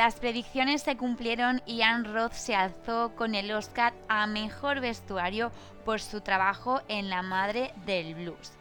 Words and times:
Las 0.00 0.18
predicciones 0.18 0.80
se 0.80 0.96
cumplieron 0.96 1.60
y 1.66 1.82
Anne 1.82 2.08
Roth 2.08 2.32
se 2.32 2.54
alzó 2.54 3.14
con 3.16 3.34
el 3.34 3.52
Oscar 3.52 3.92
a 4.08 4.26
Mejor 4.26 4.80
Vestuario 4.80 5.52
por 5.84 6.00
su 6.00 6.22
trabajo 6.22 6.80
en 6.88 7.10
La 7.10 7.20
Madre 7.20 7.74
del 7.84 8.14
Blues. 8.14 8.52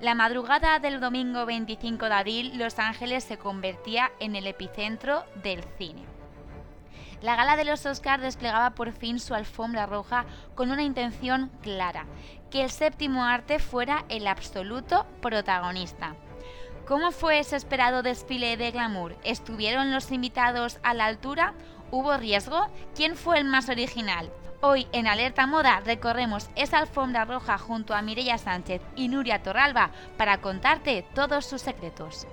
La 0.00 0.16
madrugada 0.16 0.80
del 0.80 0.98
domingo 0.98 1.46
25 1.46 2.06
de 2.06 2.14
abril, 2.14 2.58
Los 2.58 2.80
Ángeles 2.80 3.22
se 3.22 3.38
convertía 3.38 4.10
en 4.18 4.34
el 4.34 4.48
epicentro 4.48 5.22
del 5.44 5.62
cine. 5.78 6.02
La 7.20 7.36
gala 7.36 7.54
de 7.54 7.64
los 7.64 7.86
Oscars 7.86 8.24
desplegaba 8.24 8.70
por 8.70 8.90
fin 8.90 9.20
su 9.20 9.34
alfombra 9.34 9.86
roja 9.86 10.24
con 10.56 10.72
una 10.72 10.82
intención 10.82 11.52
clara, 11.62 12.06
que 12.50 12.64
el 12.64 12.72
séptimo 12.72 13.22
arte 13.24 13.60
fuera 13.60 14.04
el 14.08 14.26
absoluto 14.26 15.06
protagonista. 15.20 16.16
¿Cómo 16.86 17.12
fue 17.12 17.38
ese 17.38 17.54
esperado 17.56 18.02
desfile 18.02 18.56
de 18.56 18.72
glamour? 18.72 19.16
¿Estuvieron 19.22 19.92
los 19.92 20.10
invitados 20.10 20.78
a 20.82 20.94
la 20.94 21.06
altura? 21.06 21.54
¿Hubo 21.92 22.16
riesgo? 22.16 22.68
¿Quién 22.96 23.14
fue 23.16 23.38
el 23.38 23.44
más 23.44 23.68
original? 23.68 24.30
Hoy 24.60 24.88
en 24.92 25.06
Alerta 25.06 25.46
Moda 25.46 25.80
recorremos 25.84 26.50
esa 26.56 26.78
alfombra 26.78 27.24
roja 27.24 27.56
junto 27.56 27.94
a 27.94 28.02
Mireia 28.02 28.36
Sánchez 28.36 28.82
y 28.96 29.08
Nuria 29.08 29.42
Torralba 29.42 29.90
para 30.16 30.38
contarte 30.38 31.04
todos 31.14 31.46
sus 31.46 31.62
secretos. 31.62 32.26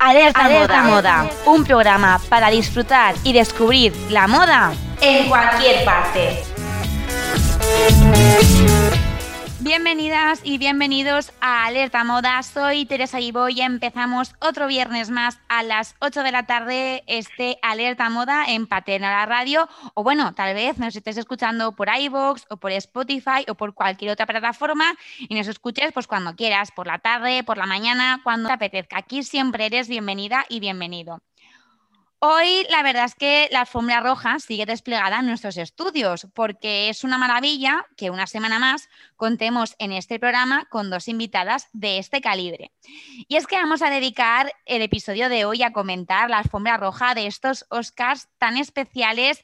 Alerta, 0.00 0.82
Moda, 0.82 1.30
un 1.46 1.64
programa 1.64 2.20
para 2.28 2.50
disfrutar 2.50 3.14
y 3.22 3.32
descubrir 3.32 3.94
la 4.10 4.26
moda 4.26 4.72
en 5.02 5.28
cualquier 5.28 5.84
parte. 5.84 6.38
Bienvenidas 9.58 10.40
y 10.44 10.58
bienvenidos 10.58 11.32
a 11.40 11.66
Alerta 11.66 12.04
Moda. 12.04 12.40
Soy 12.42 12.86
Teresa 12.86 13.20
Ibo 13.20 13.48
y 13.48 13.62
empezamos 13.62 14.34
otro 14.40 14.68
viernes 14.68 15.10
más 15.10 15.40
a 15.48 15.64
las 15.64 15.96
8 16.00 16.22
de 16.22 16.30
la 16.30 16.46
tarde 16.46 17.02
este 17.08 17.58
Alerta 17.62 18.10
Moda 18.10 18.44
en 18.46 18.68
Paterna 18.68 19.10
la 19.10 19.26
Radio. 19.26 19.68
O 19.94 20.04
bueno, 20.04 20.34
tal 20.34 20.54
vez 20.54 20.78
nos 20.78 20.94
estés 20.94 21.16
escuchando 21.16 21.72
por 21.72 21.88
iVoox 21.88 22.44
o 22.50 22.56
por 22.58 22.70
Spotify 22.70 23.44
o 23.48 23.54
por 23.56 23.74
cualquier 23.74 24.12
otra 24.12 24.26
plataforma 24.26 24.94
y 25.18 25.34
nos 25.34 25.48
escuches 25.48 25.92
pues 25.92 26.06
cuando 26.06 26.36
quieras, 26.36 26.70
por 26.70 26.86
la 26.86 26.98
tarde, 26.98 27.42
por 27.42 27.58
la 27.58 27.66
mañana, 27.66 28.20
cuando 28.22 28.48
te 28.48 28.54
apetezca. 28.54 28.98
Aquí 28.98 29.24
siempre 29.24 29.66
eres 29.66 29.88
bienvenida 29.88 30.44
y 30.48 30.60
bienvenido. 30.60 31.20
Hoy 32.24 32.64
la 32.70 32.84
verdad 32.84 33.06
es 33.06 33.16
que 33.16 33.48
la 33.50 33.62
alfombra 33.62 33.98
roja 33.98 34.38
sigue 34.38 34.64
desplegada 34.64 35.18
en 35.18 35.26
nuestros 35.26 35.56
estudios 35.56 36.28
porque 36.34 36.88
es 36.88 37.02
una 37.02 37.18
maravilla 37.18 37.84
que 37.96 38.10
una 38.10 38.28
semana 38.28 38.60
más 38.60 38.88
contemos 39.16 39.74
en 39.80 39.90
este 39.90 40.20
programa 40.20 40.66
con 40.66 40.88
dos 40.88 41.08
invitadas 41.08 41.68
de 41.72 41.98
este 41.98 42.20
calibre. 42.20 42.70
Y 43.26 43.34
es 43.34 43.48
que 43.48 43.56
vamos 43.56 43.82
a 43.82 43.90
dedicar 43.90 44.52
el 44.66 44.82
episodio 44.82 45.28
de 45.28 45.44
hoy 45.44 45.64
a 45.64 45.72
comentar 45.72 46.30
la 46.30 46.38
alfombra 46.38 46.76
roja 46.76 47.16
de 47.16 47.26
estos 47.26 47.66
Oscars 47.70 48.28
tan 48.38 48.56
especiales 48.56 49.42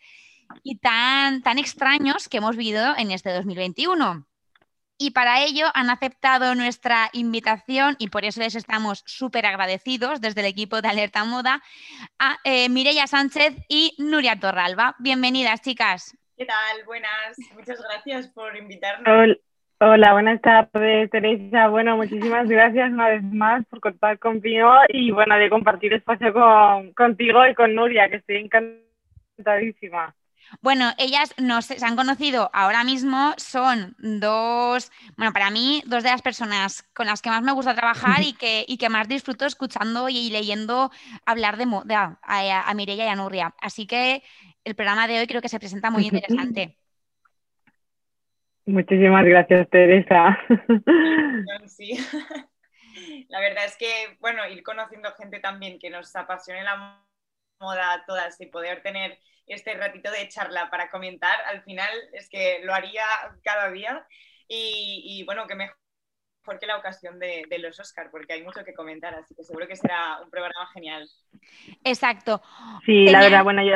y 0.63 0.79
tan, 0.79 1.43
tan 1.43 1.59
extraños 1.59 2.29
que 2.29 2.37
hemos 2.37 2.57
vivido 2.57 2.97
en 2.97 3.11
este 3.11 3.33
2021. 3.33 4.28
Y 5.01 5.13
para 5.13 5.43
ello 5.43 5.67
han 5.75 5.91
aceptado 5.91 6.57
nuestra 6.57 7.09
invitación 7.13 7.95
y 8.01 8.09
por 8.09 8.25
eso 8.25 8.41
les 8.41 8.57
estamos 8.57 9.05
súper 9.07 9.47
agradecidos 9.47 10.21
desde 10.21 10.41
el 10.41 10.49
equipo 10.49 10.83
de 10.83 10.89
Alerta 10.89 11.25
Moda 11.25 11.63
a 12.19 12.39
eh, 12.43 12.69
Mireia 12.69 13.07
Sánchez 13.07 13.55
y 13.69 13.95
Nuria 13.99 14.41
Torralba. 14.41 14.97
Bienvenidas, 14.99 15.63
chicas. 15.63 16.19
¿Qué 16.37 16.47
tal? 16.47 16.85
Buenas. 16.85 17.39
Muchas 17.55 17.81
gracias 17.81 18.27
por 18.29 18.57
invitarnos. 18.57 19.39
Hola, 19.81 20.13
buenas 20.13 20.41
tardes, 20.41 21.09
Teresa. 21.11 21.69
Bueno, 21.69 21.97
muchísimas 21.97 22.49
gracias 22.49 22.91
una 22.91 23.11
vez 23.11 23.23
más 23.23 23.65
por 23.67 23.79
contar 23.79 24.19
conmigo 24.19 24.73
y 24.89 25.13
bueno, 25.13 25.39
de 25.39 25.49
compartir 25.49 25.93
espacio 25.93 26.33
con, 26.33 26.93
contigo 26.95 27.47
y 27.47 27.55
con 27.55 27.73
Nuria, 27.77 28.09
que 28.11 28.17
estoy 28.17 28.37
encantadísima. 28.39 30.17
Bueno, 30.61 30.93
ellas 30.99 31.35
nos 31.39 31.67
se 31.67 31.85
han 31.85 31.97
conocido 31.97 32.51
ahora 32.53 32.85
mismo, 32.85 33.35
son 33.37 33.95
dos, 33.99 34.91
bueno, 35.17 35.33
para 35.33 35.51
mí, 35.51 35.83
dos 35.87 36.03
de 36.03 36.11
las 36.11 36.23
personas 36.23 36.83
con 36.95 37.07
las 37.07 37.23
que 37.23 37.31
más 37.31 37.43
me 37.43 37.53
gusta 37.53 37.75
trabajar 37.75 38.23
y 38.23 38.33
que, 38.33 38.65
y 38.67 38.79
que 38.79 38.89
más 38.89 39.09
disfruto 39.09 39.47
escuchando 39.47 40.09
y 40.09 40.31
leyendo 40.31 40.91
hablar 41.27 41.57
de 41.57 41.67
moda 41.67 42.19
a, 42.23 42.69
a 42.69 42.75
Mireia 42.75 43.07
y 43.07 43.09
a 43.09 43.17
Nurria. 43.17 43.55
Así 43.61 43.87
que 43.87 44.23
el 44.65 44.75
programa 44.75 45.07
de 45.07 45.21
hoy 45.21 45.27
creo 45.27 45.41
que 45.41 45.49
se 45.49 45.59
presenta 45.59 45.91
muy 45.91 46.05
interesante. 46.05 46.77
Muchísimas 48.67 49.25
gracias, 49.25 49.69
Teresa. 49.71 50.39
Sí. 51.67 51.97
La 53.29 53.41
verdad 53.41 53.65
es 53.65 53.77
que, 53.77 54.17
bueno, 54.21 54.47
ir 54.49 54.63
conociendo 54.63 55.13
gente 55.13 55.39
también 55.39 55.79
que 55.79 55.91
nos 55.91 56.15
apasione 56.17 56.63
la 56.65 57.03
moda 57.61 57.93
a 57.93 58.05
todas 58.05 58.41
y 58.41 58.47
poder 58.47 58.83
tener 58.83 59.19
este 59.47 59.75
ratito 59.75 60.11
de 60.11 60.29
charla 60.29 60.69
para 60.71 60.91
comentar, 60.91 61.35
al 61.47 61.63
final 61.63 61.91
es 62.13 62.29
que 62.29 62.61
lo 62.65 62.75
haría 62.75 63.05
cada 63.43 63.71
día 63.71 64.07
y, 64.49 65.23
bueno, 65.27 65.47
que 65.47 65.55
mejor 65.55 65.77
que 66.59 66.67
la 66.67 66.79
ocasión 66.79 67.19
de, 67.19 67.45
los 67.59 67.79
Oscar, 67.79 68.09
porque 68.11 68.33
hay 68.33 68.43
mucho 68.43 68.65
que 68.65 68.73
comentar, 68.73 69.15
así 69.15 69.35
que 69.35 69.45
seguro 69.45 69.67
que 69.67 69.77
será 69.77 70.19
un 70.25 70.31
programa 70.31 70.67
genial. 70.73 71.07
Exacto. 71.85 72.41
Sí, 72.87 73.07
la 73.09 73.21
verdad, 73.21 73.45
bueno, 73.45 73.63
yo, 73.63 73.75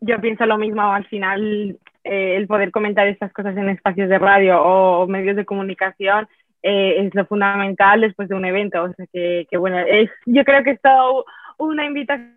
yo 0.00 0.20
pienso 0.20 0.46
lo 0.46 0.56
mismo, 0.56 0.80
al 0.80 1.06
final 1.06 1.78
eh, 2.02 2.36
el 2.36 2.46
poder 2.46 2.70
comentar 2.70 3.06
estas 3.08 3.30
cosas 3.32 3.54
en 3.58 3.68
espacios 3.68 4.08
de 4.08 4.18
radio 4.18 4.62
o, 4.62 5.06
medios 5.06 5.36
de 5.36 5.44
comunicación 5.44 6.26
eh, 6.62 7.06
es 7.06 7.14
lo 7.14 7.26
fundamental 7.26 8.00
después 8.00 8.30
de 8.30 8.36
un 8.36 8.46
evento, 8.46 8.82
o 8.82 8.92
sea 8.94 9.06
que, 9.12 9.46
que 9.50 9.58
bueno, 9.58 9.78
es, 9.78 10.08
yo 10.24 10.44
creo 10.44 10.64
que 10.64 10.70
es 10.70 10.80
todo 10.80 11.26
una 11.58 11.84
invitación 11.84 12.36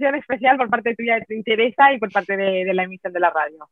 especial 0.00 0.56
por 0.56 0.70
parte 0.70 0.94
tuya 0.94 1.16
de 1.16 1.24
tu 1.26 1.34
interesa 1.34 1.92
y 1.92 1.98
por 1.98 2.10
parte 2.10 2.36
de, 2.36 2.72
la 2.74 2.84
emisión 2.84 3.12
de 3.12 3.20
la 3.20 3.30
radio. 3.30 3.68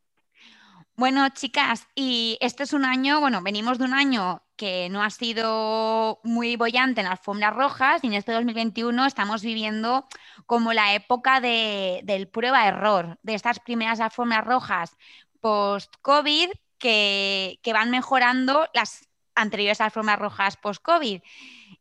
Bueno, 0.96 1.28
chicas, 1.28 1.86
y 1.94 2.38
este 2.40 2.62
es 2.62 2.72
un 2.72 2.84
año, 2.84 3.20
bueno, 3.20 3.42
venimos 3.42 3.78
de 3.78 3.84
un 3.84 3.92
año 3.92 4.42
que 4.56 4.88
no 4.88 5.02
ha 5.02 5.10
sido 5.10 6.20
muy 6.24 6.56
bollante 6.56 7.02
en 7.02 7.06
alfombras 7.06 7.54
rojas 7.54 8.02
y 8.02 8.06
en 8.06 8.14
este 8.14 8.32
2021 8.32 9.04
estamos 9.04 9.42
viviendo 9.42 10.06
como 10.46 10.72
la 10.72 10.94
época 10.94 11.40
de, 11.40 12.00
del 12.04 12.28
prueba-error, 12.28 13.18
de 13.22 13.34
estas 13.34 13.60
primeras 13.60 14.00
alfombras 14.00 14.46
rojas 14.46 14.96
post-COVID 15.42 16.48
que, 16.78 17.60
que, 17.62 17.72
van 17.74 17.90
mejorando 17.90 18.66
las 18.72 19.06
anteriores 19.34 19.82
alfombras 19.82 20.18
rojas 20.18 20.56
post-COVID. 20.56 21.20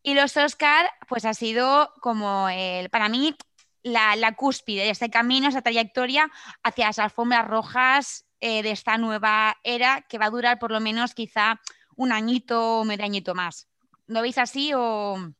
Y 0.03 0.13
los 0.13 0.37
Oscar, 0.37 0.91
pues 1.07 1.25
ha 1.25 1.33
sido 1.33 1.91
como 1.99 2.47
el, 2.49 2.89
para 2.89 3.09
mí, 3.09 3.35
la, 3.85 4.31
cúspide 4.35 4.83
de 4.83 4.89
este 4.89 5.09
camino, 5.09 5.47
esa 5.47 5.61
trayectoria 5.61 6.29
hacia 6.63 6.87
las 6.87 6.99
alfombras 6.99 7.47
rojas 7.47 8.25
eh, 8.41 8.63
de 8.63 8.71
esta 8.71 8.97
nueva 8.97 9.55
era 9.63 10.03
que 10.09 10.17
va 10.17 10.25
a 10.25 10.31
durar 10.31 10.59
por 10.59 10.71
lo 10.71 10.79
menos 10.79 11.13
quizá 11.13 11.61
un 11.95 12.11
añito 12.11 12.79
o 12.81 12.85
medio 12.85 13.05
añito 13.05 13.35
más. 13.35 13.69
¿Lo 14.07 14.21
veis 14.21 14.37
así 14.37 14.71
o 14.73 15.33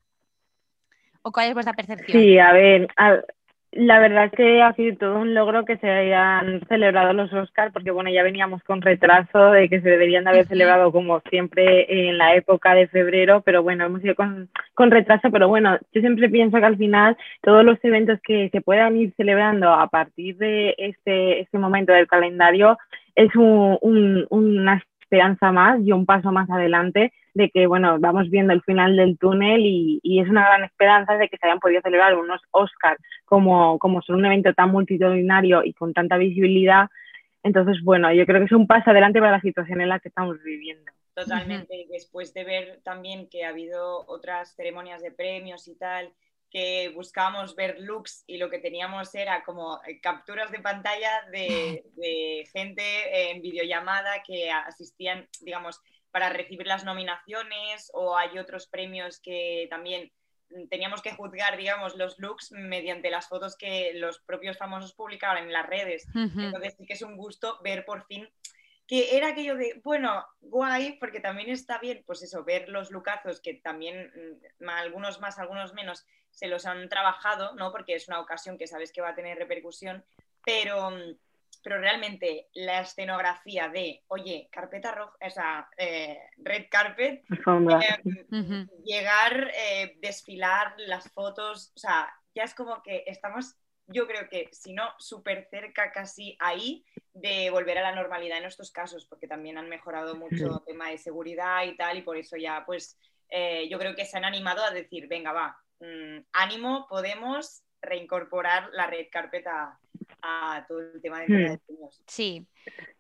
cuál 1.24 1.48
es 1.48 1.54
vuestra 1.56 1.74
percepción? 1.74 2.22
Sí, 2.22 2.38
a 2.38 2.54
ver, 2.54 2.88
la 3.76 4.00
verdad 4.00 4.26
es 4.26 4.32
que 4.32 4.62
ha 4.62 4.74
sido 4.74 4.96
todo 4.98 5.20
un 5.20 5.34
logro 5.34 5.66
que 5.66 5.78
se 5.78 5.90
hayan 5.90 6.62
celebrado 6.70 7.12
los 7.12 7.32
Oscars, 7.34 7.74
porque 7.74 7.92
bueno, 7.92 8.10
ya 8.10 8.24
veníamos 8.24 8.64
con 8.64 8.82
retraso 8.82 9.52
de 9.52 9.68
que 9.68 9.82
se 9.82 9.90
deberían 9.90 10.24
de 10.24 10.30
haber 10.30 10.48
celebrado 10.48 10.94
como 10.94 11.20
siempre 11.30 12.08
en 12.08 12.18
la 12.18 12.36
época 12.36 12.74
de 12.74 12.88
febrero, 12.88 13.42
pero 13.42 13.64
bueno, 13.64 13.86
hemos 13.86 14.02
ido 14.04 14.16
con, 14.16 14.50
con 14.74 14.92
retraso, 14.92 15.30
pero 15.30 15.50
bueno, 15.50 15.78
yo 15.94 16.00
siempre 16.00 16.30
pienso 16.30 16.58
que 16.58 16.66
al 16.66 16.78
final 16.78 17.18
todos 17.42 17.66
los 17.66 17.78
eventos 17.84 18.20
que 18.24 18.50
se 18.50 18.62
puedan 18.62 18.96
ir 18.96 19.14
celebrando 19.18 19.70
a 19.70 19.88
partir 19.88 20.38
de 20.38 20.74
este, 20.78 21.42
este 21.42 21.58
momento 21.58 21.92
del 21.92 22.08
calendario 22.08 22.78
es 23.14 23.36
un, 23.36 23.78
un, 23.82 24.26
una 24.30 24.82
esperanza 25.06 25.52
más 25.52 25.80
y 25.82 25.92
un 25.92 26.06
paso 26.06 26.32
más 26.32 26.50
adelante 26.50 27.14
de 27.34 27.50
que, 27.50 27.68
bueno, 27.68 27.98
vamos 28.00 28.30
viendo 28.30 28.54
el 28.54 28.62
final 28.64 28.96
del 28.96 29.18
túnel 29.18 29.62
y, 29.64 30.00
es 30.20 30.30
una 30.30 30.46
gran 30.46 30.64
esperanza 30.64 31.18
de 31.18 31.28
que 31.30 31.38
se 31.38 31.46
hayan 31.46 31.60
podido 31.60 31.82
celebrar 31.82 32.16
unos 32.16 32.42
Oscars 32.52 33.00
como, 33.26 33.78
como 33.78 34.02
son 34.02 34.16
un 34.16 34.26
evento 34.26 34.54
tan 34.54 34.72
multitudinario 34.72 35.64
y 35.64 35.74
con 35.74 35.94
tanta 35.94 36.18
visibilidad. 36.18 36.88
Entonces, 37.44 37.84
bueno, 37.84 38.12
yo 38.14 38.26
creo 38.26 38.40
que 38.40 38.46
es 38.46 38.52
un 38.52 38.68
paso 38.68 38.90
adelante 38.90 39.20
para 39.20 39.34
la 39.34 39.42
situación 39.42 39.82
en 39.82 39.90
la 39.90 40.00
que 40.00 40.08
estamos 40.08 40.42
viviendo. 40.44 40.92
Totalmente. 41.14 41.86
Después 41.92 42.34
de 42.34 42.44
ver 42.44 42.80
también 42.84 43.28
que 43.30 43.46
ha 43.46 43.50
habido 43.50 44.06
otras 44.08 44.56
ceremonias 44.56 45.02
de 45.02 45.12
premios 45.12 45.68
y 45.68 45.76
tal, 45.76 46.10
que 46.56 46.88
buscábamos 46.96 47.54
ver 47.54 47.82
looks 47.82 48.24
y 48.28 48.38
lo 48.38 48.50
que 48.50 48.60
teníamos 48.60 49.14
era 49.14 49.44
como 49.44 49.82
eh, 49.86 50.00
capturas 50.00 50.52
de 50.52 50.62
pantalla 50.62 51.12
de, 51.30 51.84
de 51.98 52.48
gente 52.54 53.32
en 53.32 53.42
videollamada 53.42 54.24
que 54.26 54.50
asistían, 54.50 55.28
digamos, 55.42 55.82
para 56.12 56.30
recibir 56.30 56.66
las 56.66 56.86
nominaciones 56.86 57.92
o 57.94 58.16
hay 58.16 58.40
otros 58.40 58.68
premios 58.68 59.20
que 59.20 59.68
también 59.70 60.14
teníamos 60.70 61.02
que 61.02 61.12
juzgar, 61.12 61.58
digamos, 61.58 61.98
los 61.98 62.18
looks 62.20 62.54
mediante 62.54 63.12
las 63.12 63.28
fotos 63.28 63.58
que 63.58 63.92
los 63.96 64.20
propios 64.20 64.58
famosos 64.58 64.94
publicaban 64.94 65.44
en 65.44 65.52
las 65.52 65.68
redes. 65.68 66.08
Entonces 66.16 66.76
sí 66.78 66.86
que 66.86 66.94
es 66.94 67.02
un 67.02 67.18
gusto 67.18 67.60
ver 67.66 67.84
por 67.84 68.06
fin 68.06 68.30
que 68.88 69.18
era 69.18 69.30
aquello 69.30 69.56
de, 69.56 69.82
bueno, 69.84 70.26
guay, 70.42 70.98
porque 71.00 71.20
también 71.20 71.50
está 71.50 71.80
bien, 71.80 72.04
pues 72.06 72.22
eso, 72.22 72.44
ver 72.44 72.70
los 72.70 72.92
lucazos 72.92 73.42
que 73.42 73.56
también, 73.56 74.12
mm, 74.60 74.70
algunos 74.70 75.20
más, 75.20 75.40
algunos 75.40 75.74
menos, 75.74 76.06
se 76.36 76.48
los 76.48 76.66
han 76.66 76.88
trabajado, 76.90 77.56
¿no? 77.56 77.72
Porque 77.72 77.96
es 77.96 78.08
una 78.08 78.20
ocasión 78.20 78.58
que 78.58 78.68
sabes 78.68 78.92
que 78.92 79.02
va 79.02 79.10
a 79.10 79.16
tener 79.16 79.38
repercusión, 79.38 80.04
pero, 80.46 80.92
pero 81.64 81.80
realmente 81.80 82.50
la 82.54 82.82
escenografía 82.82 83.70
de, 83.70 84.04
oye, 84.10 84.48
carpeta 84.52 84.92
roja, 84.92 85.16
o 85.20 85.30
sea, 85.30 85.70
eh, 85.78 86.20
red 86.38 86.66
carpet, 86.70 87.24
eh, 87.32 88.68
llegar, 88.84 89.52
eh, 89.56 89.98
desfilar 90.02 90.76
las 90.78 91.10
fotos, 91.10 91.72
o 91.76 91.80
sea, 91.80 92.14
ya 92.36 92.44
es 92.44 92.54
como 92.54 92.84
que 92.84 93.04
estamos 93.08 93.56
yo 93.88 94.08
creo 94.08 94.28
que, 94.30 94.50
si 94.52 94.74
no, 94.74 94.84
súper 94.98 95.48
cerca 95.50 95.92
casi 95.92 96.36
ahí 96.40 96.84
de 97.14 97.50
volver 97.52 97.78
a 97.78 97.84
la 97.84 97.96
normalidad 97.96 98.40
en 98.40 98.46
estos 98.46 98.72
casos, 98.72 99.06
porque 99.06 99.28
también 99.28 99.58
han 99.58 99.70
mejorado 99.70 100.16
mucho 100.16 100.46
el 100.58 100.66
tema 100.66 100.90
de 100.90 100.98
seguridad 100.98 101.64
y 101.66 101.78
tal, 101.78 101.98
y 101.98 102.02
por 102.02 102.18
eso 102.18 102.36
ya, 102.36 102.64
pues, 102.66 102.98
eh, 103.30 103.68
yo 103.70 103.78
creo 103.78 103.96
que 103.96 104.06
se 104.06 104.18
han 104.18 104.26
animado 104.26 104.64
a 104.64 104.72
decir, 104.72 105.08
venga, 105.08 105.32
va, 105.34 105.60
mm, 105.86 106.24
ánimo, 106.34 106.88
podemos 106.90 107.64
reincorporar 107.82 108.70
la 108.74 108.88
red 108.88 109.06
carpeta 109.12 109.78
a 110.22 110.66
todo 110.68 110.80
el 110.82 111.02
tema 111.02 111.20
de 111.22 111.28
hmm. 111.28 111.58
Sí. 112.08 112.46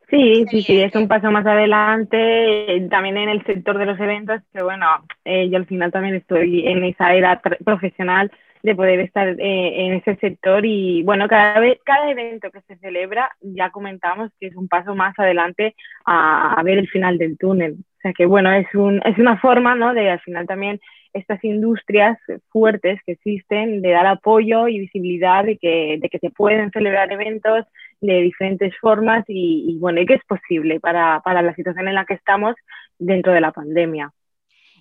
Sí, 0.09 0.45
sí, 0.51 0.61
sí, 0.61 0.81
es 0.81 0.93
un 0.95 1.07
paso 1.07 1.31
más 1.31 1.47
adelante, 1.47 2.87
también 2.91 3.17
en 3.17 3.29
el 3.29 3.43
sector 3.43 3.79
de 3.79 3.87
los 3.87 3.99
eventos, 3.99 4.39
que 4.53 4.61
bueno, 4.61 4.85
eh, 5.23 5.49
yo 5.49 5.57
al 5.57 5.65
final 5.65 5.91
también 5.91 6.13
estoy 6.13 6.67
en 6.67 6.83
esa 6.83 7.15
era 7.15 7.41
profesional 7.41 8.31
de 8.65 8.75
poder 8.75 8.99
estar 8.99 9.27
eh, 9.27 9.85
en 9.85 9.93
ese 9.93 10.15
sector 10.17 10.65
y 10.65 11.03
bueno, 11.03 11.27
cada 11.27 11.59
vez, 11.59 11.79
cada 11.85 12.09
evento 12.09 12.51
que 12.51 12.61
se 12.61 12.77
celebra 12.77 13.31
ya 13.41 13.69
comentamos 13.69 14.31
que 14.39 14.47
es 14.47 14.55
un 14.55 14.67
paso 14.67 14.95
más 14.95 15.17
adelante 15.19 15.75
a, 16.05 16.61
ver 16.63 16.79
el 16.79 16.87
final 16.87 17.17
del 17.17 17.37
túnel. 17.37 17.73
O 17.73 18.01
sea 18.01 18.13
que 18.13 18.25
bueno, 18.25 18.51
es, 18.51 18.67
un, 18.73 19.01
es 19.05 19.17
una 19.19 19.37
forma, 19.37 19.75
¿no? 19.75 19.93
De 19.93 20.09
al 20.09 20.19
final 20.19 20.47
también 20.47 20.79
estas 21.15 21.41
industrias 21.43 22.17
fuertes 22.49 22.99
que 23.05 23.13
existen, 23.13 23.81
de 23.81 23.91
dar 23.91 24.05
apoyo 24.05 24.67
y 24.67 24.79
visibilidad 24.79 25.45
de 25.45 25.57
que, 25.57 25.97
de 25.99 26.09
que 26.09 26.19
se 26.19 26.29
pueden 26.29 26.71
celebrar 26.71 27.11
eventos 27.11 27.65
de 28.01 28.21
diferentes 28.21 28.73
formas 28.79 29.23
y, 29.27 29.65
y 29.69 29.79
bueno, 29.79 30.01
que 30.05 30.15
es 30.15 30.23
posible 30.25 30.79
para, 30.81 31.21
para 31.21 31.41
la 31.41 31.55
situación 31.55 31.87
en 31.87 31.95
la 31.95 32.05
que 32.05 32.15
estamos 32.15 32.55
dentro 32.99 33.31
de 33.31 33.41
la 33.41 33.53
pandemia. 33.53 34.11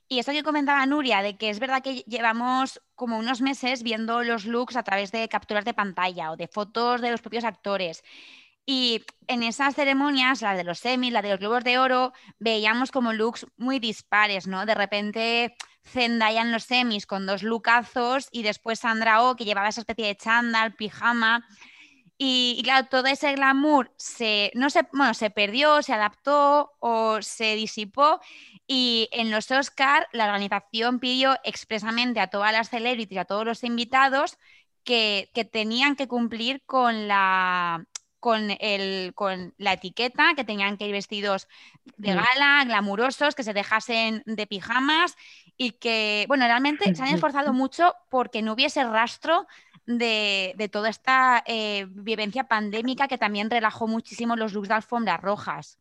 Y 0.08 0.18
eso 0.18 0.32
que 0.32 0.42
comentaba 0.42 0.84
Nuria, 0.86 1.22
de 1.22 1.36
que 1.36 1.50
es 1.50 1.60
verdad 1.60 1.82
que 1.82 2.02
llevamos 2.06 2.82
como 2.94 3.16
unos 3.16 3.40
meses 3.40 3.82
viendo 3.82 4.22
los 4.22 4.44
looks 4.44 4.76
a 4.76 4.82
través 4.82 5.12
de 5.12 5.28
capturas 5.28 5.64
de 5.64 5.72
pantalla 5.72 6.32
o 6.32 6.36
de 6.36 6.48
fotos 6.48 7.00
de 7.00 7.10
los 7.10 7.22
propios 7.22 7.44
actores. 7.44 8.02
Y 8.66 9.02
en 9.28 9.42
esas 9.42 9.74
ceremonias, 9.74 10.42
la 10.42 10.56
de 10.56 10.64
los 10.64 10.78
semis, 10.78 11.12
la 11.12 11.22
de 11.22 11.30
los 11.30 11.38
globos 11.38 11.64
de 11.64 11.78
oro, 11.78 12.12
veíamos 12.38 12.90
como 12.90 13.12
looks 13.12 13.46
muy 13.56 13.78
dispares, 13.78 14.46
¿no? 14.46 14.66
De 14.66 14.74
repente 14.74 15.54
Zendaya 15.84 16.42
en 16.42 16.52
los 16.52 16.64
semis 16.64 17.06
con 17.06 17.26
dos 17.26 17.42
lookazos 17.42 18.28
y 18.32 18.42
después 18.42 18.80
Sandra 18.80 19.22
Oh 19.22 19.36
que 19.36 19.44
llevaba 19.44 19.68
esa 19.68 19.80
especie 19.80 20.06
de 20.06 20.16
chándal, 20.16 20.74
pijama. 20.74 21.46
Y, 22.16 22.60
claro, 22.62 22.86
todo 22.88 23.06
ese 23.06 23.34
glamour 23.34 23.92
se, 23.96 24.52
no 24.54 24.70
se, 24.70 24.86
bueno, 24.92 25.14
se 25.14 25.30
perdió, 25.30 25.82
se 25.82 25.92
adaptó 25.92 26.72
o 26.78 27.20
se 27.22 27.56
disipó 27.56 28.20
y 28.68 29.08
en 29.12 29.30
los 29.30 29.50
Oscar 29.50 30.06
la 30.12 30.26
organización 30.26 31.00
pidió 31.00 31.36
expresamente 31.42 32.20
a 32.20 32.28
todas 32.28 32.52
las 32.52 32.70
celebrities, 32.70 33.20
a 33.20 33.24
todos 33.24 33.44
los 33.44 33.64
invitados, 33.64 34.38
que, 34.84 35.30
tenían 35.50 35.96
que 35.96 36.08
cumplir 36.08 36.62
con 36.66 37.08
la, 37.08 37.84
con, 38.24 38.56
el, 38.58 39.12
con 39.12 39.52
la 39.58 39.74
etiqueta, 39.74 40.32
que 40.34 40.44
tenían 40.44 40.78
que 40.78 40.86
ir 40.86 40.92
vestidos 40.92 41.46
de 41.98 42.14
gala, 42.14 42.64
glamurosos, 42.64 43.34
que 43.34 43.42
se 43.42 43.52
dejasen 43.52 44.22
de 44.24 44.46
pijamas 44.46 45.14
y 45.58 45.72
que, 45.72 46.24
bueno, 46.26 46.46
realmente 46.46 46.94
se 46.94 47.02
han 47.02 47.08
esforzado 47.14 47.52
mucho 47.52 47.94
porque 48.08 48.40
no 48.40 48.54
hubiese 48.54 48.82
rastro 48.82 49.46
de, 49.84 50.70
toda 50.72 50.88
esta 50.88 51.44
eh, 51.46 51.84
vivencia 51.90 52.44
pandémica 52.44 53.08
que 53.08 53.18
también 53.18 53.50
relajó 53.50 53.86
muchísimo 53.86 54.36
los 54.36 54.54
looks 54.54 54.68
de 54.68 54.74
alfombras 54.76 55.20
rojas. 55.20 55.78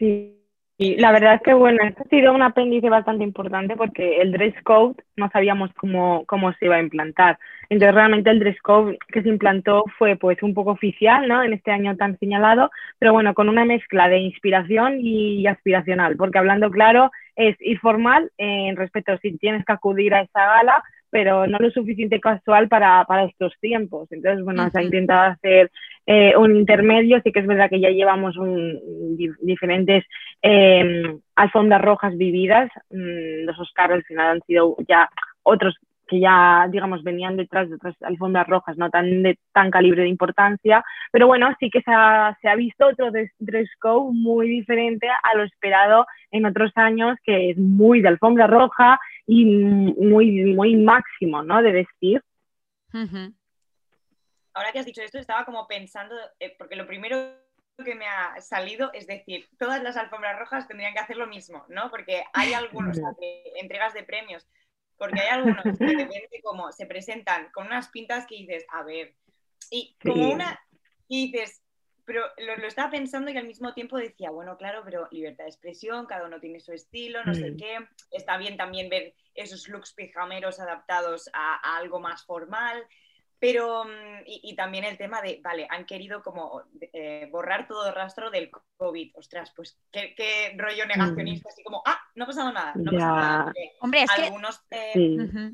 Sí, 0.00 0.43
la 0.76 1.12
verdad 1.12 1.34
es 1.34 1.42
que 1.42 1.54
bueno, 1.54 1.78
esto 1.84 2.02
ha 2.04 2.08
sido 2.08 2.32
un 2.34 2.42
apéndice 2.42 2.88
bastante 2.88 3.22
importante 3.22 3.76
porque 3.76 4.20
el 4.20 4.32
dress 4.32 4.54
code 4.64 4.96
no 5.16 5.30
sabíamos 5.30 5.72
cómo, 5.74 6.24
cómo 6.26 6.52
se 6.54 6.66
iba 6.66 6.76
a 6.76 6.80
implantar. 6.80 7.38
Entonces 7.68 7.94
realmente 7.94 8.30
el 8.30 8.40
dress 8.40 8.60
code 8.60 8.98
que 9.08 9.22
se 9.22 9.28
implantó 9.28 9.84
fue 9.98 10.16
pues 10.16 10.42
un 10.42 10.52
poco 10.52 10.72
oficial, 10.72 11.28
¿no? 11.28 11.44
En 11.44 11.52
este 11.52 11.70
año 11.70 11.96
tan 11.96 12.18
señalado, 12.18 12.70
pero 12.98 13.12
bueno, 13.12 13.34
con 13.34 13.48
una 13.48 13.64
mezcla 13.64 14.08
de 14.08 14.18
inspiración 14.18 14.98
y 15.00 15.46
aspiracional, 15.46 16.16
porque 16.16 16.38
hablando 16.38 16.70
claro 16.70 17.10
es 17.36 17.56
informal 17.60 18.30
en 18.38 18.76
respecto 18.76 19.16
si 19.18 19.36
tienes 19.38 19.64
que 19.64 19.72
acudir 19.72 20.14
a 20.14 20.22
esa 20.22 20.44
gala, 20.44 20.82
pero 21.10 21.46
no 21.46 21.58
lo 21.58 21.70
suficiente 21.70 22.18
casual 22.18 22.68
para, 22.68 23.04
para 23.04 23.24
estos 23.24 23.52
tiempos. 23.60 24.10
Entonces, 24.10 24.44
bueno, 24.44 24.68
se 24.70 24.80
ha 24.80 24.82
intentado 24.82 25.30
hacer 25.30 25.70
eh, 26.06 26.36
un 26.36 26.56
intermedio, 26.56 27.20
sí 27.22 27.32
que 27.32 27.40
es 27.40 27.46
verdad 27.46 27.70
que 27.70 27.80
ya 27.80 27.90
llevamos 27.90 28.36
diferentes 29.40 30.04
eh, 30.42 31.16
rojas 31.80 32.16
vividas, 32.16 32.70
mm, 32.90 33.46
los 33.46 33.58
Oscars 33.58 33.94
al 33.94 34.04
final 34.04 34.36
han 34.36 34.42
sido 34.42 34.76
ya 34.86 35.08
otros 35.42 35.76
que 36.06 36.20
ya, 36.20 36.68
digamos, 36.70 37.02
venían 37.02 37.36
detrás 37.36 37.68
de 37.68 37.76
otras 37.76 37.96
alfombras 38.02 38.46
rojas, 38.46 38.76
no 38.76 38.90
tan 38.90 39.22
de 39.22 39.38
tan 39.52 39.70
calibre 39.70 40.02
de 40.02 40.08
importancia, 40.08 40.84
pero 41.10 41.26
bueno, 41.26 41.48
sí 41.58 41.70
que 41.70 41.80
se 41.80 41.90
ha, 41.90 42.36
se 42.42 42.48
ha 42.48 42.54
visto 42.56 42.86
otro 42.86 43.10
dress 43.10 43.70
muy 44.12 44.48
diferente 44.48 45.08
a 45.08 45.36
lo 45.36 45.44
esperado 45.44 46.06
en 46.30 46.44
otros 46.44 46.72
años, 46.74 47.16
que 47.24 47.50
es 47.50 47.58
muy 47.58 48.02
de 48.02 48.08
alfombra 48.08 48.46
roja 48.46 48.98
y 49.26 49.44
muy, 49.46 50.54
muy 50.54 50.76
máximo, 50.76 51.42
¿no? 51.42 51.62
De 51.62 51.72
vestir. 51.72 52.20
Ahora 54.54 54.72
que 54.72 54.78
has 54.78 54.86
dicho 54.86 55.02
esto, 55.02 55.18
estaba 55.18 55.44
como 55.44 55.66
pensando, 55.66 56.14
eh, 56.40 56.54
porque 56.58 56.76
lo 56.76 56.86
primero 56.86 57.36
que 57.84 57.94
me 57.94 58.06
ha 58.06 58.40
salido 58.40 58.92
es 58.92 59.06
decir, 59.06 59.48
todas 59.58 59.82
las 59.82 59.96
alfombras 59.96 60.38
rojas 60.38 60.68
tendrían 60.68 60.94
que 60.94 61.00
hacer 61.00 61.16
lo 61.16 61.26
mismo, 61.26 61.64
¿no? 61.68 61.90
Porque 61.90 62.24
hay 62.32 62.52
algunos 62.54 62.98
entregas 63.56 63.94
de 63.94 64.04
premios, 64.04 64.48
porque 64.96 65.20
hay 65.20 65.28
algunos 65.28 65.62
que 65.62 65.84
de 65.84 66.04
repente 66.04 66.40
como 66.42 66.70
se 66.72 66.86
presentan 66.86 67.50
con 67.50 67.66
unas 67.66 67.88
pintas 67.88 68.26
que 68.26 68.36
dices, 68.36 68.64
a 68.70 68.82
ver, 68.84 69.16
y 69.70 69.96
como 70.00 70.32
una, 70.32 70.60
y 71.08 71.32
dices, 71.32 71.64
pero 72.04 72.22
lo, 72.38 72.56
lo, 72.56 72.66
estaba 72.66 72.90
pensando 72.90 73.30
y 73.30 73.36
al 73.36 73.46
mismo 73.46 73.72
tiempo 73.72 73.96
decía, 73.96 74.30
bueno, 74.30 74.56
claro, 74.56 74.82
pero 74.84 75.08
libertad 75.10 75.44
de 75.44 75.50
expresión, 75.50 76.06
cada 76.06 76.26
uno 76.26 76.38
tiene 76.38 76.60
su 76.60 76.72
estilo, 76.72 77.24
no 77.24 77.34
sé 77.34 77.52
mm. 77.52 77.56
qué. 77.56 77.78
Está 78.10 78.36
bien 78.36 78.56
también 78.56 78.88
ver 78.90 79.14
esos 79.34 79.68
looks 79.68 79.94
pijameros 79.94 80.60
adaptados 80.60 81.30
a, 81.32 81.76
algo 81.76 82.00
más 82.00 82.24
formal. 82.24 82.86
Pero, 83.44 83.84
mm, 83.84 84.22
y, 84.24 84.56
también 84.56 84.84
el 84.84 84.96
tema 84.96 85.20
de, 85.20 85.38
vale, 85.44 85.66
han 85.68 85.84
querido 85.84 86.22
como 86.22 86.62
eh, 86.80 87.28
borrar 87.30 87.68
todo 87.68 87.86
el 87.88 87.94
rastro 87.94 88.30
del 88.30 88.50
COVID. 88.78 89.12
Ostras, 89.16 89.52
pues 89.54 89.78
qué, 89.92 90.14
qué 90.16 90.54
rollo 90.56 90.86
negacionista, 90.86 91.50
mm. 91.50 91.52
así 91.52 91.62
como, 91.62 91.82
ah, 91.84 92.00
no 92.14 92.24
ha 92.24 92.26
pasado 92.26 92.50
nada, 92.50 92.72
no 92.74 92.90
ha 92.90 92.94
pasado 92.94 93.16
nada. 93.16 93.52
Hombre, 93.80 94.02
es 94.04 94.10
algunos, 94.12 94.62
eh, 94.70 95.50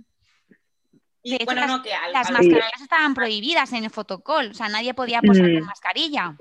y 1.25 1.45
bueno, 1.45 1.63
las, 1.63 1.71
no, 1.71 1.83
que 1.83 1.91
las 2.13 2.31
mascarillas 2.31 2.81
estaban 2.81 3.13
prohibidas 3.13 3.73
en 3.73 3.83
el 3.83 3.91
fotocall, 3.91 4.53
o 4.53 4.55
sea, 4.55 4.69
nadie 4.69 4.95
podía 4.95 5.21
posar 5.21 5.53
con 5.53 5.65
mascarilla. 5.65 6.37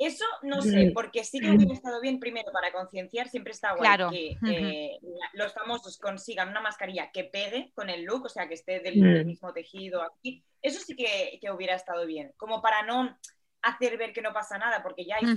Eso 0.00 0.24
no 0.44 0.62
sé, 0.62 0.92
porque 0.94 1.24
sí 1.24 1.40
que 1.40 1.50
hubiera 1.50 1.74
estado 1.74 2.00
bien 2.00 2.18
primero 2.18 2.50
para 2.52 2.72
concienciar, 2.72 3.28
siempre 3.28 3.52
está 3.52 3.74
guay 3.74 3.98
que 4.10 4.38
eh, 4.50 4.98
los 5.34 5.52
famosos 5.52 5.98
consigan 5.98 6.48
una 6.48 6.62
mascarilla 6.62 7.10
que 7.12 7.24
pegue 7.24 7.70
con 7.74 7.90
el 7.90 8.04
look, 8.04 8.24
o 8.24 8.28
sea, 8.30 8.48
que 8.48 8.54
esté 8.54 8.80
del, 8.80 9.26
mismo 9.26 9.52
tejido 9.52 10.02
aquí. 10.02 10.42
Eso 10.62 10.80
sí 10.80 10.96
que, 10.96 11.38
que, 11.38 11.50
hubiera 11.50 11.74
estado 11.74 12.06
bien, 12.06 12.32
como 12.38 12.62
para 12.62 12.82
no 12.82 13.14
hacer 13.60 13.98
ver 13.98 14.14
que 14.14 14.22
no 14.22 14.32
pasa 14.32 14.56
nada, 14.56 14.82
porque 14.82 15.04
ya 15.04 15.16
hay 15.16 15.36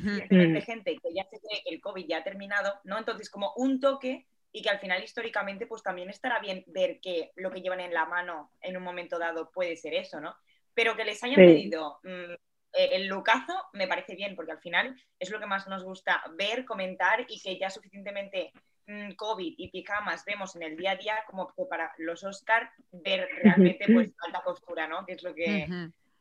gente 0.61 0.95
que 0.95 1.13
ya 1.13 1.25
se 1.25 1.41
cree 1.41 1.61
que 1.65 1.69
el 1.75 1.81
COVID 1.81 2.07
ya 2.07 2.19
ha 2.19 2.23
terminado, 2.23 2.73
¿no? 2.85 2.97
Entonces, 2.97 3.29
como 3.29 3.51
un 3.57 3.81
toque 3.81 4.27
y 4.53 4.61
que 4.61 4.69
al 4.69 4.79
final 4.79 5.03
históricamente 5.03 5.67
pues 5.67 5.83
también 5.83 6.09
estará 6.09 6.39
bien 6.39 6.63
ver 6.67 7.01
que 7.01 7.31
lo 7.35 7.51
que 7.51 7.61
llevan 7.61 7.81
en 7.81 7.93
la 7.93 8.05
mano 8.05 8.51
en 8.61 8.77
un 8.77 8.83
momento 8.83 9.19
dado 9.19 9.51
puede 9.51 9.75
ser 9.75 9.93
eso, 9.95 10.21
¿no? 10.21 10.37
Pero 10.73 10.95
que 10.95 11.03
les 11.03 11.21
hayan 11.21 11.35
pedido 11.35 11.99
mm, 12.03 12.33
eh, 12.73 12.89
el 12.93 13.07
lucazo 13.07 13.53
me 13.73 13.87
parece 13.87 14.15
bien, 14.15 14.35
porque 14.35 14.51
al 14.51 14.59
final 14.59 14.95
es 15.19 15.31
lo 15.31 15.39
que 15.39 15.45
más 15.45 15.67
nos 15.67 15.83
gusta 15.83 16.21
ver, 16.37 16.65
comentar 16.65 17.25
y 17.27 17.39
que 17.41 17.57
ya 17.57 17.69
suficientemente 17.69 18.51
mm, 18.87 19.11
COVID 19.11 19.53
y 19.57 19.69
pijamas 19.69 20.25
vemos 20.25 20.55
en 20.55 20.63
el 20.63 20.77
día 20.77 20.91
a 20.91 20.95
día 20.95 21.15
como 21.27 21.53
para 21.69 21.91
los 21.97 22.23
Oscar 22.23 22.69
ver 22.91 23.27
realmente 23.43 23.85
pues 23.91 24.11
alta 24.25 24.41
costura, 24.43 24.87
¿no? 24.87 25.05
Que 25.05 25.13
es 25.13 25.23
lo 25.23 25.33
que, 25.33 25.67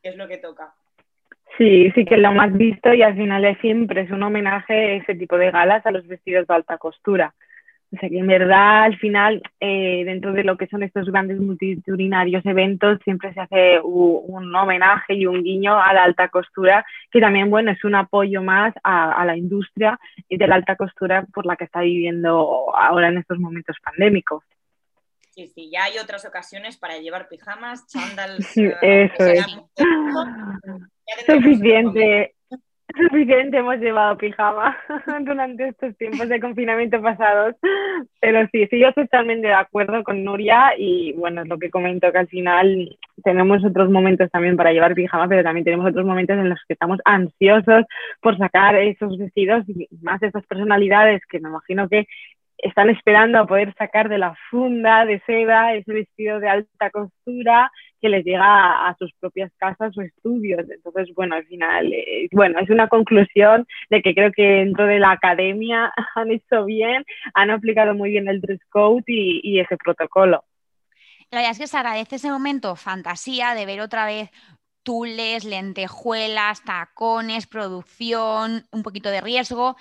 es 0.03 0.17
lo 0.17 0.29
que 0.29 0.39
toca. 0.39 0.75
Sí, 1.59 1.91
sí 1.95 2.05
que 2.05 2.17
lo 2.17 2.33
más 2.33 2.53
visto 2.57 2.95
y 2.95 3.03
al 3.03 3.15
final 3.15 3.45
es 3.45 3.59
siempre 3.61 4.03
es 4.03 4.11
un 4.11 4.23
homenaje 4.23 4.97
ese 4.97 5.15
tipo 5.15 5.37
de 5.37 5.51
galas 5.51 5.85
a 5.85 5.91
los 5.91 6.07
vestidos 6.07 6.47
de 6.47 6.55
alta 6.55 6.79
costura 6.79 7.35
O 7.95 7.99
sea 7.99 8.09
que 8.09 8.19
en 8.19 8.27
verdad 8.27 8.85
al 8.85 8.99
final, 8.99 9.43
eh, 9.61 10.03
dentro 10.07 10.33
de 10.33 10.45
lo 10.45 10.57
que 10.57 10.67
son 10.67 10.83
estos 10.83 11.11
grandes 11.11 11.39
multitudinarios 11.39 12.45
eventos, 12.47 12.99
siempre 13.05 13.35
se 13.35 13.41
hace 13.41 13.81
un, 13.81 14.55
homenaje 14.55 15.15
y 15.15 15.27
un 15.27 15.43
guiño 15.43 15.77
a 15.77 15.93
la 15.93 16.05
alta 16.05 16.29
costura, 16.29 16.87
que 17.11 17.21
también, 17.21 17.51
bueno, 17.51 17.71
es 17.71 17.85
un 17.85 17.95
apoyo 17.95 18.43
más 18.43 18.75
a, 18.83 19.13
a 19.13 19.25
la 19.27 19.37
industria 19.37 19.99
y 20.29 20.39
de 20.39 20.47
la 20.47 20.55
alta 20.55 20.77
costura 20.77 21.27
por 21.35 21.45
la 21.45 21.57
que 21.57 21.65
está 21.65 21.81
viviendo 21.81 22.75
ahora 22.75 23.09
en 23.09 23.19
estos 23.19 23.39
momentos 23.39 23.77
pandémicos. 23.85 24.43
Sí, 25.35 25.47
sí, 25.49 25.71
ya 25.71 25.85
hay 25.85 25.99
otras 25.99 26.27
ocasiones 26.27 26.77
para 26.77 26.99
llevar 26.99 27.29
pijamas, 27.29 27.87
chándals. 27.87 28.55
Eso 28.55 29.27
es. 29.27 29.47
Suficiente. 31.27 32.35
Suficiente 33.11 33.59
hemos 33.59 33.79
llevado 33.79 34.19
pijama 34.19 34.77
durante 35.21 35.69
estos 35.69 35.97
tiempos 35.97 36.29
de 36.29 36.41
confinamiento 36.41 37.01
pasados, 37.01 37.55
pero 38.21 38.47
sí, 38.53 38.67
sí, 38.69 38.79
yo 38.79 38.89
estoy 38.89 39.05
totalmente 39.05 39.49
de 39.49 39.55
acuerdo 39.55 40.03
con 40.05 40.25
Nuria 40.25 40.73
y 40.77 41.13
bueno, 41.13 41.43
es 41.43 41.49
lo 41.49 41.59
que 41.59 41.71
comento 41.71 42.13
que 42.13 42.19
al 42.19 42.29
final 42.29 42.97
tenemos 43.25 43.65
otros 43.65 43.91
momentos 43.91 44.31
también 44.31 44.57
para 44.57 44.73
llevar 44.73 44.95
pijama, 44.95 45.29
pero 45.29 45.43
también 45.43 45.65
tenemos 45.65 45.89
otros 45.89 46.05
momentos 46.05 46.37
en 46.37 46.51
los 46.51 46.59
que 46.67 46.75
estamos 46.75 46.99
ansiosos 47.05 47.85
por 48.21 48.37
sacar 48.37 48.77
esos 48.77 49.17
vestidos 49.17 49.65
y 49.69 49.89
más 50.03 50.23
esas 50.23 50.45
personalidades 50.47 51.23
que 51.29 51.41
me 51.41 51.49
imagino 51.49 51.89
que 51.89 52.07
están 52.59 52.91
esperando 52.91 53.39
a 53.39 53.47
poder 53.47 53.75
sacar 53.75 54.09
de 54.09 54.19
la 54.19 54.35
funda 54.51 55.05
de 55.05 55.21
seda 55.27 55.75
ese 55.75 55.93
vestido 55.93 56.41
de 56.41 56.49
alta 56.49 56.91
costura 56.91 57.71
que 58.03 58.09
les 58.09 58.25
llega 58.25 58.89
a, 58.89 58.97
sus 58.99 59.13
propias 59.21 59.53
casas 59.57 59.97
o 59.97 60.03
estudios. 60.03 60.69
Entonces, 60.69 61.15
bueno, 61.15 61.37
al 61.37 61.47
final, 61.47 61.93
eh, 61.93 62.29
bueno, 62.33 62.59
es 62.59 62.69
una 62.69 62.89
conclusión 62.89 63.67
de 63.89 64.03
que 64.03 64.13
creo 64.13 64.33
que 64.33 64.43
dentro 64.43 64.87
de 64.87 64.99
la 64.99 65.13
academia 65.13 65.93
han 66.17 66.33
hecho 66.33 66.65
bien, 66.65 67.05
han 67.35 67.51
aplicado 67.51 67.95
muy 67.95 68.11
bien 68.11 68.29
el 68.29 68.41
dress 68.41 68.61
code 68.69 69.05
y, 69.07 69.61
ese 69.61 69.77
protocolo. 69.77 70.45
La 71.31 71.39
verdad 71.39 71.53
es 71.53 71.59
que 71.61 71.67
se 71.69 71.77
agradece 71.77 72.17
ese 72.17 72.31
momento 72.31 72.75
fantasía 72.75 73.55
de 73.55 73.65
ver 73.65 73.81
otra 73.81 74.05
vez 74.05 74.31
tules, 74.83 75.45
lentejuelas, 75.45 76.65
tacones, 76.65 77.47
producción, 77.47 78.65
un 78.73 78.83
poquito 78.83 79.11
de 79.11 79.21
riesgo. 79.21 79.77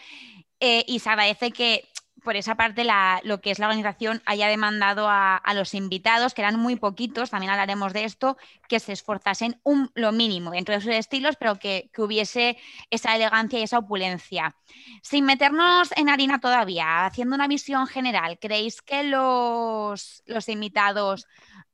Eh, 0.59 0.83
y 0.87 0.99
se 0.99 1.09
agradece 1.09 1.51
que 1.51 1.85
por 2.23 2.35
esa 2.35 2.55
parte 2.55 2.85
lo 3.23 3.41
que 3.41 3.51
es 3.51 3.59
la 3.59 3.67
organización 3.67 4.21
haya 4.25 4.47
demandado 4.47 5.07
a, 5.09 5.41
los 5.55 5.73
invitados, 5.73 6.33
que 6.33 6.41
eran 6.41 6.59
muy 6.59 6.75
poquitos, 6.75 7.31
también 7.31 7.51
hablaremos 7.51 7.93
de 7.93 8.05
esto, 8.05 8.37
que 8.67 8.79
se 8.79 8.93
esforzasen 8.93 9.59
lo 9.95 10.11
mínimo 10.11 10.51
dentro 10.51 10.73
de 10.75 10.81
sus 10.81 10.93
estilos, 10.93 11.35
pero 11.37 11.57
que, 11.57 11.89
hubiese 11.97 12.57
esa 12.89 13.15
elegancia 13.15 13.59
y 13.59 13.63
esa 13.63 13.79
opulencia. 13.79 14.55
Sin 15.01 15.25
meternos 15.25 15.91
en 15.95 16.09
harina 16.09 16.39
todavía, 16.39 17.05
haciendo 17.05 17.35
una 17.35 17.47
visión 17.47 17.87
general, 17.87 18.39
¿creéis 18.39 18.81
que 18.81 19.03
los, 19.03 20.23
los 20.25 20.49
invitados 20.49 21.27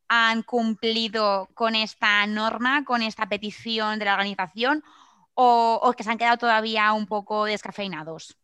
han 0.08 0.44
cumplido 0.44 1.50
con 1.54 1.76
esta 1.76 2.26
norma, 2.28 2.86
con 2.86 3.02
esta 3.02 3.28
petición 3.28 4.00
de 4.00 4.06
la 4.06 4.14
organización, 4.14 4.84
o 5.40 5.94
que 5.96 6.04
se 6.04 6.10
han 6.10 6.18
quedado 6.18 6.38
todavía 6.38 6.94
un 6.94 7.06
poco 7.06 7.46
descafeinados? 7.46 8.38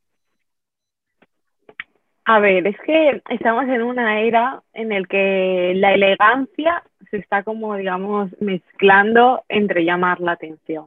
A 2.25 2.39
ver, 2.39 2.65
es 2.67 2.77
que 2.85 3.21
estamos 3.29 3.65
en 3.65 3.81
una 3.81 4.21
era 4.21 4.61
en 4.73 4.89
la 4.89 5.03
que 5.03 5.73
la 5.75 5.93
elegancia 5.93 6.83
se 7.11 7.17
está 7.17 7.43
como, 7.43 7.75
digamos, 7.75 8.31
mezclando 8.39 9.43
entre 9.49 9.83
llamar 9.83 10.21
la 10.21 10.31
atención. 10.33 10.85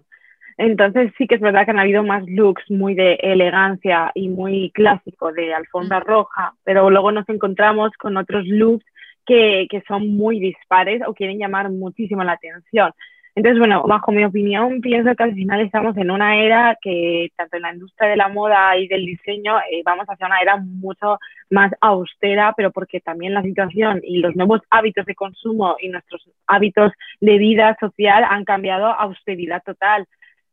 Entonces 0.59 1.13
sí 1.19 1.27
que 1.27 1.35
es 1.35 1.41
verdad 1.43 1.67
que 1.67 1.73
han 1.73 1.79
habido 1.79 2.03
más 2.03 2.25
looks 2.27 2.71
muy 2.71 2.95
de 2.95 3.15
elegancia 3.23 4.11
y 4.15 4.29
muy 4.29 4.71
clásico 4.71 5.31
de 5.33 5.53
alfombra 5.53 6.01
mm. 6.01 6.05
roja, 6.05 6.55
pero 6.65 6.89
luego 6.89 7.13
nos 7.13 7.29
encontramos 7.29 7.91
con 7.99 8.17
otros 8.17 8.47
looks 8.47 8.87
que, 9.27 9.67
que 9.69 9.83
son 9.87 10.17
muy 10.17 10.41
dispares 10.41 11.03
o 11.07 11.13
quieren 11.13 11.39
llamar 11.39 11.71
muchísimo 11.71 12.25
la 12.25 12.33
atención. 12.33 12.93
Entonces, 13.37 13.59
bueno, 13.59 13.83
bajo 13.87 14.13
mi 14.13 14.25
opinión, 14.25 14.81
pienso 14.81 15.15
que 15.15 15.23
al 15.23 15.35
final 15.35 15.61
estamos 15.61 15.95
en 15.99 16.11
una 16.11 16.37
era 16.43 16.79
que, 16.81 17.31
tanto 17.37 17.57
en 17.57 17.63
la 17.65 17.75
industria 17.75 18.09
de 18.09 18.17
la 18.17 18.29
moda 18.31 18.75
y 18.79 18.89
del 18.89 19.05
diseño, 19.05 19.59
eh, 19.71 19.83
vamos 19.85 20.07
hacia 20.09 20.27
una 20.27 20.41
era 20.41 20.57
mucho 20.57 21.19
más 21.51 21.71
austera, 21.83 22.55
pero 22.57 22.71
porque 22.71 23.01
también 23.01 23.35
la 23.35 23.43
situación 23.43 24.01
y 24.03 24.21
los 24.21 24.35
nuevos 24.37 24.63
hábitos 24.71 25.05
de 25.05 25.15
consumo 25.15 25.77
y 25.79 25.91
nuestros 25.91 26.27
hábitos 26.47 26.93
de 27.21 27.37
vida 27.37 27.77
social 27.79 28.25
han 28.25 28.47
cambiado 28.47 28.87
a 28.87 29.03
austeridad 29.03 29.63
total. 29.63 30.07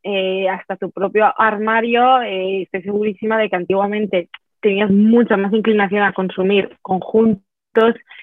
Eh, 0.04 0.50
hasta 0.50 0.76
tu 0.76 0.92
propio 0.92 1.34
armario, 1.40 2.22
eh, 2.22 2.64
estoy 2.64 2.82
segurísima 2.82 3.38
de 3.38 3.50
que 3.50 3.56
antiguamente 3.56 4.28
tenías 4.60 4.92
mucha 4.92 5.38
más 5.38 5.54
inclinación 5.54 6.04
a 6.04 6.12
consumir 6.12 6.78
conjuntos 6.82 7.53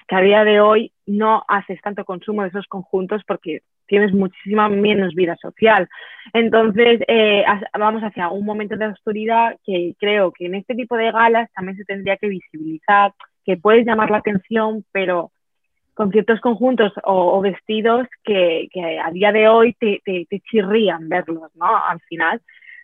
que 0.07 0.15
a 0.15 0.21
día 0.21 0.43
de 0.43 0.61
hoy 0.61 0.91
no 1.05 1.43
haces 1.47 1.79
tanto 1.81 2.05
consumo 2.05 2.43
de 2.43 2.49
esos 2.49 2.65
conjuntos 2.67 3.21
porque 3.27 3.61
tienes 3.87 4.13
muchísima 4.13 4.69
menos 4.69 5.13
vida 5.13 5.35
social. 5.41 5.89
Entonces, 6.33 7.01
eh, 7.07 7.43
vamos 7.77 8.01
hacia 8.01 8.29
un 8.29 8.45
momento 8.45 8.77
de 8.77 8.85
austeridad 8.85 9.57
que 9.65 9.95
creo 9.99 10.31
que 10.31 10.45
en 10.45 10.55
este 10.55 10.75
tipo 10.75 10.95
de 10.95 11.11
galas 11.11 11.51
también 11.53 11.77
se 11.77 11.83
tendría 11.83 12.17
que 12.17 12.29
visibilizar, 12.29 13.13
que 13.43 13.57
puedes 13.57 13.85
llamar 13.85 14.09
la 14.09 14.17
atención, 14.17 14.85
pero 14.91 15.31
con 15.93 16.11
ciertos 16.11 16.39
conjuntos 16.39 16.93
o, 17.03 17.41
vestidos 17.41 18.07
que, 18.23 18.69
a 19.03 19.11
día 19.11 19.33
de 19.33 19.49
hoy 19.49 19.73
te, 19.73 20.01
te, 20.05 20.25
te 20.29 20.39
chirrían 20.39 21.09
verlos, 21.09 21.51
¿no? 21.55 21.67
Al 21.85 21.99
final. 22.01 22.41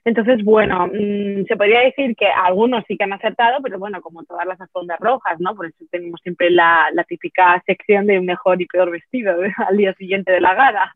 Entonces, 0.07 0.41
bueno, 0.45 0.87
mm, 0.87 1.47
se 1.49 1.57
podría 1.57 1.81
decir 1.81 2.15
que 2.15 2.27
algunos 2.27 2.81
sí 2.87 2.95
que 2.95 3.03
han 3.03 3.11
acertado, 3.11 3.61
pero 3.61 3.77
bueno, 3.77 4.01
como 4.01 4.23
todas 4.23 4.45
las 4.45 4.59
alfombras 4.61 5.01
rojas, 5.01 5.37
¿no? 5.39 5.53
Por 5.53 5.65
eso 5.65 5.83
tenemos 5.91 6.21
siempre 6.23 6.49
la, 6.49 6.89
típica 7.09 7.61
sección 7.65 8.07
de 8.07 8.21
mejor 8.21 8.61
y 8.61 8.67
peor 8.67 8.89
vestido 8.89 9.35
al 9.67 9.75
día 9.75 9.93
siguiente 9.95 10.31
de 10.31 10.39
la 10.39 10.53
gala. 10.53 10.95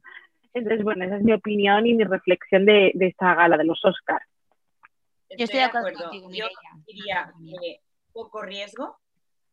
Entonces, 0.53 0.81
bueno, 0.85 1.03
esa 1.03 1.17
es 1.17 1.23
mi 1.23 1.33
opinión 1.33 1.85
y 1.85 1.93
mi 1.93 2.05
reflexión 2.05 2.65
de, 2.65 2.93
esta 3.01 3.35
gala 3.35 3.57
de 3.57 3.65
los 3.65 3.83
Oscars. 3.83 4.25
Yo 5.37 5.43
estoy 5.43 5.59
de 5.59 5.65
acuerdo. 5.65 6.09
Yo 6.31 6.47
diría 6.87 7.33
que 7.37 7.81
poco 8.13 8.41
riesgo, 8.43 8.97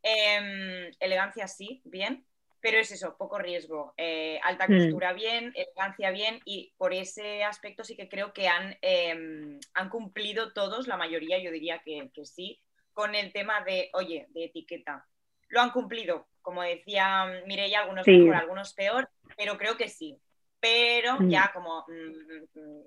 em, 0.04 0.88
elegancia 1.00 1.48
sí, 1.48 1.82
bien, 1.84 2.24
pero 2.60 2.78
es 2.78 2.90
eso, 2.90 3.16
poco 3.16 3.38
riesgo. 3.38 3.94
Eh, 3.96 4.40
alta 4.42 4.66
mm. 4.68 4.76
costura 4.76 5.12
bien, 5.12 5.52
elegancia 5.54 6.10
bien, 6.10 6.40
y 6.44 6.72
por 6.76 6.92
ese 6.92 7.44
aspecto 7.44 7.84
sí 7.84 7.96
que 7.96 8.08
creo 8.08 8.32
que 8.32 8.48
han, 8.48 8.76
em, 8.82 9.58
han 9.74 9.88
cumplido 9.88 10.52
todos, 10.52 10.86
la 10.88 10.96
mayoría 10.96 11.38
yo 11.38 11.50
diría 11.50 11.80
que, 11.84 12.10
sí, 12.24 12.60
con 12.92 13.14
el 13.14 13.32
tema 13.32 13.62
de, 13.62 13.90
oye, 13.92 14.26
de 14.30 14.44
etiqueta. 14.44 15.06
Lo 15.48 15.60
han 15.60 15.70
cumplido, 15.70 16.28
como 16.42 16.62
decía 16.62 17.42
Mireia, 17.46 17.80
algunos 17.80 18.06
mejor, 18.06 18.34
algunos 18.34 18.74
peor, 18.74 19.08
pero 19.36 19.56
creo 19.56 19.76
que 19.76 19.88
sí. 19.88 20.18
Pero 20.60 21.20
mm. 21.20 21.30
ya 21.30 21.52
como 21.54 21.86
mm, 21.86 22.80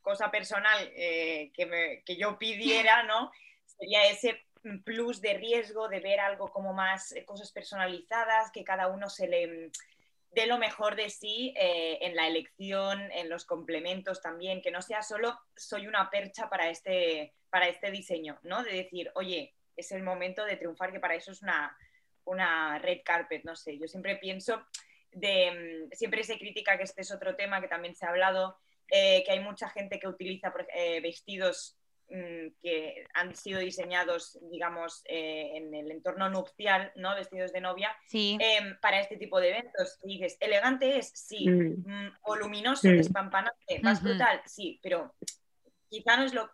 cosa 0.00 0.30
personal 0.30 0.78
eh, 0.94 1.50
que, 1.52 2.02
que 2.06 2.16
yo 2.16 2.38
pidiera, 2.38 3.02
¿no? 3.02 3.32
Sería 3.66 4.04
ese 4.08 4.44
plus 4.84 5.20
de 5.20 5.34
riesgo 5.34 5.88
de 5.88 6.00
ver 6.00 6.20
algo 6.20 6.50
como 6.50 6.72
más 6.72 7.12
eh, 7.12 7.24
cosas 7.24 7.50
personalizadas, 7.52 8.50
que 8.52 8.64
cada 8.64 8.88
uno 8.88 9.08
se 9.08 9.26
le 9.26 9.46
mm, 9.46 9.70
dé 10.30 10.46
lo 10.46 10.58
mejor 10.58 10.96
de 10.96 11.10
sí 11.10 11.52
eh, 11.56 11.98
en 12.02 12.16
la 12.16 12.26
elección, 12.26 13.10
en 13.12 13.28
los 13.28 13.44
complementos 13.44 14.20
también, 14.20 14.62
que 14.62 14.70
no 14.70 14.80
sea 14.82 15.02
solo 15.02 15.38
soy 15.56 15.86
una 15.86 16.10
percha 16.10 16.48
para 16.48 16.70
este, 16.70 17.34
para 17.50 17.68
este 17.68 17.90
diseño, 17.90 18.38
¿no? 18.42 18.62
De 18.62 18.72
decir, 18.72 19.10
oye, 19.14 19.54
es 19.76 19.90
el 19.92 20.02
momento 20.02 20.44
de 20.44 20.56
triunfar, 20.56 20.92
que 20.92 21.00
para 21.00 21.14
eso 21.14 21.32
es 21.32 21.42
una, 21.42 21.76
una 22.24 22.78
red 22.78 23.00
carpet, 23.04 23.44
no 23.44 23.56
sé, 23.56 23.78
yo 23.78 23.88
siempre 23.88 24.16
pienso 24.16 24.64
de, 25.10 25.88
mm, 25.90 25.92
siempre 25.94 26.24
se 26.24 26.38
critica 26.38 26.76
que 26.76 26.84
este 26.84 27.02
es 27.02 27.10
otro 27.10 27.34
tema 27.36 27.60
que 27.60 27.68
también 27.68 27.94
se 27.94 28.06
ha 28.06 28.10
hablado, 28.10 28.58
eh, 28.88 29.22
que 29.24 29.32
hay 29.32 29.40
mucha 29.40 29.68
gente 29.70 29.98
que 29.98 30.06
utiliza 30.08 30.52
vestidos 31.02 31.78
que 32.60 33.04
han 33.14 33.34
sido 33.34 33.60
diseñados, 33.60 34.38
digamos, 34.50 35.02
eh, 35.06 35.52
en 35.54 35.74
el 35.74 35.90
entorno 35.90 36.28
nupcial, 36.28 36.92
¿no? 36.96 37.14
Vestidos 37.14 37.52
de 37.52 37.60
novia, 37.60 37.96
em, 38.12 38.78
para 38.80 39.00
este 39.00 39.16
tipo 39.16 39.40
de 39.40 39.50
eventos. 39.50 39.98
Y 40.04 40.18
dices, 40.18 40.36
elegante 40.40 40.98
es, 40.98 41.10
sí, 41.14 41.48
mm. 41.48 41.84
Mm, 41.86 42.12
o 42.22 42.36
luminoso, 42.36 42.88
despampanante, 42.88 43.80
más 43.82 44.02
brutal, 44.02 44.42
sí, 44.46 44.78
pero 44.82 45.14
quizá 45.88 46.16
no 46.16 46.24
es 46.24 46.34
lo, 46.34 46.50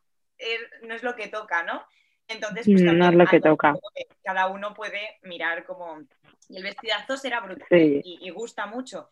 no 0.82 0.94
es 0.94 1.02
lo 1.02 1.14
que 1.14 1.28
toca, 1.28 1.62
¿no? 1.62 1.84
Entonces, 2.28 2.66
pues 2.66 2.82
no 2.82 3.08
es 3.08 3.14
lo 3.14 3.26
que 3.26 3.40
toca. 3.40 3.74
cada 4.22 4.48
uno 4.48 4.74
puede 4.74 5.18
mirar 5.22 5.64
como... 5.64 6.00
Y 6.50 6.56
el 6.56 6.62
vestidazo 6.62 7.16
será 7.16 7.40
brutal 7.40 7.66
y, 7.70 8.30
gusta 8.30 8.66
mucho. 8.66 9.08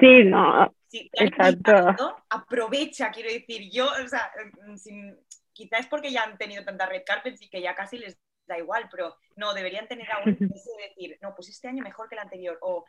sí, 0.00 0.24
no, 0.24 0.72
exacto. 0.92 2.16
aprovecha, 2.28 3.10
quiero 3.10 3.30
decir, 3.30 3.68
yo, 3.70 3.86
o 3.86 4.08
sea, 4.08 4.30
sin, 4.76 5.16
quizás 5.58 5.80
es 5.80 5.86
porque 5.88 6.12
ya 6.12 6.22
han 6.22 6.38
tenido 6.38 6.64
tantas 6.64 6.88
red 6.88 7.02
carpets 7.04 7.42
y 7.42 7.48
que 7.48 7.60
ya 7.60 7.74
casi 7.74 7.98
les 7.98 8.16
da 8.46 8.56
igual, 8.56 8.88
pero 8.88 9.16
no, 9.34 9.54
deberían 9.54 9.88
tener 9.88 10.10
aún 10.12 10.28
ese 10.54 10.70
de 10.76 10.88
decir, 10.88 11.18
no, 11.20 11.34
pues 11.34 11.48
este 11.48 11.66
año 11.66 11.82
mejor 11.82 12.08
que 12.08 12.14
el 12.14 12.20
anterior, 12.20 12.58
o 12.60 12.84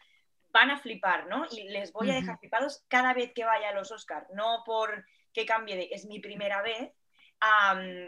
van 0.52 0.70
a 0.70 0.78
flipar, 0.78 1.26
¿no? 1.28 1.46
Y 1.50 1.64
les 1.70 1.92
voy 1.92 2.12
a 2.12 2.14
dejar 2.16 2.38
flipados 2.38 2.86
cada 2.88 3.16
vez 3.16 3.34
que 3.34 3.44
vaya 3.44 3.70
a 3.70 3.74
los 3.74 3.92
Oscars, 3.92 4.28
no 4.36 4.62
por 4.68 5.04
que 5.34 5.48
cambie 5.48 5.76
de, 5.76 5.90
es 5.92 6.06
mi 6.06 6.20
primera 6.20 6.62
vez, 6.62 6.92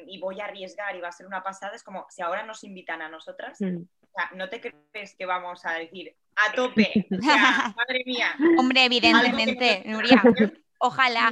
y 0.06 0.20
voy 0.20 0.42
a 0.42 0.46
arriesgar 0.46 0.96
y 0.96 1.02
va 1.02 1.08
a 1.08 1.12
ser 1.12 1.26
una 1.26 1.42
pasada, 1.42 1.76
es 1.76 1.84
como 1.84 2.06
si 2.10 2.22
ahora 2.22 2.44
nos 2.44 2.64
invitan 2.64 3.02
a 3.02 3.10
nosotras, 3.10 3.60
mm. 3.62 3.82
sea, 4.14 4.32
¿no 4.36 4.48
te 4.48 4.62
crees 4.62 5.16
que 5.16 5.26
vamos 5.26 5.66
a 5.66 5.74
decir 5.74 6.16
a 6.36 6.54
tope? 6.54 7.08
O 7.12 7.22
sea, 7.22 7.74
madre 7.78 8.04
mía. 8.06 8.36
Hombre, 8.60 8.86
evidentemente, 8.86 9.84
Nuria. 9.86 10.22
Ojalá. 10.84 11.32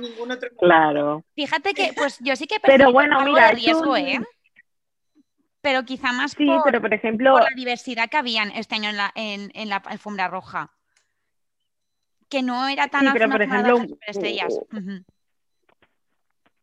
Claro. 0.60 1.24
Fíjate 1.34 1.74
que, 1.74 1.92
pues 1.96 2.20
yo 2.20 2.36
sí 2.36 2.46
que 2.46 2.60
pero 2.60 2.92
bueno, 2.92 3.20
algo 3.20 3.34
mira, 3.34 3.48
de 3.48 3.56
riesgo, 3.56 3.98
¿eh? 3.98 4.20
Pero 5.62 5.84
quizá 5.84 6.14
más 6.14 6.34
sí, 6.34 6.46
por, 6.46 6.64
pero 6.64 6.82
por 6.82 6.94
ejemplo, 6.94 7.32
por 7.32 7.42
la 7.42 7.56
diversidad 7.56 8.10
que 8.10 8.18
habían 8.18 8.52
este 8.52 8.76
año 8.76 8.92
en 8.92 8.98
la, 8.98 9.12
en, 9.16 9.52
en 9.56 9.70
la 9.70 9.78
alfombra 9.78 10.28
roja. 10.28 10.70
Que 12.30 12.44
no 12.44 12.68
era 12.68 12.88
tan 12.90 13.02
Sí, 13.02 13.10
pero, 13.12 13.28
por 13.28 13.42
ejemplo, 13.42 13.72
roja 13.72 13.88
superestrellas. 13.88 14.54
Ujú. 14.72 15.04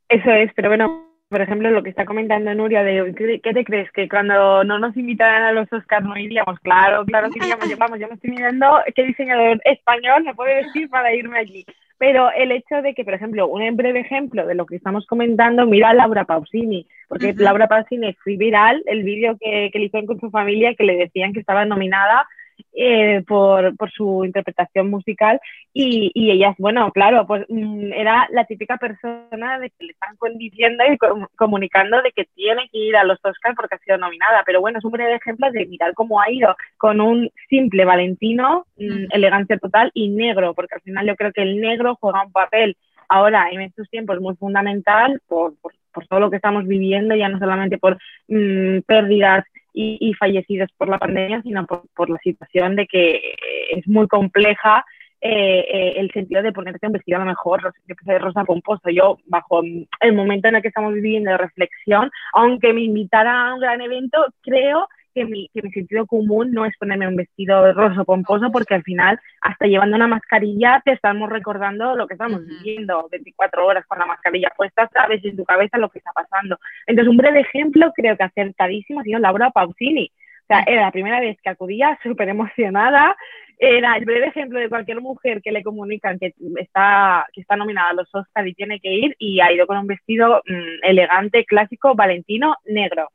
Eso 0.08 0.30
es, 0.30 0.52
pero 0.54 0.68
bueno, 0.68 1.10
por 1.28 1.40
ejemplo, 1.40 1.70
lo 1.70 1.82
que 1.82 1.90
está 1.90 2.04
comentando 2.06 2.54
Nuria, 2.54 2.84
de 2.84 3.12
¿qué, 3.16 3.40
qué 3.42 3.52
te 3.52 3.64
crees? 3.64 3.90
Que 3.90 4.08
cuando 4.08 4.62
no 4.62 4.78
nos 4.78 4.96
invitaran 4.96 5.42
a 5.42 5.52
los 5.52 5.70
Oscars 5.72 6.06
no 6.06 6.16
iríamos, 6.16 6.60
claro, 6.60 7.04
claro 7.04 7.30
que 7.30 7.40
iríamos, 7.40 7.68
Yo, 7.68 7.76
vamos, 7.76 7.98
yo 7.98 8.06
me 8.06 8.14
estoy 8.14 8.30
mirando 8.30 8.80
qué 8.94 9.02
diseñador 9.02 9.60
español 9.64 10.22
me 10.22 10.36
puede 10.36 10.64
decir 10.64 10.88
para 10.88 11.12
irme 11.12 11.40
allí. 11.40 11.66
Pero 11.98 12.30
el 12.30 12.52
hecho 12.52 12.82
de 12.82 12.94
que, 12.94 13.04
por 13.04 13.14
ejemplo, 13.14 13.48
un 13.48 13.76
breve 13.76 14.00
ejemplo 14.00 14.46
de 14.46 14.54
lo 14.54 14.66
que 14.66 14.76
estamos 14.76 15.06
comentando, 15.06 15.66
mira 15.66 15.90
a 15.90 15.94
Laura 15.94 16.24
Pausini, 16.24 16.86
porque. 17.08 17.34
Laura 17.34 17.68
Pausini 17.68 18.12
fue 18.14 18.36
viral 18.36 18.82
el 18.86 19.02
vídeo 19.02 19.36
que, 19.40 19.70
que 19.72 19.78
le 19.78 19.86
hicieron 19.86 20.06
con 20.06 20.20
su 20.20 20.30
familia, 20.30 20.74
que 20.74 20.84
le 20.84 20.96
decían 20.96 21.32
que 21.32 21.40
estaba 21.40 21.64
nominada 21.64 22.26
eh, 22.72 23.22
por, 23.26 23.76
por 23.76 23.90
su 23.90 24.24
interpretación 24.24 24.90
musical 24.90 25.40
y, 25.72 26.10
y 26.14 26.30
ella, 26.30 26.54
bueno, 26.58 26.90
claro, 26.92 27.26
pues 27.26 27.44
mm, 27.48 27.92
era 27.92 28.26
la 28.30 28.44
típica 28.44 28.76
persona 28.76 29.58
de 29.58 29.70
que 29.70 29.84
le 29.86 29.92
están 29.92 30.16
diciendo 30.38 30.84
y 30.90 30.96
com- 30.98 31.26
comunicando 31.36 32.02
de 32.02 32.12
que 32.12 32.24
tiene 32.34 32.68
que 32.70 32.78
ir 32.78 32.96
a 32.96 33.04
los 33.04 33.18
Oscars 33.24 33.56
porque 33.56 33.74
ha 33.76 33.78
sido 33.78 33.98
nominada, 33.98 34.42
pero 34.44 34.60
bueno, 34.60 34.78
es 34.78 34.84
un 34.84 34.92
breve 34.92 35.14
ejemplo 35.14 35.50
de 35.50 35.66
mirar 35.66 35.94
cómo 35.94 36.20
ha 36.20 36.30
ido 36.30 36.54
con 36.76 37.00
un 37.00 37.30
simple 37.48 37.84
Valentino, 37.84 38.66
mm, 38.76 39.06
elegancia 39.10 39.58
total 39.58 39.90
y 39.94 40.08
negro, 40.08 40.54
porque 40.54 40.74
al 40.74 40.82
final 40.82 41.06
yo 41.06 41.16
creo 41.16 41.32
que 41.32 41.42
el 41.42 41.60
negro 41.60 41.96
juega 42.00 42.24
un 42.24 42.32
papel 42.32 42.76
ahora 43.08 43.48
en 43.50 43.62
estos 43.62 43.88
tiempos 43.88 44.20
muy 44.20 44.34
fundamental 44.36 45.20
por, 45.28 45.56
por, 45.60 45.72
por 45.92 46.06
todo 46.06 46.20
lo 46.20 46.30
que 46.30 46.36
estamos 46.36 46.66
viviendo, 46.66 47.14
ya 47.14 47.28
no 47.28 47.38
solamente 47.38 47.78
por 47.78 47.98
mm, 48.28 48.80
pérdidas 48.86 49.44
y, 49.76 49.98
y 50.00 50.14
fallecidos 50.14 50.70
por 50.78 50.88
la 50.88 50.98
pandemia, 50.98 51.42
sino 51.42 51.66
por, 51.66 51.82
por 51.94 52.08
la 52.08 52.18
situación 52.24 52.76
de 52.76 52.86
que 52.86 53.16
eh, 53.16 53.36
es 53.76 53.86
muy 53.86 54.08
compleja 54.08 54.84
eh, 55.20 55.66
eh, 55.70 55.94
el 55.96 56.10
sentido 56.12 56.42
de 56.42 56.52
ponerte 56.52 56.86
un 56.86 56.94
vestido 56.94 57.16
a 57.16 57.20
lo 57.20 57.26
mejor 57.26 57.72
sé, 58.04 58.18
rosa 58.18 58.44
pomposo. 58.44 58.88
Yo, 58.88 59.18
bajo 59.26 59.60
el 59.62 60.12
momento 60.14 60.48
en 60.48 60.56
el 60.56 60.62
que 60.62 60.68
estamos 60.68 60.94
viviendo 60.94 61.30
de 61.30 61.38
reflexión, 61.38 62.10
aunque 62.32 62.72
me 62.72 62.82
invitara 62.82 63.48
a 63.48 63.54
un 63.54 63.60
gran 63.60 63.82
evento, 63.82 64.24
creo 64.42 64.88
que 65.16 65.24
mi, 65.24 65.48
que 65.48 65.62
mi 65.62 65.72
sentido 65.72 66.06
común 66.06 66.52
no 66.52 66.66
es 66.66 66.76
ponerme 66.76 67.08
un 67.08 67.16
vestido 67.16 67.72
rosa 67.72 68.04
pomposo, 68.04 68.52
porque 68.52 68.74
al 68.74 68.82
final, 68.82 69.18
hasta 69.40 69.66
llevando 69.66 69.96
una 69.96 70.06
mascarilla, 70.06 70.82
te 70.84 70.92
estamos 70.92 71.30
recordando 71.30 71.96
lo 71.96 72.06
que 72.06 72.14
estamos 72.14 72.46
viviendo 72.46 73.08
24 73.10 73.64
horas 73.64 73.86
con 73.86 73.98
la 73.98 74.04
mascarilla 74.04 74.52
puesta, 74.54 74.88
sabes 74.92 75.24
en 75.24 75.36
tu 75.36 75.44
cabeza 75.44 75.78
lo 75.78 75.88
que 75.88 76.00
está 76.00 76.12
pasando. 76.12 76.58
Entonces, 76.86 77.10
un 77.10 77.16
breve 77.16 77.40
ejemplo, 77.40 77.92
creo 77.94 78.14
que 78.16 78.24
acertadísimo, 78.24 79.00
ha 79.00 79.04
sido 79.04 79.18
Laura 79.18 79.50
Pausini. 79.50 80.12
O 80.42 80.46
sea, 80.48 80.62
era 80.66 80.82
la 80.82 80.92
primera 80.92 81.18
vez 81.18 81.38
que 81.42 81.48
acudía 81.48 81.98
súper 82.02 82.28
emocionada. 82.28 83.16
Era 83.58 83.96
el 83.96 84.04
breve 84.04 84.26
ejemplo 84.26 84.60
de 84.60 84.68
cualquier 84.68 85.00
mujer 85.00 85.40
que 85.40 85.50
le 85.50 85.62
comunican 85.62 86.18
que 86.18 86.34
está, 86.56 87.26
que 87.32 87.40
está 87.40 87.56
nominada 87.56 87.88
a 87.88 87.94
los 87.94 88.14
Oscars 88.14 88.46
y 88.46 88.52
tiene 88.52 88.80
que 88.80 88.92
ir, 88.92 89.16
y 89.18 89.40
ha 89.40 89.50
ido 89.50 89.66
con 89.66 89.78
un 89.78 89.86
vestido 89.86 90.42
mm, 90.46 90.84
elegante, 90.84 91.46
clásico, 91.46 91.94
valentino, 91.94 92.56
negro. 92.66 93.08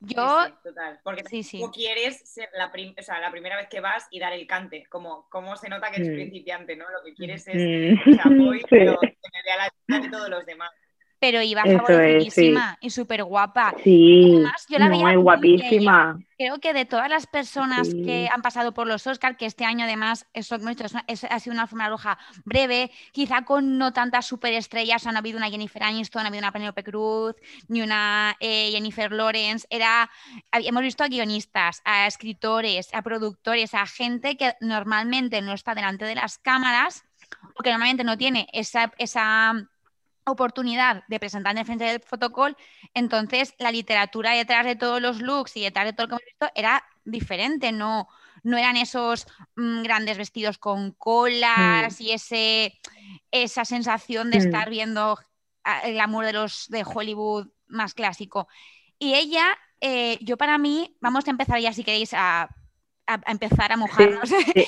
Yo, 0.00 0.40
Sí, 0.44 0.50
sí, 0.52 0.58
total. 0.62 1.00
Porque 1.02 1.24
sí, 1.24 1.42
sí. 1.42 1.58
tú 1.60 1.70
quieres 1.70 2.18
ser 2.28 2.48
la, 2.54 2.70
prim- 2.70 2.94
o 2.98 3.02
sea, 3.02 3.18
la 3.18 3.30
primera 3.30 3.56
vez 3.56 3.66
que 3.68 3.80
vas 3.80 4.06
y 4.10 4.20
dar 4.20 4.32
el 4.34 4.46
cante, 4.46 4.84
como, 4.90 5.26
como 5.30 5.56
se 5.56 5.68
nota 5.68 5.90
que 5.90 5.96
eres 5.96 6.10
Mm. 6.10 6.14
principiante, 6.14 6.76
¿no? 6.76 6.84
Lo 6.90 7.02
que 7.04 7.14
quieres 7.14 7.46
es, 7.48 7.98
o 8.06 8.12
sea, 8.12 8.24
voy, 8.26 8.60
Sí. 8.60 8.66
pero 8.70 8.98
que 9.00 9.06
me 9.32 9.42
vea 9.44 9.56
la 9.56 9.70
cara 9.88 10.02
de 10.04 10.10
todos 10.10 10.28
los 10.28 10.44
demás. 10.46 10.70
Pero 11.18 11.42
iba 11.42 11.62
Eso 11.62 11.78
favorecidísima 11.78 12.76
y 12.80 12.90
súper 12.90 13.24
guapa. 13.24 13.74
Sí, 13.82 14.32
Además, 14.34 14.66
yo 14.68 14.78
la 14.78 14.88
veía 14.88 15.04
muy 15.06 15.16
guapísima. 15.16 16.18
Creo 16.38 16.58
que 16.60 16.74
de 16.74 16.84
todas 16.84 17.08
las 17.08 17.26
personas 17.26 17.88
Sí. 17.88 18.02
que 18.02 18.28
han 18.30 18.42
pasado 18.42 18.74
por 18.74 18.86
los 18.86 19.06
Oscars, 19.06 19.38
que 19.38 19.46
este 19.46 19.64
año 19.64 19.84
además 19.86 20.26
eso, 20.34 20.56
hemos 20.56 20.68
dicho, 20.68 20.84
es 20.84 20.92
una- 20.92 21.04
es- 21.06 21.24
ha 21.24 21.40
sido 21.40 21.54
una 21.54 21.62
alfombra 21.62 21.88
roja 21.88 22.18
breve, 22.44 22.90
quizá 23.12 23.42
con 23.46 23.78
no 23.78 23.94
tantas 23.94 24.26
superestrellas, 24.26 25.00
o 25.00 25.04
sea, 25.04 25.12
no 25.12 25.18
ha 25.18 25.20
habido 25.20 25.38
una 25.38 25.48
Jennifer 25.48 25.82
Aniston, 25.82 26.22
no 26.22 26.26
ha 26.26 26.28
habido 26.28 26.42
una 26.42 26.52
Penelope 26.52 26.84
Cruz, 26.84 27.34
ni 27.68 27.80
una 27.80 28.36
eh, 28.40 28.68
Jennifer 28.72 29.10
Lawrence, 29.12 29.66
era, 29.70 30.10
hemos 30.52 30.82
visto 30.82 31.02
a 31.04 31.08
guionistas, 31.08 31.80
a 31.86 32.06
escritores, 32.06 32.92
a 32.92 33.00
productores, 33.00 33.72
a 33.72 33.86
gente 33.86 34.36
que 34.36 34.54
normalmente 34.60 35.40
no 35.40 35.52
está 35.54 35.74
delante 35.74 36.04
de 36.04 36.16
las 36.16 36.36
cámaras 36.36 37.04
o 37.58 37.62
que 37.62 37.70
normalmente 37.70 38.04
no 38.04 38.18
tiene 38.18 38.46
esa, 38.52 38.92
esa 38.98 39.54
oportunidad 40.26 41.04
de 41.08 41.20
presentar 41.20 41.52
en 41.52 41.58
el 41.58 41.64
frente 41.64 41.84
del 41.84 42.00
fotocall, 42.00 42.56
entonces 42.94 43.54
la 43.58 43.70
literatura 43.70 44.32
detrás 44.32 44.66
de 44.66 44.76
todos 44.76 45.00
los 45.00 45.20
looks 45.22 45.56
y 45.56 45.62
detrás 45.62 45.86
de 45.86 45.92
todo 45.92 46.06
lo 46.06 46.08
que 46.08 46.14
hemos 46.24 46.26
visto 46.26 46.50
era 46.54 46.84
diferente, 47.04 47.72
no, 47.72 48.08
no 48.42 48.58
eran 48.58 48.76
esos 48.76 49.26
mm, 49.56 49.82
grandes 49.82 50.18
vestidos 50.18 50.58
con 50.58 50.92
colas 50.92 52.00
y 52.00 52.12
ese, 52.12 52.78
esa 53.30 53.64
sensación 53.64 54.30
de 54.30 54.38
Mm. 54.38 54.40
estar 54.40 54.70
viendo 54.70 55.18
ah, 55.64 55.80
el 55.80 56.00
amor 56.00 56.24
de 56.26 56.32
los 56.32 56.66
de 56.68 56.84
Hollywood 56.84 57.48
más 57.68 57.94
clásico. 57.94 58.48
Y 58.98 59.14
ella, 59.14 59.44
eh, 59.80 60.18
yo 60.22 60.36
para 60.36 60.58
mí, 60.58 60.96
vamos 61.00 61.26
a 61.26 61.30
empezar 61.30 61.60
ya 61.60 61.72
si 61.72 61.84
queréis 61.84 62.12
a, 62.14 62.48
a- 63.06 63.20
a 63.24 63.30
empezar 63.32 63.72
a 63.72 63.76
mojarnos. 63.76 64.30
Sí. 64.54 64.66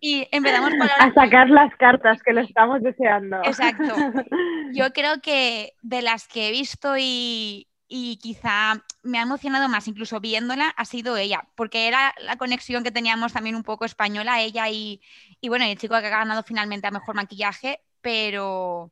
y 0.00 0.28
empezamos 0.32 0.70
por 0.70 0.88
A 0.90 1.12
sacar 1.14 1.48
las 1.50 1.74
cartas 1.76 2.22
que 2.22 2.32
lo 2.32 2.40
estamos 2.40 2.82
deseando. 2.82 3.38
Exacto. 3.44 3.94
Yo 4.72 4.92
creo 4.92 5.20
que 5.22 5.74
de 5.82 6.02
las 6.02 6.26
que 6.28 6.48
he 6.48 6.50
visto 6.50 6.94
y, 6.98 7.68
y 7.88 8.16
quizá 8.18 8.82
me 9.02 9.18
ha 9.18 9.22
emocionado 9.22 9.68
más, 9.68 9.86
incluso 9.88 10.18
viéndola, 10.20 10.68
ha 10.76 10.84
sido 10.84 11.16
ella, 11.16 11.44
porque 11.54 11.88
era 11.88 12.14
la 12.24 12.36
conexión 12.36 12.82
que 12.84 12.90
teníamos 12.90 13.32
también 13.32 13.56
un 13.56 13.62
poco 13.62 13.84
española, 13.84 14.40
ella 14.40 14.68
y, 14.70 15.00
y 15.40 15.48
bueno, 15.48 15.64
el 15.64 15.76
chico 15.78 15.98
que 16.00 16.06
ha 16.06 16.10
ganado 16.10 16.42
finalmente 16.42 16.86
a 16.86 16.90
mejor 16.90 17.14
maquillaje, 17.14 17.80
pero 18.00 18.90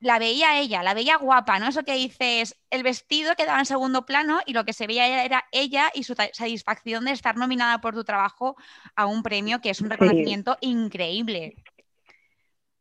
la 0.00 0.18
veía 0.18 0.58
ella, 0.60 0.82
la 0.82 0.94
veía 0.94 1.16
guapa, 1.16 1.58
¿no? 1.58 1.68
Eso 1.68 1.82
que 1.84 1.94
dices, 1.94 2.56
el 2.70 2.82
vestido 2.82 3.34
quedaba 3.36 3.58
en 3.60 3.64
segundo 3.66 4.04
plano 4.04 4.40
y 4.46 4.52
lo 4.52 4.64
que 4.64 4.72
se 4.74 4.86
veía 4.86 5.24
era, 5.24 5.44
ella 5.52 5.90
y 5.94 6.02
su 6.02 6.14
satisfacción 6.14 7.04
de 7.06 7.12
estar 7.12 7.36
nominada 7.36 7.80
por 7.80 7.94
tu 7.94 8.04
trabajo 8.04 8.56
a 8.96 9.06
un 9.06 9.22
premio 9.22 9.60
que 9.60 9.70
es 9.70 9.80
un 9.80 9.86
Sí. 9.88 9.92
reconocimiento 9.92 10.56
increíble. 10.60 11.54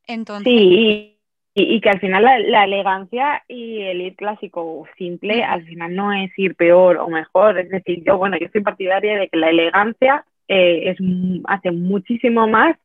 Entonces, 0.07 0.51
Sí, 0.53 1.17
y, 1.55 1.75
y 1.75 1.81
que 1.81 1.89
al 1.89 1.99
final 1.99 2.23
la, 2.23 2.39
la 2.39 2.63
elegancia 2.65 3.43
y 3.47 3.81
el 3.81 4.01
ir 4.01 4.15
clásico 4.15 4.85
simple, 4.97 5.37
Mm. 5.37 5.51
al 5.51 5.65
final 5.65 5.95
no 5.95 6.11
es 6.13 6.31
ir 6.37 6.55
peor 6.55 6.97
o 6.97 7.07
mejor. 7.07 7.57
Es 7.59 7.69
decir, 7.69 8.03
yo, 8.03 8.17
bueno, 8.17 8.37
yo 8.39 8.47
soy 8.51 8.61
partidaria 8.61 9.17
de 9.17 9.29
que 9.29 9.37
la 9.37 9.49
elegancia 9.49 10.25
eh, 10.47 10.89
es, 10.89 10.97
hace 11.45 11.71
muchísimo 11.71 12.47
más 12.47 12.75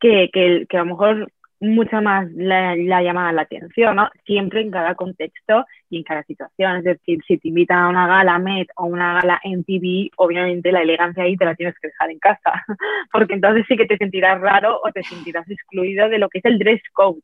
que, 0.00 0.30
que, 0.32 0.66
que 0.68 0.76
a 0.76 0.80
lo 0.80 0.86
mejor 0.86 1.32
mucha 1.60 2.00
más 2.00 2.30
la, 2.32 2.74
la 2.76 3.02
llamada 3.02 3.32
la 3.32 3.42
atención, 3.42 3.96
¿no? 3.96 4.08
Siempre 4.24 4.62
en 4.62 4.70
cada 4.70 4.94
contexto 4.94 5.66
y 5.90 5.98
en 5.98 6.04
cada 6.04 6.22
situación. 6.24 6.76
Es 6.78 6.84
decir, 6.84 7.20
si 7.26 7.38
te 7.38 7.48
invitan 7.48 7.78
a 7.78 7.88
una 7.90 8.06
gala 8.06 8.38
Met 8.38 8.68
o 8.76 8.86
una 8.86 9.14
gala 9.20 9.40
MTV, 9.44 10.10
obviamente 10.16 10.72
la 10.72 10.82
elegancia 10.82 11.24
ahí 11.24 11.36
te 11.36 11.44
la 11.44 11.54
tienes 11.54 11.74
que 11.80 11.88
dejar 11.88 12.10
en 12.10 12.18
casa, 12.18 12.64
porque 13.12 13.34
entonces 13.34 13.64
sí 13.68 13.76
que 13.76 13.86
te 13.86 13.98
sentirás 13.98 14.40
raro 14.40 14.80
o 14.82 14.90
te 14.92 15.04
sentirás 15.04 15.48
excluido 15.50 16.08
de 16.08 16.18
lo 16.18 16.28
que 16.28 16.38
es 16.38 16.44
el 16.46 16.58
dress 16.58 16.82
code. 16.92 17.20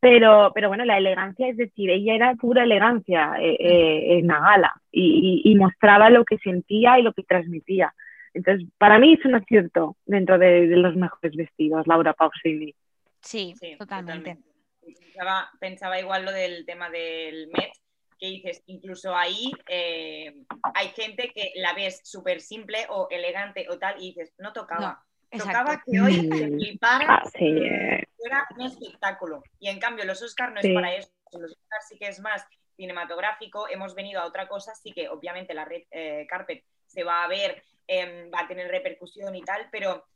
Pero, 0.00 0.52
pero 0.54 0.68
bueno, 0.68 0.84
la 0.84 0.98
elegancia, 0.98 1.48
es 1.48 1.56
decir, 1.56 1.90
ella 1.90 2.14
era 2.14 2.34
pura 2.34 2.64
elegancia 2.64 3.34
eh, 3.40 3.56
eh, 3.58 4.18
en 4.18 4.26
la 4.26 4.40
gala 4.40 4.72
y, 4.92 5.42
y- 5.44 5.50
y 5.50 5.54
mostraba 5.56 6.10
lo 6.10 6.24
que 6.24 6.38
sentía 6.38 6.98
y 6.98 7.02
lo 7.02 7.12
que 7.14 7.22
transmitía. 7.24 7.92
Entonces, 8.34 8.68
para 8.78 8.98
mí 8.98 9.14
es 9.14 9.24
un 9.24 9.34
acierto 9.34 9.96
dentro 10.04 10.38
de, 10.38 10.66
de 10.68 10.76
los 10.76 10.94
mejores 10.96 11.34
vestidos, 11.34 11.86
Laura 11.86 12.12
Pausini. 12.12 12.74
Sí, 13.26 13.54
Sí, 13.60 13.76
totalmente. 13.76 14.38
Pensaba, 14.80 15.50
pensaba 15.60 15.98
igual 16.00 16.24
lo 16.24 16.32
del 16.32 16.64
tema 16.64 16.88
del 16.90 17.48
Met, 17.48 17.72
que 18.18 18.26
dices, 18.28 18.62
incluso 18.66 19.14
ahí 19.14 19.50
eh, 19.68 20.44
hay 20.74 20.88
gente 20.88 21.30
que 21.34 21.52
la 21.56 21.74
ves 21.74 22.00
súper 22.04 22.40
simple 22.40 22.86
o 22.88 23.08
elegante 23.10 23.66
o 23.68 23.78
tal, 23.78 23.96
y 24.00 24.08
dices, 24.14 24.32
no 24.38 24.52
tocaba. 24.52 25.04
Tocaba 25.30 25.72
Exacto. 25.74 25.90
que 25.90 26.00
hoy 26.00 26.28
te 26.30 26.46
Mm. 26.46 26.56
fliparas, 26.56 27.08
Ah, 27.10 27.30
sí, 27.36 27.44
eh. 27.44 28.04
fuera 28.16 28.46
un 28.56 28.62
espectáculo. 28.62 29.42
Y 29.58 29.68
en 29.68 29.80
cambio, 29.80 30.04
los 30.04 30.22
Oscars 30.22 30.54
no 30.54 30.60
Sí. 30.62 30.68
es 30.68 30.74
para 30.74 30.94
eso. 30.94 31.10
Los 31.32 31.50
Oscars 31.52 31.88
sí 31.88 31.98
que 31.98 32.06
es 32.06 32.20
más 32.20 32.46
cinematográfico. 32.76 33.68
Hemos 33.68 33.94
venido 33.94 34.20
a 34.20 34.26
otra 34.26 34.46
cosa, 34.48 34.74
sí 34.74 34.92
que 34.92 35.08
obviamente 35.08 35.52
la 35.52 35.64
red 35.64 35.82
eh, 35.90 36.26
carpet 36.28 36.64
se 36.86 37.02
va 37.02 37.24
a 37.24 37.28
ver, 37.28 37.62
em, 37.88 38.30
va 38.32 38.40
a 38.42 38.48
tener 38.48 38.68
repercusión 38.70 39.34
y 39.34 39.42
tal, 39.42 39.68
pero 39.72 40.06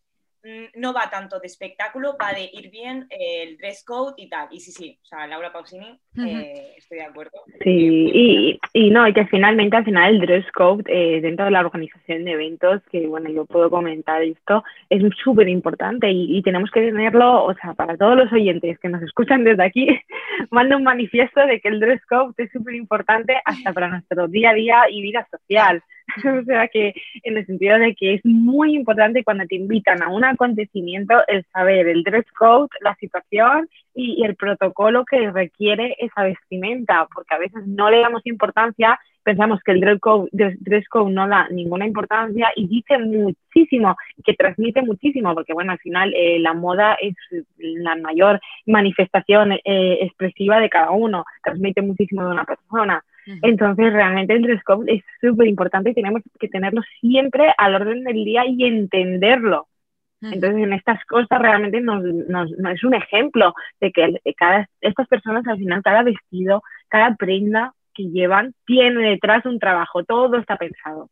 no 0.76 0.94
va 0.94 1.10
tanto 1.10 1.38
de 1.38 1.46
espectáculo, 1.46 2.16
va 2.20 2.32
de 2.32 2.50
ir 2.52 2.70
bien 2.70 3.06
eh, 3.10 3.42
el 3.42 3.56
dress 3.58 3.84
code 3.84 4.14
y 4.16 4.28
tal. 4.28 4.48
Y 4.50 4.60
sí, 4.60 4.72
sí, 4.72 4.98
o 5.02 5.06
sea, 5.06 5.26
Laura 5.26 5.52
Pausini, 5.52 5.98
eh, 6.16 6.74
estoy 6.76 6.98
de 6.98 7.04
acuerdo. 7.04 7.42
Sí, 7.62 8.10
y, 8.12 8.60
y, 8.72 8.90
no, 8.90 9.06
y 9.06 9.12
que 9.12 9.26
finalmente 9.26 9.76
al 9.76 9.84
final 9.84 10.14
el 10.14 10.20
dress 10.20 10.50
code 10.52 10.84
eh, 10.86 11.20
dentro 11.20 11.44
de 11.44 11.50
la 11.50 11.60
organización 11.60 12.24
de 12.24 12.32
eventos, 12.32 12.82
que 12.90 13.06
bueno, 13.06 13.30
yo 13.30 13.44
puedo 13.44 13.70
comentar 13.70 14.22
esto, 14.22 14.64
es 14.88 15.02
súper 15.22 15.48
importante 15.48 16.10
y, 16.10 16.38
y, 16.38 16.42
tenemos 16.42 16.70
que 16.70 16.80
tenerlo, 16.80 17.44
o 17.44 17.54
sea, 17.54 17.74
para 17.74 17.96
todos 17.96 18.16
los 18.16 18.32
oyentes 18.32 18.78
que 18.78 18.88
nos 18.88 19.02
escuchan 19.02 19.44
desde 19.44 19.64
aquí, 19.64 19.86
mando 20.50 20.76
un 20.76 20.84
manifiesto 20.84 21.44
de 21.46 21.60
que 21.60 21.68
el 21.68 21.80
dress 21.80 22.04
code 22.06 22.34
es 22.38 22.50
súper 22.50 22.74
importante 22.74 23.40
hasta 23.44 23.72
para 23.74 23.88
nuestro 23.88 24.28
día 24.28 24.50
a 24.50 24.54
día 24.54 24.82
y 24.90 25.02
vida 25.02 25.26
social. 25.30 25.82
o 26.40 26.44
sea 26.44 26.68
que 26.68 26.94
en 27.22 27.36
el 27.36 27.46
sentido 27.46 27.78
de 27.78 27.94
que 27.94 28.14
es 28.14 28.24
muy 28.24 28.74
importante 28.74 29.24
cuando 29.24 29.44
te 29.46 29.56
invitan 29.56 30.02
a 30.02 30.08
un 30.08 30.24
acontecimiento 30.24 31.14
el 31.28 31.44
saber 31.52 31.88
el 31.88 32.02
dress 32.02 32.26
code, 32.38 32.68
la 32.80 32.94
situación 32.96 33.68
y, 33.94 34.24
el 34.24 34.36
protocolo 34.36 35.04
que 35.04 35.30
requiere 35.30 35.96
esa 35.98 36.24
vestimenta, 36.24 37.08
porque 37.14 37.34
a 37.34 37.38
veces 37.38 37.66
no 37.66 37.90
le 37.90 38.00
damos 38.00 38.24
importancia, 38.26 38.98
pensamos 39.22 39.60
que 39.64 39.72
el 39.72 39.80
dress 39.80 40.00
code, 40.00 40.28
dress 40.32 40.88
code 40.88 41.12
no 41.12 41.28
da 41.28 41.48
ninguna 41.50 41.86
importancia 41.86 42.50
y 42.56 42.68
dice 42.68 42.98
muchísimo, 42.98 43.96
que 44.24 44.34
transmite 44.34 44.82
muchísimo, 44.82 45.34
porque 45.34 45.52
bueno, 45.52 45.72
al 45.72 45.78
final 45.78 46.12
eh, 46.14 46.38
la 46.38 46.54
moda 46.54 46.96
es 47.00 47.14
la 47.58 47.96
mayor 47.96 48.40
manifestación 48.66 49.52
eh, 49.52 49.98
expresiva 50.02 50.60
de 50.60 50.70
cada 50.70 50.90
uno, 50.90 51.24
transmite 51.42 51.82
muchísimo 51.82 52.24
de 52.24 52.30
una 52.30 52.44
persona. 52.44 53.04
Entonces, 53.42 53.92
realmente 53.92 54.34
el 54.34 54.42
dress 54.42 54.62
code 54.64 54.92
es 54.92 55.04
súper 55.20 55.46
importante 55.46 55.90
y 55.90 55.94
tenemos 55.94 56.22
que 56.38 56.48
tenerlo 56.48 56.82
siempre 57.00 57.52
al 57.56 57.74
orden 57.74 58.04
del 58.04 58.24
día 58.24 58.44
y 58.46 58.64
entenderlo. 58.64 59.68
Entonces, 60.22 60.62
en 60.62 60.72
estas 60.74 61.02
cosas 61.06 61.40
realmente 61.40 61.80
nos, 61.80 62.02
nos, 62.02 62.50
es 62.52 62.84
un 62.84 62.94
ejemplo 62.94 63.54
de 63.80 63.90
que 63.90 64.20
cada, 64.36 64.68
estas 64.80 65.08
personas 65.08 65.46
al 65.46 65.56
final, 65.58 65.82
cada 65.82 66.02
vestido, 66.02 66.62
cada 66.88 67.14
prenda 67.16 67.72
que 67.94 68.04
llevan, 68.04 68.54
tiene 68.66 69.10
detrás 69.10 69.46
un 69.46 69.58
trabajo, 69.58 70.04
todo 70.04 70.36
está 70.36 70.56
pensado 70.56 71.08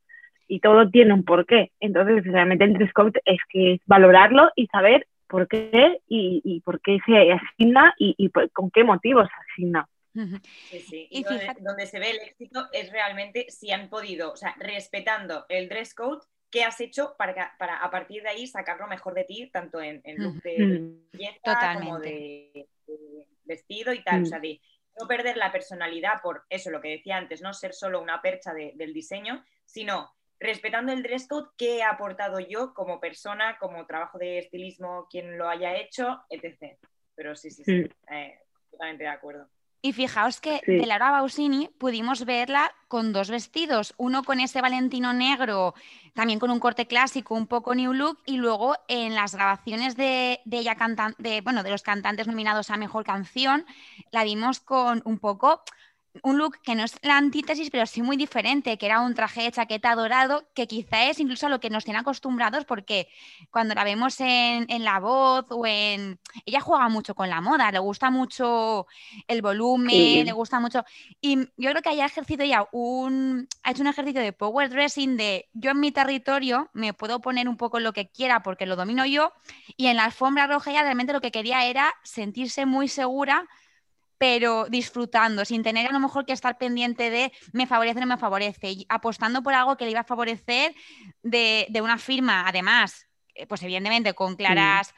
y 0.46 0.60
todo 0.60 0.90
tiene 0.90 1.14
un 1.14 1.24
porqué. 1.24 1.72
Entonces, 1.80 2.24
realmente 2.24 2.64
el 2.64 2.74
dress 2.74 2.92
code 2.92 3.20
es 3.24 3.38
que 3.48 3.74
es 3.74 3.80
valorarlo 3.86 4.50
y 4.56 4.66
saber 4.66 5.06
por 5.26 5.48
qué 5.48 5.98
y, 6.08 6.40
y 6.44 6.60
por 6.60 6.80
qué 6.80 6.98
se 7.06 7.32
asigna 7.32 7.94
y, 7.98 8.14
y 8.18 8.30
con 8.30 8.70
qué 8.70 8.84
motivos 8.84 9.28
se 9.28 9.52
asigna. 9.52 9.86
Sí, 10.70 10.80
sí. 10.80 11.08
Y, 11.10 11.24
donde, 11.60 11.86
se 11.86 11.98
ve 11.98 12.10
el 12.10 12.20
éxito 12.20 12.68
es 12.72 12.90
realmente 12.90 13.46
si 13.50 13.70
han 13.70 13.88
podido, 13.88 14.32
o 14.32 14.36
sea, 14.36 14.54
respetando 14.58 15.46
el 15.48 15.68
dress 15.68 15.94
code, 15.94 16.26
¿qué 16.50 16.64
has 16.64 16.80
hecho 16.80 17.14
para, 17.18 17.54
para 17.58 17.78
a 17.78 17.90
partir 17.90 18.22
de 18.22 18.30
ahí 18.30 18.46
sacar 18.46 18.78
lo 18.78 18.86
mejor 18.86 19.14
de 19.14 19.24
ti, 19.24 19.50
tanto 19.52 19.80
en, 19.80 20.00
en 20.04 20.22
look 20.22 20.42
de 20.42 20.96
belleza 21.12 21.74
como 21.74 21.98
de, 21.98 22.68
vestido 23.44 23.92
y 23.92 24.02
tal? 24.02 24.22
O 24.22 24.26
sea, 24.26 24.40
de 24.40 24.60
no 24.98 25.06
perder 25.06 25.36
la 25.36 25.52
personalidad 25.52 26.20
por 26.22 26.44
eso, 26.48 26.70
lo 26.70 26.80
que 26.80 26.90
decía 26.90 27.16
antes, 27.16 27.40
no 27.42 27.52
ser 27.52 27.72
solo 27.72 28.00
una 28.00 28.20
percha 28.20 28.52
del 28.52 28.92
diseño, 28.92 29.44
sino 29.64 30.10
respetando 30.40 30.92
el 30.92 31.02
dress 31.02 31.26
code, 31.28 31.48
qué 31.56 31.78
he 31.78 31.82
aportado 31.82 32.40
yo 32.40 32.72
como 32.74 33.00
persona, 33.00 33.58
como 33.58 33.86
trabajo 33.86 34.18
de 34.18 34.38
estilismo, 34.38 35.06
quien 35.10 35.36
lo 35.36 35.48
haya 35.48 35.76
hecho, 35.76 36.22
etc. 36.30 36.78
Pero 37.14 37.34
sí, 37.36 37.50
sí, 37.50 37.64
sí, 37.64 37.88
eh, 38.10 38.38
totalmente 38.70 39.04
de 39.04 39.10
acuerdo. 39.10 39.48
Y 39.80 39.92
fijaos 39.92 40.40
que 40.40 40.60
de 40.66 40.86
Laura 40.86 41.12
Bausini 41.12 41.68
pudimos 41.78 42.24
verla 42.24 42.72
con 42.88 43.12
dos 43.12 43.30
vestidos, 43.30 43.94
uno 43.96 44.24
con 44.24 44.40
ese 44.40 44.60
Valentino 44.60 45.12
negro, 45.12 45.74
también 46.14 46.40
con 46.40 46.50
un 46.50 46.58
corte 46.58 46.88
clásico, 46.88 47.36
un 47.36 47.46
poco 47.46 47.76
new 47.76 47.92
look, 47.92 48.18
y 48.26 48.38
luego 48.38 48.76
en 48.88 49.14
las 49.14 49.36
grabaciones 49.36 49.96
de, 49.96 50.40
ella 50.50 50.76
de, 51.18 51.40
bueno, 51.42 51.62
de 51.62 51.70
los 51.70 51.82
cantantes 51.82 52.26
nominados 52.26 52.70
a 52.70 52.76
mejor 52.76 53.04
canción, 53.04 53.66
la 54.10 54.24
vimos 54.24 54.58
con 54.58 55.00
un 55.04 55.18
poco 55.18 55.62
un 56.22 56.38
look 56.38 56.58
que 56.62 56.74
no 56.74 56.84
es 56.84 56.96
la 57.02 57.16
antítesis, 57.16 57.70
pero 57.70 57.86
sí 57.86 58.02
muy 58.02 58.16
diferente, 58.16 58.76
que 58.78 58.86
era 58.86 59.00
un 59.00 59.14
traje 59.14 59.42
de 59.42 59.52
chaqueta 59.52 59.94
dorado, 59.94 60.48
que 60.54 60.66
quizá 60.66 61.04
es 61.08 61.20
incluso 61.20 61.46
a 61.46 61.48
lo 61.48 61.60
que 61.60 61.70
nos 61.70 61.84
tiene 61.84 62.00
acostumbrados, 62.00 62.64
porque 62.64 63.08
cuando 63.50 63.74
la 63.74 63.84
vemos 63.84 64.20
en, 64.20 64.66
La 64.84 65.00
Voz 65.00 65.46
o 65.50 65.66
en... 65.66 66.18
Ella 66.46 66.60
juega 66.60 66.88
mucho 66.88 67.14
con 67.14 67.28
la 67.28 67.40
moda, 67.40 67.70
le 67.70 67.78
gusta 67.78 68.10
mucho 68.10 68.86
el 69.26 69.42
volumen, 69.42 70.24
le 70.24 70.32
gusta 70.32 70.60
mucho... 70.60 70.84
Y 71.20 71.38
yo 71.56 71.70
creo 71.70 71.82
que 71.82 71.90
haya 71.90 72.06
ejercido 72.06 72.44
ya 72.44 72.66
un... 72.72 73.48
Ha 73.62 73.70
hecho 73.72 73.82
un 73.82 73.88
ejercicio 73.88 74.20
de 74.20 74.32
power 74.32 74.70
dressing 74.70 75.16
de 75.16 75.48
yo 75.52 75.70
en 75.72 75.80
mi 75.80 75.92
territorio 75.92 76.70
me 76.72 76.94
puedo 76.94 77.20
poner 77.20 77.48
un 77.48 77.56
poco 77.56 77.80
lo 77.80 77.92
que 77.92 78.08
quiera 78.08 78.42
porque 78.42 78.66
lo 78.66 78.76
domino 78.76 79.04
yo, 79.06 79.32
y 79.76 79.86
en 79.86 79.96
la 79.96 80.04
alfombra 80.04 80.46
roja 80.46 80.72
ya 80.72 80.82
realmente 80.82 81.12
lo 81.12 81.20
que 81.20 81.30
quería 81.30 81.66
era 81.66 81.94
sentirse 82.02 82.66
muy 82.66 82.88
segura 82.88 83.48
pero 84.18 84.66
disfrutando, 84.68 85.44
sin 85.44 85.62
tener 85.62 85.86
a 85.86 85.92
lo 85.92 86.00
mejor 86.00 86.26
que 86.26 86.32
estar 86.32 86.58
pendiente 86.58 87.08
de 87.08 87.32
me 87.52 87.66
favorece 87.66 87.98
o 87.98 88.00
no 88.00 88.06
me 88.06 88.18
favorece, 88.18 88.72
y 88.72 88.86
apostando 88.88 89.42
por 89.42 89.54
algo 89.54 89.76
que 89.76 89.84
le 89.84 89.92
iba 89.92 90.00
a 90.00 90.04
favorecer 90.04 90.74
de, 91.22 91.80
una 91.80 91.98
firma, 91.98 92.46
además, 92.46 93.06
eh, 93.34 93.46
pues 93.46 93.62
evidentemente 93.62 94.14
con 94.14 94.34
claras 94.34 94.92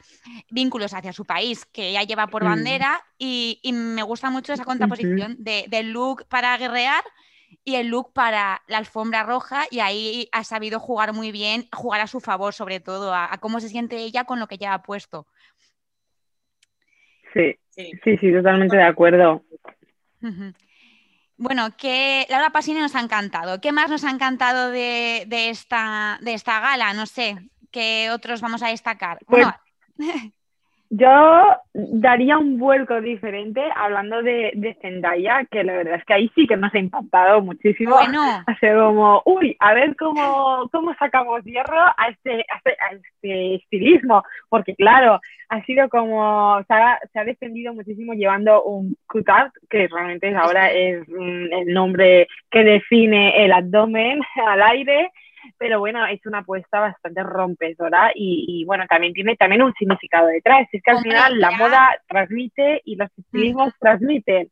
vínculos 0.49 0.93
hacia 0.95 1.13
su 1.13 1.25
país, 1.25 1.65
que 1.65 1.89
ella 1.89 2.03
lleva 2.03 2.27
por 2.27 2.43
bandera, 2.43 2.99
y, 3.17 3.61
me 3.71 4.01
gusta 4.01 4.31
mucho 4.31 4.53
esa 4.53 4.65
contraposición 4.65 5.35
de, 5.37 5.65
del 5.69 5.91
look 5.91 6.25
para 6.27 6.57
guerrear 6.57 7.03
y 7.63 7.75
el 7.75 7.87
look 7.87 8.13
para 8.13 8.63
la 8.67 8.79
alfombra 8.79 9.23
roja, 9.23 9.65
y 9.69 9.81
ahí 9.81 10.29
ha 10.31 10.43
sabido 10.43 10.79
jugar 10.79 11.13
muy 11.13 11.31
bien, 11.31 11.67
jugar 11.71 12.01
a 12.01 12.07
su 12.07 12.19
favor 12.19 12.55
sobre 12.55 12.79
todo, 12.79 13.13
a 13.13 13.37
cómo 13.39 13.59
se 13.59 13.69
siente 13.69 13.97
ella 13.97 14.23
con 14.23 14.39
lo 14.39 14.47
que 14.47 14.57
lleva 14.57 14.81
puesto. 14.81 15.27
Sí, 17.33 17.57
sí, 17.75 18.17
sí, 18.17 18.33
totalmente 18.33 18.77
de 18.77 18.83
acuerdo. 18.83 19.43
Bueno, 21.37 21.75
que 21.75 22.27
Laura 22.29 22.51
Pasini 22.51 22.79
nos 22.79 22.95
ha 22.95 23.01
encantado. 23.01 23.59
¿Qué 23.59 23.71
más 23.71 23.89
nos 23.89 24.03
ha 24.03 24.11
encantado 24.11 24.69
de, 24.69 25.25
esta, 25.49 26.19
de 26.21 26.33
esta 26.33 26.59
gala? 26.59 26.93
No 26.93 27.05
sé, 27.05 27.35
¿qué 27.71 28.09
otros 28.11 28.41
vamos 28.41 28.61
a 28.61 28.67
destacar? 28.67 29.19
Pues 29.25 29.47
yo 30.93 31.55
daría 31.73 32.37
un 32.37 32.57
vuelco 32.57 32.99
diferente 32.99 33.61
hablando 33.77 34.21
de, 34.21 34.51
de, 34.55 34.77
Zendaya, 34.81 35.45
que 35.49 35.63
la 35.63 35.71
verdad 35.71 35.95
es 35.95 36.03
que 36.03 36.13
ahí 36.13 36.31
sí 36.35 36.45
que 36.45 36.57
nos 36.57 36.73
ha 36.73 36.79
impactado 36.79 37.41
muchísimo. 37.41 37.95
Bueno. 37.95 38.21
Hacer 38.47 38.75
como, 38.77 39.21
uy, 39.25 39.55
a 39.59 39.73
ver 39.73 39.95
cómo, 39.95 40.67
cómo 40.69 40.93
sacamos 40.95 41.45
hierro 41.45 41.79
a 41.79 42.09
este, 42.09 42.41
este, 42.41 42.71
a 42.71 42.93
este, 42.93 43.55
estilismo, 43.55 44.21
porque 44.49 44.75
claro, 44.75 45.21
ha 45.47 45.63
sido 45.63 45.87
como, 45.87 46.61
se 46.67 46.73
ha, 46.73 46.99
se 47.13 47.19
ha 47.19 47.23
defendido 47.23 47.73
muchísimo 47.73 48.13
llevando 48.13 48.61
un 48.63 48.97
cutout, 49.07 49.53
que 49.69 49.87
realmente 49.87 50.35
ahora 50.35 50.71
es 50.71 51.07
mm, 51.07 51.53
el 51.53 51.73
nombre 51.73 52.27
que 52.49 52.65
define 52.65 53.45
el 53.45 53.53
abdomen 53.53 54.19
al 54.45 54.61
aire 54.61 55.09
pero 55.57 55.79
bueno, 55.79 56.05
es 56.05 56.25
una 56.25 56.39
apuesta 56.39 56.79
bastante 56.79 57.23
rompedora 57.23 58.11
y, 58.15 58.63
bueno, 58.65 58.85
también 58.87 59.13
tiene 59.13 59.35
también 59.35 59.61
un 59.61 59.73
significado 59.73 60.27
detrás. 60.27 60.67
Es 60.71 60.81
que 60.83 60.91
al 60.91 61.01
final 61.01 61.39
la 61.39 61.51
moda 61.51 61.97
transmite 62.07 62.81
y 62.85 62.95
los 62.95 63.09
estilismos 63.17 63.73
transmiten. 63.79 64.49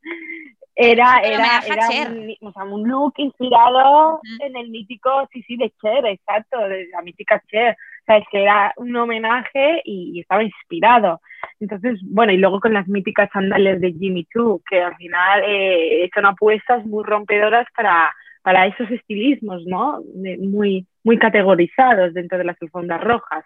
Era, 0.75 1.19
era, 1.19 1.59
era 1.67 1.87
un, 2.09 2.35
o 2.39 2.51
sea, 2.53 2.63
un, 2.63 2.87
look 2.87 3.13
inspirado 3.17 4.21
en 4.39 4.55
el 4.55 4.69
mítico, 4.69 5.27
sí, 5.33 5.43
sí, 5.43 5.57
de 5.57 5.73
Cher, 5.81 6.05
exacto, 6.05 6.57
de 6.69 6.87
la 6.87 7.01
mítica 7.01 7.43
Cher. 7.51 7.73
O 7.73 8.05
sea, 8.05 8.17
es 8.17 8.25
que 8.31 8.43
era 8.43 8.73
un 8.77 8.95
homenaje 8.95 9.81
y, 9.83 10.21
estaba 10.21 10.41
inspirado. 10.41 11.19
Entonces, 11.59 11.99
bueno, 12.03 12.31
y 12.31 12.37
luego 12.37 12.61
con 12.61 12.73
las 12.73 12.87
míticas 12.87 13.29
sandalias 13.33 13.81
de 13.81 13.91
Jimmy 13.91 14.25
Choo, 14.33 14.61
que 14.69 14.81
al 14.81 14.95
final 14.95 15.43
eh, 15.45 16.09
son 16.13 16.25
apuestas 16.25 16.85
muy 16.85 17.03
rompedoras 17.03 17.67
para, 17.75 18.13
para 18.41 18.67
esos 18.67 18.89
estilismos, 18.91 19.65
¿no? 19.65 20.01
muy, 20.39 20.87
muy 21.03 21.19
categorizados 21.19 22.13
dentro 22.13 22.37
de 22.37 22.45
las 22.45 22.57
alfombras 22.61 23.01
rojas. 23.01 23.45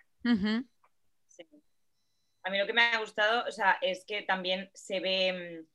A 2.45 2.49
mí 2.49 2.57
lo 2.57 2.67
que 2.67 2.73
me 2.73 2.81
ha 2.81 2.99
gustado, 2.99 3.45
o 3.47 3.51
sea, 3.51 3.77
es 3.81 4.03
que 4.05 4.21
también 4.23 4.69
se 4.73 4.99
ve, 4.99 5.61
mm, 5.61 5.65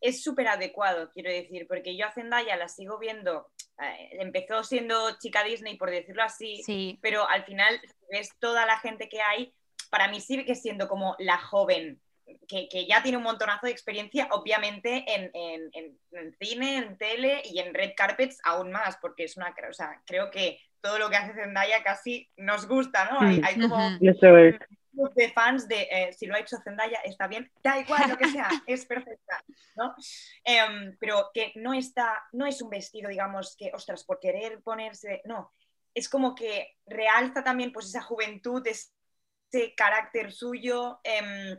es 0.00 0.22
súper 0.22 0.48
adecuado, 0.48 1.10
quiero 1.12 1.30
decir, 1.30 1.66
porque 1.66 1.96
yo 1.96 2.06
a 2.06 2.12
Zendaya 2.12 2.56
la 2.56 2.68
sigo 2.68 2.98
viendo, 2.98 3.50
eh, 3.82 4.10
empezó 4.20 4.62
siendo 4.62 5.16
chica 5.18 5.42
Disney, 5.42 5.76
por 5.76 5.90
decirlo 5.90 6.22
así, 6.22 6.98
pero 7.00 7.26
al 7.28 7.44
final 7.44 7.80
ves 8.10 8.30
toda 8.38 8.66
la 8.66 8.78
gente 8.78 9.08
que 9.08 9.22
hay, 9.22 9.54
para 9.90 10.08
mí 10.08 10.20
sigue 10.20 10.54
siendo 10.54 10.86
como 10.86 11.16
la 11.18 11.38
joven 11.38 12.00
que, 12.48 12.86
ya 12.86 13.02
tiene 13.02 13.18
un 13.18 13.24
montonazo 13.24 13.66
de 13.66 13.72
experiencia, 13.72 14.28
obviamente 14.30 15.04
en, 15.06 15.98
cine, 16.40 16.78
en 16.78 16.98
tele 16.98 17.42
y 17.44 17.58
en 17.58 17.74
red 17.74 17.92
carpets 17.96 18.38
aún 18.44 18.70
más, 18.70 18.96
porque 18.98 19.24
es 19.24 19.36
una, 19.36 19.54
o 19.68 19.72
sea, 19.72 20.02
creo 20.06 20.30
que 20.30 20.60
todo 20.80 20.98
lo 20.98 21.08
que 21.08 21.16
hace 21.16 21.34
Zendaya 21.34 21.82
casi 21.82 22.30
nos 22.36 22.66
gusta, 22.66 23.08
¿no? 23.10 23.20
Hay, 23.20 23.58
como 23.60 23.76
un 24.94 25.10
de 25.14 25.32
fans 25.32 25.66
de 25.68 25.88
eh, 25.90 26.12
si 26.12 26.26
lo 26.26 26.34
ha 26.34 26.40
hecho 26.40 26.58
Zendaya 26.62 27.00
está 27.04 27.26
bien, 27.26 27.50
da 27.62 27.78
igual 27.78 28.10
lo 28.10 28.16
que 28.16 28.28
sea, 28.28 28.48
es 28.66 28.84
perfecta, 28.84 29.42
¿no? 29.76 29.94
Em, 30.44 30.96
pero 30.98 31.30
que 31.32 31.52
no 31.56 31.72
está, 31.72 32.22
no 32.32 32.46
es 32.46 32.60
un 32.60 32.70
vestido, 32.70 33.08
digamos, 33.08 33.56
que, 33.56 33.70
ostras, 33.72 34.04
por 34.04 34.20
querer 34.20 34.60
ponerse, 34.62 35.22
no, 35.24 35.52
es 35.94 36.08
como 36.08 36.34
que 36.34 36.76
realza 36.86 37.42
también 37.42 37.72
pues 37.72 37.86
esa 37.86 38.02
juventud, 38.02 38.66
ese 38.66 39.74
carácter 39.74 40.32
suyo. 40.32 41.00
Em, 41.04 41.58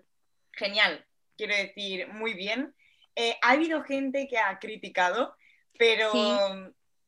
genial, 0.53 1.05
quiero 1.37 1.55
decir, 1.55 2.07
muy 2.09 2.33
bien. 2.33 2.73
Eh, 3.15 3.37
ha 3.41 3.51
habido 3.51 3.83
gente 3.83 4.27
que 4.27 4.37
ha 4.37 4.57
criticado, 4.59 5.35
pero 5.77 6.11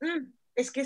mm, 0.01 0.33
es 0.55 0.71
que 0.71 0.85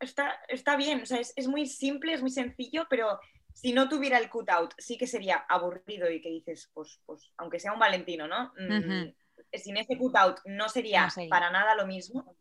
está, 0.00 0.40
está 0.48 0.76
bien, 0.76 1.02
o 1.02 1.06
sea, 1.06 1.20
es, 1.20 1.48
muy 1.48 1.66
simple, 1.66 2.14
es 2.14 2.20
muy 2.20 2.30
sencillo, 2.30 2.86
pero 2.88 3.18
si 3.52 3.72
no 3.72 3.88
tuviera 3.88 4.18
el 4.18 4.30
cutout, 4.30 4.72
sí 4.78 4.96
que 4.96 5.06
sería 5.06 5.36
aburrido 5.48 6.10
y 6.10 6.20
que 6.20 6.30
dices, 6.30 6.70
pues, 6.72 7.00
pues 7.06 7.30
aunque 7.36 7.60
sea 7.60 7.72
un 7.72 7.78
Valentino, 7.78 8.26
¿no? 8.26 8.52
Mm, 8.58 9.12
sin 9.52 9.76
ese 9.76 9.96
cutout 9.96 10.40
no 10.44 10.68
sería, 10.68 11.08
para 11.28 11.50
nada 11.50 11.74
lo 11.74 11.86
mismo. 11.86 12.36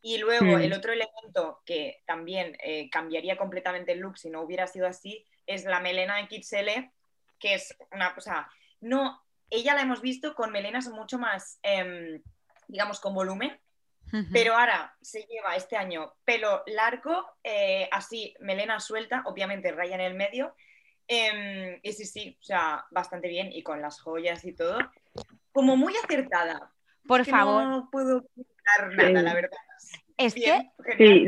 Y 0.00 0.18
luego 0.18 0.58
el 0.58 0.72
otro 0.72 0.92
elemento 0.92 1.60
que 1.66 2.02
también 2.06 2.56
eh, 2.62 2.88
cambiaría 2.88 3.36
completamente 3.36 3.92
el 3.92 3.98
look 3.98 4.16
si 4.16 4.30
no 4.30 4.42
hubiera 4.42 4.68
sido 4.68 4.86
así 4.86 5.26
es 5.44 5.64
la 5.64 5.80
melena 5.80 6.20
XL, 6.20 6.92
que 7.40 7.54
es 7.54 7.76
una, 7.90 8.14
o 8.16 8.20
sea, 8.20 8.48
no, 8.80 9.22
ella 9.50 9.74
la 9.74 9.82
hemos 9.82 10.00
visto 10.00 10.34
con 10.34 10.52
melenas 10.52 10.88
mucho 10.88 11.18
más, 11.18 11.58
em, 11.62 12.22
digamos, 12.66 13.00
con 13.00 13.14
volumen, 13.14 13.58
pero 14.32 14.56
ahora 14.56 14.96
se 15.02 15.24
lleva 15.24 15.54
este 15.54 15.76
año 15.76 16.14
pelo 16.24 16.62
largo, 16.66 17.26
eh, 17.44 17.88
así, 17.92 18.34
melena 18.40 18.80
suelta, 18.80 19.22
obviamente 19.26 19.70
raya 19.70 19.96
en 19.96 20.00
el 20.00 20.14
medio, 20.14 20.54
em, 21.06 21.78
y 21.82 21.92
sí, 21.92 22.06
sí, 22.06 22.38
o 22.40 22.44
sea, 22.44 22.86
bastante 22.90 23.28
bien, 23.28 23.52
y 23.52 23.62
con 23.62 23.82
las 23.82 24.00
joyas 24.00 24.44
y 24.44 24.54
todo, 24.54 24.78
como 25.52 25.76
muy 25.76 25.94
acertada. 26.02 26.72
Por 27.06 27.24
favor. 27.26 27.64
No 27.64 27.90
puedo 27.90 28.24
dar 28.34 28.94
nada, 28.94 29.22
la 29.22 29.34
verdad. 29.34 29.58
Es 30.16 30.34
que... 30.34 30.70
Sí, 30.96 31.26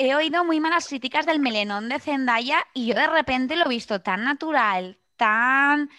He 0.00 0.14
oído 0.14 0.44
muy 0.44 0.60
malas 0.60 0.86
críticas 0.86 1.26
del 1.26 1.40
melenón 1.40 1.88
de 1.88 1.98
Zendaya 1.98 2.64
y 2.72 2.86
yo 2.86 2.94
de 2.94 3.08
repente 3.08 3.56
lo 3.56 3.64
he 3.64 3.68
visto 3.68 4.00
tan 4.00 4.22
natural, 4.22 5.00
tan, 5.18 5.90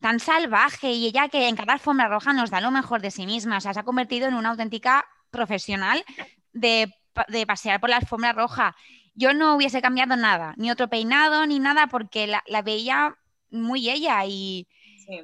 tan 0.00 0.20
salvaje 0.20 0.92
y 0.92 1.06
ella 1.06 1.28
que 1.28 1.48
en 1.48 1.56
cada 1.56 1.72
alfombra 1.72 2.06
roja 2.06 2.32
nos 2.32 2.50
da 2.50 2.60
lo 2.60 2.70
mejor 2.70 3.00
de 3.00 3.10
sí 3.10 3.26
misma. 3.26 3.58
O 3.58 3.60
sea, 3.60 3.74
se 3.74 3.80
ha 3.80 3.84
convertido 3.84 4.28
en 4.28 4.34
una 4.34 4.50
auténtica 4.50 5.04
profesional 5.30 6.04
de, 6.52 6.92
pasear 7.46 7.80
por 7.80 7.90
la 7.90 7.96
alfombra 7.96 8.32
roja. 8.32 8.76
Yo 9.14 9.32
no 9.34 9.56
hubiese 9.56 9.82
cambiado 9.82 10.14
nada, 10.16 10.54
ni 10.58 10.70
otro 10.70 10.88
peinado, 10.88 11.46
ni 11.46 11.58
nada, 11.58 11.88
porque 11.88 12.26
la, 12.28 12.62
veía 12.62 13.16
muy 13.50 13.90
ella. 13.90 14.24
Y 14.26 14.68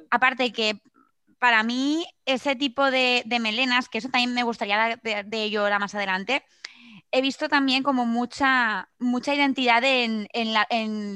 aparte 0.09 0.51
que 0.51 0.81
para 1.39 1.63
mí 1.63 2.05
ese 2.25 2.55
tipo 2.55 2.89
de, 2.89 3.23
melenas, 3.39 3.87
que 3.87 3.99
eso 3.99 4.09
también 4.09 4.33
me 4.33 4.43
gustaría 4.43 4.99
de, 5.01 5.23
de 5.23 5.43
ello 5.43 5.61
ahora 5.61 5.79
más 5.79 5.93
adelante, 5.93 6.43
he 7.15 7.21
visto 7.21 7.47
también 7.47 7.83
como 7.83 8.07
mucha, 8.07 8.89
mucha 8.97 9.35
identidad 9.35 9.83
en, 9.83 10.27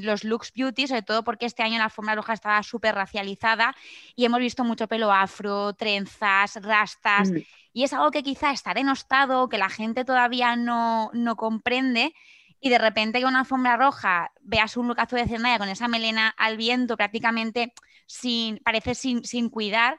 los 0.06 0.24
looks 0.24 0.54
beauty, 0.54 0.86
sobre 0.86 1.02
todo 1.02 1.24
porque 1.24 1.48
este 1.48 1.64
año 1.64 1.80
la 1.80 1.86
alfombra 1.86 2.14
roja 2.14 2.34
estaba 2.34 2.62
súper 2.62 2.94
racializada 2.94 3.76
y 4.16 4.24
hemos 4.24 4.40
visto 4.40 4.64
mucho 4.64 4.88
pelo 4.88 5.12
afro, 5.12 5.74
trenzas, 5.74 6.62
rastas, 6.62 7.32
mm. 7.32 7.38
y 7.74 7.84
es 7.84 7.94
algo 7.94 8.12
que 8.12 8.22
quizá 8.22 8.52
está 8.52 8.76
denostado, 8.76 9.50
que 9.50 9.58
la 9.58 9.70
gente 9.70 10.06
todavía 10.06 10.56
no, 10.56 11.10
comprende, 11.36 12.14
y 12.60 12.70
de 12.70 12.78
repente 12.78 13.18
que 13.18 13.26
una 13.26 13.40
alfombra 13.40 13.76
roja 13.76 14.32
veas 14.42 14.78
un 14.78 14.88
lookazo 14.88 15.16
de 15.16 15.28
Zendaya 15.28 15.58
con 15.58 15.70
esa 15.70 15.88
melena 15.88 16.30
al 16.38 16.58
viento 16.58 16.96
prácticamente 16.96 17.74
sin, 18.06 18.60
parece 18.60 18.94
sin, 18.94 19.26
sin 19.26 19.50
cuidar, 19.50 19.98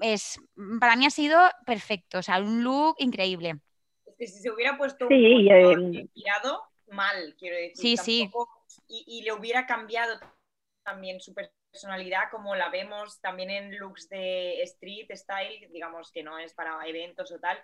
es, 0.00 0.40
para 0.80 0.96
mí 0.96 1.04
ha 1.04 1.10
sido 1.10 1.38
perfecto, 1.66 2.20
o 2.20 2.22
sea, 2.22 2.38
un 2.38 2.64
look 2.64 2.96
increíble 2.98 3.60
si 4.26 4.40
se 4.40 4.50
hubiera 4.50 4.76
puesto 4.76 5.06
un 5.06 5.12
eh, 5.12 6.08
tirado, 6.12 6.62
mal, 6.88 7.34
quiero 7.38 7.56
decir. 7.56 7.76
Sí, 7.76 7.96
sí. 7.96 8.30
Y, 8.88 9.22
le 9.22 9.32
hubiera 9.32 9.66
cambiado 9.66 10.18
también 10.82 11.20
su 11.20 11.34
personalidad, 11.34 12.30
como 12.30 12.54
la 12.54 12.70
vemos 12.70 13.20
también 13.20 13.50
en 13.50 13.78
looks 13.78 14.08
de 14.08 14.62
street 14.62 15.08
style, 15.14 15.68
digamos 15.70 16.10
que 16.10 16.22
no 16.22 16.38
es 16.38 16.54
para 16.54 16.86
eventos 16.86 17.30
o 17.30 17.38
tal. 17.38 17.60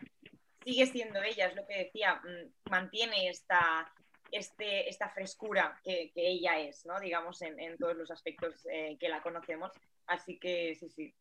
Sigue 0.63 0.87
siendo 0.87 1.23
ella, 1.23 1.47
es 1.47 1.57
lo 1.57 1.67
que 1.67 1.85
decía, 1.85 2.17
mm, 2.17 2.71
mantiene 2.71 3.29
esta, 3.29 3.93
este, 4.31 4.89
esta 4.89 5.09
frescura 5.11 5.81
que, 5.83 6.13
ella 6.15 6.59
es, 6.59 6.87
¿no? 6.87 7.01
Digamos, 7.01 7.41
en, 7.43 7.77
todos 7.79 7.97
los 7.97 8.11
aspectos 8.11 8.67
eh, 8.71 8.97
que 8.99 9.09
la 9.09 9.23
conocemos. 9.23 9.73
Así 10.07 10.39
que 10.39 10.75
sí, 10.75 10.89
sí. 10.89 11.15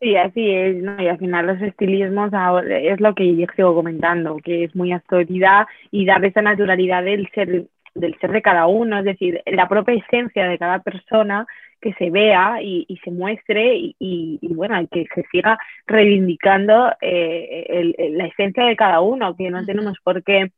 Sí, 0.00 0.16
así 0.16 0.50
es, 0.50 0.76
¿no? 0.76 1.00
Y 1.02 1.08
al 1.08 1.18
final 1.18 1.46
los 1.46 1.60
estilismos 1.60 2.30
es 2.68 3.00
lo 3.00 3.14
que 3.14 3.36
yo 3.36 3.46
sigo 3.56 3.74
comentando, 3.74 4.36
que 4.36 4.64
es 4.64 4.76
muy 4.76 4.92
autoridad 4.92 5.66
y 5.90 6.06
dar 6.06 6.24
esa 6.24 6.40
naturalidad 6.40 7.02
del 7.02 7.28
ser, 7.34 7.66
del 7.94 8.18
ser 8.20 8.30
de 8.30 8.42
cada 8.42 8.66
uno, 8.68 8.98
es 8.98 9.04
decir, 9.04 9.42
la 9.46 9.68
propia 9.68 9.96
esencia 9.96 10.48
de 10.48 10.58
cada 10.58 10.78
persona 10.80 11.46
que 11.80 11.94
se 11.94 12.10
vea 12.10 12.62
y, 12.62 12.86
se 13.04 13.10
muestre 13.10 13.76
y, 13.76 13.96
y, 13.98 14.54
bueno, 14.54 14.76
que 14.90 15.06
se 15.14 15.24
siga 15.32 15.58
reivindicando 15.86 16.92
eh, 17.00 18.10
la 18.12 18.26
esencia 18.26 18.64
de 18.64 18.76
cada 18.76 19.00
uno, 19.00 19.36
que 19.36 19.50
no 19.50 19.64
tenemos 19.64 19.98
por 20.02 20.22
qué 20.22 20.50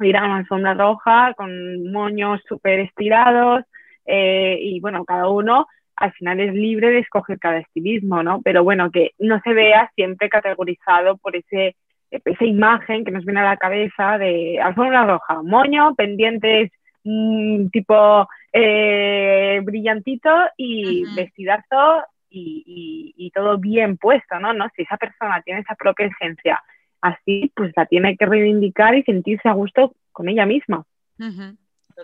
ir 0.00 0.16
a 0.16 0.24
una 0.24 0.36
alfombra 0.38 0.74
roja 0.74 1.34
con 1.34 1.90
moños 1.92 2.40
súper 2.48 2.80
estirados 2.80 3.64
eh, 4.06 4.58
y 4.60 4.80
bueno, 4.80 5.04
cada 5.04 5.28
uno 5.28 5.66
al 6.00 6.12
final 6.12 6.40
es 6.40 6.54
libre 6.54 6.90
de 6.90 6.98
escoger 7.00 7.38
cada 7.38 7.58
estilismo, 7.58 8.22
¿no? 8.22 8.40
Pero 8.42 8.64
bueno, 8.64 8.90
que 8.90 9.12
no 9.18 9.38
se 9.44 9.52
vea 9.52 9.90
siempre 9.94 10.30
categorizado 10.30 11.18
por 11.18 11.36
ese, 11.36 11.76
esa 12.10 12.44
imagen 12.44 13.04
que 13.04 13.10
nos 13.10 13.24
viene 13.24 13.40
a 13.40 13.50
la 13.50 13.56
cabeza 13.58 14.16
de 14.16 14.58
alfombra 14.60 15.04
roja, 15.04 15.42
moño, 15.42 15.94
pendientes 15.94 16.72
mm, 17.04 17.68
tipo 17.68 18.26
eh, 18.52 19.60
brillantito 19.62 20.30
y 20.56 21.04
vestidazo 21.14 22.02
y, 22.30 23.30
todo 23.34 23.58
bien 23.58 23.96
puesto, 23.96 24.40
¿no? 24.40 24.52
¿no? 24.54 24.68
Si 24.74 24.82
esa 24.82 24.96
persona 24.96 25.42
tiene 25.42 25.60
esa 25.60 25.74
propia 25.74 26.06
esencia 26.06 26.62
así, 27.00 27.52
pues 27.54 27.72
la 27.76 27.86
tiene 27.86 28.16
que 28.16 28.26
reivindicar 28.26 28.94
y 28.94 29.02
sentirse 29.02 29.48
a 29.48 29.52
gusto 29.52 29.94
con 30.12 30.28
ella 30.28 30.46
misma. 30.46 30.84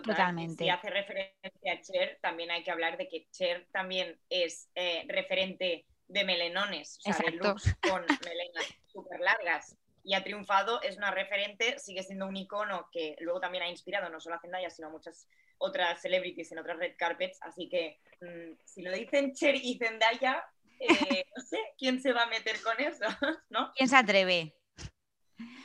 Totalmente. 0.01 0.63
Si 0.63 0.69
hace 0.69 0.89
referencia 0.89 1.73
a 1.73 1.81
Cher, 1.81 2.19
también 2.21 2.51
hay 2.51 2.63
que 2.63 2.71
hablar 2.71 2.97
de 2.97 3.07
que 3.07 3.27
Cher 3.31 3.67
también 3.71 4.19
es 4.29 4.69
eh, 4.75 5.05
referente 5.07 5.85
de 6.07 6.23
melenones, 6.23 6.99
o 7.05 7.13
sea, 7.13 7.25
de 7.25 7.31
looks 7.37 7.75
con 7.81 8.01
melenas 8.01 8.65
súper 8.87 9.19
largas. 9.19 9.77
Y 10.03 10.13
ha 10.13 10.23
triunfado, 10.23 10.81
es 10.81 10.95
una 10.95 11.11
referente, 11.11 11.79
sigue 11.79 12.01
siendo 12.01 12.27
un 12.27 12.37
icono 12.37 12.87
que 12.93 13.17
luego 13.19 13.41
también 13.41 13.63
ha 13.63 13.69
inspirado 13.69 14.09
no 14.09 14.21
solo 14.21 14.35
a 14.35 14.39
Zendaya, 14.39 14.69
sino 14.69 14.87
a 14.87 14.91
muchas 14.91 15.27
otras 15.57 16.01
celebrities 16.01 16.51
en 16.51 16.59
otras 16.59 16.77
red 16.77 16.93
carpets. 16.97 17.37
Así 17.41 17.67
que 17.67 17.99
mm, 18.21 18.57
si 18.63 18.83
lo 18.83 18.91
dicen 18.93 19.33
Cher 19.33 19.55
y 19.55 19.77
Zendaya, 19.77 20.45
eh, 20.79 21.25
no 21.35 21.43
sé 21.43 21.59
quién 21.77 22.01
se 22.01 22.13
va 22.13 22.23
a 22.23 22.27
meter 22.27 22.55
con 22.61 22.79
eso, 22.79 23.05
¿no? 23.49 23.71
¿Quién 23.75 23.89
se 23.89 23.97
atreve? 23.97 24.53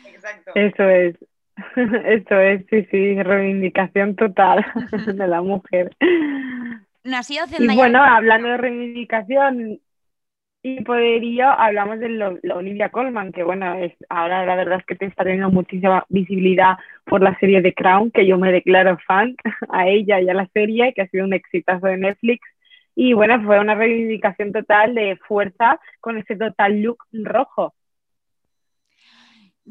Exacto. 0.07 0.53
Eso 0.55 0.89
es. 0.89 1.17
Esto 2.05 2.39
es, 2.39 2.65
sí, 2.71 2.87
sí, 2.91 3.23
reivindicación 3.23 4.17
total 4.17 4.65
de 5.07 5.27
la 5.27 5.43
mujer. 5.43 5.95
Nacido 7.05 7.47
y 7.59 7.75
bueno, 7.75 8.03
hablando 8.03 8.49
de 8.49 8.57
reivindicación 8.59 9.81
y 10.63 10.85
poderío, 10.85 11.49
hablamos 11.49 11.99
de 11.99 12.09
la 12.09 12.55
Olivia 12.55 12.91
Colman, 12.91 13.33
que 13.33 13.43
bueno, 13.43 13.75
es 13.75 13.93
ahora 14.09 14.47
la 14.47 14.55
verdad 14.55 14.79
es 14.79 14.87
que 14.87 14.95
te 14.95 15.07
está 15.07 15.25
teniendo 15.25 15.51
muchísima 15.51 16.07
visibilidad 16.09 16.77
por 17.05 17.21
la 17.21 17.37
serie 17.41 17.61
de 17.61 17.75
Crown, 17.75 18.13
que 18.13 18.27
yo 18.27 18.39
me 18.39 18.53
declaro 18.53 18.97
fan 19.07 19.35
a 19.71 19.89
ella 19.89 20.21
y 20.21 20.29
a 20.29 20.35
la 20.35 20.47
serie, 20.55 20.93
que 20.95 21.03
ha 21.03 21.09
sido 21.09 21.25
un 21.25 21.33
exitazo 21.33 21.89
de 21.89 21.97
Netflix. 21.97 22.47
Y 22.95 23.15
bueno, 23.15 23.43
fue 23.43 23.59
una 23.59 23.75
reivindicación 23.75 24.53
total 24.53 24.95
de 24.95 25.17
fuerza 25.27 25.81
con 26.01 26.19
ese 26.19 26.37
total 26.37 26.83
look 26.83 26.99
rojo 27.13 27.75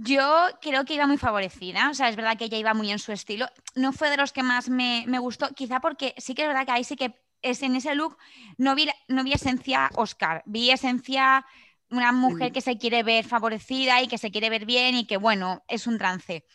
yo 0.03 0.47
creo 0.61 0.83
que 0.83 0.95
iba 0.95 1.05
muy 1.05 1.17
favorecida, 1.17 1.89
o 1.89 1.93
sea, 1.93 2.09
es 2.09 2.15
verdad 2.15 2.37
que 2.37 2.45
ella 2.45 2.57
iba 2.57 2.73
muy 2.73 2.91
en 2.91 2.99
su 2.99 3.11
estilo. 3.11 3.47
No 3.75 3.93
fue 3.93 4.09
de 4.09 4.17
los 4.17 4.31
que 4.31 4.41
más 4.41 4.67
me, 4.69 5.05
gustó, 5.19 5.49
quizá 5.53 5.79
porque 5.79 6.15
sí 6.17 6.33
que 6.33 6.41
es 6.41 6.47
verdad 6.47 6.65
que 6.65 6.71
ahí 6.71 6.83
sí 6.83 6.95
que 6.95 7.13
es 7.41 7.61
en 7.61 7.75
ese 7.75 7.95
look 7.95 8.17
no 8.57 8.75
vi, 8.75 8.89
no 9.07 9.23
vi 9.23 9.33
esencia 9.33 9.89
Oscar, 9.95 10.43
vi 10.45 10.71
esencia 10.71 11.45
una 11.89 12.11
mujer 12.11 12.51
que 12.51 12.61
se 12.61 12.77
quiere 12.77 13.03
ver 13.03 13.25
favorecida 13.25 14.01
y 14.01 14.07
que 14.07 14.17
se 14.17 14.31
quiere 14.31 14.49
ver 14.49 14.65
bien 14.65 14.95
y 14.95 15.05
que, 15.05 15.17
bueno, 15.17 15.63
es 15.67 15.87
un 15.87 15.97
trance. 15.97 16.45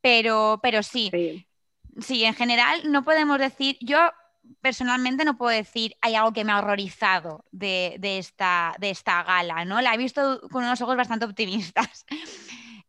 Pero, 0.00 0.58
pero 0.62 0.82
sí, 0.82 1.10
sí, 2.00 2.24
en 2.24 2.34
general 2.34 2.90
no 2.90 3.04
podemos 3.04 3.38
decir, 3.38 3.76
yo 3.80 3.98
personalmente 4.60 5.24
no 5.24 5.38
puedo 5.38 5.56
decir 5.56 5.94
hay 6.00 6.16
algo 6.16 6.32
que 6.32 6.44
me 6.44 6.52
ha 6.52 6.58
horrorizado 6.58 7.44
de, 7.52 7.96
de, 8.00 8.18
esta, 8.18 8.74
de 8.78 8.90
esta 8.90 9.22
gala, 9.22 9.64
¿no? 9.64 9.80
La 9.80 9.94
he 9.94 9.98
visto 9.98 10.40
con 10.50 10.64
unos 10.64 10.80
ojos 10.80 10.96
bastante 10.96 11.24
optimistas. 11.24 12.04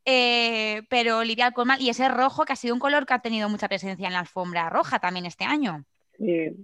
Eh, 0.05 0.81
pero 0.89 1.19
Olivia 1.19 1.51
Colman, 1.51 1.79
y 1.79 1.89
ese 1.89 2.09
rojo 2.09 2.43
que 2.45 2.53
ha 2.53 2.55
sido 2.55 2.73
un 2.73 2.79
color 2.79 3.05
que 3.05 3.13
ha 3.13 3.19
tenido 3.19 3.49
mucha 3.49 3.67
presencia 3.67 4.07
en 4.07 4.13
la 4.13 4.19
alfombra 4.19 4.69
roja 4.69 4.99
también 4.99 5.25
este 5.25 5.45
año. 5.45 5.83
Sí, 6.17 6.55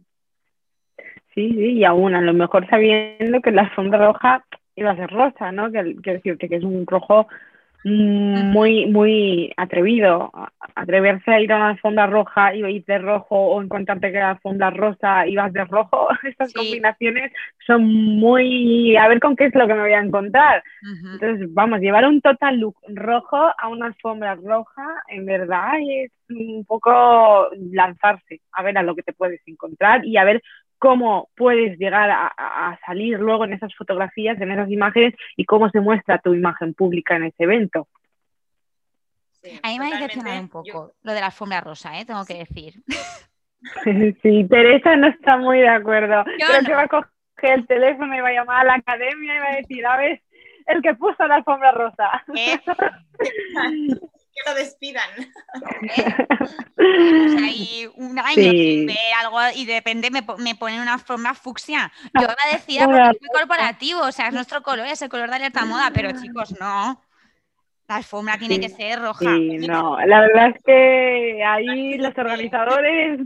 sí, 1.34 1.42
y 1.44 1.84
aún 1.84 2.16
a 2.16 2.22
lo 2.22 2.34
mejor 2.34 2.68
sabiendo 2.70 3.42
que 3.42 3.52
la 3.52 3.64
alfombra 3.64 4.08
roja 4.08 4.46
iba 4.76 4.92
a 4.92 4.96
ser 4.96 5.10
rosa, 5.10 5.52
¿no? 5.52 5.72
Que, 5.72 5.96
decirte 6.02 6.48
que 6.48 6.56
es 6.56 6.64
un 6.64 6.86
rojo 6.86 7.28
muy, 7.84 8.86
muy 8.88 9.54
atrevido. 9.58 10.32
Atreverse 10.76 11.32
a 11.32 11.42
ir 11.42 11.52
a 11.52 11.58
una 11.58 11.70
alfombra 11.70 12.08
roja 12.08 12.54
y 12.54 12.66
ir 12.66 12.86
de 12.86 12.98
rojo 12.98 13.36
o 13.36 13.62
encontrarte 13.62 14.12
que 14.12 14.20
la 14.20 14.32
alfombra 14.32 14.70
rosa 14.70 15.28
y 15.28 15.36
vas 15.36 15.54
de 15.54 15.64
rojo, 15.66 16.08
estas 16.24 16.54
combinaciones 16.54 17.32
son 17.66 17.86
muy... 17.86 18.96
A 18.98 19.08
ver 19.08 19.20
con 19.20 19.36
qué 19.36 19.46
es 19.46 19.56
lo 19.56 19.68
que 19.68 19.74
me 19.74 19.82
voy 19.82 19.94
a 19.94 20.02
encontrar. 20.02 20.64
Entonces, 21.14 21.54
vamos, 21.54 21.80
llevar 21.80 22.06
un 22.06 22.22
total 22.22 22.58
look 22.58 22.76
rojo 22.88 23.38
a 23.58 23.68
una 23.68 23.88
alfombra 23.88 24.36
roja, 24.36 25.04
en 25.08 25.26
verdad 25.26 25.74
es 25.90 26.12
un 26.30 26.66
poco 26.66 27.48
lanzarse 27.72 28.42
a 28.52 28.64
ver 28.64 28.78
a 28.78 28.84
lo 28.84 28.96
que 28.96 29.04
te 29.04 29.14
puedes 29.14 29.42
encontrar 29.48 30.06
y 30.06 30.18
a 30.18 30.24
ver 30.24 30.42
cómo 30.80 31.30
puedes 31.36 31.78
llegar 31.78 32.10
a, 32.10 32.80
salir 32.86 33.20
luego 33.20 33.46
en 33.46 33.54
esas 33.54 33.74
fotografías, 33.76 34.40
en 34.40 34.52
esas 34.52 34.70
imágenes 34.70 35.14
y 35.36 35.46
cómo 35.46 35.70
se 35.70 35.80
muestra 35.80 36.20
tu 36.20 36.34
imagen 36.34 36.74
pública 36.74 37.16
en 37.16 37.26
ese 37.26 37.44
evento. 37.44 37.88
a 39.64 39.70
mí 39.70 39.80
me 39.80 39.88
ha 39.88 39.92
decepcionado 39.92 40.42
un 40.42 40.50
poco 40.50 40.94
lo 41.02 41.14
de 41.14 41.20
la 41.20 41.28
alfombra 41.28 41.62
rosa, 41.62 42.00
¿eh? 42.00 42.06
tengo 42.06 42.26
que 42.26 42.40
decir. 42.40 42.76
Sí, 44.22 44.46
Teresa 44.48 44.96
no 44.96 45.08
está 45.08 45.36
muy 45.36 45.60
de 45.60 45.68
acuerdo. 45.68 46.24
Creo 46.24 46.64
que 46.64 46.74
va 46.74 46.84
a 46.84 46.88
coger 46.88 47.60
el 47.60 47.68
teléfono 47.68 48.16
y 48.16 48.22
va 48.22 48.30
a 48.30 48.34
llamar 48.34 48.62
a 48.62 48.64
la 48.66 48.74
academia 48.76 49.36
y 49.36 49.40
va 49.40 49.46
a 49.48 49.56
decir, 49.56 49.86
a 49.86 49.98
ver, 49.98 50.22
el 50.68 50.82
que 50.82 50.94
puso 50.94 51.28
la 51.28 51.36
alfombra 51.38 51.72
rosa. 51.72 52.24
¿Eh? 52.36 52.60
que 54.44 54.50
lo 54.50 54.56
despidan. 54.56 55.10
¿Eh? 56.78 57.90
un 57.96 58.20
año 58.20 58.34
sin 58.36 58.86
ver 58.86 58.98
algo 59.24 59.40
y 59.56 59.66
de 59.66 59.76
repente 59.76 60.12
me, 60.12 60.24
me 60.40 60.56
ponen 60.56 60.82
una 60.82 60.98
forma 60.98 61.34
fucsia. 61.34 61.92
Yo 62.14 62.22
iba 62.24 62.36
a 62.46 62.54
decir, 62.54 62.82
porque 62.84 63.02
es 63.02 63.22
muy 63.22 63.30
corporativo, 63.34 64.02
o 64.02 64.12
sea, 64.12 64.28
es 64.28 64.34
nuestro 64.34 64.62
color, 64.62 64.88
es 64.88 65.02
el 65.02 65.10
color 65.10 65.30
de 65.30 65.36
alerta 65.36 65.66
moda, 65.66 65.92
pero 65.94 66.12
chicos, 66.12 66.60
no. 66.60 67.02
La 67.88 67.96
alfombra 67.96 68.38
tiene 68.38 68.60
que 68.60 68.68
ser 68.68 69.00
roja. 69.00 69.20
Sí, 69.20 69.60
no, 69.60 69.98
la 70.06 70.20
verdad 70.20 70.50
es 70.50 70.64
que 70.64 71.42
ahí 71.42 71.98
los 71.98 72.18
organizadores 72.18 73.18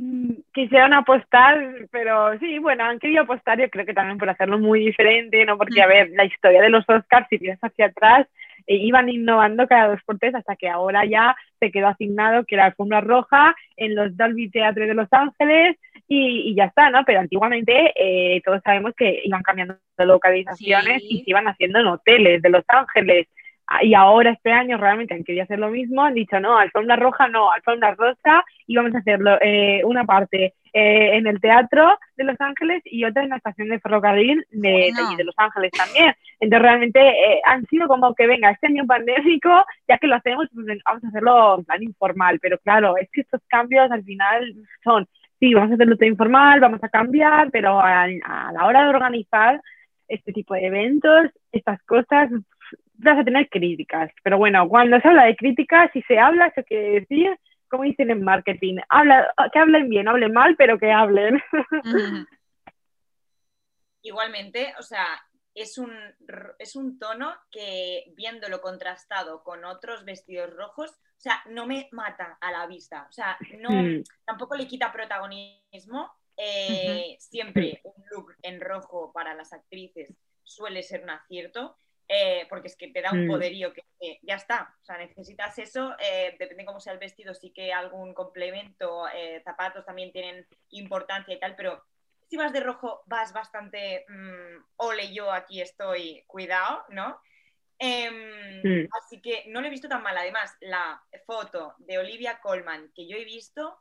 quisieron 0.54 0.94
apostar, 0.94 1.88
pero 1.90 2.38
sí, 2.38 2.60
bueno, 2.60 2.84
han 2.84 3.00
querido 3.00 3.24
apostar, 3.24 3.60
yo 3.60 3.68
creo 3.72 3.88
que 3.88 3.96
también 3.96 4.20
por 4.20 4.30
hacerlo 4.30 4.60
muy 4.60 4.86
diferente, 4.86 5.44
¿no? 5.46 5.58
Porque, 5.58 5.82
a 5.82 5.88
ver, 5.88 6.12
la 6.12 6.26
historia 6.26 6.62
de 6.62 6.70
los 6.70 6.88
Oscars, 6.88 7.26
si 7.32 7.38
vienes 7.38 7.60
hacia 7.60 7.88
atrás, 7.88 8.28
e 8.68 8.76
iban 8.76 9.10
innovando 9.10 9.68
cada 9.68 9.90
dos 9.90 10.02
por 10.04 10.18
tres 10.20 10.36
hasta 10.36 10.56
que 10.56 10.70
ahora 10.70 11.06
ya 11.06 11.36
se 11.60 11.72
quedó 11.72 11.88
asignado 11.88 12.46
que 12.46 12.56
era 12.56 12.66
alfombra 12.66 13.02
roja 13.02 13.56
en 13.78 13.96
los 13.96 14.16
Dolby 14.16 14.50
Theatre 14.50 14.88
de 14.88 14.94
Los 14.94 15.08
Ángeles 15.12 15.78
y, 16.08 16.54
ya 16.56 16.66
está, 16.66 16.90
¿no? 16.90 17.04
Pero 17.06 17.22
antiguamente 17.22 17.94
eh, 17.96 18.42
todos 18.44 18.62
sabemos 18.64 18.94
que 18.98 19.22
iban 19.24 19.44
cambiando 19.44 19.78
localizaciones 19.98 21.02
y 21.04 21.24
se 21.24 21.30
iban 21.30 21.48
haciendo 21.48 21.80
en 21.80 21.88
hoteles 21.88 22.42
de 22.42 22.50
Los 22.50 22.66
Ángeles. 22.68 23.28
Ah, 23.74 23.86
y 23.86 23.94
ahora 23.94 24.32
este 24.32 24.52
año 24.52 24.76
realmente 24.78 25.14
han 25.14 25.24
querido 25.24 25.44
hacer 25.44 25.58
lo 25.58 25.70
mismo, 25.70 26.04
han 26.04 26.14
dicho 26.14 26.42
no, 26.42 26.58
alfombra 26.58 26.98
roja 26.98 27.30
no, 27.30 27.54
alfombra 27.54 27.96
rosa 27.96 28.44
y 28.68 28.76
vamos 28.76 28.94
a 28.94 28.98
hacerlo 28.98 29.38
eh, 29.40 29.82
una 29.86 30.04
parte 30.04 30.56
eh, 30.74 31.16
en 31.16 31.26
el 31.26 31.40
teatro 31.40 31.98
de 32.18 32.26
Los 32.26 32.36
Ángeles 32.42 32.82
y 32.84 33.06
otra 33.06 33.24
en 33.24 33.30
la 33.30 33.38
estación 33.38 33.70
de 33.70 33.80
ferrocarril 33.80 34.46
de, 34.52 34.92
de, 35.16 35.24
Los 35.24 35.36
Ángeles 35.38 35.72
también. 35.72 36.14
Entonces 36.42 36.62
realmente 36.62 37.00
eh, 37.00 37.42
han 37.46 37.66
sido 37.68 37.88
como 37.88 38.14
que 38.14 38.28
venga, 38.28 38.52
este 38.52 38.68
año 38.68 38.86
pandémico, 38.86 39.64
ya 39.88 39.98
que 39.98 40.08
lo 40.08 40.16
hacemos, 40.16 40.50
pues 40.54 40.68
vamos 40.86 41.04
a 41.06 41.08
hacerlo 41.08 41.60
en 41.60 41.64
plan 41.64 41.84
informal, 41.84 42.40
pero 42.42 42.58
claro, 42.58 42.98
es 42.98 43.10
que 43.10 43.22
estos 43.22 43.40
cambios 43.48 43.90
al 43.90 44.04
final 44.04 44.54
son, 44.84 45.08
sí, 45.40 45.54
vamos 45.54 45.72
a 45.72 45.76
hacerlo 45.76 45.96
todo 45.96 46.10
informal, 46.10 46.60
vamos 46.60 46.84
a 46.84 46.90
cambiar, 46.90 47.50
pero 47.52 47.80
a 47.80 48.06
la 48.10 48.66
hora 48.66 48.84
de 48.84 48.90
organizar 48.90 49.62
este 50.10 50.34
tipo 50.34 50.56
de 50.56 50.66
eventos, 50.66 51.32
estas 51.54 51.82
cosas, 51.84 52.30
vas 53.04 53.20
a 53.20 53.24
tener 53.24 53.50
críticas. 53.50 54.12
Pero 54.24 54.38
bueno, 54.38 54.68
cuando 54.68 55.00
se 55.00 55.08
habla 55.08 55.26
de 55.26 55.36
críticas, 55.36 55.90
si 55.94 56.02
se 56.04 56.20
habla, 56.20 56.48
eso 56.48 56.64
quiere 56.64 57.02
decir, 57.02 57.38
como 57.68 57.84
dicen 57.84 58.12
en 58.12 58.24
marketing, 58.24 58.78
habla, 58.90 59.34
que 59.52 59.60
hablen 59.60 59.90
bien, 59.90 60.08
hablen 60.08 60.34
mal, 60.34 60.56
pero 60.58 60.78
que 60.78 60.92
hablen. 60.92 61.42
Igualmente, 64.04 64.74
o 64.80 64.84
sea, 64.84 65.06
es 65.54 65.78
un, 65.78 65.92
es 66.60 66.76
un 66.76 66.98
tono 66.98 67.34
que 67.52 68.12
viéndolo 68.16 68.62
contrastado 68.62 69.44
con 69.44 69.64
otros 69.66 70.06
vestidos 70.06 70.54
rojos, 70.56 70.92
o 70.92 71.20
sea, 71.22 71.44
no 71.50 71.68
me 71.68 71.88
mata 71.92 72.38
a 72.42 72.52
la 72.52 72.66
vista, 72.66 73.06
o 73.08 73.12
sea, 73.12 73.38
no, 73.60 73.70
mm. 73.70 74.04
tampoco 74.26 74.56
le 74.56 74.68
quita 74.68 74.92
protagonismo. 74.92 76.12
Eh, 76.38 77.18
siempre 77.20 77.82
un 77.84 78.04
look 78.10 78.34
en 78.42 78.62
rojo 78.62 79.12
para 79.14 79.36
las 79.36 79.54
actrices 79.54 80.12
suele 80.44 80.82
ser 80.82 81.04
un 81.04 81.12
acierto, 81.12 81.78
eh, 82.14 82.46
porque 82.50 82.68
es 82.68 82.76
que 82.76 82.90
te 82.90 83.02
da 83.02 83.14
un 83.14 83.26
mm. 83.26 83.30
poderío 83.30 83.72
que 83.72 83.86
ya 84.22 84.36
está, 84.36 84.76
o 84.82 84.84
sea, 84.84 84.98
necesitas 84.98 85.58
eso, 85.60 85.96
eh, 85.98 86.36
depende 86.38 86.66
cómo 86.66 86.82
sea 86.82 86.92
el 86.92 87.00
vestido, 87.00 87.34
sí 87.34 87.52
que 87.52 87.72
algún 87.72 88.14
complemento, 88.14 89.08
eh, 89.08 89.42
zapatos 89.46 89.86
también 89.86 90.12
tienen 90.12 90.46
importancia 90.72 91.34
y 91.34 91.40
tal, 91.40 91.56
pero 91.56 91.82
si 92.30 92.36
vas 92.36 92.52
de 92.52 92.60
rojo 92.60 93.04
vas 93.06 93.32
bastante, 93.32 94.04
mm, 94.10 94.64
ole, 94.76 95.14
yo 95.14 95.32
aquí 95.32 95.62
estoy, 95.62 96.26
cuidado, 96.28 96.84
¿no? 96.90 97.18
Em, 97.80 98.62
mm. 98.62 98.90
Así 99.02 99.22
que 99.22 99.46
no 99.48 99.62
lo 99.62 99.68
he 99.68 99.72
visto 99.72 99.88
tan 99.88 100.04
mal. 100.04 100.18
Además, 100.18 100.58
la 100.60 101.02
foto 101.26 101.76
de 101.78 101.98
Olivia 101.98 102.42
Colman 102.42 102.92
que 102.94 103.08
yo 103.08 103.16
he 103.16 103.24
visto 103.24 103.80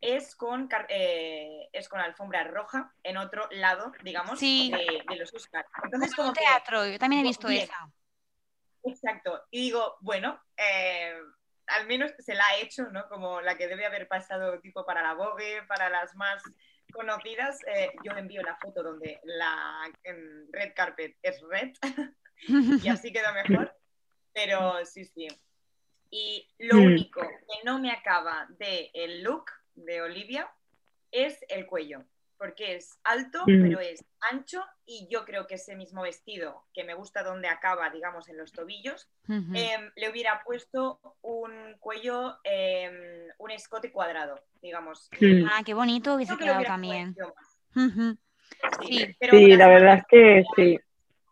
es, 0.00 0.34
con, 0.36 0.68
eh, 0.88 1.68
es 1.72 1.88
con 1.88 2.00
alfombra 2.00 2.44
roja 2.44 2.94
en 3.02 3.16
otro 3.16 3.48
lado, 3.50 3.92
digamos, 4.02 4.40
de, 4.40 5.04
los 5.16 5.32
Oscars. 5.34 5.68
Entonces, 5.84 6.14
como, 6.14 6.32
teatro, 6.32 6.86
yo 6.86 6.98
también 6.98 7.20
he 7.20 7.28
visto 7.28 7.48
esa. 7.48 7.90
Exacto. 8.84 9.42
Y 9.50 9.60
digo, 9.60 9.96
bueno, 10.00 10.40
eh, 10.56 11.14
al 11.68 11.86
menos 11.86 12.12
se 12.18 12.34
la 12.34 12.46
ha 12.46 12.56
hecho, 12.56 12.84
¿no? 12.90 13.08
Como 13.08 13.40
la 13.40 13.56
que 13.56 13.68
debe 13.68 13.86
haber 13.86 14.08
pasado 14.08 14.60
tipo 14.60 14.84
para 14.84 15.02
la 15.02 15.14
Vogue, 15.14 15.62
para 15.68 15.88
las 15.88 16.14
más 16.16 16.42
conocidas. 16.92 17.58
Eh, 17.66 17.90
yo 18.04 18.12
envío 18.12 18.42
la 18.42 18.56
foto 18.56 18.82
donde 18.82 19.20
la 19.24 19.90
red 20.50 20.72
carpet 20.74 21.16
es 21.22 21.40
red 21.48 21.72
y 22.82 22.88
así 22.88 23.12
queda 23.12 23.32
mejor. 23.32 23.74
Pero 24.32 24.84
sí, 24.84 25.04
sí. 25.04 25.28
Y 26.14 26.46
lo 26.58 26.76
mm. 26.76 26.84
único 26.84 27.22
que 27.22 27.64
no 27.64 27.78
me 27.78 27.90
acaba 27.90 28.46
del 28.58 28.90
el 28.92 29.22
look 29.22 29.46
de 29.74 30.02
Olivia 30.02 30.46
es 31.10 31.42
el 31.48 31.64
cuello, 31.64 32.04
porque 32.36 32.76
es 32.76 32.98
alto, 33.02 33.44
mm. 33.46 33.62
pero 33.62 33.80
es 33.80 34.04
ancho 34.30 34.62
y 34.84 35.08
yo 35.10 35.24
creo 35.24 35.46
que 35.46 35.54
ese 35.54 35.74
mismo 35.74 36.02
vestido, 36.02 36.66
que 36.74 36.84
me 36.84 36.92
gusta 36.92 37.22
donde 37.22 37.48
acaba, 37.48 37.88
digamos, 37.88 38.28
en 38.28 38.36
los 38.36 38.52
tobillos, 38.52 39.08
em, 39.26 39.90
le 39.96 40.10
hubiera 40.10 40.42
puesto 40.44 41.00
un 41.22 41.76
cuello, 41.80 42.36
em, 42.44 43.28
un 43.38 43.50
escote 43.50 43.90
cuadrado, 43.90 44.38
digamos. 44.60 45.08
Ah, 45.50 45.62
qué 45.64 45.72
bonito 45.72 46.14
hubiese 46.14 46.36
quedado 46.36 46.62
también. 46.64 47.16
Sí, 48.86 49.16
sí 49.30 49.56
la 49.56 49.66
verdad 49.66 49.94
es 49.94 50.04
que 50.10 50.44
sí. 50.56 50.78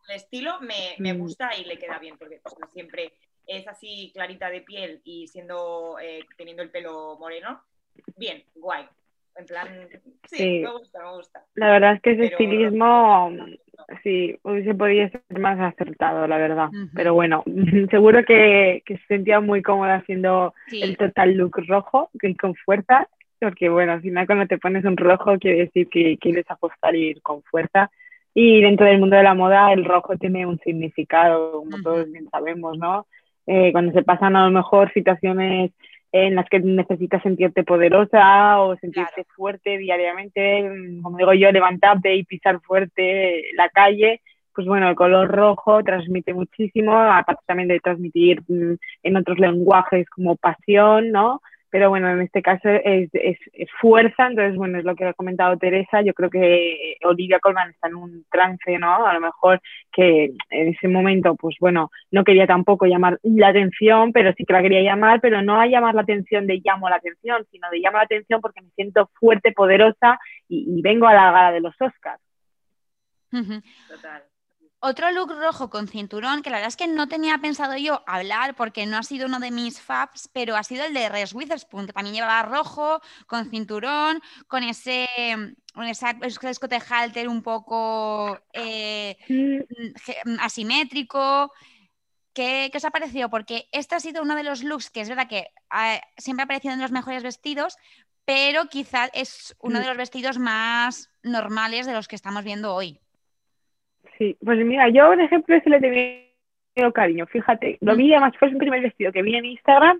El 0.08 0.16
estilo 0.16 0.58
me, 0.60 0.96
me, 0.98 1.12
mm. 1.12 1.18
gusta 1.18 1.54
y 1.54 1.64
le 1.64 1.78
queda 1.78 1.98
bien, 1.98 2.16
porque 2.16 2.40
pues, 2.42 2.72
siempre 2.72 3.12
es 3.50 3.66
así 3.66 4.12
clarita 4.14 4.48
de 4.48 4.60
piel 4.60 5.00
y 5.04 5.26
siendo 5.26 5.98
eh, 6.00 6.20
teniendo 6.36 6.62
el 6.62 6.70
pelo 6.70 7.16
moreno, 7.18 7.60
bien, 8.16 8.44
guay. 8.54 8.86
En 9.36 9.46
plan, 9.46 9.68
sí, 10.24 10.60
me 10.62 10.70
gusta, 10.70 11.02
me 11.02 11.16
gusta. 11.16 11.44
La 11.54 11.70
verdad 11.70 11.94
es 11.94 12.02
que 12.02 12.10
ese 12.12 12.24
estilismo, 12.26 13.32
sí, 14.02 14.36
hubiese 14.42 14.74
podido 14.74 15.08
ser 15.08 15.38
más 15.38 15.58
acertado, 15.58 16.26
la 16.26 16.36
verdad. 16.36 16.68
Pero 16.94 17.14
bueno, 17.14 17.42
seguro 17.90 18.24
que, 18.24 18.82
se 18.86 19.06
sentía 19.06 19.40
muy 19.40 19.62
cómoda 19.62 19.96
haciendo 19.96 20.54
el 20.70 20.96
total 20.96 21.34
look 21.34 21.56
rojo, 21.66 22.10
que 22.20 22.36
con 22.36 22.54
fuerza, 22.54 23.08
porque 23.40 23.68
bueno, 23.68 23.92
al 23.92 24.02
final 24.02 24.26
cuando 24.26 24.46
te 24.46 24.58
pones 24.58 24.84
un 24.84 24.96
rojo 24.96 25.38
quiere 25.38 25.58
decir 25.58 25.88
que 25.88 26.18
quieres 26.18 26.44
apostar 26.48 26.94
y 26.94 27.10
ir 27.10 27.22
con 27.22 27.42
fuerza. 27.44 27.90
Y 28.34 28.60
dentro 28.60 28.86
del 28.86 29.00
mundo 29.00 29.16
de 29.16 29.24
la 29.24 29.34
moda 29.34 29.72
el 29.72 29.84
rojo 29.84 30.16
tiene 30.16 30.46
un 30.46 30.58
significado, 30.60 31.52
como 31.52 31.82
todos 31.82 32.10
bien 32.12 32.28
sabemos, 32.30 32.78
¿no? 32.78 33.06
Eh, 33.46 33.72
cuando 33.72 33.92
se 33.92 34.02
pasan 34.02 34.36
a 34.36 34.44
lo 34.44 34.50
mejor 34.50 34.92
situaciones 34.92 35.72
en 36.12 36.34
las 36.34 36.48
que 36.48 36.60
necesitas 36.60 37.22
sentirte 37.22 37.62
poderosa 37.62 38.60
o 38.60 38.76
sentirte 38.76 39.24
fuerte 39.36 39.78
diariamente, 39.78 40.62
mm, 40.62 41.02
como 41.02 41.18
digo 41.18 41.32
yo, 41.34 41.52
levantarte 41.52 42.14
y 42.14 42.24
pisar 42.24 42.60
fuerte 42.60 43.44
la 43.54 43.68
calle, 43.68 44.20
pues 44.54 44.66
bueno, 44.66 44.88
el 44.88 44.96
color 44.96 45.28
rojo 45.28 45.82
transmite 45.84 46.34
muchísimo, 46.34 46.98
aparte 46.98 47.42
también 47.46 47.68
de 47.68 47.80
transmitir 47.80 48.42
mm, 48.48 48.74
en 49.04 49.16
otros 49.16 49.38
lenguajes 49.38 50.08
como 50.10 50.36
pasión, 50.36 51.12
¿no? 51.12 51.40
Pero 51.70 51.88
bueno, 51.88 52.10
en 52.10 52.20
este 52.20 52.42
caso 52.42 52.68
es, 52.68 53.08
es, 53.12 53.38
fuerza, 53.80 54.26
entonces 54.26 54.56
bueno, 54.56 54.78
es 54.78 54.84
lo 54.84 54.94
que 54.96 55.04
ha 55.04 55.14
comentado 55.14 55.56
Teresa, 55.56 56.02
yo 56.02 56.12
creo 56.12 56.28
que 56.28 56.96
Olivia 57.04 57.38
Colman 57.38 57.70
está 57.70 57.88
en 57.88 57.94
un 57.94 58.24
trance, 58.30 58.78
¿no? 58.78 59.06
A 59.06 59.14
lo 59.14 59.20
mejor 59.20 59.60
que 59.92 60.32
en 60.50 60.68
ese 60.68 60.88
momento, 60.88 61.36
pues 61.36 61.56
bueno, 61.60 61.90
no 62.10 62.24
quería 62.24 62.46
tampoco 62.46 62.86
llamar 62.86 63.18
la 63.22 63.48
atención, 63.48 64.12
pero 64.12 64.32
sí 64.36 64.44
que 64.44 64.52
la 64.52 64.62
quería 64.62 64.82
llamar, 64.82 65.20
pero 65.20 65.42
no 65.42 65.60
a 65.60 65.66
llamar 65.66 65.94
la 65.94 66.02
atención 66.02 66.46
de 66.46 66.60
llamo 66.64 66.88
la 66.88 66.96
atención, 66.96 67.46
sino 67.50 67.70
de 67.70 67.78
llamo 67.78 67.98
la 67.98 68.04
atención 68.04 68.40
porque 68.40 68.60
me 68.60 68.70
siento 68.70 69.08
fuerte, 69.14 69.52
poderosa 69.52 70.18
y, 70.48 70.80
vengo 70.82 71.06
a 71.06 71.14
la 71.14 71.30
gala 71.30 71.52
de 71.52 71.60
los 71.60 71.74
Oscars. 71.80 72.20
Total. 73.30 74.29
Otro 74.82 75.10
look 75.10 75.30
rojo 75.32 75.68
con 75.68 75.88
cinturón, 75.88 76.40
que 76.40 76.48
la 76.48 76.56
verdad 76.56 76.68
es 76.68 76.76
que 76.76 76.86
no 76.86 77.06
tenía 77.06 77.36
pensado 77.36 77.76
yo 77.76 78.02
hablar 78.06 78.56
porque 78.56 78.86
no 78.86 78.96
ha 78.96 79.02
sido 79.02 79.26
uno 79.26 79.38
de 79.38 79.50
mis 79.50 79.78
faps, 79.78 80.30
pero 80.32 80.56
ha 80.56 80.64
sido 80.64 80.86
el 80.86 80.94
de 80.94 81.10
Reese 81.10 81.36
Witherspoon, 81.36 81.86
que 81.86 81.92
también 81.92 82.14
llevaba 82.14 82.42
rojo, 82.44 83.02
con 83.26 83.50
cinturón, 83.50 84.22
con 84.46 84.62
ese, 84.62 85.06
con 85.74 85.84
esa, 85.84 86.16
escote 86.22 86.80
halter 86.80 87.28
un 87.28 87.42
poco 87.42 88.40
eh, 88.54 89.18
mm, 89.28 90.38
asimétrico. 90.40 91.52
¿Qué, 92.32 92.70
os 92.74 92.84
ha 92.86 92.90
parecido? 92.90 93.28
Porque 93.28 93.68
este 93.72 93.96
ha 93.96 94.00
sido 94.00 94.22
uno 94.22 94.34
de 94.34 94.44
los 94.44 94.62
looks 94.62 94.88
que 94.88 95.02
es 95.02 95.10
verdad 95.10 95.28
que 95.28 95.48
siempre 96.16 96.42
ha 96.42 96.44
aparecido 96.44 96.72
en 96.72 96.80
los 96.80 96.90
mejores 96.90 97.22
vestidos, 97.22 97.76
pero 98.24 98.66
quizás 98.70 99.10
es 99.12 99.54
uno 99.58 99.78
de 99.78 99.86
los 99.86 99.98
vestidos 99.98 100.38
más 100.38 101.10
normales 101.22 101.84
de 101.84 101.92
los 101.92 102.08
que 102.08 102.16
estamos 102.16 102.44
viendo 102.44 102.74
hoy. 102.74 102.98
Sí, 104.20 104.36
pues 104.44 104.58
mira, 104.66 104.90
yo 104.90 105.06
por 105.06 105.18
ejemplo 105.18 105.56
ese 105.56 105.70
le 105.70 105.80
tenido 105.80 106.92
cariño, 106.92 107.26
fíjate, 107.26 107.78
lo 107.80 107.96
vi 107.96 108.12
además 108.12 108.34
fue 108.38 108.48
el 108.48 108.58
primer 108.58 108.82
vestido 108.82 109.12
que 109.12 109.22
vi 109.22 109.34
en 109.34 109.46
Instagram 109.46 109.98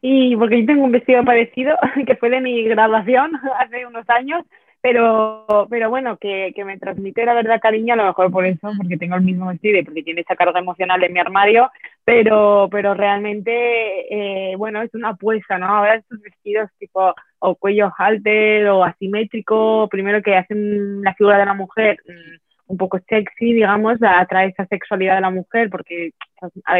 y 0.00 0.34
porque 0.36 0.60
yo 0.60 0.66
tengo 0.66 0.84
un 0.84 0.92
vestido 0.92 1.22
parecido 1.22 1.76
que 2.06 2.16
fue 2.16 2.30
de 2.30 2.40
mi 2.40 2.62
graduación 2.64 3.32
hace 3.60 3.84
unos 3.84 4.08
años, 4.08 4.42
pero, 4.80 5.66
pero 5.68 5.90
bueno, 5.90 6.16
que, 6.16 6.52
que 6.56 6.64
me 6.64 6.78
transmite 6.78 7.26
la 7.26 7.34
verdad 7.34 7.60
cariño, 7.60 7.92
a 7.92 7.96
lo 7.98 8.06
mejor 8.06 8.32
por 8.32 8.46
eso, 8.46 8.72
porque 8.74 8.96
tengo 8.96 9.16
el 9.16 9.22
mismo 9.22 9.48
vestido 9.48 9.80
y 9.80 9.84
porque 9.84 10.02
tiene 10.02 10.22
esa 10.22 10.36
carga 10.36 10.58
emocional 10.58 11.04
en 11.04 11.12
mi 11.12 11.20
armario, 11.20 11.70
pero, 12.06 12.68
pero 12.70 12.94
realmente, 12.94 14.52
eh, 14.52 14.56
bueno, 14.56 14.80
es 14.80 14.94
una 14.94 15.10
apuesta, 15.10 15.58
¿no? 15.58 15.66
Ahora 15.66 15.96
estos 15.96 16.22
vestidos 16.22 16.70
tipo 16.78 17.14
o 17.40 17.54
cuello 17.56 17.92
halter 17.98 18.68
o 18.68 18.82
asimétrico, 18.82 19.88
primero 19.90 20.22
que 20.22 20.36
hacen 20.36 21.02
la 21.02 21.12
figura 21.12 21.36
de 21.38 21.44
la 21.44 21.54
mujer 21.54 21.98
mm, 22.06 22.45
un 22.66 22.76
poco 22.76 22.98
sexy, 23.08 23.52
digamos, 23.52 23.98
atrae 24.02 24.48
esa 24.48 24.66
sexualidad 24.66 25.16
de 25.16 25.20
la 25.20 25.30
mujer, 25.30 25.70
porque 25.70 26.12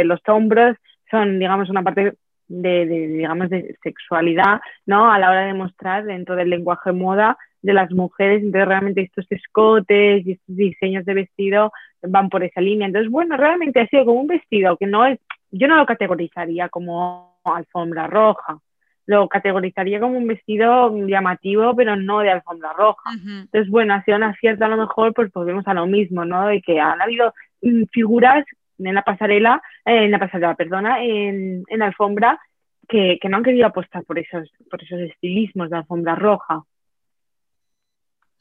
los 0.04 0.20
hombros 0.28 0.76
son, 1.10 1.38
digamos, 1.38 1.70
una 1.70 1.82
parte 1.82 2.14
de, 2.48 2.86
digamos, 2.86 3.50
de 3.50 3.76
sexualidad, 3.82 4.60
¿no? 4.84 5.10
A 5.10 5.18
la 5.18 5.30
hora 5.30 5.46
de 5.46 5.54
mostrar 5.54 6.04
dentro 6.04 6.36
del 6.36 6.50
lenguaje 6.50 6.92
moda 6.92 7.36
de 7.62 7.72
las 7.72 7.90
mujeres, 7.90 8.42
entonces 8.42 8.68
realmente 8.68 9.00
estos 9.02 9.26
escotes 9.30 10.24
y 10.26 10.32
estos 10.32 10.56
diseños 10.56 11.04
de 11.04 11.14
vestido 11.14 11.72
van 12.02 12.28
por 12.28 12.44
esa 12.44 12.60
línea. 12.60 12.86
Entonces, 12.86 13.10
bueno, 13.10 13.36
realmente 13.36 13.80
ha 13.80 13.86
sido 13.88 14.04
como 14.04 14.20
un 14.20 14.28
vestido 14.28 14.76
que 14.76 14.86
no 14.86 15.04
es, 15.04 15.18
yo 15.50 15.66
no 15.66 15.76
lo 15.76 15.86
categorizaría 15.86 16.68
como 16.68 17.40
alfombra 17.44 18.06
roja, 18.06 18.58
lo 19.06 19.28
categorizaría 19.28 20.00
como 20.00 20.18
un 20.18 20.26
vestido 20.26 20.94
llamativo, 21.06 21.74
pero 21.76 21.96
no 21.96 22.20
de 22.20 22.30
alfombra 22.30 22.72
roja. 22.72 23.10
Entonces, 23.12 23.70
bueno, 23.70 23.94
ha 23.94 24.04
sido 24.04 24.16
una 24.16 24.30
acierto 24.30 24.64
a 24.64 24.68
lo 24.68 24.76
mejor, 24.76 25.14
pues 25.14 25.32
volvemos 25.32 25.66
a 25.68 25.74
lo 25.74 25.86
mismo, 25.86 26.24
¿no? 26.24 26.48
De 26.48 26.60
que 26.60 26.80
han 26.80 27.00
habido 27.00 27.32
mm, 27.62 27.84
figuras 27.92 28.44
en 28.78 28.94
la 28.94 29.02
pasarela, 29.02 29.62
eh, 29.84 30.04
en 30.04 30.10
la 30.10 30.18
pasarela, 30.18 30.54
perdona, 30.54 31.02
en, 31.02 31.64
en 31.68 31.78
la 31.78 31.86
alfombra, 31.86 32.40
que, 32.88 33.18
que, 33.20 33.28
no 33.28 33.38
han 33.38 33.44
querido 33.44 33.66
apostar 33.66 34.04
por 34.04 34.18
esos, 34.18 34.50
por 34.70 34.82
esos 34.82 35.00
estilismos 35.00 35.70
de 35.70 35.76
alfombra 35.76 36.16
roja. 36.16 36.64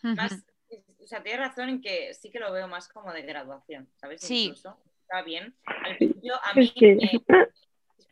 o 0.03 1.07
sea, 1.07 1.21
tienes 1.21 1.41
razón 1.41 1.69
en 1.69 1.81
que 1.81 2.13
sí 2.15 2.31
que 2.31 2.39
lo 2.39 2.51
veo 2.51 2.67
más 2.67 2.89
como 2.89 3.13
de 3.13 3.21
graduación, 3.21 3.87
¿sabes? 3.95 4.21
Sí. 4.21 4.51
está 4.55 5.21
bien. 5.23 5.55
Al 5.65 5.97
principio, 5.97 6.33
a 6.35 6.53
mí 6.55 6.73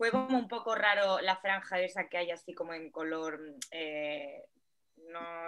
fue 0.03 0.11
como 0.11 0.37
un 0.37 0.49
poco 0.49 0.75
raro 0.75 1.21
la 1.21 1.37
franja 1.37 1.79
esa 1.79 2.09
que 2.09 2.17
hay 2.17 2.31
así 2.31 2.53
como 2.53 2.73
en 2.73 2.91
color... 2.91 3.39
Eh, 3.71 4.43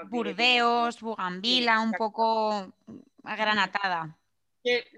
Burdeos, 0.09 1.01
bugambila, 1.01 1.81
un 1.81 1.91
poco 1.93 2.73
agranatada. 3.23 4.15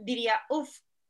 diría, 0.01 0.41
uff, 0.49 0.69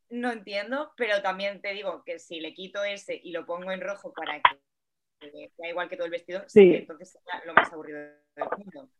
no 0.09 0.31
entiendo, 0.31 0.93
pero 0.95 1.21
también 1.21 1.59
te 1.61 1.73
digo 1.73 2.03
que 2.05 2.19
si 2.19 2.39
le 2.39 2.53
quito 2.53 2.83
ese 2.83 3.19
y 3.21 3.31
lo 3.31 3.45
pongo 3.45 3.71
en 3.71 3.81
rojo 3.81 4.13
para 4.13 4.39
que 4.39 5.49
sea 5.57 5.69
igual 5.69 5.89
que 5.89 5.95
todo 5.97 6.05
el 6.05 6.11
vestido, 6.11 6.43
sí. 6.47 6.75
entonces 6.75 7.11
será 7.11 7.43
lo 7.45 7.53
más 7.53 7.71
aburrido 7.73 7.99
del 7.99 8.45
mundo. 8.57 8.89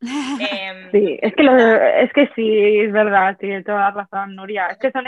Em, 0.50 0.90
sí, 0.90 1.18
es 1.22 1.34
que, 1.34 2.02
es 2.02 2.12
que 2.12 2.28
sí, 2.34 2.80
es 2.80 2.92
verdad, 2.92 3.36
tiene 3.38 3.62
toda 3.62 3.78
la 3.78 3.90
razón, 3.92 4.34
Nuria. 4.34 4.66
Es 4.68 4.78
que 4.78 4.90
son 4.90 5.04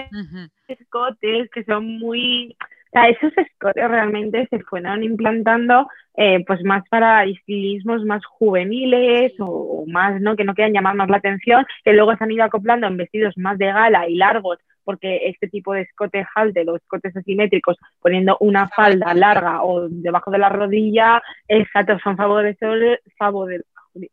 escotes 0.68 1.50
que 1.50 1.64
son 1.64 1.98
muy 1.98 2.56
sea, 2.92 3.08
esos 3.08 3.36
escotes 3.36 3.88
realmente 3.88 4.46
se 4.50 4.60
fueron 4.60 5.02
implantando 5.02 5.86
eh, 6.16 6.44
pues 6.46 6.62
más 6.64 6.82
para 6.88 7.24
estilismos 7.24 8.04
más 8.04 8.24
juveniles 8.26 9.32
o, 9.38 9.84
más, 9.86 10.20
¿no? 10.20 10.36
Que 10.36 10.44
no 10.44 10.54
quieran 10.54 10.72
llamar 10.72 10.94
más 10.96 11.08
la 11.08 11.18
atención, 11.18 11.64
que 11.84 11.92
luego 11.92 12.16
se 12.16 12.24
han 12.24 12.32
ido 12.32 12.44
acoplando 12.44 12.86
en 12.86 12.96
vestidos 12.96 13.36
más 13.38 13.58
de 13.58 13.66
gala 13.66 14.08
y 14.08 14.16
largos, 14.16 14.58
porque 14.84 15.28
este 15.28 15.48
tipo 15.48 15.72
de 15.72 15.82
escote 15.82 16.26
halter 16.34 16.68
o 16.68 16.76
escotes 16.76 17.16
asimétricos, 17.16 17.76
poniendo 18.00 18.36
una 18.40 18.68
falda 18.68 19.14
larga 19.14 19.62
o 19.62 19.88
debajo 19.88 20.30
de 20.30 20.38
la 20.38 20.48
rodilla, 20.48 21.22
exacto, 21.48 21.98
son 22.02 22.16
favorecedores, 22.16 23.00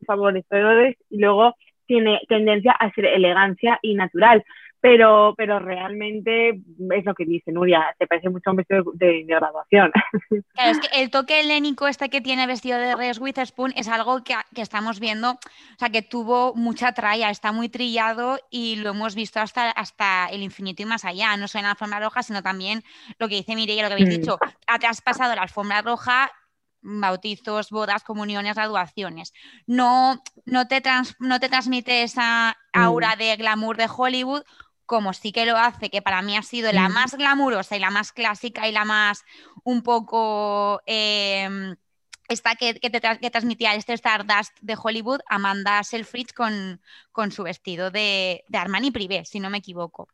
favorecedores 0.06 0.98
y 1.10 1.20
luego 1.20 1.56
tiene 1.88 2.22
tendencia 2.28 2.74
a 2.74 2.92
ser 2.92 3.06
elegancia 3.06 3.80
y 3.82 3.96
natural 3.96 4.44
pero, 4.80 5.34
pero 5.36 5.60
realmente 5.60 6.50
es 6.50 7.06
lo 7.06 7.16
que 7.16 7.26
dice 7.26 7.52
Nuria, 7.52 7.96
te 7.98 8.08
parece 8.08 8.30
mucho 8.30 8.52
un 8.52 8.58
vestido 8.58 8.84
de, 8.94 9.24
graduación. 9.24 9.92
Claro, 10.54 10.72
es 10.72 10.80
que 10.80 11.02
el 11.02 11.12
toque 11.12 11.40
helénico 11.40 11.88
este 11.88 12.10
que 12.10 12.22
tiene 12.22 12.48
vestido 12.48 12.78
de 12.80 12.96
Reese 12.96 13.22
Witherspoon 13.22 13.74
es 13.76 13.88
algo 13.88 14.24
que, 14.24 14.36
que, 14.56 14.62
estamos 14.62 15.00
viendo, 15.00 15.32
o 15.32 15.78
sea, 15.78 15.90
que 15.90 16.02
tuvo 16.02 16.54
mucha 16.56 16.94
tralla, 16.94 17.30
está 17.30 17.52
muy 17.52 17.70
trillado 17.70 18.40
y 18.50 18.78
lo 18.78 18.92
hemos 18.92 19.16
visto 19.16 19.40
hasta, 19.40 19.70
hasta 19.72 20.28
el 20.28 20.42
infinito 20.42 20.82
y 20.82 20.86
más 20.86 21.06
allá, 21.06 21.38
no 21.38 21.48
solo 21.48 21.60
en 21.60 21.66
la 21.66 21.72
alfombra 21.72 22.00
roja, 22.00 22.24
sino 22.24 22.42
también 22.42 22.82
lo 23.20 23.28
que 23.28 23.36
dice 23.36 23.56
Mireia, 23.56 23.84
lo 23.84 23.90
que 23.90 23.94
habéis 23.94 24.18
mm. 24.18 24.22
dicho, 24.22 24.38
te 24.80 24.88
has 24.88 25.02
pasado 25.02 25.36
la 25.36 25.44
alfombra 25.44 25.82
roja 25.82 26.32
bautizos, 26.82 27.70
bodas, 27.70 28.04
comuniones, 28.04 28.56
graduaciones. 28.56 29.34
No, 29.66 30.24
no, 30.46 30.68
te, 30.68 30.82
no 31.20 31.40
te 31.40 31.50
transmite 31.50 32.04
esa 32.04 32.58
aura 32.74 33.16
mm. 33.16 33.20
de 33.20 33.36
glamour 33.36 33.78
de 33.78 33.90
Hollywood 33.96 34.44
como 34.88 35.14
sí 35.14 35.32
que 35.32 35.46
lo 35.46 35.58
hace, 35.58 35.90
que 35.90 36.02
para 36.02 36.24
mí 36.24 36.36
ha 36.36 36.42
sido 36.42 36.72
la 36.72 36.90
más 36.90 37.16
glamurosa 37.16 37.76
y 37.76 37.80
la 37.80 37.92
más 37.92 38.14
clásica 38.14 38.68
y 38.68 38.72
la 38.72 38.86
más 38.86 39.26
un 39.64 39.84
poco 39.84 40.82
em, 40.86 41.76
esta 42.30 42.56
que, 42.56 42.74
te 42.74 43.30
transmitía 43.30 43.76
este 43.76 43.94
Stardust 43.94 44.58
de 44.62 44.76
Hollywood, 44.82 45.20
Amanda 45.28 45.84
Selfridge 45.84 46.34
con, 46.34 46.80
con 47.12 47.32
su 47.32 47.44
vestido 47.44 47.92
de, 47.92 48.44
Armani 48.54 48.92
Privé, 48.92 49.26
si 49.26 49.42
no 49.42 49.50
me 49.50 49.58
equivoco. 49.58 50.08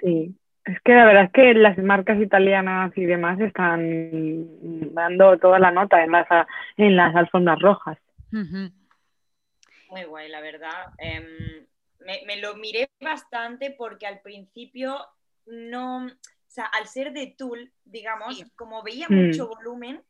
Sí, 0.00 0.32
es 0.64 0.80
que 0.84 0.92
la 0.92 1.04
verdad 1.04 1.24
es 1.24 1.32
que 1.32 1.54
las 1.54 1.76
marcas 1.78 2.20
italianas 2.20 2.92
y 2.96 3.04
demás 3.04 3.40
están 3.40 4.94
dando 4.94 5.38
toda 5.38 5.58
la 5.58 5.72
nota 5.72 6.04
en 6.04 6.12
las, 6.12 6.28
en 6.76 6.96
las 6.96 7.14
alfombras 7.16 7.58
rojas. 7.60 7.98
Muy 8.30 10.04
guay, 10.04 10.28
la 10.28 10.40
verdad. 10.40 10.92
Em, 10.98 11.66
me, 12.04 12.36
lo 12.36 12.54
miré 12.56 12.90
bastante 13.00 13.70
porque 13.70 14.06
al 14.06 14.20
principio 14.20 15.06
no, 15.46 16.06
o 16.06 16.10
sea, 16.46 16.66
al 16.66 16.86
ser 16.86 17.12
de 17.12 17.34
tul, 17.36 17.72
digamos, 17.84 18.44
como 18.56 18.82
veía 18.82 19.06
mm. 19.08 19.14
mucho 19.14 19.48
volumen, 19.48 20.02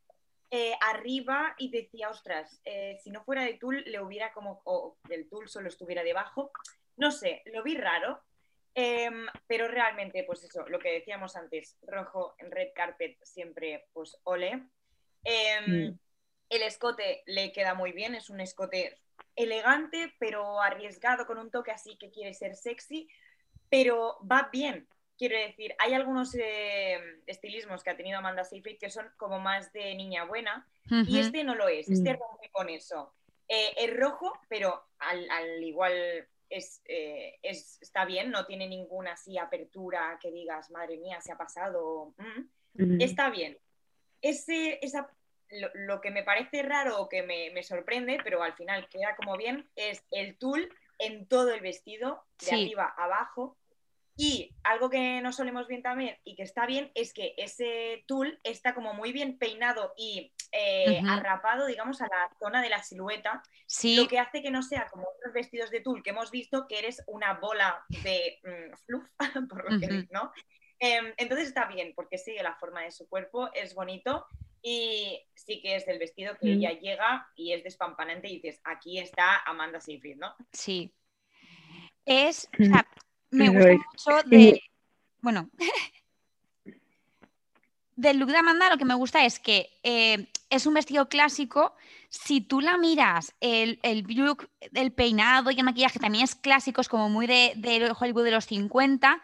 eh, 0.51 0.75
arriba 0.83 1.55
y 1.57 1.71
decía, 1.71 2.11
ostras, 2.11 2.61
eh, 2.65 2.99
si 3.03 3.11
no 3.11 3.25
fuera 3.25 3.43
de 3.43 3.55
tul, 3.55 3.83
le 3.87 4.03
hubiera 4.03 4.35
como, 4.35 4.61
o 4.65 4.99
del 5.09 5.27
tul 5.29 5.49
solo 5.49 5.69
estuviera 5.69 6.03
debajo. 6.03 6.53
No 6.99 7.11
sé, 7.11 7.43
lo 7.47 7.63
vi 7.63 7.75
raro, 7.75 8.21
em, 8.75 9.27
pero 9.47 9.67
realmente, 9.67 10.25
pues 10.25 10.45
eso, 10.45 10.69
lo 10.69 10.79
que 10.79 10.93
decíamos 10.93 11.37
antes, 11.37 11.79
rojo 11.83 12.35
en 12.39 12.51
red 12.51 12.69
carpet 12.75 13.17
siempre, 13.23 13.87
pues 13.95 14.19
ole. 14.25 14.69
Em, 15.25 15.89
mm. 15.89 15.99
El 16.51 16.63
escote 16.63 17.23
le 17.25 17.51
queda 17.51 17.73
muy 17.73 17.93
bien, 17.93 18.15
es 18.15 18.29
un 18.29 18.41
escote 18.41 18.99
elegante, 19.37 20.13
pero 20.19 20.61
arriesgado, 20.61 21.27
con 21.27 21.39
un 21.39 21.51
toque 21.51 21.71
así 21.71 21.97
que 21.97 22.11
quiere 22.11 22.35
ser 22.35 22.55
sexy, 22.57 23.09
pero 23.69 24.19
va 24.31 24.49
bien. 24.53 24.87
Quiero 25.17 25.39
decir, 25.39 25.75
hay 25.79 25.95
algunos 25.95 26.35
eh, 26.35 26.99
estilismos 27.27 27.83
que 27.83 27.91
ha 27.91 27.97
tenido 27.97 28.19
Amanda 28.19 28.45
Seyfried 28.45 28.79
que 28.79 28.91
son 28.91 29.07
como 29.17 29.39
más 29.39 29.73
de 29.73 29.95
niña 29.95 30.25
buena, 30.25 30.67
y 31.07 31.19
este 31.19 31.45
no 31.45 31.55
lo 31.55 31.69
es, 31.69 31.89
este 31.89 32.15
mm. 32.15 32.19
rompe 32.19 32.51
con 32.51 32.69
eso. 32.69 33.15
Eh, 33.49 33.75
es 33.77 33.97
rojo, 33.97 34.33
pero 34.49 34.89
al, 34.99 35.63
igual 35.63 35.93
eh, 36.51 37.39
es, 37.43 37.79
está 37.81 38.05
bien, 38.05 38.31
no 38.31 38.47
tiene 38.47 38.67
ninguna 38.67 39.13
así 39.13 39.39
apertura 39.39 40.19
que 40.21 40.31
digas, 40.31 40.71
madre 40.71 40.97
mía, 40.99 41.21
se 41.21 41.33
ha 41.33 41.37
pasado. 41.37 42.15
Mm. 42.75 43.01
Está 43.01 43.31
bien. 43.31 43.59
Ese, 44.21 44.79
esa 44.83 45.09
lo, 45.75 46.01
que 46.01 46.11
me 46.11 46.23
parece 46.23 46.63
raro 46.63 47.01
o 47.01 47.09
que 47.09 47.23
me, 47.23 47.63
sorprende, 47.63 48.19
pero 48.25 48.43
al 48.43 48.55
final 48.55 48.89
queda 48.89 49.15
como 49.17 49.37
bien, 49.37 49.69
es 49.77 50.05
el 50.11 50.37
tul 50.39 50.73
en 50.99 51.27
todo 51.27 51.53
el 51.53 51.61
vestido, 51.61 52.25
de 52.45 52.53
arriba 52.53 52.95
a 52.97 53.05
abajo. 53.05 53.57
Y 54.15 54.55
algo 54.63 54.91
que 54.91 55.23
no 55.23 55.33
solemos 55.33 55.67
bien 55.69 55.83
también 55.83 56.19
y 56.23 56.35
que 56.35 56.43
está 56.43 56.67
bien 56.67 56.93
es 56.95 57.15
que 57.15 57.35
ese 57.39 58.05
tul 58.07 58.39
está 58.45 58.75
como 58.75 58.93
muy 58.93 59.11
bien 59.11 59.39
peinado 59.39 59.95
y 59.97 60.35
eh, 60.53 61.01
arrapado, 61.09 61.67
digamos, 61.67 62.03
a 62.03 62.09
la 62.09 62.31
zona 62.39 62.61
de 62.61 62.69
la 62.69 62.83
silueta, 62.83 63.43
sí. 63.67 63.97
lo 63.97 64.07
que 64.09 64.19
hace 64.19 64.43
que 64.43 64.51
no 64.51 64.63
sea 64.63 64.87
como 64.91 65.09
otros 65.09 65.33
vestidos 65.33 65.71
de 65.71 65.81
tul 65.81 66.03
que 66.03 66.11
hemos 66.11 66.31
visto, 66.31 66.67
que 66.69 66.79
eres 66.79 67.03
una 67.07 67.35
bola 67.35 67.87
de 67.89 68.39
mm, 68.45 68.77
fluff, 68.85 69.09
por 69.49 69.73
lo 69.73 69.81
que 69.81 70.07
¿no? 70.11 70.31
Em, 70.79 71.15
entonces 71.17 71.49
está 71.49 71.67
bien, 71.67 71.93
porque 71.95 72.19
sigue 72.19 72.43
la 72.43 72.57
forma 72.57 72.83
de 72.83 72.91
su 72.91 73.09
cuerpo, 73.09 73.51
es 73.55 73.73
bonito 73.75 74.27
y 74.63 75.21
sí 75.35 75.61
que 75.61 75.77
es 75.77 75.87
del 75.87 75.99
vestido 75.99 76.37
que 76.41 76.53
ella 76.53 76.71
llega 76.73 77.29
y 77.35 77.53
es 77.53 77.65
despampanante 77.65 78.29
y 78.29 78.37
dices, 78.37 78.61
aquí 78.65 78.99
está 78.99 79.39
Amanda 79.45 79.81
Seyfried, 79.81 80.17
¿no? 80.17 80.35
Sí. 80.53 80.93
Es, 82.05 82.49
o 82.59 82.65
sea, 82.65 82.87
me 83.31 83.49
gusta 83.49 83.73
mucho 83.73 84.29
de, 84.29 84.61
bueno, 85.21 85.51
del 87.97 88.19
look 88.19 88.31
de 88.31 88.39
Amanda 88.39 88.71
lo 88.71 88.79
que 88.79 88.85
me 88.85 88.95
gusta 88.95 89.25
es 89.25 89.39
que 89.39 89.71
eh, 89.83 90.27
es 90.49 90.67
un 90.67 90.75
vestido 90.75 91.09
clásico. 91.09 91.75
Si 92.09 92.41
tú 92.41 92.61
la 92.61 92.77
miras, 92.77 93.35
el, 93.41 93.81
el 93.83 94.05
look, 94.09 94.49
el 94.61 94.93
peinado 94.93 95.51
y 95.51 95.59
el 95.59 95.65
maquillaje 95.65 95.99
también 95.99 96.25
es 96.25 96.35
clásico, 96.35 96.81
es 96.81 96.89
como 96.89 97.09
muy 97.09 97.27
de, 97.27 97.55
de 97.57 97.93
Hollywood 97.99 98.25
de 98.25 98.31
los 98.31 98.47
50, 98.47 99.23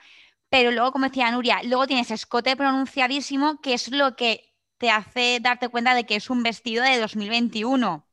pero 0.48 0.70
luego, 0.70 0.92
como 0.92 1.06
decía 1.06 1.30
Nuria, 1.30 1.60
luego 1.64 1.86
tienes 1.86 2.10
escote 2.10 2.56
pronunciadísimo, 2.56 3.60
que 3.60 3.74
es 3.74 3.90
lo 3.90 4.16
que 4.16 4.47
te 4.78 4.90
hace 4.90 5.38
darte 5.40 5.68
cuenta 5.68 5.94
de 5.94 6.06
que 6.06 6.16
es 6.16 6.30
un 6.30 6.42
vestido 6.42 6.84
de 6.84 6.98
2021. 6.98 8.08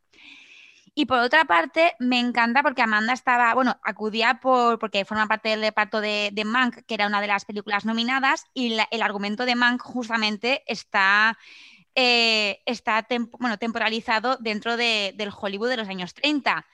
Y 0.97 1.07
por 1.07 1.19
otra 1.19 1.43
parte, 1.43 1.93
me 1.99 2.19
encanta 2.19 2.63
porque 2.63 2.81
Amanda 2.81 3.11
estaba, 3.11 3.53
bueno, 3.53 3.77
acudía 3.83 4.39
por, 4.41 4.79
porque 4.79 5.03
forma 5.03 5.27
parte 5.27 5.49
del 5.49 5.59
reparto 5.61 5.99
de, 5.99 6.29
de 6.31 6.45
Mank, 6.45 6.85
que 6.85 6.93
era 6.93 7.07
una 7.07 7.19
de 7.19 7.27
las 7.27 7.43
películas 7.43 7.83
nominadas, 7.83 8.45
y 8.53 8.77
el 8.91 9.01
argumento 9.01 9.45
de 9.45 9.55
Mank 9.55 9.81
justamente 9.81 10.63
está, 10.67 11.37
eh, 11.95 12.61
está 12.65 13.05
bueno, 13.39 13.57
temporalizado 13.57 14.37
dentro 14.37 14.77
del 14.77 15.31
Hollywood 15.37 15.69
de 15.69 15.77
los 15.77 15.89
años 15.89 16.13
30. 16.13 16.65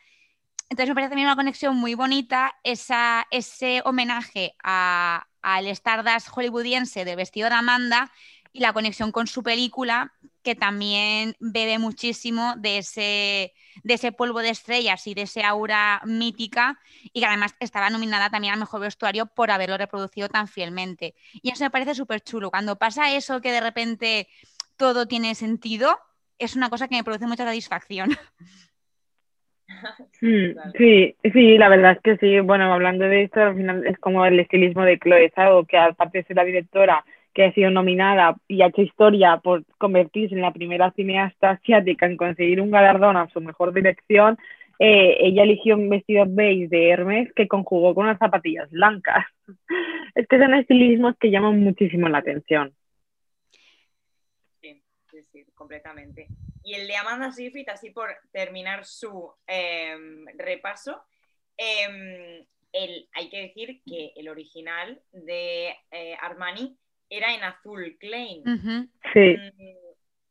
Entonces 0.70 0.90
me 0.90 0.96
parece 0.96 1.10
también 1.10 1.28
una 1.28 1.36
conexión 1.36 1.76
muy 1.76 1.96
bonita 1.96 2.56
ese 2.64 3.82
homenaje 3.84 4.56
al 4.64 5.68
Stardust 5.68 6.30
hollywoodiense 6.30 7.04
del 7.04 7.18
vestido 7.18 7.50
de 7.50 7.56
Amanda 7.56 8.12
y 8.54 8.60
la 8.60 8.74
conexión 8.74 9.12
con 9.12 9.28
su 9.28 9.44
película, 9.44 10.14
que 10.44 10.56
también 10.56 11.36
bebe 11.40 11.80
muchísimo 11.80 12.56
de 12.58 12.80
ese, 12.80 13.54
de 13.84 13.94
ese 13.94 14.12
polvo 14.12 14.40
de 14.40 14.50
estrellas 14.50 15.06
y 15.08 15.14
de 15.14 15.24
esa 15.24 15.48
aura 15.48 16.02
mítica, 16.06 16.80
y 17.14 17.22
que 17.22 17.26
además 17.26 17.56
estaba 17.60 17.90
nominada 17.90 18.30
también 18.30 18.54
al 18.54 18.60
mejor 18.60 18.82
vestuario 18.82 19.28
por 19.28 19.52
haberlo 19.52 19.78
reproducido 19.78 20.28
tan 20.28 20.48
fielmente. 20.48 21.14
Y 21.42 21.52
eso 21.52 21.64
me 21.64 21.70
parece 21.70 21.96
súper 21.96 22.22
chulo. 22.22 22.52
Cuando 22.52 22.78
pasa 22.78 23.16
eso 23.16 23.42
que 23.42 23.52
de 23.52 23.62
repente 23.62 24.28
todo 24.78 25.08
tiene 25.08 25.36
sentido, 25.36 25.98
es 26.38 26.56
una 26.56 26.70
cosa 26.70 26.88
que 26.88 26.96
me 26.96 27.04
produce 27.04 27.28
mucha 27.28 27.46
satisfacción. 27.46 28.10
Sí, 30.20 31.16
sí, 31.34 31.58
la 31.58 31.70
verdad 31.70 31.94
es 31.94 32.02
que 32.02 32.18
sí. 32.18 32.40
Bueno, 32.42 32.72
hablando 32.72 33.06
de 33.06 33.24
esto, 33.24 33.40
al 33.42 33.56
final 33.56 33.86
es 33.88 33.98
como 34.00 34.26
el 34.26 34.40
estilismo 34.40 34.84
de 34.84 35.00
Chloe, 35.00 35.32
algo 35.36 35.66
que 35.66 35.78
aparte 35.78 36.20
de 36.20 36.24
ser 36.26 36.36
la 36.36 36.44
directora 36.44 37.04
que 37.34 37.46
ha 37.46 37.54
sido 37.54 37.72
nominada 37.72 38.36
y 38.48 38.62
ha 38.62 38.68
hecho 38.68 38.82
historia 38.82 39.38
por 39.38 39.64
convertirse 39.78 40.36
en 40.36 40.42
la 40.42 40.54
primera 40.54 40.92
cineasta 40.92 41.52
asiática 41.52 42.06
en 42.06 42.18
conseguir 42.18 42.62
un 42.62 42.72
galardón 42.72 43.18
a 43.18 43.30
su 43.30 43.42
mejor 43.42 43.74
dirección, 43.74 44.38
eh, 44.84 45.28
ella 45.28 45.44
eligió 45.44 45.76
un 45.76 45.90
vestido 45.90 46.26
beige 46.28 46.68
de 46.68 46.90
Hermes 46.90 47.32
que 47.36 47.48
conjugó 47.48 47.94
con 47.94 48.06
unas 48.06 48.18
zapatillas 48.18 48.70
blancas. 48.72 49.26
Es 50.16 50.28
que 50.28 50.40
son 50.40 50.54
estilismos 50.56 51.16
que 51.20 51.30
llaman 51.30 51.60
muchísimo 51.60 52.10
la 52.10 52.18
atención. 52.18 52.76
Sí, 54.60 54.84
sí, 55.10 55.24
sí, 55.32 55.46
completamente. 55.54 56.28
Y 56.64 56.74
el 56.74 56.88
de 56.88 56.96
Amanda 56.98 57.32
Seyfried, 57.32 57.70
así 57.70 57.92
por 57.92 58.10
terminar 58.32 58.84
su 58.86 59.32
em, 59.48 60.26
repaso, 60.36 61.04
em, 61.56 62.44
el, 62.74 63.08
hay 63.14 63.30
que 63.30 63.42
decir 63.42 63.82
que 63.86 64.14
el 64.16 64.30
original 64.30 65.02
de 65.12 65.76
eh, 65.92 66.18
Armani 66.22 66.76
era 67.12 67.36
en 67.36 67.44
azul 67.44 67.98
Klein. 68.00 68.44
Sí. 69.14 69.36
Mm, 69.38 69.76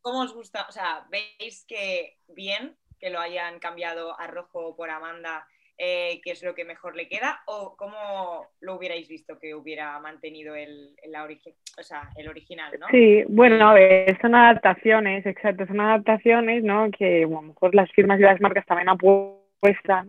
¿Cómo 0.01 0.23
os 0.23 0.35
gusta? 0.35 0.67
O 0.69 0.73
sea, 0.73 1.07
¿veis 1.11 1.65
que 1.69 2.17
bien 2.27 2.75
que 2.99 3.11
lo 3.11 3.21
hayan 3.21 3.59
cambiado 3.59 4.19
a 4.19 4.27
rojo 4.27 4.75
por 4.75 4.89
Amanda, 4.91 5.47
eh, 5.77 6.21
que 6.25 6.33
es 6.33 6.43
lo 6.43 6.55
que 6.55 6.65
mejor 6.65 6.97
le 6.97 7.07
queda? 7.07 7.43
¿O 7.47 7.77
cómo 7.77 8.47
lo 8.61 8.77
hubierais 8.77 9.09
visto 9.09 9.39
que 9.39 9.55
hubiera 9.55 9.99
mantenido 10.01 10.55
el, 10.55 10.97
la 11.07 11.25
o 11.25 11.83
sea, 11.83 12.09
el 12.17 12.29
original, 12.29 12.73
¿no? 12.79 12.87
Sí, 12.91 13.25
bueno, 13.29 13.69
a 13.69 13.75
ver, 13.75 14.19
son 14.23 14.35
adaptaciones, 14.35 15.27
exacto, 15.27 15.67
son 15.67 15.81
adaptaciones, 15.81 16.65
¿no? 16.65 16.91
Que 16.91 17.25
a 17.25 17.29
lo 17.29 17.43
mejor 17.43 17.75
las 17.75 17.91
firmas 17.93 18.19
y 18.19 18.23
las 18.23 18.41
marcas 18.41 18.65
también 18.65 18.89
apuestan 18.89 19.40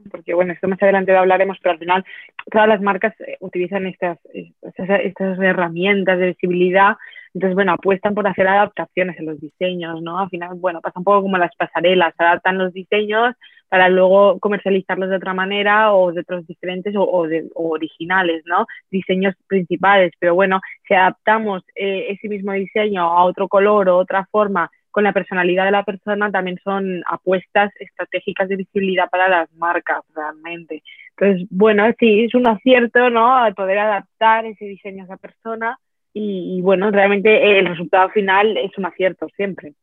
porque 0.09 0.33
bueno, 0.33 0.53
esto 0.53 0.67
más 0.67 0.81
adelante 0.81 1.11
lo 1.11 1.19
hablaremos, 1.19 1.57
pero 1.61 1.73
al 1.73 1.79
final 1.79 2.05
todas 2.49 2.67
las 2.67 2.81
marcas 2.81 3.13
eh, 3.21 3.37
utilizan 3.41 3.85
estas, 3.85 4.17
estas, 4.33 5.39
herramientas 5.39 6.19
de 6.19 6.27
visibilidad, 6.27 6.95
entonces 7.33 7.55
bueno, 7.55 7.73
apuestan 7.73 8.13
por 8.13 8.27
hacer 8.27 8.47
adaptaciones 8.47 9.19
en 9.19 9.25
los 9.25 9.39
diseños, 9.39 10.01
¿no? 10.01 10.19
Al 10.19 10.29
final, 10.29 10.51
bueno, 10.55 10.81
pasa 10.81 10.99
un 10.99 11.05
poco 11.05 11.23
como 11.23 11.37
las 11.37 11.55
pasarelas, 11.55 12.13
adaptan 12.17 12.57
los 12.57 12.73
diseños 12.73 13.35
para 13.69 13.87
luego 13.87 14.37
comercializarlos 14.39 15.09
de 15.09 15.15
otra 15.15 15.33
manera 15.33 15.93
o 15.93 16.11
de 16.11 16.21
otros 16.21 16.45
diferentes 16.45 16.93
o, 16.97 17.27
de, 17.27 17.49
originales, 17.55 18.43
¿no? 18.45 18.67
Diseños 18.89 19.35
principales, 19.47 20.11
pero 20.19 20.35
bueno, 20.35 20.59
si 20.87 20.93
adaptamos 20.93 21.63
eh, 21.75 22.07
ese 22.09 22.27
mismo 22.27 22.51
diseño 22.51 23.03
a 23.03 23.23
otro 23.23 23.47
color 23.47 23.87
o 23.89 23.97
otra 23.97 24.27
forma 24.29 24.69
con 24.91 25.03
la 25.03 25.13
personalidad 25.13 25.65
de 25.65 25.71
la 25.71 25.83
persona 25.83 26.31
también 26.31 26.59
son 26.63 27.03
apuestas 27.07 27.71
estratégicas 27.79 28.49
de 28.49 28.57
visibilidad 28.57 29.09
para 29.09 29.27
las 29.27 29.51
marcas 29.53 30.01
realmente. 30.13 30.83
Entonces, 31.17 31.47
bueno, 31.49 31.85
sí, 31.99 32.25
es 32.25 32.35
un 32.35 32.47
acierto, 32.47 33.09
¿no? 33.09 33.37
poder 33.55 33.79
adaptar 33.79 34.45
ese 34.45 34.65
diseño 34.65 35.03
a 35.03 35.05
esa 35.05 35.17
persona 35.17 35.79
y, 36.13 36.59
bueno, 36.61 36.91
realmente 36.91 37.59
el 37.59 37.65
resultado 37.67 38.09
final 38.09 38.57
es 38.57 38.77
un 38.77 38.85
acierto 38.85 39.27
siempre. 39.35 39.73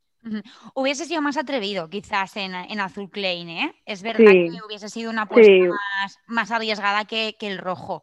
Hubiese 0.75 1.07
sido 1.07 1.23
más 1.23 1.39
atrevido 1.39 1.89
quizás 1.89 2.37
en, 2.37 2.55
Azul 2.81 3.09
Klein, 3.09 3.49
¿eh? 3.49 3.75
Es 3.87 4.03
verdad 4.03 4.31
que 4.31 4.59
hubiese 4.67 4.91
sido 4.91 5.11
una 5.11 5.23
apuesta 5.23 5.53
más, 6.27 6.51
arriesgada 6.51 7.07
que, 7.07 7.35
el 7.41 7.59
rojo. 7.59 8.03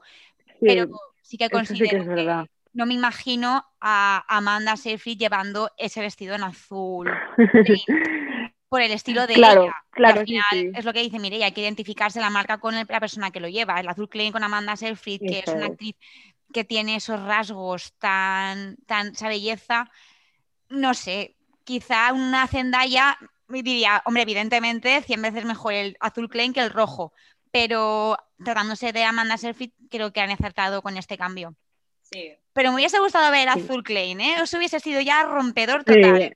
pero 0.59 0.87
sí 1.21 1.37
que 1.37 1.49
considero 1.49 2.03
que, 2.15 2.47
no 2.75 2.85
me 2.85 2.93
imagino 2.93 3.65
a 3.79 4.23
Amanda 4.27 4.75
Seyfried 4.75 5.17
llevando 5.17 5.71
ese 5.77 6.01
vestido 6.01 6.35
en 6.35 6.43
azul. 6.43 7.09
por 8.67 8.81
el 8.81 8.91
estilo 8.91 9.25
de 9.25 9.35
ella. 9.35 9.73
Claro, 9.91 10.19
al 10.19 10.25
final 10.25 10.71
es 10.75 10.83
lo 10.83 10.91
que 10.91 11.01
dice 11.01 11.19
Mireia, 11.19 11.45
hay 11.45 11.51
que 11.53 11.61
identificarse 11.61 12.19
la 12.19 12.29
marca 12.29 12.59
con 12.59 12.75
la 12.75 12.99
persona 12.99 13.31
que 13.31 13.39
lo 13.39 13.47
lleva. 13.47 13.79
El 13.79 13.87
azul 13.87 14.09
Klein 14.09 14.33
con 14.33 14.43
Amanda 14.43 14.75
Seyfried, 14.75 15.21
que 15.21 15.39
es 15.39 15.47
una 15.47 15.67
actriz 15.67 15.95
que 16.51 16.65
tiene 16.65 16.97
esos 16.97 17.21
rasgos 17.21 17.93
tan, 17.97 18.75
tan, 18.85 19.13
esa 19.13 19.29
belleza. 19.29 19.89
No 20.67 20.93
sé, 20.93 21.37
quizá 21.63 22.11
una 22.11 22.47
Zendaya 22.47 23.17
diría, 23.47 24.01
hombre, 24.05 24.23
evidentemente 24.23 25.01
100 25.01 25.21
veces 25.21 25.45
mejor 25.45 25.73
el 25.73 25.97
azul 26.01 26.27
Klein 26.27 26.51
que 26.51 26.59
el 26.59 26.71
rojo, 26.71 27.13
pero 27.51 28.17
tratándose 28.43 28.91
de 28.91 29.05
Amanda 29.05 29.37
Seyfried 29.37 29.71
creo 29.89 30.11
que 30.11 30.19
han 30.19 30.31
acertado 30.31 30.81
con 30.81 30.97
este 30.97 31.17
cambio. 31.17 31.55
Pero 32.55 32.69
me 32.69 32.77
hubiese 32.77 32.99
gustado 32.99 33.29
ver 33.31 33.49
Azul 33.49 33.83
Klein, 33.83 34.21
¿eh? 34.21 34.41
Os 34.41 34.53
hubiese 34.53 34.79
sido 34.79 35.01
ya 35.01 35.23
rompedor 35.23 35.83
total. 35.83 36.19
Sí. 36.19 36.31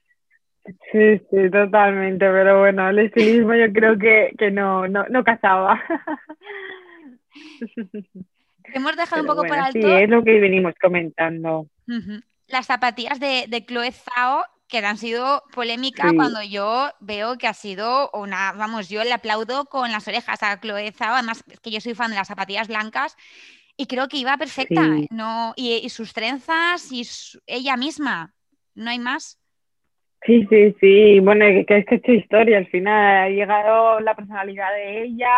Sí, 0.91 1.49
totalmente, 1.51 2.29
pero 2.29 2.59
bueno, 2.59 2.89
el 2.89 2.99
estilismo 2.99 3.55
yo 3.55 3.71
creo 3.73 3.97
que, 3.97 4.51
no, 4.51 4.87
no, 4.87 5.05
no 5.09 5.23
casaba. 5.23 5.81
Hemos 8.73 8.97
dejado 8.97 9.21
un 9.21 9.27
poco 9.27 9.45
por 9.45 9.57
alto. 9.57 9.79
Sí, 9.79 9.87
es 9.87 10.09
lo 10.09 10.23
que 10.23 10.39
venimos 10.39 10.73
comentando. 10.79 11.67
Las 12.47 12.67
zapatillas 12.67 13.19
de, 13.19 13.45
de 13.47 13.65
Chloe 13.65 13.91
Zhao, 13.91 14.43
que 14.67 14.79
han 14.79 14.97
sido 14.97 15.43
polémica 15.55 16.11
cuando 16.13 16.43
yo 16.43 16.91
veo 16.99 17.37
que 17.37 17.47
ha 17.47 17.53
sido 17.53 18.11
una, 18.13 18.51
vamos, 18.51 18.89
yo 18.89 19.03
le 19.03 19.13
aplaudo 19.13 19.65
con 19.65 19.91
las 19.91 20.07
orejas 20.07 20.43
a 20.43 20.59
Chloe 20.59 20.91
Zhao, 20.91 21.15
además 21.15 21.43
que 21.63 21.71
yo 21.71 21.79
soy 21.79 21.95
fan 21.95 22.11
de 22.11 22.17
las 22.17 22.27
zapatillas 22.27 22.67
blancas 22.67 23.15
y 23.79 23.87
creo 23.87 24.09
que 24.09 24.17
iba 24.17 24.35
perfecta, 24.35 24.81
no, 25.09 25.53
y, 25.55 25.87
sus 25.87 26.11
trenzas 26.13 26.91
y 26.91 27.07
ella 27.47 27.77
misma, 27.77 28.33
no 28.75 28.89
hay 28.89 28.99
más. 28.99 29.39
Sí, 30.25 30.45
sí, 30.49 30.75
sí, 30.81 31.21
bueno, 31.21 31.45
que 31.65 31.77
es 31.77 31.85
que 31.85 31.95
hecho 31.95 32.11
historia 32.11 32.57
al 32.57 32.67
final, 32.67 33.23
ha 33.23 33.29
llegado 33.29 34.01
la 34.01 34.15
personalidad 34.15 34.73
de 34.73 35.03
ella, 35.03 35.31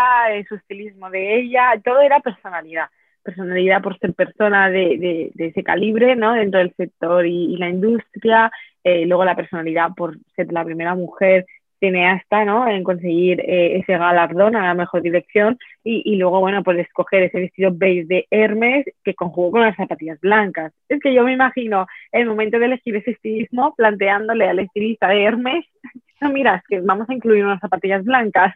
su 0.50 0.56
estilismo 0.56 1.12
de 1.12 1.40
ella, 1.40 1.80
todo 1.86 2.02
era 2.02 2.20
personalidad, 2.20 2.88
personalidad 3.22 3.80
por 3.84 4.00
ser 4.00 4.16
persona 4.16 4.72
de, 4.72 5.32
de, 5.36 5.46
ese 5.46 5.64
calibre, 5.64 6.16
¿no? 6.16 6.34
Dentro 6.34 6.62
del 6.62 6.74
sector 6.76 7.28
y, 7.28 7.56
la 7.58 7.70
industria, 7.70 8.52
eh, 8.84 9.06
luego 9.06 9.24
la 9.24 9.36
personalidad 9.36 9.92
por 9.96 10.18
ser 10.36 10.52
la 10.52 10.66
primera 10.66 10.96
mujer 10.96 11.46
cineasta 11.82 12.46
¿no? 12.46 12.66
en 12.68 12.84
conseguir 12.84 13.42
eh, 13.42 13.80
ese 13.80 13.98
galardón 13.98 14.56
a 14.56 14.68
la 14.68 14.74
mejor 14.74 15.02
dirección 15.02 15.58
y, 15.84 16.16
luego, 16.16 16.40
bueno, 16.40 16.64
pues 16.64 16.78
escoger 16.78 17.24
ese 17.24 17.40
vestido 17.40 17.72
beige 17.74 18.06
de 18.06 18.28
Hermes 18.30 18.86
que 19.04 19.16
conjugó 19.16 19.52
con 19.52 19.62
las 19.62 19.76
zapatillas 19.76 20.20
blancas. 20.22 20.72
Es 20.88 21.02
que 21.02 21.14
yo 21.14 21.24
me 21.24 21.34
imagino 21.34 21.88
el 22.12 22.28
momento 22.28 22.60
de 22.60 22.66
elegir 22.66 22.96
ese 22.96 23.12
estilismo 23.12 23.74
planteándole 23.76 24.48
al 24.48 24.60
estilista 24.60 25.08
de 25.10 25.24
Hermes 25.24 25.66
no, 26.22 26.30
mira, 26.30 26.56
es 26.56 26.64
que 26.70 26.80
vamos 26.80 27.10
a 27.10 27.14
incluir 27.14 27.44
unas 27.44 27.60
zapatillas 27.60 28.04
blancas. 28.04 28.56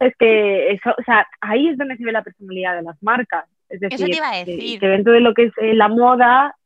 Es 0.00 0.14
que 0.18 0.72
eso, 0.72 0.90
o 0.98 1.02
sea, 1.04 1.26
ahí 1.42 1.68
es 1.68 1.76
donde 1.76 1.96
se 1.96 2.04
ve 2.04 2.12
la 2.12 2.22
personalidad 2.22 2.76
de 2.76 2.82
las 2.82 3.00
marcas. 3.02 3.44
Es 3.68 3.80
decir, 3.80 3.94
Eso 3.94 4.06
te 4.06 4.16
iba 4.16 4.30
a 4.30 4.44
decir. 4.44 4.80
que 4.80 4.88
dentro 4.88 5.12
de 5.12 5.20
lo 5.20 5.34
que 5.34 5.44
es 5.44 5.52
eh, 5.58 5.74
la 5.74 5.88
moda 5.88 6.56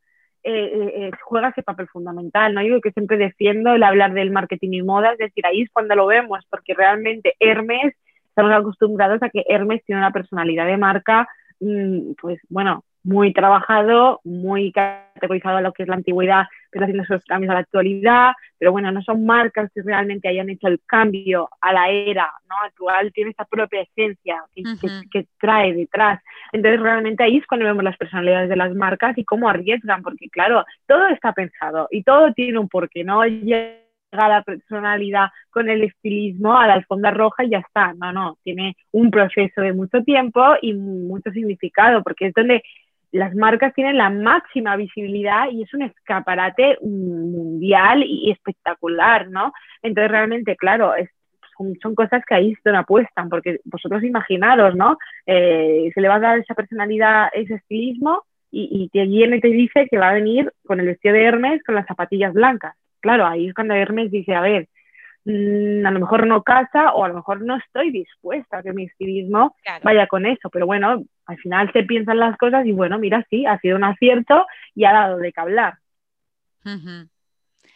eh, 0.48 0.64
eh, 0.64 0.92
eh, 0.94 1.10
juega 1.24 1.50
ese 1.50 1.62
papel 1.62 1.88
fundamental, 1.88 2.54
¿no? 2.54 2.62
Yo 2.62 2.80
que 2.80 2.90
siempre 2.92 3.18
defiendo 3.18 3.74
el 3.74 3.82
hablar 3.82 4.14
del 4.14 4.30
marketing 4.30 4.70
y 4.72 4.82
moda, 4.82 5.12
es 5.12 5.18
decir, 5.18 5.44
ahí 5.44 5.60
es 5.60 5.70
cuando 5.70 5.94
lo 5.94 6.06
vemos, 6.06 6.42
porque 6.48 6.72
realmente 6.72 7.34
Hermes, 7.38 7.94
estamos 8.30 8.52
acostumbrados 8.52 9.22
a 9.22 9.28
que 9.28 9.44
Hermes 9.46 9.84
tiene 9.84 10.00
una 10.00 10.10
personalidad 10.10 10.64
de 10.64 10.78
marca, 10.78 11.28
mm, 11.60 12.12
pues 12.18 12.40
bueno, 12.48 12.82
muy 13.04 13.34
trabajado, 13.34 14.20
muy 14.24 14.72
categorizado 14.72 15.58
a 15.58 15.60
lo 15.60 15.74
que 15.74 15.82
es 15.82 15.88
la 15.90 15.96
antigüedad, 15.96 16.46
pero 16.70 16.84
haciendo 16.84 17.02
esos 17.04 17.24
cambios 17.24 17.50
a 17.50 17.54
la 17.54 17.60
actualidad, 17.60 18.32
pero 18.58 18.72
bueno, 18.72 18.90
no 18.92 19.02
son 19.02 19.24
marcas 19.24 19.70
que 19.74 19.82
realmente 19.82 20.28
hayan 20.28 20.50
hecho 20.50 20.68
el 20.68 20.80
cambio 20.86 21.48
a 21.60 21.72
la 21.72 21.90
era 21.90 22.30
¿no? 22.48 22.56
actual, 22.64 23.12
tiene 23.12 23.30
esa 23.30 23.44
propia 23.44 23.82
esencia 23.82 24.42
que, 24.54 24.62
que- 24.80 24.86
Ujú. 24.86 25.10
que 25.10 25.26
trae 25.40 25.72
detrás. 25.74 26.20
Entonces 26.52 26.80
realmente 26.80 27.22
ahí 27.24 27.36
es 27.38 27.46
cuando 27.46 27.66
vemos 27.66 27.84
las 27.84 27.96
personalidades 27.96 28.48
de 28.48 28.56
las 28.56 28.74
marcas 28.74 29.16
y 29.18 29.24
cómo 29.24 29.48
arriesgan, 29.48 30.02
porque 30.02 30.28
claro, 30.30 30.64
todo 30.86 31.06
está 31.08 31.32
pensado 31.32 31.88
y 31.90 32.02
todo 32.02 32.32
tiene 32.32 32.58
un 32.58 32.68
porqué, 32.68 33.04
no 33.04 33.24
llega 33.24 33.78
la 34.10 34.42
personalidad 34.42 35.28
con 35.50 35.68
el 35.68 35.84
estilismo 35.84 36.56
a 36.56 36.66
la 36.66 36.74
alfombra 36.74 37.10
roja 37.10 37.44
y 37.44 37.50
ya 37.50 37.58
está, 37.58 37.92
no, 37.94 38.12
no, 38.12 38.38
tiene 38.42 38.74
un 38.92 39.10
proceso 39.10 39.60
de 39.60 39.72
mucho 39.74 40.02
tiempo 40.02 40.42
y 40.62 40.72
mucho 40.74 41.30
significado, 41.30 42.02
porque 42.02 42.28
es 42.28 42.34
donde 42.34 42.62
las 43.12 43.34
marcas 43.34 43.74
tienen 43.74 43.96
la 43.96 44.10
máxima 44.10 44.76
visibilidad 44.76 45.48
y 45.50 45.62
es 45.62 45.72
un 45.74 45.82
escaparate 45.82 46.78
mundial 46.82 48.02
y 48.06 48.30
espectacular, 48.30 49.28
¿no? 49.28 49.52
Entonces 49.82 50.10
realmente, 50.10 50.56
claro, 50.56 50.94
es, 50.94 51.08
son, 51.82 51.94
cosas 51.94 52.22
que 52.26 52.34
ahí 52.34 52.54
se 52.62 52.70
apuestan, 52.70 53.28
porque 53.28 53.58
vosotros 53.64 54.04
imaginaros, 54.04 54.76
¿no? 54.76 54.98
Eh, 55.26 55.90
se 55.94 56.00
le 56.00 56.08
va 56.08 56.16
a 56.16 56.20
dar 56.20 56.38
esa 56.38 56.54
personalidad, 56.54 57.28
ese 57.32 57.54
estilismo 57.54 58.22
y, 58.50 58.68
y 58.70 58.88
te 58.90 59.04
viene 59.06 59.38
y 59.38 59.40
te 59.40 59.48
dice 59.48 59.88
que 59.90 59.98
va 59.98 60.10
a 60.10 60.14
venir 60.14 60.52
con 60.66 60.80
el 60.80 60.86
vestido 60.86 61.14
de 61.14 61.24
Hermes 61.24 61.62
con 61.64 61.74
las 61.74 61.86
zapatillas 61.86 62.32
blancas. 62.32 62.74
Claro, 63.00 63.26
ahí 63.26 63.48
es 63.48 63.54
cuando 63.54 63.74
Hermes 63.74 64.10
dice, 64.10 64.34
a 64.34 64.40
ver, 64.40 64.68
mm, 65.28 65.86
a 65.86 65.90
lo 65.90 66.00
mejor 66.00 66.26
no 66.26 66.42
casa 66.42 66.92
o 66.94 67.04
a 67.04 67.08
lo 67.08 67.14
mejor 67.14 67.42
no 67.42 67.56
estoy 67.56 67.90
dispuesta 67.90 68.58
a 68.58 68.62
que 68.62 68.72
mi 68.72 68.84
estilismo 68.86 69.54
Claro. 69.62 69.82
vaya 69.84 70.06
con 70.08 70.26
eso, 70.26 70.50
pero 70.50 70.66
bueno, 70.66 71.04
al 71.26 71.38
final 71.38 71.70
se 71.72 71.82
piensan 71.84 72.18
las 72.18 72.36
cosas 72.38 72.66
y 72.66 72.72
bueno, 72.72 72.98
mira, 72.98 73.24
sí, 73.30 73.46
ha 73.46 73.58
sido 73.60 73.76
un 73.76 73.84
acierto 73.84 74.46
y 74.74 74.84
ha 74.84 74.92
dado 74.92 75.18
de 75.18 75.32
qué 75.32 75.40
hablar. 75.40 75.74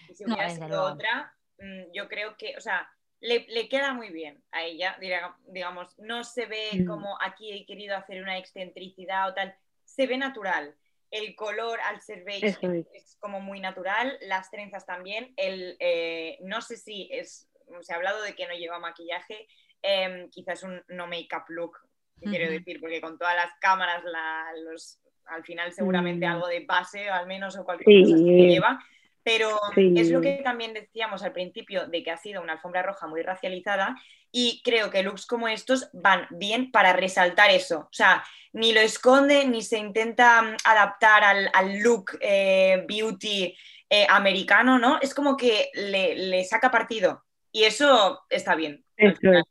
Y 0.08 0.14
si 0.14 0.24
hubiera 0.24 0.48
sido 0.50 0.82
otra, 0.82 1.34
mm, 1.58 1.92
yo 1.94 2.08
creo 2.08 2.36
que, 2.36 2.56
o 2.56 2.60
sea, 2.60 2.88
le, 3.20 3.46
le 3.48 3.68
queda 3.68 3.94
muy 3.94 4.10
bien 4.10 4.42
a 4.50 4.62
ella, 4.62 4.96
diga- 5.00 5.36
digamos, 5.46 5.98
no 5.98 6.24
se 6.24 6.46
ve 6.46 6.82
Mm. 6.82 6.86
como 6.86 7.16
aquí 7.22 7.52
he 7.52 7.66
querido 7.66 7.96
hacer 7.96 8.22
una 8.22 8.38
excentricidad 8.38 9.28
o 9.28 9.34
tal, 9.34 9.54
se 9.84 10.06
ve 10.06 10.16
natural. 10.16 10.74
El 11.12 11.36
color 11.36 11.78
al 11.82 12.00
ser 12.00 12.24
beige 12.24 12.56
es, 12.94 13.16
como 13.20 13.38
muy 13.40 13.60
natural, 13.60 14.18
las 14.22 14.50
trenzas 14.50 14.86
también, 14.86 15.32
el, 15.36 15.76
eh, 15.78 16.38
no 16.40 16.60
sé 16.62 16.76
si 16.78 17.08
es, 17.12 17.48
se 17.82 17.92
ha 17.92 17.96
hablado 17.96 18.22
de 18.22 18.34
que 18.34 18.46
no 18.48 18.54
lleva 18.54 18.78
maquillaje, 18.80 19.46
em, 19.82 20.30
quizás 20.30 20.62
un 20.62 20.82
no 20.88 21.06
make-up 21.06 21.44
look, 21.48 21.78
que 22.18 22.30
quiero 22.30 22.50
decir, 22.50 22.80
porque 22.80 23.00
con 23.02 23.18
todas 23.18 23.36
las 23.36 23.52
cámaras, 23.60 24.02
la- 24.04 24.52
los, 24.64 24.98
al 25.26 25.44
final 25.44 25.72
seguramente 25.72 26.26
Mm. 26.26 26.30
algo 26.30 26.46
de 26.48 26.64
base, 26.64 27.10
al 27.10 27.26
menos, 27.26 27.56
o 27.58 27.64
cualquier 27.64 28.04
cosa 28.04 28.16
que 28.16 28.46
lleva, 28.48 28.82
pero 29.22 29.58
Sí. 29.74 29.94
es 29.96 30.10
lo 30.10 30.20
que 30.20 30.40
también 30.42 30.72
decíamos 30.72 31.22
al 31.22 31.32
principio 31.32 31.86
de 31.88 32.02
que 32.02 32.10
ha 32.10 32.16
sido 32.16 32.40
una 32.42 32.54
alfombra 32.54 32.82
roja 32.82 33.06
muy 33.06 33.22
racializada 33.22 33.94
y 34.32 34.62
creo 34.64 34.90
que 34.90 35.02
looks 35.02 35.26
como 35.26 35.46
estos 35.46 35.90
van 35.92 36.26
bien 36.30 36.70
para 36.70 36.92
resaltar 36.94 37.50
eso. 37.50 37.80
O 37.80 37.92
sea, 37.92 38.24
ni 38.54 38.72
lo 38.72 38.80
esconde 38.80 39.46
ni 39.46 39.62
se 39.62 39.78
intenta 39.78 40.42
mm, 40.42 40.56
adaptar 40.64 41.22
al, 41.22 41.50
al 41.52 41.78
look 41.80 42.18
eh, 42.20 42.84
beauty 42.88 43.54
eh, 43.90 44.06
americano, 44.08 44.78
¿no? 44.78 44.98
Es 45.00 45.14
como 45.14 45.36
que 45.36 45.68
le, 45.74 46.14
le 46.16 46.44
saca 46.44 46.70
partido 46.70 47.22
y 47.52 47.64
eso 47.64 48.22
está 48.30 48.54
bien. 48.54 48.82
eso 48.96 49.32
es. 49.32 49.44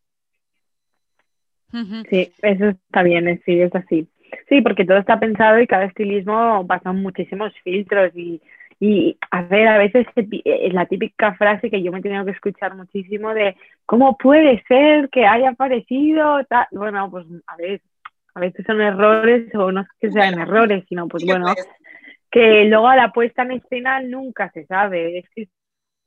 Sí, 2.10 2.34
eso 2.42 2.66
está 2.70 3.04
bien, 3.04 3.28
es- 3.28 3.42
sí, 3.46 3.62
es 3.62 3.74
así. 3.76 4.08
Sí, 4.50 4.62
porque 4.62 4.86
todo 4.86 4.98
está 4.98 5.20
pensado 5.20 5.60
y 5.60 5.68
cada 5.68 5.86
estilismo 5.86 6.66
pasa 6.68 6.92
muchísimos 6.92 7.54
filtros 7.64 8.12
y, 8.16 8.42
y 8.82 9.16
a 9.30 9.44
ver, 9.44 9.68
a 9.68 9.78
veces 9.78 10.08
pi- 10.28 10.42
es 10.44 10.74
la 10.74 10.88
típica 10.88 11.36
frase 11.36 11.70
que 11.70 11.84
yo 11.84 11.92
me 11.92 12.00
he 12.00 12.02
tenido 12.02 12.26
que 12.26 12.32
escuchar 12.32 12.76
muchísimo 12.76 13.32
de 13.32 13.56
¿cómo 13.86 14.18
puede 14.18 14.64
ser 14.68 15.08
que 15.10 15.24
haya 15.28 15.52
aparecido? 15.52 16.44
tal?". 16.46 16.66
Bueno, 16.72 17.08
pues 17.12 17.28
a 17.46 17.56
ver, 17.58 17.80
a 18.34 18.40
veces 18.40 18.66
son 18.66 18.82
errores 18.82 19.54
o 19.54 19.72
no 19.72 19.82
es 19.82 19.88
que 20.00 20.10
sean 20.10 20.40
errores, 20.40 20.84
sino 20.90 21.08
pues 21.08 21.24
bueno, 21.28 21.46
que 22.32 22.66
luego 22.66 22.88
a 22.88 22.96
la 22.96 23.12
puesta 23.12 23.44
en 23.44 23.52
escena 23.52 24.02
nunca 24.02 24.50
se 24.52 24.66
sabe. 24.66 25.20
Es 25.20 25.30
que 25.36 25.48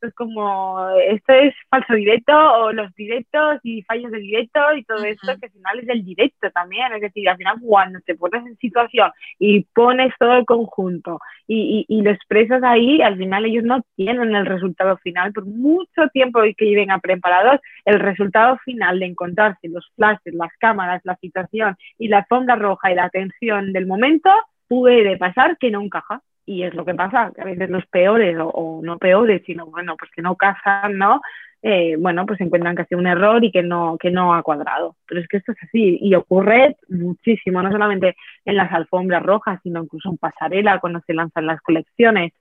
es 0.02 0.14
como, 0.14 0.88
esto 1.08 1.32
es 1.32 1.54
falso 1.68 1.94
directo 1.94 2.32
o 2.32 2.72
los 2.72 2.94
directos 2.94 3.60
y 3.62 3.82
fallos 3.82 4.10
de 4.10 4.18
directo 4.18 4.60
y 4.76 4.84
todo 4.84 5.04
esto 5.04 5.32
que 5.40 5.46
al 5.46 5.52
final 5.52 5.78
es 5.80 5.86
del 5.86 6.04
directo 6.04 6.50
también. 6.50 6.92
Es 6.92 7.00
decir, 7.00 7.28
al 7.28 7.36
final 7.36 7.56
cuando 7.60 8.00
te 8.00 8.14
pones 8.14 8.46
en 8.46 8.56
situación 8.58 9.10
y 9.38 9.64
pones 9.74 10.12
todo 10.18 10.34
el 10.36 10.44
conjunto 10.44 11.20
y, 11.46 11.86
y, 11.88 11.98
y 11.98 12.02
lo 12.02 12.10
expresas 12.10 12.62
ahí, 12.62 13.02
al 13.02 13.16
final 13.16 13.44
ellos 13.44 13.64
no 13.64 13.82
tienen 13.96 14.34
el 14.34 14.46
resultado 14.46 14.96
final. 14.98 15.32
Por 15.32 15.46
mucho 15.46 16.08
tiempo 16.12 16.40
que 16.56 16.64
lleven 16.64 16.90
a 16.90 16.98
preparados, 16.98 17.60
el 17.84 18.00
resultado 18.00 18.58
final 18.64 19.00
de 19.00 19.06
encontrarse 19.06 19.68
los 19.68 19.90
flashes, 19.96 20.34
las 20.34 20.52
cámaras, 20.58 21.00
la 21.04 21.16
situación 21.16 21.76
y 21.98 22.08
la 22.08 22.18
alfombra 22.18 22.56
roja 22.56 22.92
y 22.92 22.94
la 22.94 23.10
tensión 23.10 23.72
del 23.72 23.86
momento, 23.86 24.30
puede 24.68 25.16
pasar 25.16 25.56
que 25.58 25.70
no 25.70 25.82
encaja. 25.82 26.22
Y 26.46 26.62
es 26.62 26.74
lo 26.74 26.84
que 26.84 26.94
pasa, 26.94 27.32
que 27.34 27.40
a 27.40 27.44
veces 27.44 27.70
los 27.70 27.86
peores, 27.86 28.36
o, 28.38 28.80
no 28.82 28.98
peores, 28.98 29.42
sino 29.46 29.66
bueno, 29.66 29.96
pues 29.96 30.10
que 30.10 30.22
no 30.22 30.36
casan, 30.36 30.98
¿no? 30.98 31.20
Eh, 31.62 31.96
bueno, 31.98 32.26
pues 32.26 32.38
encuentran 32.42 32.76
que 32.76 32.82
ha 32.82 32.86
sido 32.86 33.00
un 33.00 33.06
error 33.06 33.42
y 33.42 33.50
que 33.50 33.62
no, 33.62 33.96
que 33.98 34.10
no 34.10 34.34
ha 34.34 34.42
cuadrado. 34.42 34.96
Pero 35.06 35.22
es 35.22 35.28
que 35.28 35.38
esto 35.38 35.52
es 35.52 35.58
así 35.62 35.98
y 36.00 36.14
ocurre 36.14 36.76
muchísimo, 36.90 37.62
no 37.62 37.72
solamente 37.72 38.16
en 38.44 38.56
las 38.56 38.70
alfombras 38.70 39.22
rojas, 39.22 39.60
sino 39.62 39.82
incluso 39.82 40.10
en 40.10 40.18
pasarela 40.18 40.78
cuando 40.80 41.00
se 41.06 41.14
lanzan 41.14 41.46
las 41.46 41.60
colecciones. 41.62 42.32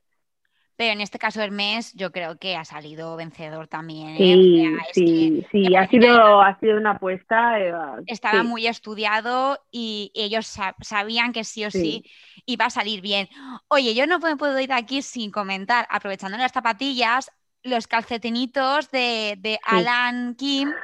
Pero 0.83 0.93
en 0.93 1.01
este 1.01 1.19
caso 1.19 1.41
Hermes 1.41 1.93
yo 1.93 2.11
creo 2.11 2.37
que 2.37 2.55
ha 2.55 2.65
salido 2.65 3.15
vencedor 3.15 3.67
también. 3.67 4.17
¿eh? 4.17 4.17
Sí, 4.17 4.65
O 4.65 4.75
sea, 4.83 4.91
es 4.91 5.01
que 5.03 5.31
sí, 5.31 5.45
sí, 5.51 5.59
me 5.69 5.77
ha 5.77 5.87
sido, 5.89 6.41
ha 6.41 6.59
sido 6.59 6.77
una 6.77 6.91
apuesta. 6.91 7.59
eh, 7.59 7.73
estaba 8.05 8.43
sí, 8.43 8.47
muy 8.47 8.67
estudiado 8.67 9.59
y 9.71 10.11
ellos 10.15 10.47
sa- 10.47 10.75
sabían 10.81 11.31
que 11.33 11.43
sí 11.43 11.65
o 11.65 11.71
sí. 11.71 12.03
sí. 12.03 12.11
iba 12.45 12.65
a 12.65 12.69
salir 12.69 13.01
bien. 13.01 13.29
Oye, 13.69 13.95
yo 13.95 14.07
no 14.07 14.19
puedo, 14.19 14.37
puedo 14.37 14.59
ir 14.59 14.73
aquí 14.73 15.01
sin 15.01 15.31
comentar, 15.31 15.87
aprovechando 15.89 16.37
las 16.37 16.51
zapatillas, 16.51 17.31
los 17.63 17.87
calcetinitos 17.87 18.91
de, 18.91 19.35
de 19.39 19.59
Alan 19.63 20.35
Kim, 20.35 20.75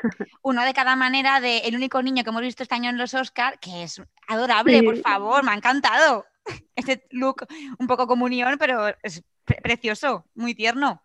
uno 0.42 0.64
de 0.64 0.74
cada 0.74 0.96
manera, 0.96 1.40
de 1.42 1.60
el 1.60 1.76
único 1.76 2.02
niño 2.02 2.24
que 2.24 2.30
hemos 2.30 2.42
visto 2.42 2.64
este 2.64 2.76
año 2.76 2.90
en 2.90 2.98
los 2.98 3.14
Oscar, 3.14 3.60
que 3.60 3.84
es 3.84 4.02
adorable, 4.28 4.84
por 4.84 4.98
favor, 4.98 5.44
me 5.44 5.52
ha 5.52 5.56
encantado. 5.56 6.26
Este 6.76 7.04
look 7.12 7.46
un 7.78 7.88
poco 7.88 8.08
comunión, 8.08 8.56
pero 8.60 8.88
es 9.04 9.24
pre- 9.46 9.62
precioso, 9.62 10.26
muy 10.36 10.56
tierno. 10.56 11.02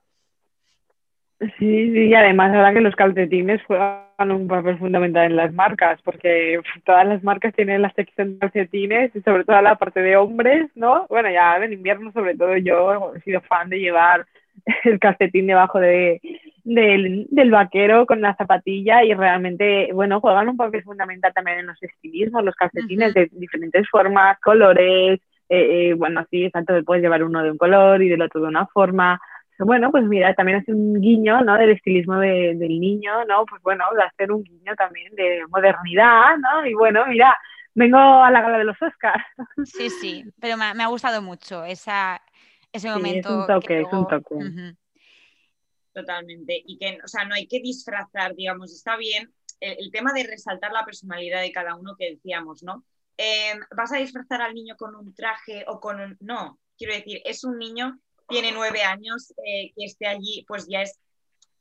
Sí, 1.40 1.92
sí, 1.92 2.06
y 2.06 2.14
además 2.14 2.54
ahora 2.54 2.72
que 2.72 2.80
los 2.80 2.94
calcetines 2.94 3.60
juegan 3.66 4.30
un 4.30 4.46
papel 4.46 4.78
fundamental 4.78 5.26
en 5.26 5.36
las 5.36 5.52
marcas, 5.52 6.00
porque 6.02 6.60
todas 6.84 7.06
las 7.06 7.22
marcas 7.24 7.52
tienen 7.54 7.82
la 7.82 7.92
sección 7.92 8.34
de 8.34 8.38
calcetines 8.38 9.14
y 9.14 9.20
sobre 9.20 9.44
todo 9.44 9.60
la 9.60 9.74
parte 9.76 10.00
de 10.00 10.16
hombres, 10.16 10.70
¿no? 10.74 11.06
Bueno, 11.08 11.30
ya 11.30 11.56
en 11.56 11.72
invierno 11.72 12.12
sobre 12.12 12.36
todo 12.36 12.56
yo 12.56 13.14
he 13.14 13.20
sido 13.20 13.40
fan 13.42 13.68
de 13.68 13.80
llevar 13.80 14.24
el 14.84 14.98
calcetín 14.98 15.48
debajo 15.48 15.80
de, 15.80 16.20
del, 16.62 17.26
del 17.30 17.50
vaquero 17.50 18.06
con 18.06 18.20
la 18.20 18.36
zapatilla 18.36 19.04
y 19.04 19.12
realmente, 19.12 19.90
bueno, 19.92 20.20
juegan 20.20 20.48
un 20.48 20.56
papel 20.56 20.82
fundamental 20.82 21.32
también 21.34 21.58
en 21.58 21.66
los 21.66 21.82
estilismos, 21.82 22.44
los 22.44 22.54
calcetines 22.54 23.12
de 23.12 23.28
diferentes 23.32 23.86
formas, 23.90 24.38
colores, 24.40 25.20
eh, 25.48 25.90
eh, 25.90 25.94
bueno, 25.94 26.26
sí, 26.30 26.44
exacto, 26.44 26.74
puedes 26.84 27.02
llevar 27.02 27.22
uno 27.24 27.42
de 27.42 27.50
un 27.50 27.58
color 27.58 28.02
y 28.02 28.08
del 28.08 28.22
otro 28.22 28.40
de 28.40 28.48
una 28.48 28.66
forma. 28.66 29.20
Bueno, 29.58 29.90
pues 29.92 30.04
mira, 30.04 30.34
también 30.34 30.58
hace 30.58 30.72
un 30.72 31.00
guiño, 31.00 31.40
¿no? 31.42 31.56
Del 31.56 31.70
estilismo 31.70 32.18
de- 32.18 32.54
del 32.56 32.80
niño, 32.80 33.24
¿no? 33.26 33.44
Pues 33.46 33.62
bueno, 33.62 33.84
de 33.94 34.02
hacer 34.02 34.32
un 34.32 34.42
guiño 34.42 34.74
también 34.76 35.14
de 35.14 35.44
modernidad, 35.48 36.36
¿no? 36.38 36.66
Y 36.66 36.74
bueno, 36.74 37.06
mira, 37.06 37.38
vengo 37.74 37.96
a 37.98 38.30
la 38.32 38.40
gala 38.42 38.58
de 38.58 38.64
los 38.64 38.80
Oscars. 38.82 39.24
Sí, 39.64 39.90
sí, 39.90 40.24
pero 40.40 40.56
me, 40.56 40.64
ha- 40.64 40.74
me 40.74 40.82
ha 40.82 40.88
gustado 40.88 41.22
mucho 41.22 41.64
esa, 41.64 42.20
ese 42.72 42.88
Sí, 42.88 42.88
es 42.88 42.94
momento. 42.96 43.28
un 43.38 43.46
que 43.46 43.52
toque, 43.52 43.80
es 43.82 43.92
un 43.92 44.08
toque. 44.08 44.34
Totalmente. 45.92 46.60
Y 46.66 46.76
que, 46.78 46.98
o 47.04 47.06
sea, 47.08 47.24
no 47.24 47.34
hay 47.34 47.46
que 47.46 47.60
disfrazar, 47.60 48.34
digamos, 48.34 48.72
está 48.72 48.96
bien 48.96 49.32
el, 49.60 49.76
el 49.78 49.90
tema 49.92 50.12
de 50.12 50.24
resaltar 50.24 50.72
la 50.72 50.84
personalidad 50.84 51.40
de 51.40 51.52
cada 51.52 51.76
uno 51.76 51.94
que 51.96 52.10
decíamos, 52.10 52.62
¿no? 52.64 52.84
Eh, 53.16 53.54
¿Vas 53.76 53.92
a 53.92 53.98
disfrazar 53.98 54.42
al 54.42 54.54
niño 54.54 54.76
con 54.76 54.94
un 54.94 55.14
traje 55.14 55.64
o 55.68 55.80
con 55.80 56.00
un... 56.00 56.16
No, 56.20 56.58
quiero 56.76 56.94
decir, 56.94 57.20
es 57.24 57.44
un 57.44 57.58
niño, 57.58 57.98
tiene 58.28 58.52
nueve 58.52 58.82
años, 58.82 59.32
eh, 59.44 59.72
que 59.76 59.84
esté 59.84 60.06
allí, 60.06 60.44
pues 60.48 60.66
ya 60.68 60.82
es 60.82 60.98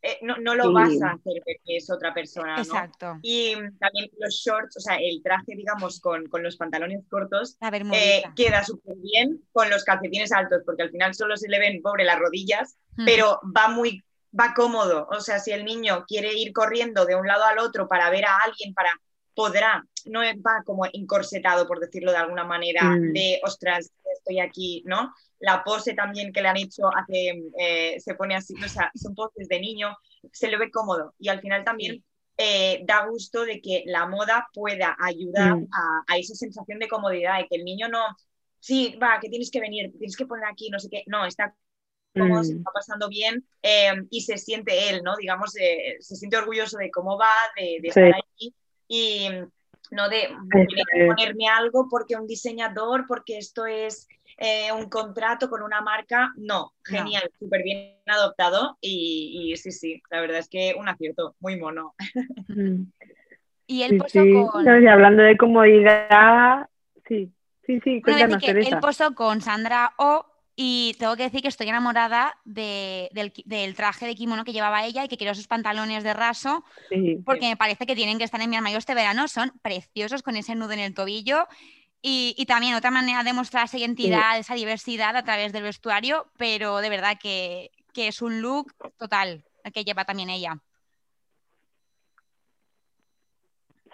eh, 0.06 0.20
no, 0.22 0.36
lo 0.54 0.74
vas 0.74 1.02
a 1.02 1.12
hacer 1.12 1.42
porque 1.46 1.78
es 1.78 1.90
otra 1.90 2.14
persona. 2.14 2.58
¿no? 2.58 2.62
Exacto. 2.62 3.20
Y 3.22 3.54
también 3.80 4.12
los 4.20 4.34
shorts, 4.36 4.76
o 4.76 4.80
sea, 4.82 4.98
el 4.98 5.24
traje, 5.24 5.56
digamos, 5.56 6.02
con, 6.02 6.28
los 6.42 6.58
pantalones 6.58 7.06
cortos, 7.10 7.58
eh, 7.94 8.22
queda 8.36 8.66
súper 8.66 8.98
bien 8.98 9.42
con 9.54 9.70
los 9.70 9.86
calcetines 9.86 10.34
altos, 10.34 10.62
porque 10.66 10.84
al 10.84 10.92
final 10.92 11.16
solo 11.16 11.38
se 11.38 11.48
le 11.48 11.58
ven, 11.58 11.82
pobre, 11.82 12.04
las 12.04 12.20
rodillas, 12.20 12.78
pero 13.06 13.40
va 13.56 13.70
muy, 13.70 14.04
va 14.38 14.54
cómodo. 14.54 15.08
O 15.10 15.22
sea, 15.22 15.40
si 15.40 15.52
el 15.52 15.64
niño 15.64 16.04
quiere 16.06 16.34
ir 16.34 16.52
corriendo 16.52 17.06
de 17.06 17.16
un 17.16 17.26
lado 17.26 17.46
al 17.46 17.60
otro 17.60 17.88
para 17.88 18.10
ver 18.10 18.26
a 18.26 18.40
alguien, 18.40 18.74
para 18.74 18.92
podrá, 19.36 19.84
no 20.06 20.20
va 20.20 20.64
como 20.66 20.86
encorsetado, 20.92 21.68
por 21.68 21.80
decirlo 21.80 22.12
de 22.12 22.18
alguna 22.18 22.44
manera, 22.44 22.84
mm. 22.84 23.14
de, 23.14 23.40
ostras, 23.44 23.92
estoy 24.14 24.40
aquí, 24.40 24.84
¿no? 24.86 25.14
La 25.40 25.64
pose 25.64 25.94
también 25.94 26.32
que 26.32 26.42
le 26.42 26.48
han 26.48 26.58
hecho 26.58 26.88
hace, 26.96 27.44
eh, 27.60 28.00
se 28.00 28.16
pone 28.16 28.36
así, 28.36 28.54
o 28.64 28.70
sea, 28.70 28.92
son 28.96 29.14
poses 29.16 29.48
de 29.48 29.60
niño, 29.60 29.96
se 30.32 30.48
le 30.48 30.58
ve 30.58 30.72
cómodo 30.72 31.14
y 31.20 31.30
al 31.30 31.42
final 31.42 31.64
también 31.64 32.04
eh, 32.38 32.82
da 32.86 33.06
gusto 33.08 33.44
de 33.46 33.62
que 33.62 33.84
la 33.86 34.08
moda 34.08 34.48
pueda 34.54 34.96
ayudar 35.00 35.56
mm. 35.56 35.68
a, 36.08 36.18
esa 36.18 36.36
sensación 36.36 36.80
de 36.80 36.88
comodidad, 36.88 37.40
y 37.40 37.48
que 37.48 37.58
el 37.58 37.66
niño 37.66 37.90
no, 37.90 38.06
sí, 38.60 38.98
va, 39.02 39.20
que 39.20 39.30
tienes 39.30 39.52
que 39.52 39.60
venir, 39.60 39.92
tienes 39.92 40.16
que 40.16 40.26
poner 40.26 40.46
aquí, 40.46 40.70
no 40.70 40.80
sé 40.80 40.90
qué, 40.90 41.04
no, 41.08 41.26
está 41.26 41.56
cómodo, 42.14 42.44
se 42.44 42.54
mm. 42.54 42.58
está 42.58 42.72
pasando 42.72 43.10
bien 43.10 43.46
eh, 43.62 43.94
y 44.10 44.22
se 44.22 44.38
siente 44.38 44.90
él, 44.90 45.02
¿no? 45.04 45.16
Digamos, 45.18 45.52
se 45.52 46.16
siente 46.16 46.38
orgulloso 46.38 46.78
de 46.78 46.92
cómo 46.92 47.18
va, 47.18 47.32
de, 47.58 47.80
estar 47.84 48.04
ahí 48.04 48.54
y 48.94 49.28
no 49.90 50.08
de 50.08 50.30
ponerme 51.08 51.48
algo 51.48 51.88
porque 51.90 52.16
un 52.16 52.28
diseñador, 52.28 53.06
porque 53.08 53.40
esto 53.40 53.66
es 53.66 54.08
eh, 54.38 54.72
un 54.72 54.88
contrato 54.88 55.50
con 55.50 55.64
una 55.64 55.82
marca. 55.82 56.32
No, 56.38 56.74
genial, 56.86 57.24
súper 57.40 57.64
bien 57.64 57.96
adoptado 58.06 58.78
y, 58.82 59.56
sí, 59.58 59.72
sí, 59.72 60.02
la 60.12 60.22
verdad 60.22 60.38
es 60.38 60.48
que 60.48 60.76
un 60.78 60.88
acierto, 60.88 61.36
muy 61.40 61.58
mono. 61.58 61.96
Mm. 62.48 62.84
Y 63.66 63.84
él 63.84 63.98
posó 63.98 64.20
con... 64.52 64.68
hablando 64.68 65.24
de 65.24 65.38
comodidad, 65.38 66.68
sí, 67.08 67.32
sí, 67.66 67.80
sí, 67.80 68.02
cuéntanos, 68.02 68.44
Él 68.44 68.78
posó 68.82 69.16
con 69.16 69.40
Sandra 69.42 69.94
O 69.98 70.26
y 70.56 70.96
tengo 71.00 71.16
que 71.16 71.24
decir 71.24 71.42
que 71.42 71.48
estoy 71.48 71.68
enamorada 71.68 72.38
del, 72.46 73.76
traje 73.76 74.06
de 74.06 74.16
kimono 74.16 74.44
que 74.44 74.54
llevaba 74.54 74.86
ella 74.86 75.04
y 75.04 75.08
que 75.08 75.18
quiero 75.18 75.32
esos 75.32 75.48
pantalones 75.48 76.04
de 76.04 76.14
raso, 76.14 76.64
porque 77.26 77.48
me 77.48 77.58
parece 77.58 77.86
que 77.88 77.96
tienen 77.96 78.20
que 78.20 78.24
estar 78.24 78.40
en 78.40 78.50
mi 78.50 78.56
armario 78.56 78.78
este 78.78 78.94
verano. 78.94 79.28
Son 79.28 79.52
preciosos 79.62 80.22
con 80.22 80.36
ese 80.36 80.54
nudo 80.54 80.74
en 80.74 80.80
el 80.80 80.94
tobillo. 80.94 81.48
Y, 82.06 82.46
también 82.48 82.76
otra 82.76 82.92
manera 82.92 83.24
de 83.24 83.32
mostrar 83.32 83.66
esa 83.66 83.78
identidad, 83.78 84.38
esa 84.38 84.56
diversidad 84.56 85.16
a 85.16 85.24
través 85.24 85.54
del 85.54 85.64
vestuario, 85.64 86.28
pero 86.38 86.80
de 86.80 86.90
verdad 86.90 87.18
que, 87.20 87.72
que 87.94 88.10
es 88.10 88.22
un 88.22 88.42
look 88.42 88.74
total 88.98 89.46
el 89.64 89.72
que 89.72 89.86
lleva 89.86 90.04
también 90.06 90.30
ella. 90.30 90.62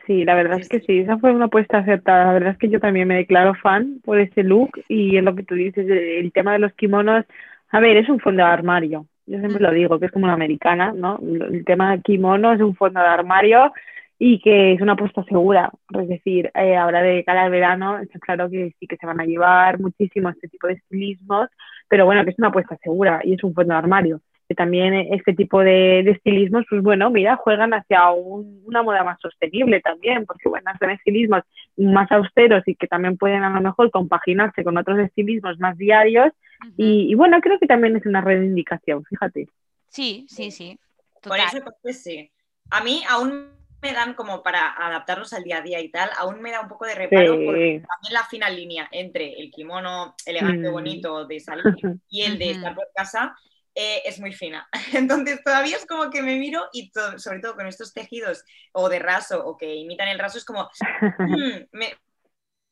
Sí, 0.10 0.26
la 0.26 0.34
verdad 0.34 0.60
es 0.60 0.68
que 0.68 0.80
sí, 0.80 1.01
esa 1.01 1.20
fue 1.20 1.32
una 1.32 1.45
apuesta 1.45 1.78
acertada. 1.78 2.26
La 2.26 2.34
verdad 2.34 2.51
es 2.53 2.57
que 2.57 2.70
yo 2.70 2.80
también 2.80 3.07
me 3.07 3.18
declaro 3.18 3.53
fan 3.53 4.01
por 4.03 4.20
ese 4.20 4.41
look 4.41 4.72
y 4.88 5.16
es 5.18 5.24
lo 5.24 5.36
que 5.36 5.43
tú 5.43 5.53
dices, 5.53 5.88
el 5.88 6.32
tema 6.32 6.53
de 6.53 6.57
los 6.57 6.74
kimonos. 6.74 7.26
A 7.70 7.80
ver, 7.80 7.95
es 7.95 8.10
un 8.10 8.20
fondo 8.20 8.43
de 8.43 8.49
armario. 8.49 9.05
Yo 9.28 9.38
siempre 9.38 9.62
lo 9.62 9.72
digo, 9.72 9.99
que 9.99 10.07
es 10.07 10.12
como 10.12 10.26
una 10.26 10.34
americana, 10.34 10.93
¿no? 10.93 11.20
El 11.22 11.64
tema 11.64 11.91
de 11.91 12.01
kimono 12.01 12.51
es 12.53 12.60
un 12.60 12.76
fondo 12.76 12.99
de 12.99 13.05
armario 13.05 13.72
y 14.18 14.39
que 14.41 14.74
es 14.74 14.82
una 14.82 14.93
apuesta 14.93 15.24
segura. 15.26 15.72
Es 15.93 16.07
decir, 16.07 16.51
eh, 16.55 16.76
ahora 16.76 17.03
de 17.03 17.24
cara 17.24 17.43
al 17.43 17.51
verano, 17.51 17.99
está 17.99 18.18
claro 18.18 18.49
que 18.49 18.74
sí 18.80 18.88
que 18.88 18.97
se 18.97 19.05
van 19.05 19.22
a 19.22 19.26
llevar 19.26 19.80
muchísimo 19.80 20.30
este 20.30 20.47
tipo 20.47 20.66
de 20.66 20.74
estilismos, 20.74 21.49
pero 21.88 22.05
bueno, 22.05 22.24
que 22.24 22.32
es 22.32 22.39
una 22.39 22.47
apuesta 22.47 22.78
segura 22.78 23.22
y 23.24 23.36
es 23.36 23.43
un 23.43 23.53
fondo 23.53 23.74
de 23.76 23.78
armario 23.78 24.22
que 24.49 24.55
también 24.55 24.95
este 25.13 25.33
tipo 25.33 25.59
de, 25.59 25.99
estilismos, 25.99 26.65
pues 26.67 26.81
bueno, 26.81 27.11
mira, 27.11 27.35
juegan 27.35 27.71
hacia 27.71 28.09
una 28.09 28.81
moda 28.81 29.03
más 29.03 29.21
sostenible 29.21 29.79
también, 29.79 30.25
porque 30.25 30.49
bueno, 30.49 30.71
son 30.79 30.89
estilismos 30.89 31.43
más 31.77 32.11
austeros 32.11 32.67
y 32.67 32.73
que 32.73 32.87
también 32.87 33.15
pueden 33.15 33.43
a 33.43 33.51
lo 33.51 33.61
mejor 33.61 33.91
compaginarse 33.91 34.63
con 34.63 34.75
otros 34.75 34.97
estilismos 34.97 35.59
más 35.59 35.77
diarios. 35.77 36.33
y, 36.75 37.13
bueno, 37.13 37.39
creo 37.41 37.59
que 37.59 37.67
también 37.67 37.95
es 37.95 38.07
una 38.07 38.21
reivindicación, 38.21 39.05
fíjate. 39.05 39.47
Sí, 39.87 40.25
sí, 40.27 40.49
sí. 40.49 40.79
Por 41.21 41.37
eso, 41.37 41.59
pues 41.83 42.01
sí. 42.01 42.31
A 42.71 42.83
mí 42.83 43.03
aún 43.07 43.51
me 43.83 43.93
dan 43.93 44.15
como 44.15 44.41
para 44.41 44.73
adaptarlos 44.83 45.31
al 45.33 45.43
día 45.43 45.59
a 45.59 45.61
día 45.61 45.79
y 45.79 45.89
tal, 45.89 46.09
aún 46.17 46.41
me 46.41 46.51
da 46.51 46.61
un 46.61 46.67
poco 46.67 46.87
de 46.87 46.95
reparo 46.95 47.33
porque 47.35 47.83
también 47.87 48.13
la 48.13 48.23
fina 48.27 48.49
línea 48.49 48.89
entre 48.91 49.39
el 49.39 49.51
kimono 49.51 50.15
elegante, 50.25 50.69
mm. 50.69 50.71
bonito 50.71 51.25
de 51.27 51.39
salir 51.39 51.63
y 52.09 52.23
el 52.23 52.39
de 52.39 52.51
estar 52.51 52.73
por 52.73 52.89
casa 52.95 53.37
eh, 53.82 54.01
es 54.03 54.19
muy 54.19 54.34
fina. 54.34 54.67
Entonces 54.93 55.41
todavía 55.41 55.77
es 55.77 55.86
como 55.86 56.09
que 56.09 56.21
me 56.21 56.36
miro 56.36 56.67
y 56.73 56.91
sobre 57.15 57.39
todo 57.39 57.55
con 57.55 57.65
estos 57.65 57.93
tejidos 57.93 58.43
o 58.73 58.89
de 58.89 58.99
raso 58.99 59.41
o 59.45 59.55
que 59.55 59.73
imitan 59.73 60.09
el 60.09 60.19
raso 60.19 60.38
es 60.38 60.43
como, 60.43 60.69
mm, 61.17 61.59
me, 61.71 61.93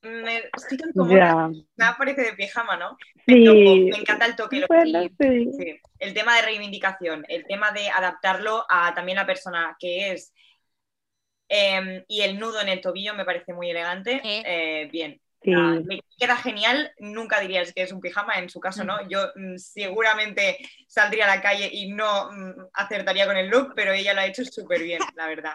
me 0.02 0.42
como 0.94 1.06
me 1.06 1.94
parece 1.98 2.24
de 2.24 2.34
pijama, 2.34 2.76
¿no? 2.76 2.98
Me, 3.26 3.88
encanta 3.98 4.26
el 4.26 4.36
toque. 4.36 4.66
El 6.00 6.14
tema 6.14 6.36
de 6.36 6.42
reivindicación, 6.42 7.24
el 7.30 7.46
tema 7.46 7.72
de 7.72 7.90
adaptarlo 7.90 8.66
a 8.70 8.94
también 8.94 9.16
la 9.16 9.26
persona 9.26 9.78
que 9.80 10.12
es. 10.12 10.34
Em, 11.48 12.04
y 12.10 12.22
el 12.22 12.38
nudo 12.38 12.60
en 12.60 12.68
el 12.68 12.82
tobillo 12.82 13.14
me 13.14 13.24
parece 13.24 13.54
muy 13.54 13.72
elegante. 13.72 14.22
Eh, 14.24 14.90
bien, 14.92 15.22
me 15.44 16.02
queda 16.20 16.36
genial, 16.36 16.92
nunca 17.00 17.40
dirías 17.40 17.74
que 17.74 17.84
es 17.84 17.92
un 17.92 18.02
pijama, 18.02 18.36
en 18.36 18.50
su 18.50 18.60
caso 18.60 18.84
no. 18.84 19.08
Yo 19.08 19.20
mm, 19.36 19.58
seguramente 19.58 20.58
saldría 20.88 21.26
a 21.26 21.36
la 21.36 21.42
calle 21.42 21.70
y 21.72 21.92
no 21.92 22.32
mm, 22.32 22.68
acertaría 22.74 23.26
con 23.26 23.38
el 23.38 23.50
look, 23.50 23.74
pero 23.76 23.94
ella 23.94 24.14
lo 24.14 24.22
ha 24.22 24.26
hecho 24.26 24.44
súper 24.44 24.84
bien, 24.84 25.00
la 25.16 25.28
verdad. 25.28 25.54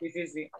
Sí, 0.00 0.10
sí, 0.10 0.26
sí. 0.26 0.50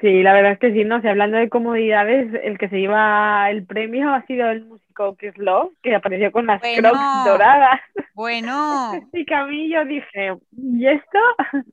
Sí, 0.00 0.22
la 0.22 0.34
verdad 0.34 0.52
es 0.52 0.58
que 0.58 0.72
sí, 0.72 0.84
no 0.84 1.00
sé, 1.00 1.08
hablando 1.08 1.38
de 1.38 1.48
comodidades, 1.48 2.28
el 2.42 2.58
que 2.58 2.68
se 2.68 2.76
lleva 2.76 3.50
el 3.50 3.64
premio 3.64 4.12
ha 4.12 4.26
sido 4.26 4.50
el 4.50 4.66
músico 4.66 5.16
Chris 5.16 5.38
Love, 5.38 5.72
que 5.82 5.94
apareció 5.94 6.30
con 6.32 6.46
las 6.46 6.60
crocs 6.60 7.24
doradas. 7.24 7.80
Bueno. 8.14 8.92
Y 9.12 9.24
Camillo 9.24 9.84
dije, 9.86 10.34
¿y 10.52 10.86
esto? 10.86 11.18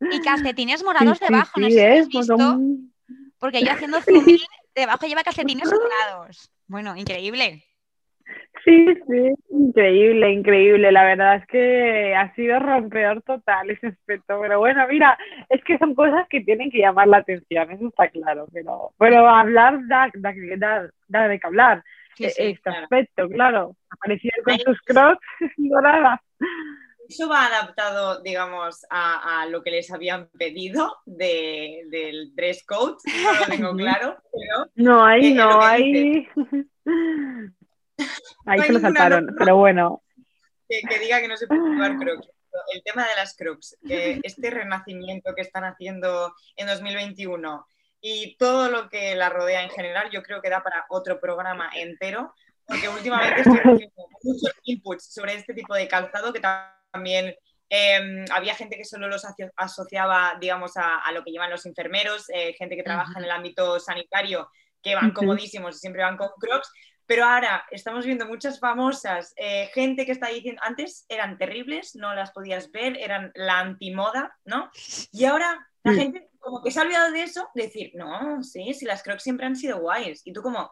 Y 0.10 0.22
calcetines 0.22 0.84
morados 0.84 1.20
debajo, 1.20 1.60
no 1.60 1.70
sé 1.70 2.06
si 2.06 2.20
Porque 3.40 3.62
yo 3.62 3.72
haciendo 3.72 4.00
zoom 4.02 4.26
debajo 4.76 5.06
lleva 5.06 5.24
calcetines 5.24 5.70
dorados. 5.70 6.50
Bueno, 6.68 6.96
increíble. 6.96 7.64
Sí, 8.64 8.86
sí, 9.08 9.34
increíble, 9.50 10.32
increíble. 10.32 10.92
La 10.92 11.04
verdad 11.04 11.36
es 11.36 11.46
que 11.48 12.16
ha 12.16 12.34
sido 12.36 12.60
rompedor 12.60 13.22
total 13.24 13.70
ese 13.70 13.88
aspecto. 13.88 14.40
Pero 14.42 14.60
bueno, 14.60 14.88
mira, 14.88 15.18
es 15.50 15.62
que 15.66 15.78
son 15.78 15.94
cosas 15.94 16.26
que 16.30 16.42
tienen 16.42 16.72
que 16.72 16.80
llamar 16.80 17.08
la 17.08 17.18
atención, 17.18 17.72
eso 17.72 17.88
está 17.88 18.08
claro. 18.08 18.48
Pero, 18.54 18.92
pero 18.98 19.28
hablar 19.28 19.80
da, 19.88 20.10
da, 20.16 20.90
da, 21.08 21.28
de 21.28 21.40
que 21.40 21.48
hablar. 21.48 21.84
E, 22.18 22.28
este 22.28 22.70
aspecto, 22.70 23.28
claro. 23.28 23.76
Apareció 23.90 24.32
con 24.46 24.58
sus 24.60 24.80
crocs 24.82 25.26
doradas. 25.58 26.22
Eso 27.08 27.28
va 27.28 27.48
adaptado, 27.48 28.22
digamos, 28.22 28.86
a, 28.90 29.46
lo 29.50 29.62
que 29.62 29.72
les 29.72 29.92
habían 29.92 30.30
pedido 30.30 30.98
del 31.06 32.34
dress 32.34 32.64
code, 32.66 32.98
no 33.06 33.34
lo 33.34 33.46
tengo 33.48 33.76
claro, 33.76 34.18
pero... 34.32 34.72
No, 34.76 35.06
ahí 35.06 35.34
no, 35.34 35.62
ahí... 35.62 36.28
ahí 38.46 38.62
se 38.62 38.74
lo 38.74 38.80
saltaron, 38.80 39.36
pero 39.38 39.58
bueno. 39.58 40.02
Que, 40.68 41.00
diga 41.00 41.20
que 41.20 41.28
no 41.28 41.38
se 41.38 41.48
puede 41.48 41.62
llevar 41.62 41.98
crocs. 41.98 42.30
El 42.74 42.84
tema 42.84 43.04
de 43.08 43.16
las 43.16 43.36
crocs, 43.36 43.78
este 43.82 44.50
renacimiento 44.52 45.34
que 45.36 45.42
están 45.42 45.64
haciendo 45.64 46.34
en 46.56 46.68
2021 46.68 47.66
y 48.00 48.36
todo 48.38 48.70
lo 48.70 48.90
que 48.90 49.16
la 49.16 49.30
rodea 49.30 49.64
en 49.64 49.70
general, 49.70 50.10
yo 50.12 50.22
creo 50.22 50.42
que 50.42 50.50
da 50.50 50.62
para 50.62 50.86
otro 50.90 51.20
programa 51.20 51.72
entero, 51.74 52.34
porque 52.66 52.90
últimamente 52.90 53.42
estoy 53.42 53.58
haciendo 53.58 54.08
muchos 54.24 54.54
inputs 54.64 55.14
sobre 55.14 55.36
este 55.36 55.54
tipo 55.54 55.74
de 55.74 55.88
calzado 55.88 56.32
que 56.32 56.40
también 56.40 56.83
em, 57.70 58.26
había 58.32 58.56
gente 58.56 58.78
que 58.78 58.86
solo 58.86 59.08
los 59.08 59.26
asociaba, 59.56 60.38
digamos, 60.40 60.74
a, 60.76 61.12
lo 61.12 61.24
que 61.24 61.32
llevan 61.32 61.50
los 61.50 61.66
enfermeros, 61.66 62.30
eh, 62.30 62.54
gente 62.54 62.76
que 62.76 62.84
trabaja 62.84 63.18
en 63.18 63.26
el 63.26 63.32
ámbito 63.32 63.80
sanitario, 63.80 64.50
que 64.82 64.96
van 64.96 65.12
comodísimos 65.12 65.76
y 65.76 65.80
siempre 65.80 66.04
van 66.04 66.18
con 66.18 66.30
crocs. 66.40 66.72
Pero 67.06 67.26
ahora 67.26 67.66
estamos 67.72 68.06
viendo 68.06 68.26
muchas 68.26 68.60
famosas, 68.60 69.34
eh, 69.36 69.70
gente 69.74 70.06
que 70.06 70.14
está 70.14 70.30
diciendo, 70.30 70.62
antes 70.64 71.06
eran 71.10 71.38
terribles, 71.38 71.96
no 71.96 72.14
las 72.14 72.32
podías 72.32 72.72
ver, 72.72 72.98
eran 72.98 73.32
la 73.36 73.60
antimoda, 73.60 74.38
¿no? 74.46 74.72
Y 75.12 75.26
ahora 75.26 75.68
la 75.84 75.94
gente 75.94 76.30
como 76.40 76.62
que 76.62 76.72
se 76.72 76.80
ha 76.80 76.84
olvidado 76.84 77.12
de 77.12 77.24
eso, 77.24 77.50
decir, 77.56 77.92
no, 77.96 78.44
sí, 78.44 78.74
si 78.74 78.86
las 78.86 79.04
crocs 79.04 79.24
siempre 79.24 79.46
han 79.46 79.56
sido 79.56 79.80
guays. 79.80 80.22
Y 80.26 80.34
tú 80.34 80.42
como, 80.42 80.72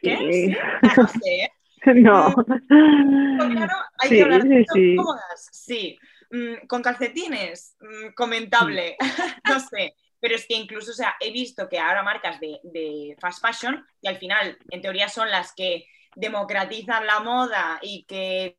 ¿qué? 0.00 0.16
¿Sí? 0.16 0.56
No 0.96 1.08
sé. 1.08 1.52
No. 1.94 2.34
Claro, 2.34 3.76
hay 3.98 4.08
que 4.08 4.22
hablar 4.22 4.44
de 4.44 4.64
sí. 4.72 4.96
cómodas, 4.96 5.48
sí. 5.52 5.98
Mm, 6.30 6.66
con 6.66 6.82
calcetines, 6.82 7.76
mm, 7.80 8.14
comentable, 8.14 8.96
no 9.48 9.60
sé. 9.60 9.94
Pero 10.18 10.36
es 10.36 10.46
que 10.46 10.56
incluso, 10.56 10.90
o 10.90 10.94
sea, 10.94 11.16
he 11.20 11.30
visto 11.30 11.68
que 11.68 11.78
ahora 11.78 12.02
marcas 12.02 12.40
de, 12.40 13.14
fast 13.20 13.44
fashion, 13.44 13.86
y 14.00 14.08
al 14.08 14.16
final, 14.16 14.58
en 14.70 14.80
teoría, 14.80 15.08
son 15.08 15.30
las 15.30 15.54
que 15.54 15.86
democratizan 16.16 17.06
la 17.06 17.20
moda 17.20 17.78
y 17.82 18.04
que 18.06 18.58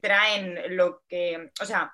traen 0.00 0.76
lo 0.76 1.02
que, 1.08 1.50
o 1.60 1.64
sea, 1.64 1.92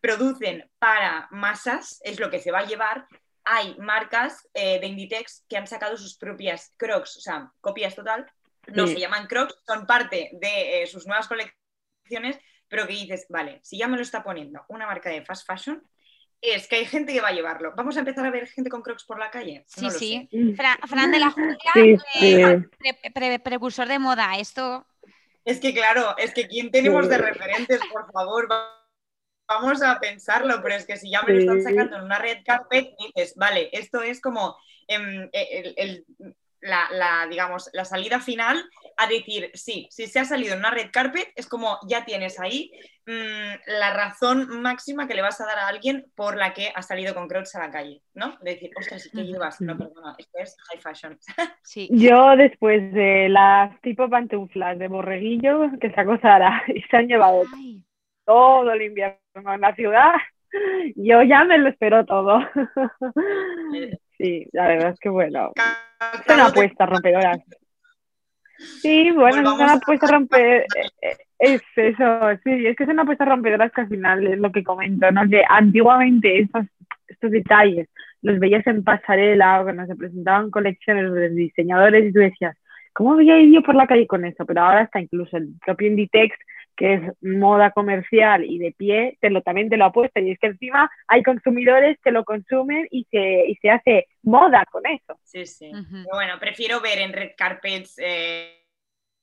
producen 0.00 0.68
para 0.78 1.28
masas, 1.30 2.00
es 2.02 2.18
lo 2.18 2.30
que 2.30 2.40
se 2.40 2.50
va 2.50 2.60
a 2.60 2.66
llevar. 2.66 3.06
Hay 3.44 3.76
marcas 3.78 4.48
eh, 4.54 4.80
de 4.80 4.86
Inditex 4.86 5.44
que 5.48 5.56
han 5.56 5.66
sacado 5.66 5.96
sus 5.96 6.18
propias 6.18 6.74
crocs, 6.76 7.16
o 7.18 7.20
sea, 7.20 7.52
copias 7.60 7.94
total, 7.94 8.26
no 8.68 8.86
se 8.86 8.98
llaman 8.98 9.26
crocs, 9.26 9.56
son 9.66 9.86
parte 9.86 10.30
de 10.32 10.82
eh, 10.82 10.86
sus 10.86 11.06
nuevas 11.06 11.28
colecciones, 11.28 12.38
pero 12.68 12.86
que 12.86 12.94
dices, 12.94 13.26
vale, 13.28 13.60
si 13.62 13.78
ya 13.78 13.88
me 13.88 13.96
lo 13.96 14.02
está 14.02 14.22
poniendo 14.22 14.64
una 14.68 14.86
marca 14.86 15.10
de 15.10 15.24
fast 15.24 15.46
fashion, 15.46 15.82
es 16.40 16.68
que 16.68 16.76
hay 16.76 16.84
gente 16.84 17.12
que 17.12 17.20
va 17.20 17.28
a 17.28 17.32
llevarlo. 17.32 17.72
¿Vamos 17.76 17.96
a 17.96 18.00
empezar 18.00 18.26
a 18.26 18.30
ver 18.30 18.46
gente 18.46 18.70
con 18.70 18.82
crocs 18.82 19.04
por 19.04 19.18
la 19.18 19.30
calle? 19.30 19.64
Sí, 19.66 19.90
sí. 19.90 20.28
Fran, 20.54 21.10
de 21.10 21.18
la 21.18 21.30
Jungla, 21.30 22.68
precursor 23.42 23.88
de 23.88 23.98
moda, 23.98 24.38
esto... 24.38 24.86
Es 25.44 25.60
que 25.60 25.72
claro, 25.72 26.16
es 26.18 26.34
que 26.34 26.48
¿quién 26.48 26.72
tenemos 26.72 27.08
de 27.08 27.18
referentes, 27.18 27.80
por 27.92 28.10
favor? 28.10 28.48
Vamos 29.46 29.80
a 29.80 30.00
pensarlo, 30.00 30.60
pero 30.60 30.74
es 30.74 30.84
que 30.84 30.96
si 30.96 31.08
ya 31.08 31.22
me 31.22 31.34
lo 31.34 31.38
están 31.38 31.62
sacando 31.62 31.96
en 31.96 32.02
una 32.02 32.18
red 32.18 32.38
carpet, 32.44 32.96
dices, 32.98 33.34
vale, 33.36 33.70
esto 33.72 34.02
es 34.02 34.20
como 34.20 34.56
em, 34.88 35.30
e, 35.32 35.72
el 35.76 36.04
la, 36.60 37.26
digamos, 37.28 37.70
la 37.72 37.84
salida 37.84 38.20
final 38.20 38.62
a 38.96 39.06
decir, 39.06 39.50
sí, 39.54 39.86
si 39.90 40.06
se 40.06 40.18
ha 40.18 40.24
salido 40.24 40.54
en 40.54 40.60
una 40.60 40.70
red 40.70 40.90
carpet, 40.92 41.28
es 41.36 41.46
como 41.46 41.78
ya 41.88 42.04
tienes 42.04 42.40
ahí 42.40 42.70
mm, 43.06 43.78
la 43.78 43.92
razón 43.92 44.62
máxima 44.62 45.06
que 45.06 45.14
le 45.14 45.22
vas 45.22 45.40
a 45.40 45.46
dar 45.46 45.58
a 45.58 45.68
alguien 45.68 46.06
por 46.14 46.36
la 46.36 46.54
que 46.54 46.72
ha 46.74 46.82
salido 46.82 47.14
con 47.14 47.28
Crocs 47.28 47.54
a 47.56 47.66
la 47.66 47.70
calle, 47.70 48.02
¿no? 48.14 48.36
De 48.40 48.52
decir, 48.52 48.70
ostras, 48.76 49.02
¿sí 49.02 49.10
que 49.10 49.24
llevas? 49.24 49.60
No, 49.60 49.76
perdona, 49.76 50.14
esto 50.18 50.38
es 50.38 50.56
high 50.68 50.80
fashion. 50.80 51.18
Sí. 51.62 51.88
Yo 51.90 52.36
después 52.36 52.92
de 52.92 53.28
las 53.28 53.80
tipo 53.80 54.08
pantuflas 54.08 54.78
de 54.78 54.88
borreguillo 54.88 55.70
que 55.80 55.92
sacó 55.92 56.18
Sara 56.18 56.62
y 56.68 56.80
se 56.82 56.96
han 56.96 57.08
llevado 57.08 57.42
todo 58.24 58.72
el 58.72 58.82
invierno 58.82 59.18
en 59.34 59.60
la 59.60 59.74
ciudad, 59.74 60.14
yo 60.94 61.22
ya 61.22 61.44
me 61.44 61.58
lo 61.58 61.68
espero 61.68 62.04
todo. 62.06 62.40
Sí, 64.18 64.46
la 64.52 64.68
verdad 64.68 64.90
es 64.90 65.00
que 65.00 65.08
bueno. 65.08 65.52
Es 65.56 66.34
una 66.34 66.46
apuesta 66.46 66.86
rompedora. 66.86 67.38
Sí, 68.58 69.10
bueno, 69.10 69.52
es 69.52 69.60
una 69.60 69.74
apuesta 69.74 70.06
rompedora. 70.06 70.58
Eh, 70.58 70.66
eh, 71.02 71.16
es 71.38 71.62
eso, 71.76 72.20
sí, 72.42 72.66
es 72.66 72.76
que 72.76 72.84
es 72.84 72.88
una 72.88 73.02
apuesta 73.02 73.24
rompedora 73.26 73.68
que 73.68 73.82
al 73.82 73.88
final 73.88 74.26
es 74.26 74.38
lo 74.38 74.50
que 74.50 74.64
comento, 74.64 75.10
¿no? 75.10 75.28
Que 75.28 75.42
antiguamente 75.46 76.40
estos, 76.40 76.64
estos 77.08 77.30
detalles 77.30 77.88
los 78.22 78.38
veías 78.38 78.66
en 78.66 78.82
pasarela 78.82 79.60
o 79.60 79.64
cuando 79.64 79.86
se 79.86 79.94
presentaban 79.94 80.50
colecciones 80.50 81.12
de 81.12 81.28
diseñadores 81.30 82.06
y 82.06 82.12
tú 82.12 82.20
decías, 82.20 82.56
¿cómo 82.92 83.14
voy 83.14 83.30
a 83.30 83.38
ir 83.38 83.54
yo 83.54 83.62
por 83.62 83.74
la 83.74 83.86
calle 83.86 84.06
con 84.06 84.24
eso? 84.24 84.44
Pero 84.46 84.62
ahora 84.62 84.82
está 84.82 85.00
incluso 85.00 85.36
el 85.36 85.50
propio 85.64 85.88
Inditex 85.88 86.34
que 86.76 86.94
es 86.94 87.00
moda 87.22 87.70
comercial 87.70 88.44
y 88.44 88.58
de 88.58 88.72
pie, 88.72 89.18
te 89.20 89.30
lo, 89.30 89.42
también 89.42 89.68
te 89.68 89.76
lo 89.76 89.86
apuesta. 89.86 90.20
Y 90.20 90.32
es 90.32 90.38
que 90.38 90.48
encima 90.48 90.90
hay 91.08 91.22
consumidores 91.22 91.98
que 92.02 92.10
lo 92.10 92.24
consumen 92.24 92.86
y 92.90 93.06
se, 93.10 93.46
y 93.48 93.56
se 93.56 93.70
hace 93.70 94.06
moda 94.22 94.64
con 94.70 94.86
eso. 94.86 95.18
Sí, 95.24 95.46
sí. 95.46 95.72
Bueno, 96.12 96.34
prefiero 96.38 96.80
ver 96.80 96.98
en 96.98 97.12
red 97.12 97.30
carpets 97.36 97.98
eh, 97.98 98.66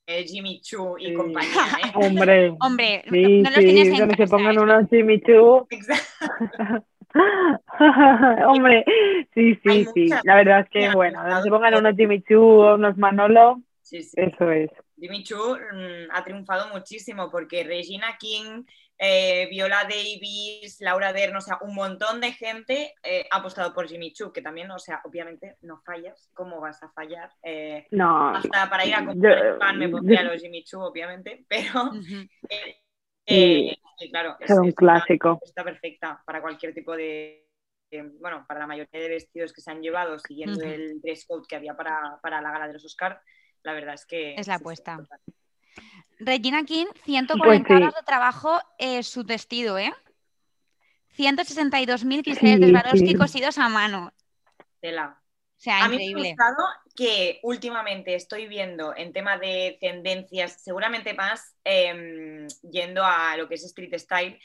eh, 0.05 0.23
Jimmy 0.25 0.59
Choo 0.61 0.97
y 0.97 1.13
compañía. 1.13 1.51
¿eh? 1.83 1.91
Hombre, 1.95 2.53
Hombre 2.59 3.03
sí, 3.09 3.41
no, 3.41 3.49
los 3.49 3.59
sí, 3.59 3.97
donde 3.97 4.15
se 4.17 4.27
pongan 4.27 4.59
unos 4.59 4.89
Jimmy 4.89 5.21
Choo. 5.21 5.67
Hombre, 8.47 8.83
sí, 9.33 9.57
sí, 9.63 9.85
sí. 9.93 10.09
La 10.23 10.35
verdad 10.35 10.61
es 10.61 10.69
que, 10.69 10.89
bueno, 10.91 11.23
donde 11.23 11.43
se 11.43 11.49
pongan 11.49 11.75
unos 11.75 11.95
Jimmy 11.95 12.21
Choo 12.23 12.41
o 12.41 12.75
unos 12.75 12.97
Manolo, 12.97 13.61
sí, 13.81 14.01
sí. 14.01 14.15
eso 14.17 14.51
es. 14.51 14.69
Jimmy 15.03 15.21
Choo 15.21 15.57
mm, 15.57 16.11
ha 16.11 16.23
triunfado 16.23 16.69
muchísimo 16.69 17.29
porque 17.29 17.65
Regina 17.65 18.15
King, 18.17 18.63
eh, 18.97 19.47
Viola 19.49 19.83
Davis, 19.83 20.77
Laura 20.79 21.11
Dern, 21.11 21.35
o 21.35 21.41
sea, 21.41 21.57
un 21.61 21.75
montón 21.75 22.21
de 22.21 22.31
gente 22.31 22.93
eh, 23.03 23.27
ha 23.29 23.39
apostado 23.39 23.73
por 23.73 23.89
Jimmy 23.89 24.13
Choo, 24.13 24.31
que 24.31 24.41
también, 24.41 24.71
o 24.71 24.79
sea, 24.79 25.01
obviamente 25.03 25.57
no 25.59 25.81
fallas. 25.85 26.29
¿Cómo 26.33 26.61
vas 26.61 26.81
a 26.83 26.89
fallar? 26.91 27.29
Eh, 27.43 27.85
no. 27.91 28.29
Hasta 28.29 28.69
para 28.69 28.85
ir 28.85 28.95
a 28.95 29.05
comprar 29.05 29.59
pan 29.59 29.77
me 29.77 29.89
pondría 29.89 30.23
los 30.23 30.41
Jimmy 30.41 30.63
Choo, 30.63 30.81
obviamente, 30.81 31.45
pero. 31.49 31.91
claro, 34.09 34.37
es, 34.39 34.51
un 34.51 34.71
clásico. 34.71 35.37
Está 35.43 35.65
perfecta 35.65 36.23
para 36.25 36.41
cualquier 36.41 36.73
tipo 36.73 36.95
de, 36.95 37.45
bueno, 38.21 38.45
para 38.47 38.61
la 38.61 38.67
mayoría 38.67 39.01
de 39.01 39.09
vestidos 39.09 39.51
que 39.51 39.59
se 39.59 39.69
han 39.69 39.81
llevado 39.81 40.17
siguiendo 40.17 40.63
el 40.63 41.01
dress 41.01 41.25
code 41.27 41.45
que 41.45 41.57
había 41.57 41.75
para, 41.75 42.19
para, 42.21 42.41
la 42.41 42.51
gala 42.51 42.67
de 42.67 42.73
los 42.73 42.85
Oscars, 42.85 43.19
la 43.63 43.73
verdad 43.73 43.95
es 43.95 44.05
que... 44.05 44.35
Es 44.35 44.47
la 44.47 44.55
apuesta. 44.55 44.99
Regina 46.19 46.63
King, 46.63 46.85
140 47.03 47.67
pues 47.67 47.81
horas 47.81 47.95
de 47.95 48.03
trabajo 48.05 48.59
eh, 48.77 49.03
su 49.03 49.23
vestido, 49.23 49.77
¿eh? 49.77 49.93
162.000 51.17 52.23
cristales 52.23 52.59
de 52.59 52.69
Swarovski 52.69 53.15
cosidos 53.15 53.57
a 53.57 53.69
mano. 53.69 54.13
Tela. 54.79 55.19
O 55.19 55.61
sea, 55.63 55.85
a 55.85 55.87
mí 55.87 56.13
me 56.13 56.29
ha 56.29 56.29
gustado 56.29 56.65
que 56.95 57.39
últimamente 57.43 58.15
estoy 58.15 58.47
viendo 58.47 58.95
en 58.95 59.13
tema 59.13 59.37
de 59.37 59.77
tendencias, 59.79 60.61
seguramente 60.61 61.13
más 61.13 61.55
em, 61.63 62.47
yendo 62.69 63.03
a 63.05 63.37
lo 63.37 63.47
que 63.47 63.55
es 63.55 63.63
street 63.63 63.97
style, 63.97 64.39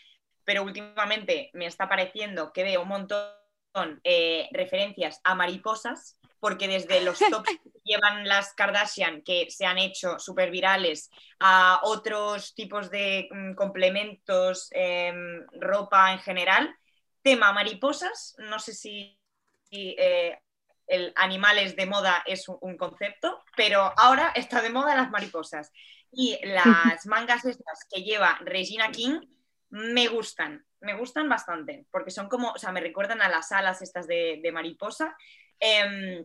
pero 0.45 0.63
últimamente 0.63 1.51
me 1.55 1.67
está 1.67 1.89
pareciendo 1.89 2.53
que 2.53 2.63
veo 2.63 2.83
un 2.83 2.89
montón 2.89 3.31
eh, 4.05 4.49
referencias 4.53 5.21
a 5.25 5.35
mariposas 5.35 6.18
porque 6.41 6.69
desde 6.69 7.01
los 7.03 7.19
tops 7.31 7.51
que 7.51 7.81
llevan 7.85 8.27
las 8.27 8.53
Kardashian, 8.55 9.23
que 9.23 9.51
se 9.51 9.67
han 9.67 9.79
hecho 9.79 10.19
súper 10.19 10.51
virales, 10.51 11.11
a 11.41 11.81
otros 11.83 12.55
tipos 12.55 12.91
de 12.91 13.29
mm, 13.31 13.55
complementos, 13.55 14.69
em, 14.73 15.47
ropa 15.53 16.13
en 16.13 16.19
general, 16.21 16.75
tema 17.23 17.53
mariposas, 17.53 18.35
no 18.39 18.59
sé 18.59 18.73
si, 18.73 19.19
eh, 19.71 20.39
el 20.87 21.13
animales 21.17 21.77
de 21.77 21.85
moda 21.85 22.23
es 22.27 22.49
un, 22.49 22.79
concepto, 22.79 23.43
pero 23.55 23.93
ahora 23.99 24.33
está 24.35 24.63
de 24.63 24.71
moda 24.71 24.97
las 24.97 25.11
mariposas. 25.11 25.71
Y 26.11 26.39
las 26.43 27.05
mangas 27.07 27.45
estas 27.45 27.85
que 27.91 28.03
lleva 28.03 28.39
Regina 28.41 28.91
King 28.91 29.21
me 29.69 30.09
gustan, 30.09 30.65
me 30.81 30.95
gustan 30.95 31.29
bastante, 31.29 31.85
porque 31.91 32.11
son 32.11 32.31
como, 32.31 32.53
o 32.53 32.59
sea, 32.59 32.73
me 32.73 32.81
recuerdan 32.81 33.21
a 33.21 33.29
las 33.29 33.53
alas 33.53 33.83
estas 33.83 34.07
de, 34.07 34.41
de 34.43 34.53
mariposa 34.53 35.15
Em, 35.61 36.25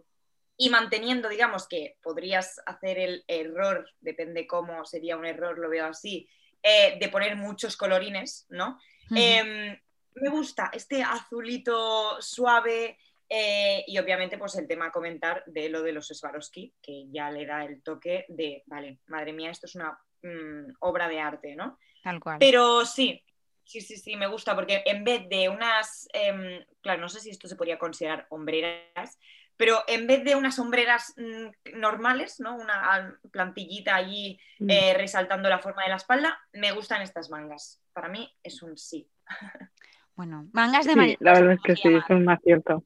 y 0.57 0.69
manteniendo, 0.69 1.29
digamos, 1.29 1.67
que 1.67 1.97
podrías 2.01 2.61
hacer 2.65 2.99
el 2.99 3.23
error, 3.27 3.89
depende 3.99 4.45
cómo 4.45 4.86
sería 4.86 5.17
un 5.17 5.25
error, 5.25 5.57
lo 5.57 5.69
veo 5.69 5.86
así, 5.86 6.29
eh, 6.61 6.97
de 6.99 7.09
poner 7.09 7.36
muchos 7.36 7.75
colorines, 7.75 8.45
¿no? 8.49 8.79
Em, 9.15 9.77
me 10.15 10.29
gusta 10.29 10.69
este 10.73 11.03
azulito 11.03 12.21
suave 12.21 12.97
eh, 13.27 13.84
y 13.88 13.97
obviamente 13.97 14.38
pues 14.38 14.55
el 14.55 14.67
tema 14.67 14.88
a 14.88 14.91
comentar 14.91 15.43
de 15.47 15.69
lo 15.69 15.81
de 15.81 15.91
los 15.91 16.07
Swarovski, 16.07 16.73
que 16.81 17.05
ya 17.09 17.31
le 17.31 17.45
da 17.45 17.65
el 17.65 17.81
toque 17.81 18.25
de, 18.29 18.63
vale, 18.67 18.99
madre 19.07 19.34
mía, 19.34 19.49
esto 19.49 19.65
es 19.65 19.75
una 19.75 19.97
mm, 20.21 20.75
obra 20.79 21.09
de 21.09 21.19
arte, 21.19 21.55
¿no? 21.55 21.79
Tal 22.03 22.19
cual. 22.19 22.38
Pero 22.39 22.86
sí, 22.86 23.23
sí, 23.74 23.82
sí, 23.82 23.97
sí, 23.97 24.15
me 24.15 24.28
gusta 24.28 24.55
porque 24.55 24.84
en 24.86 25.03
vez 25.03 25.28
de 25.30 25.49
unas, 25.49 26.07
em, 26.13 26.63
claro, 26.82 27.01
no 27.01 27.09
sé 27.09 27.19
si 27.19 27.30
esto 27.30 27.47
se 27.47 27.55
podría 27.55 27.80
considerar 27.80 28.28
hombreras, 28.30 29.19
pero 29.57 29.84
en 29.88 30.05
vez 30.07 30.24
de 30.24 30.36
unas 30.36 30.55
sombreras 30.55 31.13
mm, 31.17 31.80
normales, 31.80 32.39
¿no? 32.39 32.55
Una 32.55 33.17
plantillita 33.32 33.95
allí 33.95 34.39
mm. 34.59 34.69
eh, 34.69 34.93
resaltando 34.95 35.49
la 35.49 35.59
forma 35.59 35.84
de 35.84 35.89
la 35.89 35.95
espalda, 35.95 36.39
me 36.53 36.71
gustan 36.71 37.01
estas 37.01 37.30
mangas. 37.30 37.82
Para 37.93 38.09
mí 38.09 38.32
es 38.43 38.61
un 38.61 38.78
sí. 38.78 39.07
Bueno, 40.15 40.47
mangas 40.53 40.86
de 40.86 40.93
sí, 40.93 41.17
La 41.21 41.34
verdad 41.34 41.53
es 41.53 41.61
que 41.61 41.76
sí, 41.76 41.88
es 41.88 42.07
un 42.09 42.30
acierto. 42.30 42.84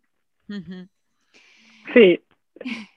Sí, 1.93 2.23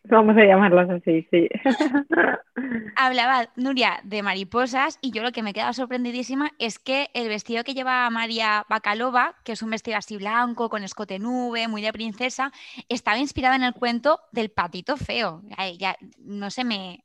Vamos 0.05 0.37
a 0.37 0.45
llamarlas 0.45 0.91
así, 0.91 1.27
sí. 1.31 1.49
Hablaba 2.97 3.49
Nuria 3.57 4.01
de 4.05 4.23
mariposas 4.23 4.99
y 5.01 5.13
yo 5.13 5.23
lo 5.23 5.33
que 5.33 5.43
me 5.43 5.53
queda 5.53 5.73
sorprendidísima 5.73 6.51
es 6.59 6.79
que 6.79 7.11
el 7.15 7.29
vestido 7.29 7.65
que 7.65 7.75
lleva 7.75 8.09
María 8.11 8.65
Bacalova, 8.69 9.37
que 9.45 9.53
es 9.53 9.63
un 9.63 9.71
vestido 9.71 9.97
así 9.97 10.17
blanco, 10.17 10.69
con 10.69 10.83
escote 10.83 11.19
nube, 11.19 11.69
muy 11.69 11.83
de 11.83 11.93
princesa, 11.93 12.53
estaba 12.89 13.19
inspirado 13.19 13.55
en 13.55 13.63
el 13.63 13.73
cuento 13.75 14.21
del 14.33 14.51
patito 14.51 14.97
feo. 14.97 15.43
Ya, 15.79 15.97
no 16.19 16.51
sé, 16.51 16.65
me, 16.65 17.05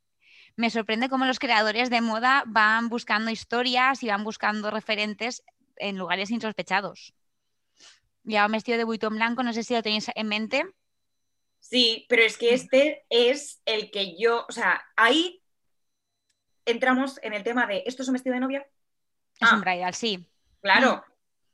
me 0.55 0.69
sorprende 0.69 1.09
cómo 1.09 1.25
los 1.25 1.39
creadores 1.39 1.89
de 1.89 2.01
moda 2.01 2.43
van 2.47 2.89
buscando 2.89 3.31
historias 3.31 4.03
y 4.03 4.07
van 4.07 4.23
buscando 4.23 4.71
referentes 4.71 5.43
en 5.77 5.97
lugares 5.97 6.31
insospechados. 6.31 7.13
Ya 8.23 8.45
un 8.45 8.53
vestido 8.53 8.77
de 8.77 8.85
buitón 8.85 9.15
blanco, 9.15 9.43
no 9.43 9.53
sé 9.53 9.63
si 9.63 9.73
lo 9.73 9.83
tenéis 9.83 10.09
en 10.15 10.27
mente. 10.27 10.65
Sí, 11.67 12.05
pero 12.07 12.21
es 12.21 12.37
que 12.37 12.53
este 12.53 13.05
es 13.09 13.59
el 13.65 13.89
que 13.89 14.15
yo, 14.15 14.45
o 14.47 14.51
sea, 14.51 14.85
ahí 14.95 15.41
entramos 16.63 17.19
en 17.23 17.33
el 17.33 17.43
tema 17.43 17.65
de, 17.65 17.81
¿esto 17.87 18.03
es 18.03 18.07
un 18.07 18.13
vestido 18.13 18.35
de 18.35 18.39
novia? 18.39 18.67
Es 19.41 19.51
un 19.51 19.57
ah. 19.57 19.61
bridal, 19.61 19.93
sí. 19.95 20.29
Claro. 20.61 21.03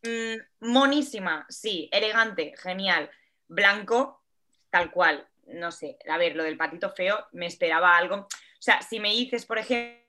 Mm, 0.04 0.68
monísima, 0.70 1.46
sí, 1.48 1.88
elegante, 1.94 2.54
genial. 2.58 3.10
Blanco, 3.48 4.22
tal 4.70 4.92
cual. 4.92 5.26
No 5.46 5.72
sé, 5.72 5.98
a 6.10 6.18
ver, 6.18 6.36
lo 6.36 6.44
del 6.44 6.58
patito 6.58 6.90
feo, 6.90 7.28
me 7.32 7.46
esperaba 7.46 7.96
algo. 7.96 8.18
O 8.18 8.28
sea, 8.60 8.82
si 8.82 9.00
me 9.00 9.12
dices, 9.12 9.46
por 9.46 9.60
ejemplo, 9.60 10.02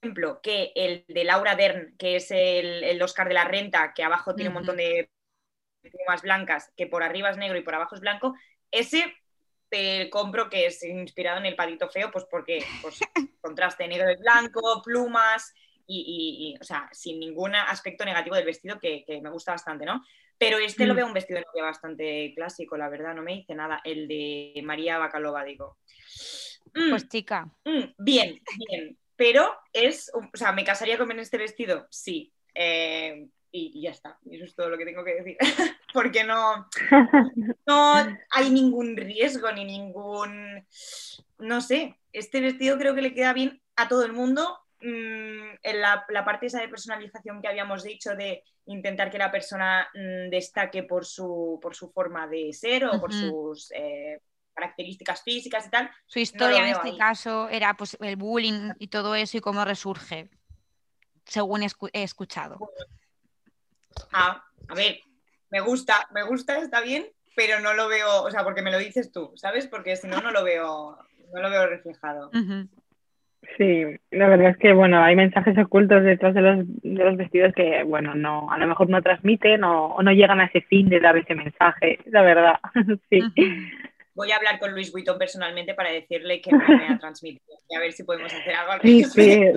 ejemplo, 0.00 0.40
que 0.40 0.70
el 0.76 1.04
de 1.08 1.24
Laura 1.24 1.56
Dern, 1.56 1.96
que 1.98 2.14
es 2.14 2.30
el, 2.30 3.02
Oscar 3.02 3.26
de 3.26 3.34
la 3.34 3.44
Renta, 3.44 3.92
que 3.92 4.04
abajo 4.04 4.36
tiene 4.36 4.50
un 4.50 4.54
montón 4.54 4.76
de 4.76 5.10
plumas 5.82 6.22
blancas, 6.22 6.72
que 6.76 6.86
por 6.86 7.02
arriba 7.02 7.30
es 7.30 7.36
negro 7.36 7.58
y 7.58 7.62
por 7.62 7.74
abajo 7.74 7.96
es 7.96 8.00
blanco, 8.00 8.36
ese 8.70 9.12
te 9.68 10.08
compro 10.10 10.48
que 10.48 10.66
es 10.66 10.82
inspirado 10.82 11.38
en 11.38 11.46
el 11.46 11.56
patito 11.56 11.88
feo, 11.88 12.10
pues 12.10 12.24
porque 12.30 12.64
pues, 12.82 13.00
contraste 13.40 13.86
negro 13.88 14.10
y 14.10 14.16
blanco, 14.16 14.82
plumas 14.82 15.54
y, 15.90 16.54
o 16.60 16.64
sea, 16.64 16.88
sin 16.92 17.18
ningún 17.18 17.54
aspecto 17.54 18.04
negativo 18.04 18.36
del 18.36 18.44
vestido 18.44 18.78
que, 18.78 19.04
me 19.22 19.30
gusta 19.30 19.52
bastante, 19.52 19.86
¿no? 19.86 20.04
Pero 20.36 20.58
este 20.58 20.86
lo 20.86 20.92
mm. 20.92 20.96
veo 20.96 21.06
un 21.06 21.14
vestido 21.14 21.38
de 21.38 21.46
novia 21.46 21.64
bastante 21.64 22.32
clásico, 22.34 22.76
la 22.76 22.90
verdad, 22.90 23.14
no 23.14 23.22
me 23.22 23.34
dice 23.34 23.54
nada. 23.54 23.80
El 23.84 24.06
de 24.06 24.60
María 24.62 24.98
Bacalova, 24.98 25.44
digo. 25.44 25.78
Mm, 26.74 26.90
pues 26.90 27.08
chica. 27.08 27.50
Mm, 27.64 27.84
bien, 27.96 28.40
bien. 28.68 28.98
Pero 29.16 29.50
es, 29.72 30.12
o 30.14 30.36
sea, 30.36 30.52
¿me 30.52 30.62
casaría 30.62 30.98
con 30.98 31.10
este 31.18 31.38
vestido? 31.38 31.88
Sí. 31.90 32.32
Eh, 32.54 33.28
y, 33.50 33.80
ya 33.80 33.90
está. 33.90 34.18
Y 34.24 34.36
eso 34.36 34.44
es 34.44 34.54
todo 34.54 34.68
lo 34.68 34.78
que 34.78 34.84
tengo 34.84 35.04
que 35.04 35.14
decir. 35.14 35.36
Porque 35.92 36.24
no, 36.24 36.68
no 37.66 37.94
hay 38.30 38.50
ningún 38.50 38.96
riesgo 38.96 39.50
ni 39.52 39.64
ningún. 39.64 40.66
No 41.38 41.60
sé. 41.60 41.96
Este 42.12 42.40
vestido 42.40 42.78
creo 42.78 42.94
que 42.94 43.02
le 43.02 43.14
queda 43.14 43.32
bien 43.32 43.60
a 43.76 43.88
todo 43.88 44.04
el 44.04 44.12
mundo. 44.12 44.58
Mm, 44.80 45.58
en 45.62 45.80
la, 45.80 46.06
parte 46.24 46.46
esa 46.46 46.60
de 46.60 46.68
personalización 46.68 47.42
que 47.42 47.48
habíamos 47.48 47.82
dicho 47.82 48.14
de 48.14 48.44
intentar 48.66 49.10
que 49.10 49.18
la 49.18 49.32
persona 49.32 49.88
mm, 49.92 50.30
destaque 50.30 50.84
por 50.84 51.04
su, 51.04 51.58
por 51.60 51.74
su 51.74 51.90
forma 51.90 52.28
de 52.28 52.52
ser 52.52 52.84
o 52.84 53.00
por 53.00 53.12
sus 53.12 53.72
eh, 53.72 54.20
características 54.54 55.22
físicas 55.22 55.66
y 55.66 55.70
tal. 55.70 55.90
Su 56.06 56.18
historia 56.18 56.58
en 56.58 56.76
este 56.76 56.96
caso 56.96 57.48
era 57.48 57.74
pues, 57.74 57.96
el 58.00 58.16
bullying 58.16 58.72
y 58.78 58.88
todo 58.88 59.14
eso 59.14 59.36
y 59.36 59.40
cómo 59.40 59.64
resurge, 59.64 60.30
según 61.24 61.62
he 61.62 62.02
escuchado. 62.02 62.58
Ah, 64.12 64.42
a 64.68 64.74
ver, 64.74 65.00
me 65.50 65.60
gusta, 65.60 66.06
me 66.12 66.22
gusta, 66.22 66.58
está 66.58 66.80
bien, 66.80 67.06
pero 67.34 67.60
no 67.60 67.74
lo 67.74 67.88
veo, 67.88 68.22
o 68.24 68.30
sea, 68.30 68.44
porque 68.44 68.62
me 68.62 68.70
lo 68.70 68.78
dices 68.78 69.12
tú, 69.12 69.32
¿sabes? 69.36 69.66
Porque 69.66 69.96
si 69.96 70.08
no, 70.08 70.20
no 70.20 70.30
lo 70.30 70.44
veo, 70.44 70.98
no 71.32 71.42
lo 71.42 71.50
veo 71.50 71.66
reflejado. 71.66 72.30
Sí, 73.56 73.84
la 74.10 74.28
verdad 74.28 74.50
es 74.50 74.56
que, 74.58 74.72
bueno, 74.72 75.02
hay 75.02 75.16
mensajes 75.16 75.56
ocultos 75.56 76.02
detrás 76.02 76.34
de 76.34 76.40
los, 76.40 76.66
de 76.66 77.04
los 77.04 77.16
vestidos 77.16 77.54
que, 77.54 77.82
bueno, 77.84 78.14
no, 78.14 78.50
a 78.50 78.58
lo 78.58 78.66
mejor 78.66 78.90
no 78.90 79.00
transmiten 79.02 79.64
o, 79.64 79.96
no 80.02 80.10
llegan 80.12 80.40
a 80.40 80.46
ese 80.46 80.60
fin 80.62 80.88
de 80.88 81.00
dar 81.00 81.16
ese 81.16 81.34
mensaje, 81.34 82.00
la 82.06 82.22
verdad, 82.22 82.54
sí. 83.10 83.20
Voy 84.14 84.32
a 84.32 84.36
hablar 84.36 84.58
con 84.58 84.72
Luis 84.72 84.90
Vuitton 84.90 85.16
personalmente 85.16 85.74
para 85.74 85.92
decirle 85.92 86.40
que 86.40 86.50
no 86.50 86.58
me 86.58 86.88
ha 86.88 86.98
transmitido 87.00 87.56
y 87.68 87.76
a 87.76 87.78
ver 87.78 87.92
si 87.92 88.02
podemos 88.02 88.34
hacer 88.34 88.52
algo 88.52 88.72
al 88.72 88.80
respecto. 88.80 89.12
Sí, 89.12 89.30
sí 89.30 89.56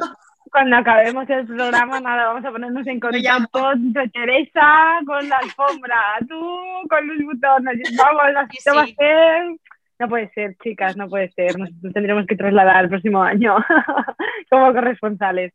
cuando 0.51 0.75
acabemos 0.75 1.29
el 1.29 1.45
programa, 1.47 1.99
nada, 2.01 2.27
vamos 2.27 2.45
a 2.45 2.51
ponernos 2.51 2.85
en 2.85 2.99
contacto 2.99 3.71
de 3.75 4.09
Teresa 4.09 4.99
con 5.05 5.27
la 5.29 5.37
alfombra, 5.37 5.97
tú 6.27 6.59
con 6.89 7.07
Luis 7.07 7.25
Butón, 7.25 7.65
vamos, 7.97 8.23
así 8.35 8.57
sí, 8.59 8.69
va 8.75 8.81
a 8.81 8.87
ser. 8.87 9.55
No 9.99 10.09
puede 10.09 10.29
ser, 10.33 10.55
chicas, 10.61 10.97
no 10.97 11.07
puede 11.07 11.29
ser. 11.31 11.57
Nos 11.57 11.69
tendremos 11.93 12.25
que 12.25 12.35
trasladar 12.35 12.83
el 12.83 12.89
próximo 12.89 13.23
año 13.23 13.55
como 14.49 14.73
corresponsales. 14.73 15.53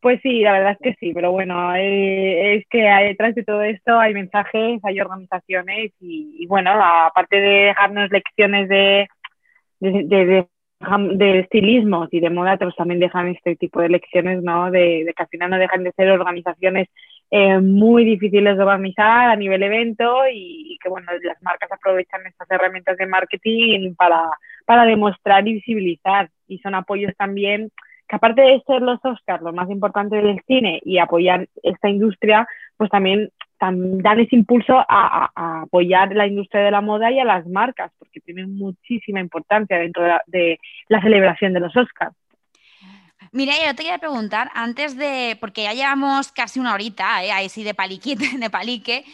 Pues 0.00 0.20
sí, 0.22 0.40
la 0.40 0.52
verdad 0.52 0.72
es 0.72 0.78
que 0.78 0.96
sí, 0.98 1.12
pero 1.14 1.32
bueno, 1.32 1.74
eh, 1.76 2.56
es 2.56 2.66
que 2.68 2.82
detrás 2.82 3.34
de 3.34 3.44
todo 3.44 3.62
esto 3.62 3.98
hay 3.98 4.14
mensajes, 4.14 4.80
hay 4.84 5.00
organizaciones 5.00 5.92
y, 6.00 6.46
bueno, 6.46 6.72
aparte 6.72 7.36
de 7.36 7.64
dejarnos 7.66 8.10
lecciones 8.10 8.68
de, 8.68 9.08
de 9.80 10.26
de 10.26 10.46
estilismos 11.20 12.08
y 12.12 12.20
de 12.20 12.30
moda, 12.30 12.56
pues 12.56 12.76
también 12.76 13.00
dejan 13.00 13.28
este 13.28 13.56
tipo 13.56 13.80
de 13.80 13.88
lecciones, 13.88 14.42
¿no? 14.42 14.70
De, 14.70 15.12
que 15.16 15.22
al 15.22 15.28
final 15.28 15.50
no 15.50 15.58
dejan 15.58 15.84
de 15.84 15.92
ser 15.92 16.10
organizaciones 16.10 16.88
eh, 17.30 17.58
muy 17.60 18.04
difíciles 18.04 18.56
de 18.56 18.62
organizar 18.62 19.30
a 19.30 19.36
nivel 19.36 19.62
evento 19.62 20.22
y, 20.32 20.78
que, 20.82 20.88
bueno, 20.88 21.10
las 21.22 21.42
marcas 21.42 21.70
aprovechan 21.72 22.26
estas 22.26 22.50
herramientas 22.50 22.96
de 22.96 23.06
marketing 23.06 23.94
para, 23.94 24.22
para 24.66 24.84
demostrar 24.84 25.46
y 25.48 25.54
visibilizar. 25.54 26.30
Y 26.48 26.58
son 26.58 26.74
apoyos 26.74 27.12
también 27.16 27.70
que 28.08 28.16
aparte 28.16 28.42
de 28.42 28.62
ser 28.66 28.82
los 28.82 29.02
Oscars 29.04 29.42
lo 29.42 29.52
más 29.52 29.70
importante 29.70 30.16
del 30.16 30.40
cine 30.46 30.80
y 30.84 30.98
apoyar 30.98 31.48
esta 31.62 31.88
industria, 31.88 32.46
pues 32.76 32.90
también 32.90 33.30
dan 33.60 34.20
ese 34.20 34.36
impulso 34.36 34.74
a, 34.76 35.62
apoyar 35.62 36.14
la 36.14 36.26
industria 36.26 36.62
de 36.62 36.70
la 36.70 36.80
moda 36.80 37.10
y 37.10 37.18
a 37.18 37.24
las 37.24 37.46
marcas, 37.46 37.92
porque 37.98 38.20
tienen 38.20 38.56
muchísima 38.56 39.20
importancia 39.20 39.78
dentro 39.78 40.02
de 40.26 40.58
la, 40.88 41.00
celebración 41.00 41.52
de 41.52 41.60
los 41.60 41.76
Oscars. 41.76 42.14
Mira, 43.32 43.54
yo 43.54 43.74
te 43.74 43.82
quería 43.82 43.98
preguntar, 43.98 44.50
antes 44.54 44.96
de, 44.96 45.36
porque 45.40 45.62
ya 45.64 45.72
llevamos 45.72 46.30
casi 46.30 46.60
una 46.60 46.74
horita, 46.74 47.24
¿eh? 47.24 47.32
ahí 47.32 47.48
sí 47.48 47.64
de 47.64 47.74
palique, 47.74 48.16
de 48.38 48.50
palique, 48.50 49.04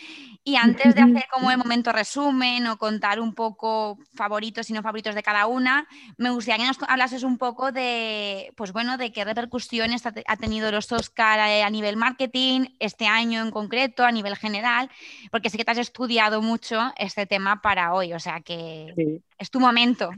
y 0.43 0.57
antes 0.57 0.95
de 0.95 1.03
hacer 1.03 1.25
como 1.31 1.51
el 1.51 1.59
momento 1.59 1.93
resumen 1.93 2.67
o 2.67 2.79
contar 2.79 3.21
un 3.21 3.35
poco 3.35 3.99
favoritos 4.15 4.71
y 4.71 4.73
no 4.73 4.83
favoritos 4.83 5.15
de 5.15 5.23
cada 5.23 5.47
una, 5.47 5.87
me 6.17 6.31
gustaría 6.31 6.65
que 6.65 6.69
nos 6.69 6.91
hablases 6.91 7.25
un 7.25 7.37
poco 7.37 7.73
de, 7.73 8.53
pues 8.57 8.73
bueno, 8.73 8.97
de 8.97 9.13
qué 9.13 9.25
repercusiones 9.25 10.05
ha 10.07 10.37
tenido 10.37 10.73
los 10.73 10.91
Oscar 10.93 11.41
a 11.41 11.71
nivel 11.71 11.97
marketing, 11.97 12.67
este 12.79 13.07
año 13.07 13.43
en 13.43 13.51
concreto, 13.51 14.05
a 14.05 14.13
nivel 14.13 14.37
general, 14.37 14.89
porque 15.31 15.51
sé 15.51 15.59
que 15.59 15.65
te 15.65 15.73
has 15.73 15.79
estudiado 15.79 16.41
mucho 16.41 16.79
este 16.97 17.27
tema 17.27 17.61
para 17.61 17.93
hoy, 17.93 18.13
o 18.15 18.19
sea 18.19 18.41
que 18.41 19.21
es 19.39 19.51
tu 19.51 19.61
momento. 19.61 20.11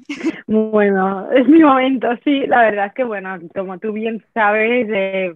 Bueno, 0.47 1.31
es 1.33 1.49
mi 1.49 1.63
momento, 1.63 2.09
sí, 2.25 2.47
la 2.47 2.63
verdad 2.63 2.87
es 2.87 2.95
que 2.95 3.05
bueno, 3.05 3.39
como 3.55 3.79
tú 3.79 3.93
bien 3.93 4.23
sabes, 4.35 4.87
eh, 4.91 5.33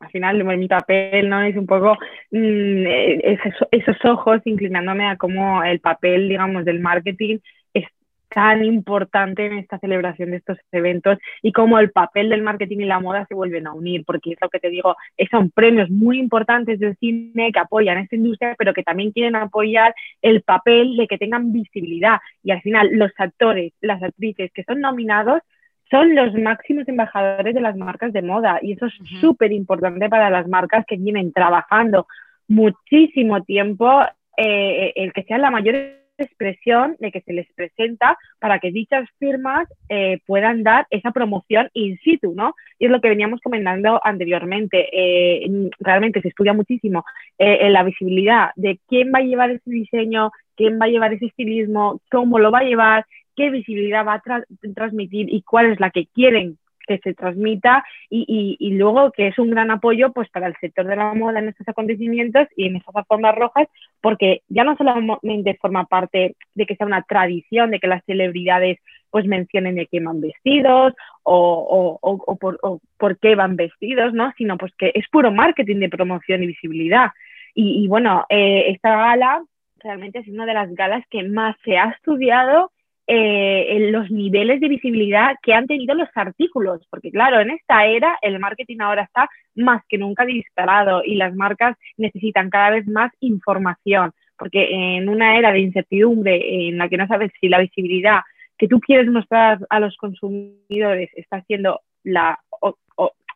al 0.00 0.10
final 0.10 0.44
mi 0.44 0.68
papel 0.68 1.28
no 1.28 1.42
es 1.42 1.56
un 1.56 1.66
poco 1.66 1.94
mm, 2.30 2.86
eh, 2.86 3.38
esos, 3.72 4.04
ojos 4.04 4.40
inclinándome 4.44 5.06
a 5.06 5.16
cómo 5.16 5.62
el 5.64 5.80
papel 5.80 6.28
digamos 6.28 6.64
del 6.64 6.80
marketing 6.80 7.38
es 7.74 7.84
tan 8.28 8.64
importante 8.64 9.46
en 9.46 9.58
esta 9.58 9.78
celebración 9.78 10.30
de 10.30 10.36
estos 10.36 10.58
eventos 10.70 11.18
y 11.42 11.52
cómo 11.52 11.78
el 11.78 11.90
papel 11.90 12.28
del 12.28 12.42
marketing 12.42 12.78
y 12.78 12.84
la 12.84 13.00
moda 13.00 13.26
se 13.26 13.34
vuelven 13.34 13.66
a 13.66 13.72
unir 13.72 14.04
porque 14.06 14.32
es 14.32 14.38
lo 14.40 14.48
que 14.48 14.60
te 14.60 14.70
digo 14.70 14.96
son 15.30 15.50
premios 15.50 15.90
muy 15.90 16.18
importantes 16.18 16.78
del 16.78 16.96
cine 16.98 17.50
que 17.52 17.58
apoyan 17.58 17.98
esta 17.98 18.16
industria 18.16 18.54
pero 18.56 18.74
que 18.74 18.82
también 18.82 19.10
quieren 19.10 19.36
apoyar 19.36 19.94
el 20.22 20.42
papel 20.42 20.96
de 20.96 21.06
que 21.06 21.18
tengan 21.18 21.52
visibilidad. 21.52 22.18
Y 22.44 22.52
al 22.52 22.62
final 22.62 22.90
los 22.92 23.10
actores 23.16 23.72
las 23.80 24.02
actrices 24.02 24.52
que 24.52 24.64
son 24.64 24.80
nominados 24.80 25.42
son 25.90 26.14
los 26.14 26.34
máximos 26.34 26.86
embajadores 26.88 27.54
de 27.54 27.60
las 27.60 27.76
marcas 27.76 28.12
de 28.12 28.22
moda 28.22 28.58
y 28.62 28.72
eso 28.72 28.86
es 28.86 28.94
súper 29.20 29.52
importante 29.52 30.08
para 30.08 30.30
las 30.30 30.46
marcas 30.48 30.84
que 30.86 30.96
vienen 30.96 31.32
trabajando 31.32 32.06
muchísimo 32.46 33.42
tiempo 33.42 34.02
eh, 34.36 34.92
el 34.96 35.12
que 35.12 35.24
sea 35.24 35.38
la 35.38 35.50
mayor 35.50 35.76
expresión 36.18 36.96
de 36.98 37.12
que 37.12 37.20
se 37.20 37.32
les 37.32 37.46
presenta 37.54 38.18
para 38.40 38.58
que 38.58 38.72
dichas 38.72 39.08
firmas 39.20 39.68
eh, 39.88 40.18
puedan 40.26 40.64
dar 40.64 40.86
esa 40.90 41.12
promoción 41.12 41.68
in 41.74 41.96
situ, 41.98 42.34
¿no? 42.34 42.54
Y 42.78 42.86
es 42.86 42.90
lo 42.90 43.00
que 43.00 43.08
veníamos 43.08 43.40
comentando 43.40 44.00
anteriormente. 44.02 44.88
Eh, 44.92 45.70
realmente 45.78 46.20
se 46.20 46.28
estudia 46.28 46.52
muchísimo 46.54 47.04
en 47.38 47.72
la 47.72 47.84
visibilidad 47.84 48.50
de 48.56 48.80
quién 48.88 49.12
va 49.14 49.20
a 49.20 49.22
llevar 49.22 49.50
ese 49.50 49.70
diseño, 49.70 50.32
quién 50.56 50.80
va 50.80 50.86
a 50.86 50.88
llevar 50.88 51.12
ese 51.12 51.26
estilismo, 51.26 52.00
cómo 52.10 52.40
lo 52.40 52.50
va 52.50 52.60
a 52.60 52.64
llevar, 52.64 53.06
qué 53.38 53.50
visibilidad 53.50 54.04
va 54.04 54.14
a 54.14 54.42
transmitir 54.74 55.32
y 55.32 55.42
cuál 55.42 55.66
es 55.72 55.78
la 55.78 55.90
que 55.90 56.06
quieren 56.06 56.58
que 56.88 56.98
se 56.98 57.14
transmita 57.14 57.84
y, 58.10 58.56
y, 58.58 58.70
luego 58.70 59.12
que 59.12 59.28
es 59.28 59.38
un 59.38 59.50
gran 59.50 59.70
apoyo 59.70 60.10
pues 60.12 60.28
para 60.30 60.46
el 60.46 60.56
sector 60.58 60.86
de 60.86 60.96
la 60.96 61.12
moda 61.12 61.38
en 61.38 61.48
estos 61.48 61.68
acontecimientos 61.68 62.48
y 62.56 62.66
en 62.66 62.76
esas 62.76 62.96
alfombras 62.96 63.36
rojas 63.36 63.68
porque 64.00 64.40
ya 64.48 64.64
no 64.64 64.74
solamente 64.74 65.58
forma 65.60 65.84
parte 65.84 66.34
de 66.54 66.66
que 66.66 66.76
sea 66.76 66.86
una 66.86 67.02
tradición 67.02 67.70
de 67.70 67.78
que 67.78 67.88
las 67.88 68.02
celebridades 68.06 68.78
pues 69.10 69.26
mencionen 69.26 69.76
de 69.76 69.86
qué 69.86 70.00
van 70.00 70.20
vestidos 70.22 70.94
o, 71.22 71.98
o, 72.00 72.20
o, 72.26 72.36
por, 72.36 72.58
por, 72.96 73.18
qué 73.18 73.34
van 73.34 73.56
vestidos, 73.56 74.14
¿no? 74.14 74.32
Sino 74.36 74.56
pues 74.56 74.72
que 74.76 74.90
es 74.94 75.06
puro 75.08 75.30
marketing 75.30 75.80
de 75.80 75.88
promoción 75.88 76.42
y 76.42 76.46
visibilidad. 76.46 77.10
Y, 77.54 77.88
bueno, 77.88 78.24
eh, 78.28 78.66
esta 78.68 78.96
gala 78.96 79.42
realmente 79.80 80.20
es 80.20 80.28
una 80.28 80.46
de 80.46 80.54
las 80.54 80.72
galas 80.74 81.04
que 81.10 81.22
más 81.24 81.56
se 81.64 81.76
ha 81.76 81.90
estudiado 81.90 82.70
eh, 83.10 83.88
los 83.90 84.10
niveles 84.10 84.60
de 84.60 84.68
visibilidad 84.68 85.36
que 85.42 85.54
han 85.54 85.66
tenido 85.66 85.94
los 85.94 86.10
artículos, 86.14 86.86
porque 86.90 87.10
claro, 87.10 87.40
en 87.40 87.50
esta 87.50 87.86
era 87.86 88.18
el 88.20 88.38
marketing 88.38 88.80
ahora 88.80 89.04
está 89.04 89.26
más 89.54 89.82
que 89.88 89.96
nunca 89.96 90.26
disparado 90.26 91.02
y 91.02 91.14
las 91.14 91.34
marcas 91.34 91.78
necesitan 91.96 92.50
cada 92.50 92.68
vez 92.68 92.86
más 92.86 93.10
información, 93.20 94.12
porque 94.36 94.68
en 94.70 95.08
una 95.08 95.38
era 95.38 95.52
de 95.52 95.60
incertidumbre 95.60 96.68
en 96.68 96.76
la 96.76 96.90
que 96.90 96.98
no 96.98 97.06
sabes 97.06 97.32
si 97.40 97.48
la 97.48 97.60
visibilidad 97.60 98.20
que 98.58 98.68
tú 98.68 98.78
quieres 98.78 99.08
mostrar 99.08 99.58
a 99.70 99.80
los 99.80 99.96
consumidores 99.96 101.08
está 101.14 101.42
siendo 101.44 101.80
la 102.04 102.38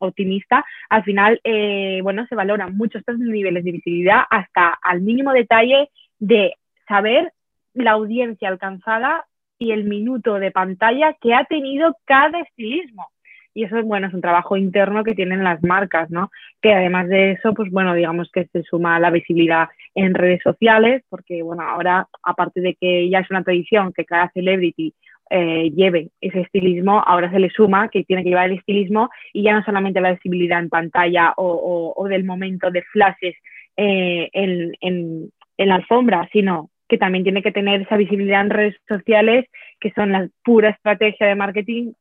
optimista, 0.01 0.66
al 0.91 1.05
final, 1.05 1.41
eh, 1.45 2.01
bueno, 2.03 2.27
se 2.27 2.35
valoran 2.35 2.77
mucho 2.77 2.99
estos 2.99 3.18
niveles 3.18 3.64
de 3.64 3.73
visibilidad 3.73 4.23
hasta 4.29 4.77
al 4.83 5.01
mínimo 5.01 5.33
detalle 5.33 5.89
de 6.18 6.57
saber 6.87 7.33
la 7.73 7.93
audiencia 7.93 8.49
alcanzada 8.49 9.25
y 9.62 9.70
el 9.70 9.84
minuto 9.84 10.40
de 10.40 10.50
pantalla 10.50 11.16
que 11.20 11.34
ha 11.34 11.44
tenido 11.44 11.96
cada 12.04 12.40
estilismo. 12.40 13.06
y 13.54 13.64
eso, 13.64 13.82
bueno, 13.84 14.06
es 14.08 14.14
un 14.14 14.22
trabajo 14.22 14.56
interno 14.56 15.04
que 15.04 15.14
tienen 15.14 15.44
las 15.44 15.62
marcas, 15.62 16.10
¿no? 16.10 16.30
Que 16.62 16.72
además 16.72 17.08
de 17.08 17.32
eso, 17.32 17.52
pues 17.54 17.70
bueno, 17.70 17.94
digamos 17.94 18.30
que 18.32 18.46
se 18.46 18.62
suma 18.62 18.98
la 18.98 19.10
visibilidad 19.10 19.68
en 19.94 20.14
redes 20.14 20.40
sociales, 20.42 21.04
porque 21.10 21.42
bueno, 21.42 21.62
ahora, 21.62 22.08
aparte 22.22 22.60
de 22.60 22.74
que 22.74 23.10
ya 23.10 23.20
es 23.20 23.30
una 23.30 23.44
tradición 23.44 23.92
que 23.92 24.06
cada 24.06 24.30
celebrity 24.32 24.94
eh, 25.30 25.70
lleve 25.70 26.10
ese 26.20 26.40
estilismo, 26.40 27.02
ahora 27.06 27.30
se 27.30 27.38
le 27.38 27.50
suma 27.50 27.88
que 27.88 28.04
tiene 28.04 28.22
que 28.22 28.30
llevar 28.30 28.50
el 28.50 28.58
estilismo 28.58 29.10
y 29.32 29.42
ya 29.44 29.52
no 29.52 29.62
solamente 29.64 30.00
la 30.00 30.12
visibilidad 30.12 30.58
en 30.58 30.70
pantalla 30.70 31.34
o, 31.36 32.06
del 32.08 32.24
momento 32.24 32.70
de 32.70 32.82
flashes 32.82 33.36
eh, 33.76 34.28
en, 34.32 34.72
en, 34.80 35.30
la 35.58 35.76
alfombra, 35.76 36.28
sino 36.32 36.70
que 36.93 36.99
también 36.99 37.24
tiene 37.24 37.43
que 37.43 37.53
tener 37.53 37.80
esa 37.80 37.97
visibilidad 37.97 38.43
en 38.43 38.51
redes 38.51 38.76
sociales, 38.86 39.47
que 39.80 39.90
son 39.93 40.12
la 40.12 40.28
pura 40.45 40.68
estrategia 40.68 41.26
de 41.26 41.34
marketing 41.34 41.95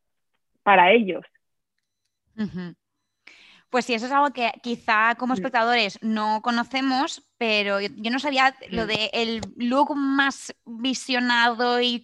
para 0.63 0.91
ellos. 0.91 1.23
Pues 3.69 3.85
sí, 3.85 3.93
eso 3.93 4.07
es 4.07 4.11
algo 4.11 4.33
que 4.33 4.51
quizá 4.61 5.15
como 5.15 5.33
espectadores 5.33 5.97
no 6.01 6.41
conocemos, 6.41 7.25
pero 7.37 7.79
yo, 7.79 8.11
no 8.11 8.19
sabía 8.19 8.53
lo 8.69 8.85
de 8.85 9.09
el 9.13 9.39
look 9.55 9.95
más 9.95 10.53
visionado 10.65 11.79
y 11.79 12.03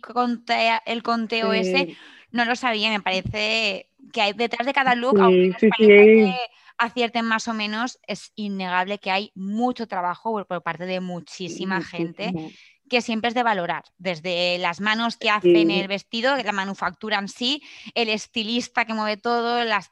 el 0.85 1.03
conteo 1.03 1.51
ese, 1.51 1.97
no 2.31 2.45
lo 2.45 2.55
sabía, 2.55 2.89
me 2.89 3.01
parece 3.01 3.89
que 4.13 4.21
hay 4.21 4.31
detrás 4.31 4.65
de 4.65 4.71
cada 4.71 4.95
look, 4.95 5.19
aunque 5.19 5.49
nos 5.49 6.35
acierten 6.77 7.25
más 7.25 7.49
o 7.49 7.53
menos, 7.53 7.99
es 8.07 8.31
innegable 8.35 8.99
que 8.99 9.11
hay 9.11 9.31
mucho 9.35 9.87
trabajo 9.87 10.45
por, 10.45 10.63
parte 10.63 10.85
de 10.85 11.01
muchísima 11.01 11.81
gente 11.81 12.31
que 12.89 13.01
siempre 13.01 13.29
es 13.29 13.33
de 13.33 13.43
valorar, 13.43 13.83
desde 13.97 14.57
las 14.57 14.81
manos 14.81 15.17
que 15.17 15.29
hacen 15.29 15.71
el 15.71 15.87
vestido, 15.87 16.35
la 16.35 16.51
manufactura 16.51 17.19
en 17.19 17.27
sí, 17.27 17.61
el 17.95 18.09
estilista 18.09 18.85
que 18.85 18.93
mueve 18.93 19.17
todo, 19.17 19.63
las, 19.63 19.89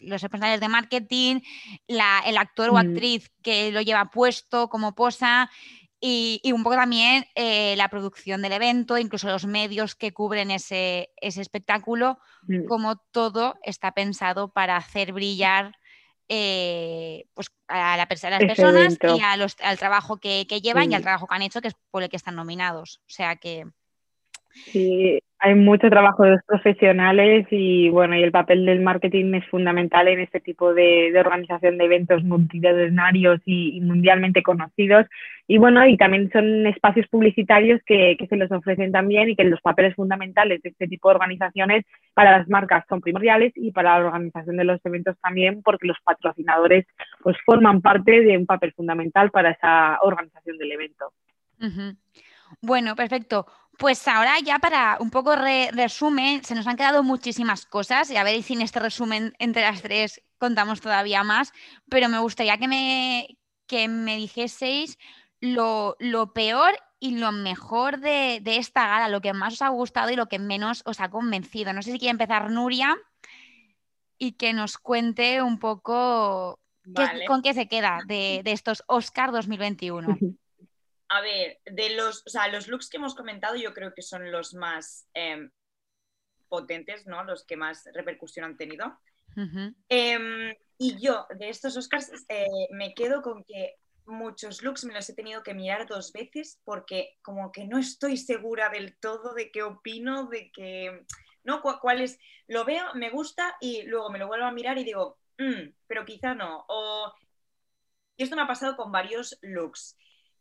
los 0.00 0.22
responsables 0.22 0.60
de 0.60 0.68
marketing, 0.68 1.40
el 1.86 2.36
actor 2.36 2.70
o 2.70 2.74
mm. 2.74 2.76
actriz 2.76 3.30
que 3.42 3.70
lo 3.72 3.80
lleva 3.80 4.10
puesto, 4.10 4.68
como 4.68 4.94
posa. 4.94 5.50
Y, 5.98 6.40
un 6.52 6.62
poco 6.62 6.76
también 6.76 7.24
eh, 7.34 7.74
la 7.76 7.88
producción 7.88 8.42
del 8.42 8.52
evento, 8.52 8.98
incluso 8.98 9.28
los 9.28 9.46
medios 9.46 9.94
que 9.94 10.12
cubren 10.12 10.50
ese, 10.50 11.10
espectáculo, 11.20 12.18
mm. 12.42 12.66
como 12.66 12.96
todo 12.96 13.56
está 13.62 13.92
pensado 13.92 14.52
para 14.52 14.76
hacer 14.76 15.12
brillar 15.12 15.72
eh, 16.28 17.24
pues 17.34 17.48
a, 17.68 17.96
las 17.96 18.06
personas 18.06 18.40
y 18.40 19.20
al 19.62 19.78
trabajo 19.78 20.18
que, 20.18 20.44
llevan 20.44 20.90
y 20.90 20.94
al 20.94 21.02
trabajo 21.02 21.26
que 21.26 21.34
han 21.34 21.42
hecho, 21.42 21.60
que 21.60 21.68
es 21.68 21.74
por 21.90 22.02
el 22.02 22.08
que 22.08 22.16
están 22.16 22.36
nominados. 22.36 23.00
O 23.02 23.10
sea 23.10 23.36
que... 23.36 23.66
Sí, 24.72 25.20
hay 25.38 25.54
mucho 25.54 25.90
trabajo 25.90 26.22
de 26.22 26.30
los 26.32 26.42
profesionales 26.44 27.46
y 27.50 27.90
bueno, 27.90 28.16
y 28.16 28.22
el 28.22 28.32
papel 28.32 28.64
del 28.64 28.80
marketing 28.80 29.34
es 29.34 29.46
fundamental 29.48 30.08
en 30.08 30.20
este 30.20 30.40
tipo 30.40 30.72
de, 30.72 31.12
organización 31.18 31.76
de 31.76 31.84
eventos 31.84 32.24
multitudinarios 32.24 33.40
y, 33.44 33.80
mundialmente 33.82 34.42
conocidos. 34.42 35.06
Y 35.46 35.58
bueno, 35.58 35.86
y 35.86 35.96
también 35.96 36.30
son 36.32 36.66
espacios 36.66 37.06
publicitarios 37.08 37.80
que, 37.84 38.16
se 38.28 38.36
les 38.36 38.50
ofrecen 38.50 38.92
también 38.92 39.28
y 39.28 39.36
que 39.36 39.44
los 39.44 39.60
papeles 39.60 39.94
fundamentales 39.94 40.62
de 40.62 40.70
este 40.70 40.88
tipo 40.88 41.08
de 41.08 41.16
organizaciones 41.16 41.84
para 42.14 42.38
las 42.38 42.48
marcas 42.48 42.84
son 42.88 43.00
primordiales 43.00 43.52
y 43.56 43.72
para 43.72 43.98
la 43.98 44.06
organización 44.06 44.56
de 44.56 44.64
los 44.64 44.80
eventos 44.84 45.16
también, 45.20 45.62
porque 45.62 45.86
los 45.86 45.98
patrocinadores 46.02 46.86
pues 47.22 47.36
forman 47.44 47.82
parte 47.82 48.22
de 48.22 48.38
un 48.38 48.46
papel 48.46 48.72
fundamental 48.72 49.30
para 49.30 49.50
esa 49.50 49.98
organización 50.02 50.56
del 50.56 50.72
evento. 50.72 51.12
Bueno, 52.60 52.96
perfecto. 52.96 53.46
Pues 53.78 54.06
ahora 54.08 54.38
ya 54.40 54.58
para 54.58 54.96
un 55.00 55.10
poco 55.10 55.36
resumen, 55.36 56.42
se 56.44 56.54
nos 56.54 56.66
han 56.66 56.76
quedado 56.76 57.02
muchísimas 57.02 57.66
cosas 57.66 58.10
y 58.10 58.16
a 58.16 58.24
ver 58.24 58.42
si 58.42 58.54
en 58.54 58.62
este 58.62 58.80
resumen 58.80 59.34
entre 59.38 59.62
las 59.62 59.82
tres 59.82 60.22
contamos 60.38 60.80
todavía 60.80 61.22
más, 61.24 61.52
pero 61.90 62.08
me 62.08 62.18
gustaría 62.18 62.56
que 62.56 62.68
me, 62.68 63.38
que 63.66 63.88
me 63.88 64.16
dijeseis 64.16 64.98
lo, 65.40 65.96
peor 66.34 66.72
y 66.98 67.18
lo 67.18 67.32
mejor 67.32 68.00
de, 68.00 68.40
esta 68.44 68.86
gala, 68.86 69.08
lo 69.08 69.20
que 69.20 69.34
más 69.34 69.54
os 69.54 69.62
ha 69.62 69.68
gustado 69.68 70.10
y 70.10 70.16
lo 70.16 70.26
que 70.26 70.38
menos 70.38 70.82
os 70.86 71.00
ha 71.00 71.10
convencido. 71.10 71.72
No 71.72 71.82
sé 71.82 71.92
si 71.92 71.98
quiere 71.98 72.12
empezar 72.12 72.50
Nuria 72.50 72.96
y 74.18 74.32
que 74.32 74.54
nos 74.54 74.78
cuente 74.78 75.42
un 75.42 75.58
poco 75.58 76.60
con 77.26 77.42
qué 77.42 77.52
se 77.52 77.68
queda 77.68 78.00
de, 78.06 78.40
de 78.44 78.52
estos 78.52 78.84
Oscar 78.86 79.32
2021. 79.32 80.16
A 81.08 81.20
ver, 81.20 81.60
de 81.64 81.90
los, 81.90 82.26
o 82.26 82.30
sea, 82.30 82.48
los 82.48 82.68
looks 82.68 82.88
que 82.88 82.96
hemos 82.96 83.14
comentado 83.14 83.54
yo 83.56 83.72
creo 83.72 83.94
que 83.94 84.02
son 84.02 84.30
los 84.30 84.54
más 84.54 85.08
em, 85.14 85.50
potentes, 86.48 87.06
¿no? 87.06 87.22
Los 87.24 87.44
que 87.44 87.56
más 87.56 87.84
repercusión 87.94 88.44
han 88.44 88.56
tenido. 88.56 88.98
Em, 89.88 90.54
y 90.78 90.98
yo, 90.98 91.26
de 91.36 91.48
estos 91.50 91.76
Oscars, 91.76 92.10
eh, 92.28 92.46
me 92.70 92.94
quedo 92.94 93.22
con 93.22 93.44
que 93.44 93.74
muchos 94.06 94.62
looks 94.62 94.84
me 94.84 94.94
los 94.94 95.08
he 95.10 95.14
tenido 95.14 95.42
que 95.42 95.54
mirar 95.54 95.86
dos 95.86 96.12
veces 96.12 96.60
porque 96.64 97.16
como 97.22 97.52
que 97.52 97.66
no 97.66 97.78
estoy 97.78 98.16
segura 98.16 98.68
del 98.70 98.96
todo 98.98 99.34
de 99.34 99.50
qué 99.50 99.62
opino, 99.62 100.28
de 100.28 100.50
que, 100.52 101.04
¿no? 101.44 101.60
¿Cuál 101.60 102.00
es? 102.00 102.18
Lo 102.46 102.64
veo, 102.64 102.94
me 102.94 103.10
gusta 103.10 103.56
y 103.60 103.82
luego 103.82 104.10
me 104.10 104.18
lo 104.18 104.26
vuelvo 104.26 104.46
a 104.46 104.52
mirar 104.52 104.78
y 104.78 104.84
digo, 104.84 105.18
mm, 105.38 105.70
pero 105.86 106.04
quizá 106.04 106.34
no. 106.34 106.64
O... 106.68 107.12
Y 108.16 108.22
esto 108.22 108.36
me 108.36 108.42
ha 108.42 108.46
pasado 108.46 108.76
con 108.76 108.90
varios 108.90 109.38
looks. 109.42 109.96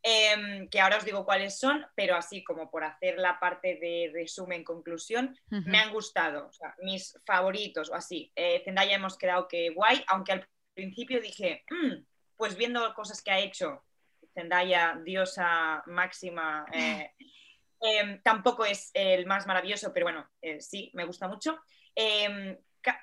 Em, 0.07 0.69
que 0.69 0.79
ahora 0.79 0.97
os 0.97 1.03
digo 1.03 1.25
cuáles 1.25 1.57
son, 1.57 1.83
pero 1.95 2.15
así 2.15 2.43
como 2.43 2.69
por 2.69 2.83
hacer 2.83 3.17
la 3.17 3.39
parte 3.39 3.79
de 3.81 4.11
resumen, 4.13 4.63
conclusión, 4.63 5.35
me 5.49 5.79
han 5.79 5.91
gustado, 5.91 6.51
mis 6.83 7.19
favoritos 7.25 7.89
o 7.89 7.95
así. 7.95 8.31
Eh, 8.35 8.61
Zendaya 8.63 8.97
hemos 8.97 9.17
quedado 9.17 9.47
que 9.47 9.71
guay, 9.71 10.03
aunque 10.05 10.33
al 10.33 10.47
principio 10.75 11.19
dije, 11.19 11.65
mm, 11.71 12.05
pues 12.37 12.55
viendo 12.55 12.93
cosas 12.93 13.23
que 13.23 13.31
ha 13.31 13.39
hecho 13.39 13.83
Zendaya, 14.35 14.95
diosa 15.03 15.81
máxima, 15.87 16.67
eh, 16.71 17.09
em, 17.81 18.21
tampoco 18.21 18.63
es 18.63 18.91
el 18.93 19.25
más 19.25 19.47
maravilloso, 19.47 19.91
pero 19.91 20.05
bueno, 20.05 20.29
eh, 20.39 20.61
sí, 20.61 20.91
me 20.93 21.05
gusta 21.05 21.27
mucho. 21.27 21.57
Em, 21.95 22.55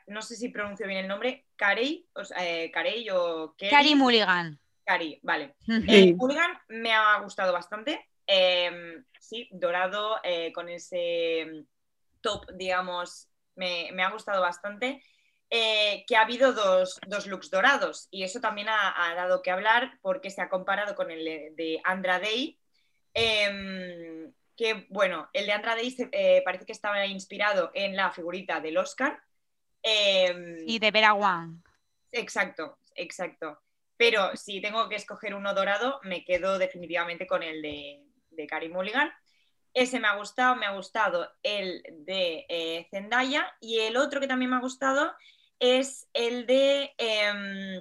no 0.07 0.23
sé 0.23 0.37
si 0.37 0.51
pronuncio 0.51 0.87
bien 0.87 1.01
el 1.01 1.09
nombre, 1.09 1.47
Carey, 1.57 2.07
o, 2.15 2.23
Carey 2.73 3.11
o 3.11 3.57
Carey 3.59 3.97
Mulligan. 3.97 4.62
Cari, 4.85 5.21
vale. 5.23 5.55
Hooligan 5.67 6.59
me 6.69 6.93
ha 6.93 7.19
gustado 7.21 7.53
bastante. 7.53 8.09
Em, 8.27 9.05
sí, 9.21 9.49
dorado 9.53 10.19
eh, 10.23 10.53
con 10.53 10.69
ese 10.69 11.65
top, 12.21 12.47
digamos, 12.55 13.29
me, 13.57 13.91
ha 14.03 14.11
gustado 14.11 14.41
bastante. 14.41 15.03
Eh, 15.51 16.05
que 16.07 16.17
ha 16.17 16.23
habido 16.23 16.55
dos, 16.55 16.99
looks 17.27 17.51
dorados 17.51 18.09
y 18.11 18.23
eso 18.23 18.41
también 18.41 18.69
ha, 18.71 19.15
dado 19.15 19.43
que 19.43 19.51
hablar 19.51 19.99
porque 20.01 20.31
se 20.31 20.41
ha 20.41 20.49
comparado 20.49 20.95
con 20.95 21.11
el 21.11 21.55
de 21.55 21.81
Andra 21.85 22.19
Day. 22.19 22.59
Em, 23.13 24.33
que 24.57 24.87
bueno, 24.89 25.29
el 25.35 25.45
de 25.45 25.53
Andra 25.53 25.75
Day 25.75 25.95
eh, 26.13 26.41
parece 26.45 26.65
que 26.65 26.73
estaba 26.73 27.05
inspirado 27.07 27.71
en 27.75 27.97
la 27.97 28.11
figurita 28.13 28.61
del 28.61 28.79
Oscar. 28.79 29.23
Em, 29.83 30.57
y 30.67 30.79
de 30.79 30.91
Vera 30.91 31.13
Wang. 31.13 31.63
Exacto, 32.13 32.79
exacto. 32.95 33.61
Pero 34.03 34.37
si 34.37 34.61
tengo 34.61 34.89
que 34.89 34.97
escoger 34.97 35.33
uno 35.33 35.55
dorado, 35.55 36.01
me 36.03 36.25
quedo 36.25 36.59
definitivamente 36.59 37.25
con 37.25 37.45
el 37.45 37.63
de, 37.63 38.03
de 38.31 38.69
Mulligan. 38.69 39.13
Ese 39.73 40.01
me 40.01 40.09
ha 40.09 40.17
gustado, 40.17 40.57
me 40.57 40.67
ha 40.67 40.73
gustado 40.73 41.31
el 41.45 41.85
de 42.01 42.45
eh, 42.49 42.89
Zendaya 42.91 43.55
y 43.61 43.79
el 43.79 43.97
otro 43.97 44.19
que 44.19 44.27
también 44.27 44.51
me 44.51 44.57
ha 44.57 44.61
gustado 44.61 45.15
es 45.61 46.09
el 46.15 46.47
de 46.47 46.93
em, 46.99 47.81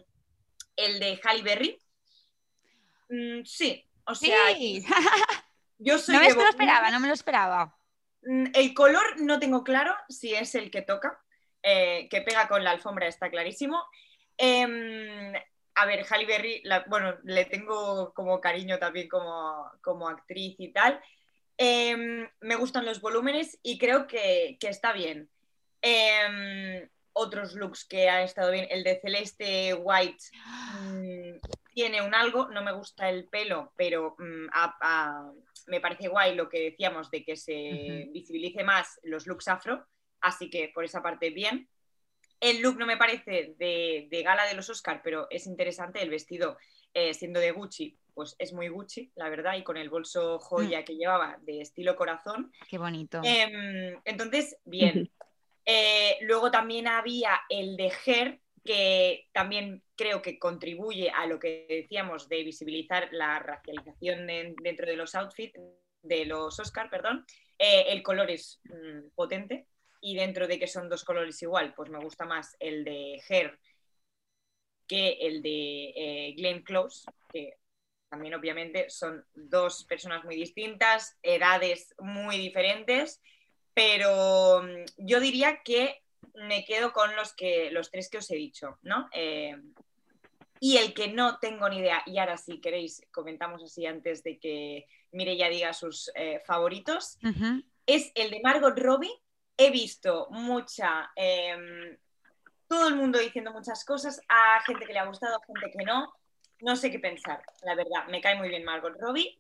el 0.76 1.00
de 1.00 1.20
Halle 1.24 1.42
Berry. 1.42 1.80
Mm, 3.10 3.44
sí, 3.44 3.84
o 4.04 4.14
sea, 4.14 4.38
yo 5.80 5.98
soy 5.98 6.14
no 6.14 6.22
me 6.22 6.34
lo 6.36 6.50
esperaba, 6.50 6.92
no 6.92 7.00
me 7.00 7.08
lo 7.08 7.16
esperaba. 7.16 7.76
Mm, 8.22 8.46
el 8.54 8.76
color 8.76 9.20
no 9.22 9.40
tengo 9.40 9.64
claro 9.64 9.96
si 10.08 10.36
es 10.36 10.54
el 10.54 10.70
que 10.70 10.84
toca, 10.84 11.20
eh, 11.64 12.08
que 12.12 12.22
pega 12.22 12.48
con 12.48 12.64
la 12.64 12.70
alfombra 12.70 13.08
está 13.08 13.32
clarísimo. 13.32 13.84
Em, 14.38 15.34
a 15.76 15.86
ver, 15.86 16.06
Halle 16.10 16.26
Berry, 16.26 16.64
bueno, 16.88 17.18
le 17.24 17.46
tengo 17.46 18.14
como 18.14 18.42
cariño 18.42 18.78
también 18.80 19.08
como, 19.08 20.08
actriz 20.08 20.56
y 20.60 20.72
tal. 20.72 21.02
Em, 21.58 22.28
me 22.42 22.56
gustan 22.56 22.86
los 22.86 23.02
volúmenes 23.02 23.60
y 23.64 23.78
creo 23.78 24.08
que, 24.08 24.58
está 24.62 24.94
bien. 24.94 25.30
Em, 25.82 26.90
otros 27.14 27.54
looks 27.54 27.86
que 27.86 28.10
han 28.10 28.24
estado 28.24 28.52
bien, 28.52 28.68
el 28.70 28.84
de 28.84 29.00
Celeste 29.02 29.74
White 29.74 30.24
mm, 30.82 31.40
tiene 31.74 32.02
un 32.02 32.16
algo, 32.16 32.48
no 32.50 32.64
me 32.64 32.72
gusta 32.72 33.10
el 33.10 33.28
pelo, 33.28 33.74
pero 33.76 34.16
mm, 34.18 34.48
me 35.68 35.82
parece 35.82 36.08
guay 36.08 36.36
lo 36.36 36.50
que 36.50 36.72
decíamos 36.72 37.12
de 37.12 37.24
que 37.24 37.36
se 37.36 38.10
visibilice 38.12 38.64
más 38.64 39.00
los 39.04 39.28
looks 39.28 39.48
afro, 39.48 39.86
así 40.22 40.50
que 40.50 40.72
por 40.74 40.86
esa 40.86 41.02
parte 41.02 41.30
bien. 41.30 41.68
El 42.42 42.62
look 42.62 42.78
no 42.78 42.88
me 42.88 42.98
parece 42.98 43.54
de, 43.58 44.22
gala 44.24 44.46
de 44.46 44.56
los 44.56 44.70
Oscar, 44.70 45.02
pero 45.04 45.28
es 45.30 45.46
interesante. 45.46 46.02
El 46.02 46.10
vestido, 46.10 46.58
eh, 46.94 47.14
siendo 47.14 47.40
de 47.40 47.52
Gucci, 47.52 47.96
pues 48.16 48.36
es 48.40 48.52
muy 48.52 48.68
Gucci, 48.68 49.12
la 49.16 49.30
verdad, 49.30 49.56
y 49.58 49.64
con 49.64 49.78
el 49.78 49.92
bolso 49.92 50.40
joya 50.40 50.82
mm. 50.82 50.84
que 50.84 50.96
llevaba 50.96 51.38
de 51.44 51.62
estilo 51.62 51.96
corazón. 51.96 52.52
Qué 52.68 52.80
bonito. 52.80 53.22
Em, 53.24 53.96
entonces, 54.06 54.58
bien. 54.66 55.10
Eh, 55.64 56.18
luego 56.22 56.50
también 56.50 56.88
había 56.88 57.40
el 57.48 57.78
de 57.78 57.94
Her, 58.06 58.40
que 58.66 59.28
también 59.32 59.84
creo 59.96 60.24
que 60.24 60.40
contribuye 60.40 61.12
a 61.12 61.28
lo 61.28 61.38
que 61.38 61.68
decíamos 61.70 62.28
de 62.28 62.44
visibilizar 62.44 63.10
la 63.12 63.38
racialización 63.38 64.26
dentro 64.26 64.88
de 64.88 64.96
los 64.96 65.14
outfits, 65.14 65.60
de 66.02 66.26
los 66.26 66.60
Oscar, 66.60 66.90
perdón. 66.90 67.24
Eh, 67.60 67.86
el 67.90 68.02
color 68.02 68.32
es 68.32 68.60
mm, 68.64 69.10
potente 69.14 69.68
y 70.02 70.16
dentro 70.16 70.48
de 70.48 70.60
que 70.60 70.68
son 70.68 70.90
dos 70.90 71.04
colores 71.04 71.42
igual, 71.42 71.74
pues 71.76 71.90
me 71.90 72.00
gusta 72.00 72.26
más 72.26 72.56
el 72.60 72.84
de 72.84 73.22
Her 73.30 73.60
que 74.88 75.12
el 75.22 75.42
de 75.42 75.94
eh, 75.96 76.34
Glenn 76.36 76.64
Close, 76.64 77.10
que 77.32 77.58
también 78.10 78.34
obviamente 78.34 78.90
son 78.90 79.26
dos 79.34 79.86
personas 79.86 80.26
muy 80.26 80.36
distintas, 80.36 81.18
edades 81.24 81.96
muy 82.00 82.38
diferentes, 82.38 83.22
pero 83.74 84.62
mm, 84.62 84.84
yo 84.98 85.22
diría 85.22 85.62
que 85.64 86.02
me 86.34 86.66
quedo 86.66 86.92
con 86.92 87.16
los, 87.16 87.34
que, 87.34 87.72
los 87.72 87.90
tres 87.90 88.10
que 88.10 88.18
os 88.18 88.30
he 88.32 88.36
dicho, 88.36 88.80
¿no? 88.82 89.08
Eh, 89.14 89.56
y 90.60 90.78
el 90.78 90.94
que 90.94 91.08
no 91.08 91.40
tengo 91.40 91.70
ni 91.70 91.78
idea, 91.78 92.04
y 92.06 92.18
ahora 92.18 92.38
si 92.38 92.60
queréis 92.60 93.02
comentamos 93.12 93.64
así 93.64 93.86
antes 93.86 94.24
de 94.24 94.40
que 94.40 94.88
ya 95.12 95.50
diga 95.50 95.74
sus 95.74 96.12
eh, 96.16 96.40
favoritos, 96.46 97.18
es 97.86 98.12
el 98.16 98.30
de 98.30 98.42
Margot 98.42 98.78
Robbie. 98.78 99.12
He 99.62 99.70
visto 99.70 100.28
mucha, 100.32 101.12
em, 101.16 101.96
todo 102.68 102.88
el 102.88 102.96
mundo 102.96 103.20
diciendo 103.20 103.52
muchas 103.52 103.86
cosas, 103.86 104.20
a 104.28 104.60
gente 104.66 104.88
que 104.88 104.94
le 104.94 104.98
ha 104.98 105.06
gustado, 105.06 105.36
a 105.36 105.46
gente 105.46 105.78
que 105.78 105.86
no. 105.86 106.12
No 106.62 106.76
sé 106.76 106.90
qué 106.90 106.98
pensar, 106.98 107.44
la 107.62 107.76
verdad. 107.76 108.08
Me 108.10 108.22
cae 108.22 108.36
muy 108.36 108.50
bien 108.50 108.64
Margot 108.64 109.00
Robbie. 109.00 109.40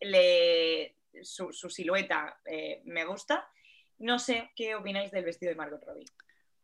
Le, 0.00 0.96
su, 1.22 1.52
silueta 1.52 2.36
eh, 2.44 2.82
me 2.84 3.04
gusta. 3.04 3.48
No 3.98 4.18
sé 4.18 4.50
qué 4.56 4.74
opináis 4.74 5.12
del 5.12 5.24
vestido 5.24 5.50
de 5.50 5.56
Margot 5.56 5.84
Robbie. 5.86 6.06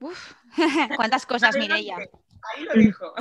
Uf, 0.01 0.33
cuántas 0.97 1.25
cosas, 1.27 1.57
Mireia. 1.57 1.97
Ahí 1.97 2.65
lo 2.65 2.75
dijo. 2.75 3.15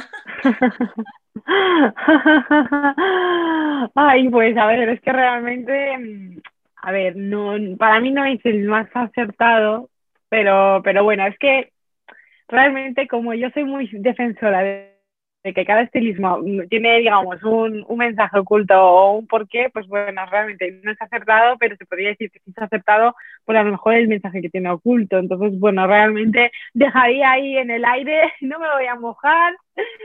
Ay, 3.94 4.30
pues 4.30 4.58
a 4.58 4.66
ver, 4.66 4.90
es 4.90 5.02
que 5.02 5.12
realmente, 5.12 5.96
mm, 5.96 6.42
a 6.82 6.92
ver, 6.92 7.16
no, 7.16 7.56
para 7.78 8.00
mí 8.00 8.12
no 8.12 8.26
es 8.26 8.40
el 8.46 8.66
más 8.66 8.88
acertado, 8.94 9.90
pero, 10.30 10.82
pero 10.84 11.04
bueno, 11.04 11.26
es 11.28 11.38
que 11.38 11.72
realmente 12.48 13.08
como 13.08 13.34
yo 13.34 13.50
soy 13.52 13.64
muy 13.64 13.90
defensora 13.92 14.62
de 14.62 14.90
que 15.44 15.66
cada 15.66 15.82
estilismo 15.82 16.40
tiene, 16.70 17.00
digamos, 17.00 17.42
un, 17.44 17.86
un, 17.88 17.98
mensaje 17.98 18.38
oculto 18.38 18.76
o 18.76 19.18
un 19.18 19.28
porqué, 19.28 19.70
pues 19.74 19.88
bueno, 19.88 20.26
realmente 20.26 20.80
no 20.84 20.92
es 20.92 21.02
acertado, 21.02 21.58
pero 21.58 21.76
se 21.78 21.86
podría 21.86 22.10
decir 22.10 22.30
que 22.30 22.40
sí 22.40 22.52
es 22.52 22.62
aceptado 22.62 23.16
por 23.46 23.56
a 23.56 23.64
lo 23.64 23.72
mejor 23.72 23.94
el 23.94 24.08
mensaje 24.10 24.42
que 24.42 24.50
tiene 24.50 24.70
oculto. 24.70 25.18
Entonces, 25.18 25.58
bueno, 25.60 25.88
realmente 25.88 26.52
dejaría 26.74 27.32
ahí 27.32 27.58
en 27.58 27.72
el 27.72 27.86
aire, 27.86 28.34
no 28.42 28.60
me 28.60 28.68
voy 28.70 28.86
a 28.86 28.96
mojar, 28.96 29.56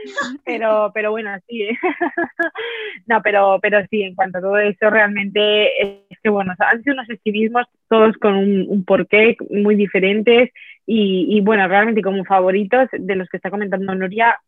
pero, 0.45 0.91
pero 0.93 1.11
bueno, 1.11 1.31
sí. 1.47 1.69
no, 3.07 3.21
pero, 3.21 3.59
pero 3.61 3.85
sí, 3.89 4.03
en 4.03 4.15
cuanto 4.15 4.37
a 4.37 4.41
todo 4.41 4.57
eso, 4.57 4.89
realmente 4.89 5.81
es 6.09 6.19
que, 6.21 6.29
bueno, 6.29 6.53
han 6.57 6.83
sido 6.83 6.93
unos 6.93 7.09
estilismos 7.09 7.65
todos 7.89 8.15
con 8.17 8.35
un, 8.35 8.85
porqué 8.85 9.37
muy 9.49 9.75
diferentes 9.75 10.51
y, 10.85 11.27
y, 11.29 11.41
bueno, 11.41 11.67
realmente 11.67 12.01
como 12.01 12.23
favoritos 12.25 12.89
de 12.91 13.15
los 13.15 13.27
que 13.29 13.37
está 13.37 13.49
comentando 13.49 13.95
Nuria, 13.95 14.39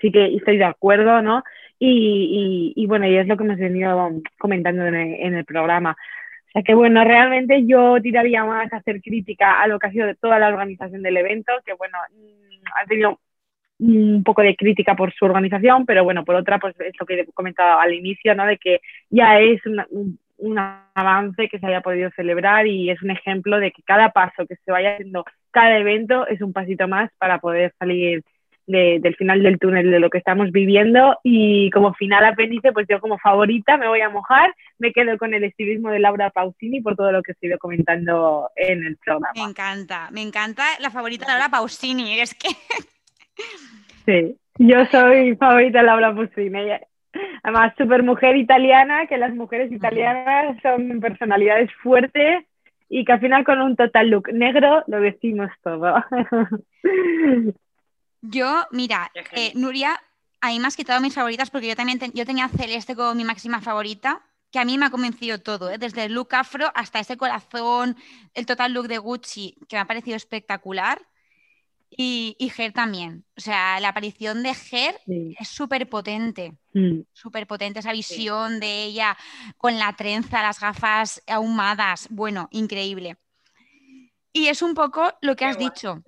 sí 0.00 0.10
que 0.10 0.34
estoy 0.34 0.56
de 0.56 0.64
acuerdo, 0.64 1.22
¿no? 1.22 1.42
Y, 1.78 2.74
y, 2.76 2.86
bueno, 2.86 3.06
y 3.06 3.16
es 3.16 3.26
lo 3.26 3.36
que 3.36 3.44
hemos 3.44 3.58
venido 3.58 4.10
comentando 4.38 4.86
en 4.86 5.34
el, 5.34 5.44
programa. 5.46 5.96
O 6.48 6.52
sea 6.52 6.62
que 6.62 6.74
bueno, 6.74 7.02
realmente 7.04 7.64
yo 7.66 7.96
tiraría 8.02 8.44
más 8.44 8.70
a 8.72 8.78
hacer 8.78 9.00
crítica 9.00 9.62
a 9.62 9.66
lo 9.66 9.78
que 9.78 9.86
ha 9.86 9.90
sido 9.90 10.14
toda 10.16 10.38
la 10.38 10.48
organización 10.48 11.02
del 11.02 11.16
evento, 11.16 11.52
que 11.64 11.72
bueno, 11.74 11.96
mm, 12.12 12.62
ha 12.74 12.86
tenido 12.86 13.18
un 13.80 14.22
poco 14.22 14.42
de 14.42 14.56
crítica 14.56 14.94
por 14.94 15.12
su 15.12 15.24
organización, 15.24 15.86
pero 15.86 16.04
bueno, 16.04 16.24
por 16.24 16.36
otra, 16.36 16.58
pues 16.58 16.78
es 16.80 16.92
lo 16.98 17.06
que 17.06 17.20
he 17.20 17.26
comentado 17.32 17.80
al 17.80 17.94
inicio, 17.94 18.34
¿no? 18.34 18.46
De 18.46 18.58
que 18.58 18.80
ya 19.08 19.40
es 19.40 19.60
un, 19.66 20.18
un 20.38 20.58
avance 20.94 21.48
que 21.48 21.58
se 21.58 21.66
haya 21.66 21.80
podido 21.80 22.10
celebrar 22.14 22.66
y 22.66 22.90
es 22.90 23.02
un 23.02 23.10
ejemplo 23.10 23.58
de 23.58 23.72
que 23.72 23.82
cada 23.82 24.10
paso 24.10 24.46
que 24.46 24.56
se 24.56 24.72
vaya 24.72 24.94
haciendo, 24.94 25.24
cada 25.50 25.78
evento 25.78 26.26
es 26.26 26.40
un 26.40 26.52
pasito 26.52 26.88
más 26.88 27.10
para 27.18 27.38
poder 27.38 27.72
salir 27.78 28.22
del 28.70 29.16
final 29.16 29.42
del 29.42 29.58
túnel 29.58 29.90
de 29.90 29.98
lo 29.98 30.10
que 30.10 30.18
estamos 30.18 30.52
viviendo 30.52 31.18
y 31.24 31.70
como 31.70 31.92
final 31.94 32.24
apéndice, 32.24 32.72
pues 32.72 32.86
yo 32.88 33.00
como 33.00 33.18
favorita 33.18 33.76
me 33.76 33.88
voy 33.88 34.00
a 34.00 34.10
mojar, 34.10 34.54
me 34.78 34.92
quedo 34.92 35.18
con 35.18 35.34
el 35.34 35.42
estilismo 35.44 35.90
de 35.90 35.98
Laura 35.98 36.30
Pausini 36.30 36.80
por 36.80 36.94
todo 36.94 37.10
lo 37.10 37.22
que 37.22 37.32
ido 37.40 37.58
comentando 37.58 38.48
en 38.54 38.84
el 38.84 38.96
programa. 38.98 39.32
Me 39.34 39.42
encanta, 39.42 40.08
me 40.12 40.22
encanta 40.22 40.64
la 40.78 40.90
favorita 40.90 41.26
de 41.26 41.32
Laura 41.32 41.48
Pausini, 41.48 42.20
es 42.20 42.34
que... 42.34 42.48
sí, 44.06 44.36
yo 44.58 44.84
soy 44.86 45.36
favorita 45.36 45.80
de 45.80 45.84
Laura 45.84 46.14
Pausini. 46.14 46.70
Además, 47.42 47.72
super 47.76 48.02
mujer 48.02 48.36
italiana, 48.36 49.06
que 49.06 49.18
las 49.18 49.34
mujeres 49.34 49.72
italianas 49.72 50.56
son 50.62 51.00
personalidades 51.00 51.70
fuertes 51.82 52.44
y 52.88 53.04
que 53.04 53.12
al 53.12 53.20
final 53.20 53.44
con 53.44 53.60
un 53.60 53.76
total 53.76 54.10
look 54.10 54.32
negro 54.32 54.84
lo 54.86 55.00
decimos 55.00 55.50
todo. 55.62 55.94
Yo, 58.22 58.64
mira, 58.70 59.10
eh, 59.32 59.52
Nuria, 59.54 59.98
mí 60.48 60.60
me 60.60 60.66
has 60.66 60.76
quitado 60.76 61.00
mis 61.00 61.14
favoritas 61.14 61.50
porque 61.50 61.68
yo 61.68 61.76
también 61.76 61.98
yo 62.14 62.26
tenía 62.26 62.48
Celeste 62.48 62.96
como 62.96 63.14
mi 63.14 63.24
máxima 63.24 63.60
favorita, 63.60 64.22
que 64.50 64.58
a 64.58 64.64
mí 64.64 64.76
me 64.78 64.86
ha 64.86 64.90
convencido 64.90 65.38
todo, 65.38 65.70
¿eh? 65.70 65.78
desde 65.78 66.04
el 66.04 66.14
look 66.14 66.34
afro 66.34 66.70
hasta 66.74 66.98
ese 66.98 67.16
corazón, 67.16 67.96
el 68.34 68.46
total 68.46 68.72
look 68.72 68.88
de 68.88 68.98
Gucci, 68.98 69.56
que 69.68 69.76
me 69.76 69.80
ha 69.80 69.86
parecido 69.86 70.16
espectacular. 70.16 71.00
Y, 71.90 72.36
y 72.38 72.50
Ger 72.50 72.72
también. 72.72 73.24
O 73.36 73.40
sea, 73.40 73.80
la 73.80 73.88
aparición 73.88 74.42
de 74.42 74.54
Ger 74.54 75.00
es 75.06 75.48
súper 75.48 75.88
potente. 75.88 76.54
Mm. 76.72 77.00
Súper 77.12 77.46
potente 77.46 77.80
esa 77.80 77.92
visión 77.92 78.60
de 78.60 78.84
ella 78.84 79.16
con 79.56 79.78
la 79.78 79.92
trenza, 79.94 80.42
las 80.42 80.60
gafas 80.60 81.22
ahumadas. 81.26 82.06
Bueno, 82.10 82.48
increíble. 82.52 83.16
Y 84.32 84.46
es 84.46 84.62
un 84.62 84.74
poco 84.74 85.12
lo 85.20 85.34
que 85.34 85.44
has 85.44 85.58
dicho 85.58 86.02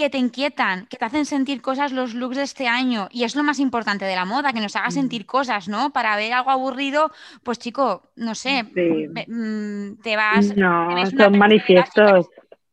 que 0.00 0.08
te 0.08 0.16
inquietan, 0.16 0.86
que 0.86 0.96
te 0.96 1.04
hacen 1.04 1.26
sentir 1.26 1.60
cosas 1.60 1.92
los 1.92 2.14
looks 2.14 2.36
de 2.36 2.42
este 2.42 2.66
año. 2.66 3.08
Y 3.10 3.24
es 3.24 3.36
lo 3.36 3.42
más 3.42 3.58
importante 3.58 4.06
de 4.06 4.14
la 4.14 4.24
moda, 4.24 4.54
que 4.54 4.60
nos 4.60 4.74
haga 4.74 4.88
mm. 4.88 4.92
sentir 4.92 5.26
cosas, 5.26 5.68
¿no? 5.68 5.92
Para 5.92 6.16
ver 6.16 6.32
algo 6.32 6.50
aburrido, 6.50 7.12
pues 7.42 7.58
chico, 7.58 8.10
no 8.16 8.34
sé, 8.34 8.62
mm, 8.62 10.00
te 10.02 10.16
vas... 10.16 10.56
No, 10.56 10.88
son 11.06 11.36
manifiestos. 11.36 12.28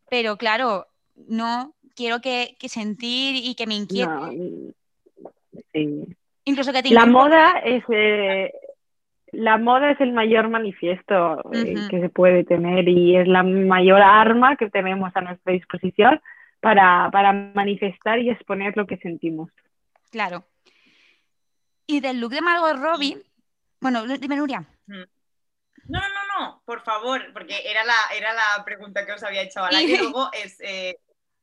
pero 0.10 0.38
claro, 0.38 0.88
no, 1.28 1.76
quiero 1.98 2.22
que, 2.22 2.56
sentir 2.70 3.36
y 3.36 3.56
que 3.56 3.68
me 3.68 3.76
inquiete. 3.76 4.12
Incluso 6.46 6.72
que 6.72 6.82
La 6.92 7.06
moda 7.06 7.60
es... 7.66 7.84
Eh, 7.90 8.54
la 9.34 9.58
moda 9.58 9.92
es 9.92 10.00
el 10.00 10.14
mayor 10.14 10.48
manifiesto 10.50 11.42
eh, 11.52 11.76
que 11.90 12.00
se 12.00 12.10
puede 12.10 12.46
tener 12.46 12.88
y 12.88 13.18
es 13.18 13.28
la 13.28 13.44
mayor 13.44 14.02
arma 14.02 14.56
que 14.56 14.70
tenemos 14.70 15.12
a 15.14 15.22
nuestra 15.22 15.52
disposición 15.52 16.22
para, 16.62 17.10
para 17.12 17.34
manifestar 17.34 18.20
y 18.20 18.30
exponer 18.30 18.78
lo 18.78 18.88
que 18.88 18.98
sentimos. 18.98 19.52
Claro. 20.12 20.46
Y 21.86 22.00
del 22.00 22.22
look 22.22 22.32
de 22.32 22.42
Margot 22.42 22.78
Robbie, 22.78 23.22
bueno, 23.82 24.08
dime 24.08 24.38
Nuria. 24.38 24.62
Mm. 24.88 25.04
No, 25.90 26.00
no, 26.00 26.08
no, 26.08 26.40
no, 26.40 26.62
por 26.66 26.82
favor, 26.84 27.22
porque 27.34 27.70
era 27.70 27.84
la, 27.84 27.96
era 28.16 28.34
la 28.34 28.64
pregunta 28.66 29.06
que 29.06 29.14
os 29.14 29.24
había 29.24 29.44
hecho 29.44 29.64
al 29.64 29.76
aire. 29.76 30.00
Luego 30.00 30.30
es, 30.34 30.60
eh, 30.62 30.98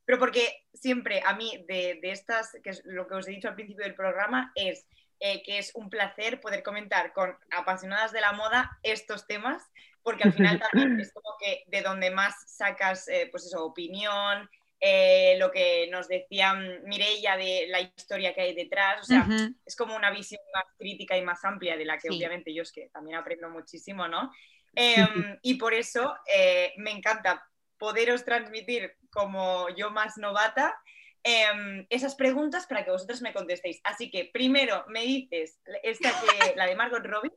pero 0.04 0.18
porque 0.18 0.64
siempre 0.72 1.22
a 1.24 1.34
mí 1.34 1.64
de, 1.68 1.98
de, 2.02 2.10
estas, 2.10 2.52
que 2.62 2.70
es 2.70 2.82
lo 2.84 3.06
que 3.06 3.14
os 3.14 3.28
he 3.28 3.32
dicho 3.32 3.48
al 3.48 3.54
principio 3.54 3.84
del 3.84 3.94
programa, 3.94 4.52
es 4.54 4.86
eh, 5.20 5.42
que 5.42 5.58
es 5.58 5.70
un 5.74 5.88
placer 5.88 6.40
poder 6.40 6.62
comentar 6.62 7.12
con 7.12 7.34
apasionadas 7.50 8.12
de 8.12 8.20
la 8.20 8.32
moda 8.32 8.78
estos 8.82 9.26
temas, 9.26 9.62
porque 10.02 10.24
al 10.24 10.32
final 10.32 10.60
también 10.72 11.00
es 11.00 11.12
como 11.12 11.36
que 11.40 11.64
de 11.68 11.82
donde 11.82 12.10
más 12.10 12.34
sacas, 12.46 13.08
eh, 13.08 13.28
pues 13.30 13.46
eso, 13.46 13.64
opinión, 13.64 14.50
eh, 14.80 15.36
lo 15.38 15.50
que 15.50 15.88
nos 15.90 16.08
decía 16.08 16.52
Mireia 16.84 17.38
de 17.38 17.68
la 17.68 17.80
historia 17.80 18.34
que 18.34 18.42
hay 18.42 18.54
detrás, 18.54 19.00
o 19.00 19.04
sea, 19.04 19.26
es 19.64 19.76
como 19.76 19.96
una 19.96 20.10
visión 20.10 20.42
más 20.52 20.64
crítica 20.76 21.16
y 21.16 21.22
más 21.22 21.42
amplia 21.42 21.76
de 21.76 21.86
la 21.86 21.96
que 21.96 22.10
obviamente 22.10 22.52
yo 22.52 22.62
es 22.62 22.72
que 22.72 22.90
también 22.92 23.16
aprendo 23.16 23.48
muchísimo, 23.48 24.06
¿no? 24.08 24.30
Em, 24.74 25.38
y 25.40 25.54
por 25.54 25.72
eso 25.72 26.14
me 26.76 26.90
encanta 26.90 27.48
poderos 27.78 28.24
transmitir 28.26 28.94
como 29.14 29.68
yo 29.70 29.90
más 29.90 30.18
novata 30.18 30.76
em, 31.22 31.86
esas 31.88 32.14
preguntas 32.16 32.66
para 32.66 32.84
que 32.84 32.90
vosotros 32.90 33.22
me 33.22 33.32
contestéis. 33.32 33.80
Así 33.84 34.10
que 34.10 34.28
primero 34.32 34.84
me 34.88 35.02
dices 35.02 35.60
esta 35.82 36.10
que 36.10 36.54
la 36.56 36.66
de 36.66 36.76
Margot 36.76 37.04
Robbie 37.06 37.32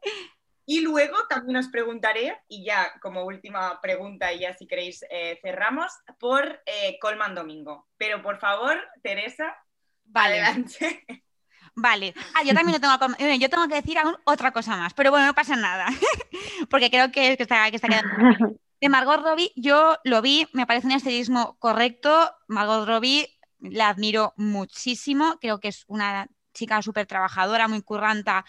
y 0.69 0.81
luego 0.81 1.15
también 1.29 1.55
os 1.55 1.69
preguntaré, 1.69 2.37
y 2.49 2.65
ya 2.65 2.91
como 3.01 3.23
última 3.23 3.79
pregunta, 3.79 4.33
y 4.33 4.39
ya 4.39 4.53
si 4.53 4.67
queréis 4.67 5.01
eh, 5.09 5.39
cerramos, 5.41 5.93
por 6.19 6.61
eh, 6.65 6.99
Colman 6.99 7.33
Domingo. 7.33 7.87
Pero 7.97 8.21
por 8.21 8.37
favor, 8.37 8.77
Teresa, 9.01 9.55
vale. 10.03 10.41
adelante. 10.41 11.05
Vale. 11.73 12.13
Ah, 12.35 12.43
yo 12.43 12.53
también 12.53 12.81
tengo, 12.81 12.93
eh, 13.17 13.39
yo 13.39 13.49
tengo 13.49 13.67
que 13.69 13.75
decir 13.75 13.97
aún 13.97 14.17
otra 14.25 14.51
cosa 14.51 14.75
más, 14.75 14.93
pero 14.93 15.11
bueno, 15.11 15.27
no 15.27 15.33
pasa 15.33 15.55
nada, 15.55 15.85
porque 16.69 16.89
creo 16.89 17.11
que, 17.11 17.37
está, 17.39 17.69
que 17.69 17.77
está 17.77 17.87
quedando. 17.87 18.57
De 18.79 18.89
Margot 18.89 19.21
Robbie, 19.21 19.51
yo 19.55 19.97
lo 20.03 20.21
vi, 20.21 20.47
me 20.53 20.67
parece 20.67 20.87
un 20.87 20.93
estilismo 20.93 21.57
correcto. 21.59 22.31
Margot 22.47 22.87
Robbie 22.87 23.27
la 23.59 23.89
admiro 23.89 24.33
muchísimo, 24.37 25.37
creo 25.41 25.59
que 25.59 25.69
es 25.69 25.83
una 25.87 26.29
chica 26.53 26.81
súper 26.81 27.07
trabajadora, 27.07 27.67
muy 27.67 27.81
curranta 27.81 28.45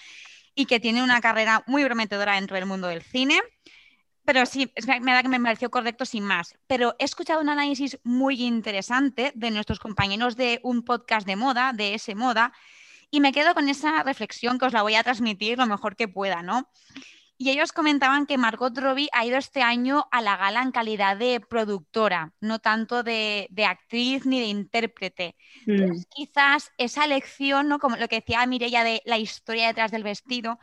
y 0.55 0.67
que 0.67 0.81
tiene 0.81 1.03
una 1.03 1.21
carrera 1.21 1.63
muy 1.67 1.85
prometedora 1.85 2.35
dentro 2.35 2.57
del 2.57 2.67
mundo 2.67 2.89
del 2.89 3.03
cine. 3.03 3.41
Pero 4.25 4.45
sí, 4.45 4.71
es 4.75 4.85
verdad 4.85 5.23
que 5.23 5.29
me 5.29 5.41
pareció 5.41 5.71
correcto 5.71 6.05
sin 6.05 6.25
más. 6.25 6.59
Pero 6.67 6.95
he 6.99 7.05
escuchado 7.05 7.41
un 7.41 7.49
análisis 7.49 7.99
muy 8.03 8.43
interesante 8.43 9.33
de 9.35 9.51
nuestros 9.51 9.79
compañeros 9.79 10.37
de 10.37 10.61
un 10.63 10.85
podcast 10.85 11.27
de 11.27 11.37
moda, 11.37 11.73
de 11.73 11.95
ese 11.95 12.15
moda, 12.15 12.53
y 13.11 13.21
me 13.21 13.33
quedo 13.33 13.55
con 13.55 13.71
esa 13.71 14.03
reflexión 14.03 14.59
que 14.59 14.67
os 14.67 14.75
la 14.75 14.83
voy 14.83 14.97
a 14.97 15.03
transmitir 15.03 15.57
lo 15.57 15.65
mejor 15.65 15.97
que 15.97 16.09
pueda, 16.09 16.43
¿no? 16.43 16.69
Y 17.41 17.51
ellos 17.51 17.71
comentaban 17.71 18.27
que 18.27 18.37
Margot 18.37 18.77
Robbie 18.77 19.09
ha 19.13 19.25
ido 19.25 19.39
este 19.39 19.63
año 19.63 20.09
a 20.11 20.21
la 20.21 20.37
gala 20.37 20.61
en 20.61 20.73
calidad 20.73 21.17
de 21.17 21.39
productora, 21.41 22.33
no 22.41 22.59
tanto 22.59 23.05
de, 23.05 23.49
actriz 23.65 24.27
ni 24.27 24.41
de 24.41 24.47
intérprete. 24.47 25.37
Mm. 25.65 26.03
quizás 26.11 26.73
esa 26.79 27.05
elección, 27.05 27.69
¿no? 27.69 27.79
como 27.79 27.97
lo 27.97 28.09
que 28.09 28.17
decía 28.17 28.45
Mireia 28.47 28.83
de 28.83 29.03
la 29.05 29.19
historia 29.19 29.69
detrás 29.69 29.93
del 29.93 30.03
vestido, 30.03 30.59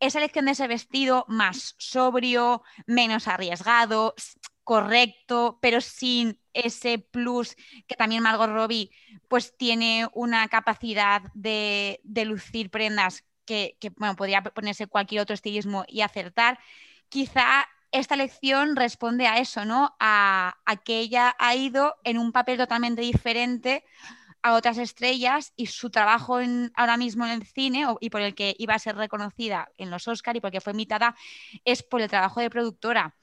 esa 0.00 0.18
elección 0.18 0.46
de 0.46 0.52
ese 0.52 0.66
vestido 0.66 1.24
más 1.28 1.76
sobrio, 1.78 2.62
menos 2.86 3.28
arriesgado, 3.28 4.14
correcto, 4.64 5.60
pero 5.62 5.80
sin 5.80 6.40
ese 6.52 6.98
plus 6.98 7.54
que 7.86 7.94
también 7.94 8.24
Margot 8.24 8.50
Robbie 8.50 8.90
pues 9.28 9.56
tiene 9.56 10.08
una 10.12 10.48
capacidad 10.48 11.22
de, 11.34 12.00
de 12.02 12.24
lucir 12.24 12.68
prendas 12.68 13.24
que, 13.46 13.76
bueno, 13.96 14.16
podría 14.16 14.42
ponerse 14.42 14.86
cualquier 14.86 15.22
otro 15.22 15.34
estilismo 15.34 15.84
y 15.88 16.02
acertar. 16.02 16.58
Quizá 17.08 17.66
esta 17.92 18.16
lección 18.16 18.76
responde 18.76 19.26
a 19.26 19.38
eso, 19.38 19.64
¿no? 19.64 19.96
A, 20.00 20.56
que 20.84 20.98
ella 20.98 21.34
ha 21.38 21.54
ido 21.54 21.94
en 22.04 22.18
un 22.18 22.32
papel 22.32 22.58
totalmente 22.58 23.00
diferente 23.00 23.84
a 24.42 24.54
otras 24.54 24.78
estrellas 24.78 25.52
y 25.56 25.66
su 25.66 25.90
trabajo 25.90 26.38
ahora 26.74 26.96
mismo 26.96 27.24
en 27.24 27.32
el 27.32 27.46
cine 27.46 27.86
y 28.00 28.10
por 28.10 28.20
el 28.20 28.34
que 28.34 28.54
iba 28.58 28.74
a 28.74 28.78
ser 28.78 28.96
reconocida 28.96 29.68
en 29.78 29.90
los 29.90 30.06
Oscar 30.06 30.36
y 30.36 30.40
porque 30.40 30.60
fue 30.60 30.72
invitada 30.72 31.16
es 31.64 31.82
por 31.82 32.00
el 32.00 32.10
trabajo 32.10 32.40
de 32.40 32.50
productora. 32.50 33.16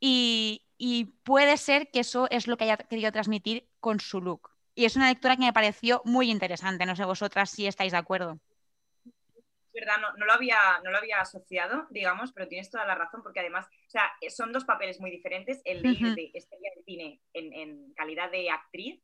Y, 0.00 0.62
y 0.78 1.04
puede 1.22 1.56
ser 1.56 1.90
que 1.90 2.00
eso 2.00 2.28
es 2.30 2.46
lo 2.46 2.56
que 2.56 2.64
haya 2.64 2.76
querido 2.76 3.12
transmitir 3.12 3.68
con 3.80 4.00
su 4.00 4.20
look. 4.20 4.50
Y 4.74 4.86
es 4.86 4.96
una 4.96 5.08
lectura 5.08 5.36
que 5.36 5.44
me 5.44 5.52
pareció 5.52 6.02
muy 6.04 6.30
interesante. 6.30 6.86
No 6.86 6.96
sé 6.96 7.04
vosotras 7.04 7.50
si 7.50 7.66
estáis 7.66 7.92
de 7.92 7.98
acuerdo 7.98 8.40
verdad, 9.74 9.96
no, 10.00 10.24
lo 10.24 10.32
había, 10.32 10.56
no 10.84 10.90
lo 10.90 10.98
había 10.98 11.20
asociado, 11.20 11.86
digamos, 11.90 12.32
pero 12.32 12.48
tienes 12.48 12.70
toda 12.70 12.86
la 12.86 12.94
razón, 12.94 13.22
porque 13.22 13.40
además, 13.40 13.66
o 13.66 13.90
sea, 13.90 14.10
son 14.28 14.52
dos 14.52 14.64
papeles 14.64 15.00
muy 15.00 15.10
diferentes, 15.10 15.60
el 15.64 15.82
de 15.82 15.88
ir 15.88 16.14
de 16.14 16.30
estrella 16.34 16.70
de 16.76 16.82
cine 16.82 17.20
en, 17.32 17.92
calidad 17.94 18.30
de 18.30 18.50
actriz 18.50 19.02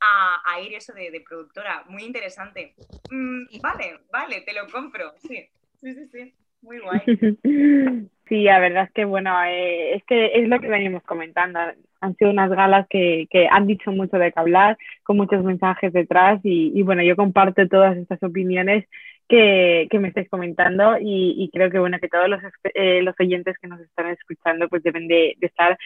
a, 0.00 0.60
ir 0.60 0.74
eso 0.74 0.92
de, 0.92 1.22
productora. 1.26 1.84
Muy 1.88 2.02
interesante. 2.02 2.74
Mm, 3.10 3.60
vale, 3.60 4.00
vale, 4.12 4.40
te 4.40 4.52
lo 4.52 4.66
compro. 4.68 5.12
Sí, 5.18 5.48
sí, 5.76 5.94
sí, 5.94 6.06
sí. 6.08 6.34
Muy 6.62 6.78
guay. 6.80 7.00
Sí, 8.28 8.44
la 8.44 8.60
verdad 8.60 8.84
es 8.84 8.92
que, 8.92 9.04
bueno, 9.04 9.30
eh, 9.44 9.96
es 9.96 10.04
que 10.04 10.40
es 10.40 10.48
lo 10.48 10.58
que 10.58 10.68
venimos 10.68 11.02
comentando. 11.02 11.58
Han 12.00 12.16
sido 12.16 12.30
unas 12.30 12.50
galas 12.50 12.86
que, 12.88 13.26
que 13.30 13.46
han 13.46 13.66
dicho 13.66 13.90
mucho 13.92 14.16
de 14.16 14.32
qué 14.32 14.40
hablar, 14.40 14.78
con 15.02 15.18
muchos 15.18 15.44
mensajes 15.44 15.92
detrás 15.92 16.40
y, 16.42 16.72
y 16.74 16.82
bueno, 16.82 17.02
yo 17.02 17.14
comparto 17.14 17.68
todas 17.68 17.94
estas 17.98 18.22
opiniones 18.22 18.86
que, 19.32 19.88
que 19.90 19.98
me 19.98 20.08
estáis 20.08 20.28
comentando 20.28 20.98
y, 21.00 21.34
y, 21.38 21.48
creo 21.50 21.70
que 21.70 21.78
bueno 21.78 21.98
que 21.98 22.08
todos 22.08 22.28
los, 22.28 22.40
eh, 22.74 23.00
los 23.00 23.14
oyentes 23.18 23.56
que 23.58 23.66
nos 23.66 23.80
están 23.80 24.08
escuchando 24.08 24.68
pues 24.68 24.82
deben 24.82 25.08
de, 25.08 25.34
de 25.38 25.46
estar 25.46 25.78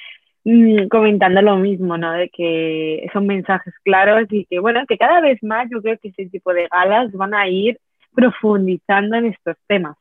mm, 0.42 0.88
comentando 0.88 1.40
lo 1.42 1.56
mismo, 1.56 1.96
¿no? 1.96 2.12
De 2.12 2.28
que 2.28 3.08
son 3.12 3.26
mensajes 3.28 3.72
claros 3.84 4.26
y 4.30 4.46
que 4.46 4.58
bueno, 4.58 4.84
que 4.88 4.98
cada 4.98 5.20
vez 5.20 5.40
más 5.44 5.68
yo 5.70 5.80
creo 5.80 5.96
que 5.98 6.08
este 6.08 6.26
tipo 6.26 6.52
de 6.52 6.66
galas 6.66 7.12
van 7.12 7.34
a 7.34 7.48
ir 7.48 7.78
profundizando 8.14 9.16
en 9.16 9.26
estos 9.26 9.56
temas 9.68 9.96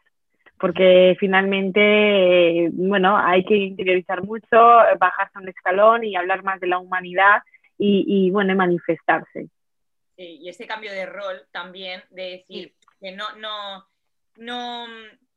porque 0.59 1.15
finalmente, 1.19 2.69
bueno, 2.73 3.17
hay 3.17 3.43
que 3.43 3.55
interiorizar 3.55 4.23
mucho, 4.23 4.57
bajarse 4.97 5.38
un 5.38 5.49
escalón 5.49 6.03
y 6.05 6.15
hablar 6.15 6.43
más 6.43 6.59
de 6.61 6.67
la 6.67 6.80
humanidad 6.80 7.43
y, 7.77 8.05
y 8.07 8.31
bueno, 8.31 8.55
manifestarse. 8.55 9.49
Sí, 10.15 10.39
y 10.41 10.47
ese 10.47 10.65
cambio 10.65 10.91
de 10.91 11.05
rol 11.05 11.41
también, 11.51 12.01
de 12.09 12.23
decir, 12.23 12.73
no, 13.11 13.36
no, 13.38 13.88
no 14.38 14.88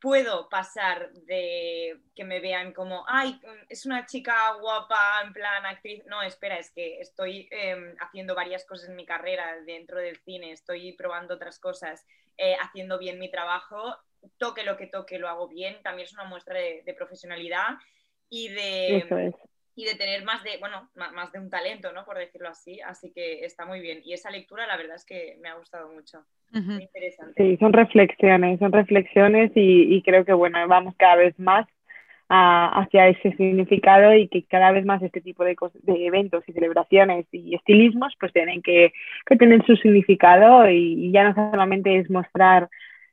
puedo 0.00 0.48
pasar 0.48 1.12
de 1.12 2.00
que 2.14 2.24
me 2.24 2.40
vean 2.40 2.72
como, 2.72 3.04
ay, 3.08 3.40
es 3.68 3.84
una 3.84 4.06
chica 4.06 4.52
guapa, 4.60 5.22
en 5.24 5.32
plan 5.32 5.66
actriz. 5.66 6.04
No, 6.06 6.22
espera, 6.22 6.58
es 6.58 6.70
que 6.70 7.00
estoy 7.00 7.48
em, 7.50 7.96
haciendo 8.00 8.34
varias 8.34 8.64
cosas 8.64 8.88
en 8.88 8.96
mi 8.96 9.04
carrera 9.04 9.60
dentro 9.66 9.98
del 9.98 10.18
cine, 10.18 10.52
estoy 10.52 10.92
probando 10.92 11.34
otras 11.34 11.58
cosas, 11.58 12.06
eh, 12.36 12.56
haciendo 12.60 12.98
bien 12.98 13.18
mi 13.18 13.30
trabajo, 13.30 13.96
toque 14.36 14.62
lo 14.62 14.76
que 14.76 14.86
toque, 14.86 15.18
lo 15.18 15.28
hago 15.28 15.48
bien. 15.48 15.82
También 15.82 16.06
es 16.06 16.12
una 16.12 16.24
muestra 16.24 16.58
de, 16.58 16.94
profesionalidad 16.96 17.78
y 18.28 18.48
de, 18.48 19.34
y 19.78 19.84
de 19.84 19.94
tener 19.94 20.24
más 20.24 20.42
de, 20.42 20.56
bueno, 20.58 20.88
más 20.96 21.30
de 21.30 21.38
un 21.38 21.50
talento, 21.50 21.92
¿no? 21.92 22.04
Por 22.04 22.18
decirlo 22.18 22.48
así. 22.48 22.80
Así 22.80 23.12
que 23.12 23.44
está 23.44 23.64
muy 23.64 23.78
bien. 23.78 24.00
Y 24.04 24.12
esa 24.12 24.28
lectura, 24.28 24.66
la 24.66 24.76
verdad 24.76 24.96
es 24.96 25.04
que 25.04 25.38
me 25.40 25.48
ha 25.48 25.54
gustado 25.54 25.88
mucho. 25.92 26.24
Muy 26.50 26.82
interesante. 26.82 27.40
Sí, 27.40 27.56
son 27.58 27.72
reflexiones, 27.72 28.58
son 28.58 28.72
reflexiones 28.72 29.52
y, 29.54 30.02
creo 30.02 30.24
que, 30.24 30.32
bueno, 30.32 30.66
vamos 30.66 30.96
cada 30.98 31.14
vez 31.14 31.38
más 31.38 31.64
hacia 32.28 33.06
ese 33.06 33.30
significado 33.36 34.12
y 34.14 34.26
que 34.26 34.42
cada 34.42 34.72
vez 34.72 34.84
más 34.84 35.00
este 35.00 35.20
tipo 35.20 35.44
de, 35.44 35.56
de 35.82 36.06
eventos 36.06 36.42
y 36.48 36.52
celebraciones 36.52 37.26
y 37.32 37.54
estilismos 37.54 38.12
pues 38.20 38.34
tienen 38.34 38.60
que, 38.60 38.92
que 39.24 39.36
tener 39.36 39.64
su 39.64 39.76
significado 39.76 40.68
y, 40.68 41.12
ya 41.12 41.22
no 41.22 41.50
solamente 41.52 41.98
es 41.98 42.10
mostrar 42.10 42.68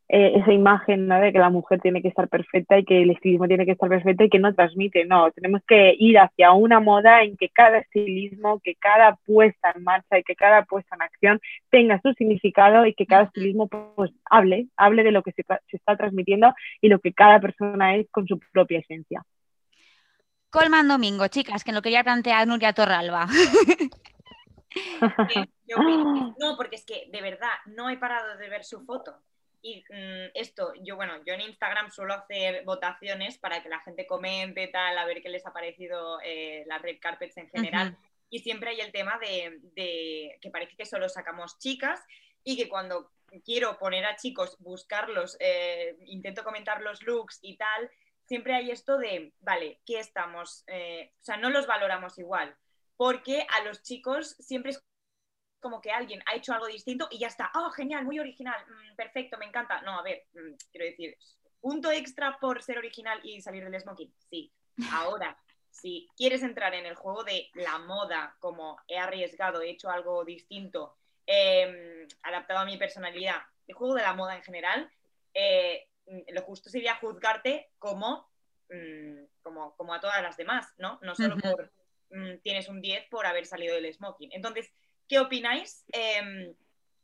eh, 0.08 0.34
esa 0.36 0.54
imagen 0.54 1.08
¿no? 1.08 1.20
de 1.20 1.32
que 1.32 1.40
la 1.40 1.50
mujer 1.50 1.82
tiene 1.82 2.02
que 2.02 2.10
estar 2.10 2.28
perfecta 2.30 2.78
y 2.78 2.86
que 2.86 3.02
el 3.02 3.12
estilismo 3.12 3.48
tiene 3.48 3.66
que 3.66 3.72
estar 3.72 3.90
perfecto 3.90 4.24
y 4.24 4.30
que 4.30 4.40
no 4.40 4.54
transmite. 4.54 5.06
No, 5.06 5.32
tenemos 5.32 5.62
que 5.68 5.96
ir 5.98 6.20
hacia 6.20 6.52
una 6.52 6.80
moda 6.80 7.24
en 7.24 7.38
que 7.38 7.50
cada 7.50 7.80
estilismo, 7.80 8.60
que 8.64 8.76
cada 8.76 9.16
puesta 9.26 9.74
en 9.76 9.84
marcha 9.84 10.20
y 10.20 10.24
que 10.24 10.36
cada 10.36 10.64
puesta 10.66 10.96
en 10.96 11.02
acción 11.02 11.42
tenga 11.70 12.00
su 12.02 12.14
significado 12.14 12.86
y 12.86 12.94
que 12.94 13.06
cada 13.06 13.24
estilismo 13.24 13.68
pues 13.68 14.12
hable, 14.30 14.68
hable 14.78 15.04
de 15.04 15.12
lo 15.12 15.24
que 15.24 15.32
se, 15.32 15.44
se 15.44 15.78
está 15.78 15.98
transmitiendo 15.98 16.54
y 16.82 16.90
lo 16.90 17.00
que 17.00 17.14
cada 17.14 17.40
persona 17.40 17.96
es 17.96 18.08
con 18.12 18.28
su 18.28 18.40
propia 18.52 18.80
esencia. 18.80 19.24
Colman 20.50 20.88
Domingo, 20.88 21.28
chicas, 21.28 21.64
que 21.64 21.74
lo 21.74 21.82
quería 21.82 22.04
plantear 22.04 22.48
Nuria 22.48 22.74
Torralba. 22.74 23.28
no, 26.40 26.58
porque 26.58 26.76
es 26.76 26.86
que 26.86 27.10
de 27.12 27.22
verdad 27.22 27.50
no 27.66 27.90
he 27.90 27.98
parado 27.98 28.38
de 28.38 28.50
ver 28.50 28.64
su 28.64 28.86
foto. 28.86 29.16
Y 29.66 29.84
mm, 29.90 30.30
esto, 30.36 30.74
yo, 30.84 30.96
bueno, 30.96 31.14
yo 31.26 31.34
en 31.34 31.42
Instagram 31.42 31.90
suelo 31.90 32.14
hacer 32.14 32.64
votaciones 32.66 33.40
para 33.40 33.64
que 33.64 33.70
la 33.70 33.80
gente 33.80 34.06
comente, 34.06 34.68
tal, 34.68 34.96
a 34.96 35.06
ver 35.06 35.24
qué 35.24 35.30
les 35.30 35.44
ha 35.48 35.54
parecido 35.54 36.20
eh, 36.24 36.64
las 36.68 36.84
red 36.84 37.00
carpets 37.02 37.36
en 37.38 37.50
general. 37.50 37.98
Y 38.30 38.40
siempre 38.40 38.70
hay 38.70 38.82
el 38.82 38.92
tema 38.92 39.18
de, 39.18 40.38
que 40.40 40.52
parece 40.52 40.76
que 40.76 40.86
solo 40.86 41.10
sacamos 41.10 41.58
chicas 41.58 42.00
y 42.44 42.58
que 42.58 42.70
cuando 42.70 43.12
quiero 43.44 43.80
poner 43.80 44.06
a 44.06 44.16
chicos, 44.16 44.56
buscarlos, 44.60 45.36
eh, 45.40 45.98
intento 46.06 46.44
comentar 46.44 46.84
los 46.84 47.02
looks 47.02 47.40
y 47.42 47.58
tal, 47.58 47.90
siempre 48.26 48.54
hay 48.54 48.70
esto 48.70 49.00
de, 49.00 49.34
vale, 49.40 49.80
¿qué 49.84 49.98
estamos? 49.98 50.64
Eh, 50.68 51.12
o 51.22 51.24
sea, 51.24 51.38
no 51.38 51.50
los 51.50 51.66
valoramos 51.66 52.20
igual, 52.20 52.56
porque 52.98 53.48
a 53.58 53.64
los 53.64 53.82
chicos 53.82 54.36
siempre 54.38 54.74
es 54.74 54.86
como 55.66 55.82
que 55.82 55.90
alguien 55.90 56.22
ha 56.28 56.36
hecho 56.36 56.54
algo 56.54 56.68
distinto 56.68 57.08
y 57.10 57.18
ya 57.18 57.26
está, 57.26 57.50
oh, 57.56 57.72
genial, 57.72 58.06
muy 58.06 58.20
original, 58.20 58.64
mm, 58.68 58.96
perfecto, 58.96 59.36
me 59.40 59.48
encanta. 59.48 59.82
No, 59.82 59.98
a 59.98 60.04
ver, 60.04 60.28
mm, 60.34 60.54
quiero 60.70 60.86
decir, 60.86 61.18
punto 61.60 61.90
extra 61.90 62.38
por 62.38 62.62
ser 62.62 62.78
original 62.78 63.20
y 63.24 63.42
salir 63.42 63.68
del 63.68 63.82
smoking, 63.82 64.14
sí. 64.30 64.54
Ahora, 64.92 65.36
si 65.72 66.08
quieres 66.16 66.44
entrar 66.44 66.76
en 66.76 66.86
el 66.86 66.94
juego 66.94 67.24
de 67.24 67.50
la 67.56 67.80
moda, 67.80 68.36
como 68.40 68.78
he 68.88 69.00
arriesgado, 69.00 69.64
he 69.64 69.72
hecho 69.72 69.90
algo 69.90 70.24
distinto, 70.24 70.98
em, 71.26 72.08
adaptado 72.22 72.60
a 72.60 72.66
mi 72.66 72.78
personalidad, 72.78 73.42
el 73.66 73.74
juego 73.74 73.96
de 73.96 74.04
la 74.04 74.14
moda 74.14 74.36
en 74.36 74.44
general, 74.44 74.92
eh, 75.34 75.88
lo 76.28 76.44
justo 76.44 76.70
sería 76.70 76.98
juzgarte 76.98 77.72
como, 77.80 78.30
mm, 78.70 79.42
como, 79.42 79.76
como 79.78 79.96
a 79.96 80.00
todas 80.00 80.22
las 80.22 80.38
demás, 80.38 80.76
¿no? 80.78 81.00
No 81.02 81.16
solo 81.16 81.38
por 81.38 81.72
tienes 82.44 82.70
un 82.70 82.82
10 82.82 83.08
por 83.10 83.26
haber 83.26 83.46
salido 83.46 83.76
del 83.76 83.94
smoking. 83.94 84.30
Entonces, 84.32 84.72
¿Qué 85.08 85.20
opináis? 85.20 85.86
Em, 85.92 86.56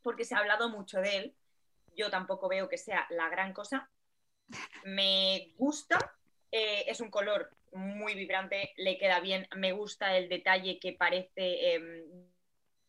porque 0.01 0.25
se 0.25 0.35
ha 0.35 0.39
hablado 0.39 0.69
mucho 0.69 0.99
de 0.99 1.17
él. 1.17 1.35
Yo 1.95 2.09
tampoco 2.09 2.47
veo 2.49 2.69
que 2.69 2.77
sea 2.77 3.05
la 3.09 3.29
gran 3.29 3.53
cosa. 3.53 3.89
Me 4.83 5.53
gusta. 5.57 6.15
Eh, 6.51 6.85
es 6.87 6.99
un 6.99 7.09
color 7.09 7.55
muy 7.73 8.15
vibrante, 8.15 8.73
le 8.77 8.97
queda 8.97 9.19
bien. 9.19 9.47
Me 9.55 9.71
gusta 9.71 10.17
el 10.17 10.27
detalle 10.29 10.79
que 10.79 10.93
parece. 10.93 11.75
Em, 11.75 12.31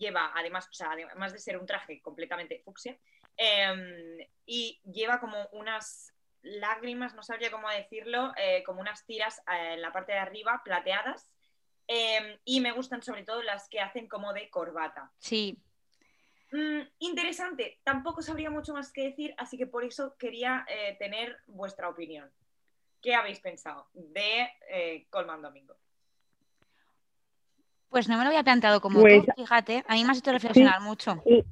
lleva, 0.03 0.33
además, 0.35 0.69
además 0.81 1.33
de 1.33 1.39
ser 1.39 1.57
un 1.57 1.67
traje 1.67 2.01
completamente 2.03 2.61
fucsia, 2.65 2.99
em, 3.37 4.19
y 4.45 4.81
lleva 4.85 5.21
como 5.21 5.47
unas 5.53 6.13
lágrimas, 6.43 7.15
no 7.15 7.23
sabría 7.23 7.53
cómo 7.53 7.69
decirlo, 7.71 8.33
eh, 8.37 8.65
como 8.65 8.81
unas 8.81 9.07
tiras 9.07 9.39
eh, 9.39 9.75
en 9.75 9.83
la 9.83 9.93
parte 9.93 10.13
de 10.13 10.19
arriba, 10.19 10.61
plateadas. 10.65 11.31
Em, 11.87 12.39
y 12.45 12.61
me 12.61 12.73
gustan 12.73 13.03
sobre 13.03 13.25
todo 13.25 13.43
las 13.43 13.69
que 13.69 13.81
hacen 13.81 14.09
como 14.09 14.33
de 14.33 14.49
corbata. 14.51 15.13
Sí. 15.19 15.59
Mm, 16.53 16.83
interesante, 16.99 17.81
tampoco 17.83 18.23
sabría 18.23 18.51
mucho 18.51 18.73
más 18.73 18.93
que 18.93 19.05
decir, 19.05 19.35
así 19.39 19.57
que 19.57 19.67
por 19.67 19.85
eso 19.85 20.17
quería 20.19 20.65
eh, 20.69 20.97
tener 20.99 21.39
vuestra 21.47 21.89
opinión. 21.89 22.31
¿Qué 23.01 23.15
habéis 23.15 23.41
pensado 23.41 23.89
de 23.95 25.07
Colman 25.11 25.43
Domingo? 25.43 25.75
Pues 27.89 28.09
no 28.09 28.17
me 28.17 28.25
lo 28.25 28.29
había 28.29 28.45
planteado 28.45 28.81
como 28.81 29.01
Pues- 29.01 29.25
tú, 29.27 29.33
fíjate, 29.37 29.85
a 29.87 29.95
mí 29.95 30.05
me 30.05 30.13
has 30.13 30.19
hecho 30.19 30.33
reflexionar 30.33 30.81
mucho. 30.81 31.21
Sí. 31.27 31.45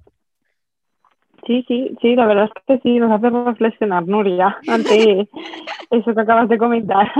Sí, 1.51 1.65
sí, 1.67 1.97
sí, 2.01 2.15
la 2.15 2.27
verdad 2.27 2.45
es 2.45 2.63
que 2.65 2.79
sí, 2.79 3.01
nos 3.01 3.11
hace 3.11 3.29
reflexionar, 3.29 4.07
Nuria, 4.07 4.57
ante 4.69 5.29
eso 5.91 6.15
que 6.15 6.21
acabas 6.21 6.49
de 6.49 6.57
comentar. 6.59 7.11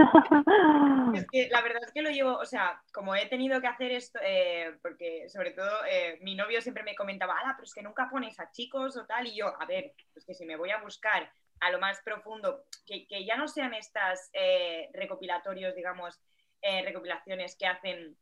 Es 1.13 1.27
que 1.33 1.49
la 1.51 1.61
verdad 1.63 1.83
es 1.85 1.91
que 1.91 2.01
lo 2.01 2.11
llevo, 2.11 2.37
o 2.37 2.45
sea, 2.45 2.81
como 2.93 3.17
he 3.17 3.27
tenido 3.27 3.61
que 3.61 3.67
hacer 3.67 3.91
esto, 3.91 4.21
eh, 4.23 4.77
porque 4.83 5.29
sobre 5.29 5.51
todo 5.51 5.85
eh, 5.91 6.17
mi 6.21 6.37
novio 6.37 6.61
siempre 6.63 6.85
me 6.85 6.95
comentaba, 6.95 7.41
ala, 7.41 7.55
pero 7.57 7.65
es 7.65 7.75
que 7.75 7.83
nunca 7.83 8.09
pones 8.09 8.39
a 8.39 8.53
chicos 8.53 8.97
o 8.97 9.05
tal, 9.05 9.27
y 9.27 9.35
yo, 9.35 9.49
a 9.61 9.67
ver, 9.67 9.95
pues 10.13 10.25
que 10.25 10.35
si 10.35 10.47
me 10.47 10.55
voy 10.55 10.71
a 10.71 10.81
buscar 10.81 11.29
a 11.59 11.71
lo 11.73 11.81
más 11.81 12.01
profundo, 12.05 12.63
que, 12.87 13.09
que 13.09 13.25
ya 13.25 13.37
no 13.37 13.49
sean 13.49 13.75
estas 13.75 14.31
eh, 14.33 14.91
recopilatorios, 14.95 15.75
digamos, 15.75 16.21
recopilaciones 16.63 17.57
que 17.57 17.67
hacen 17.67 18.17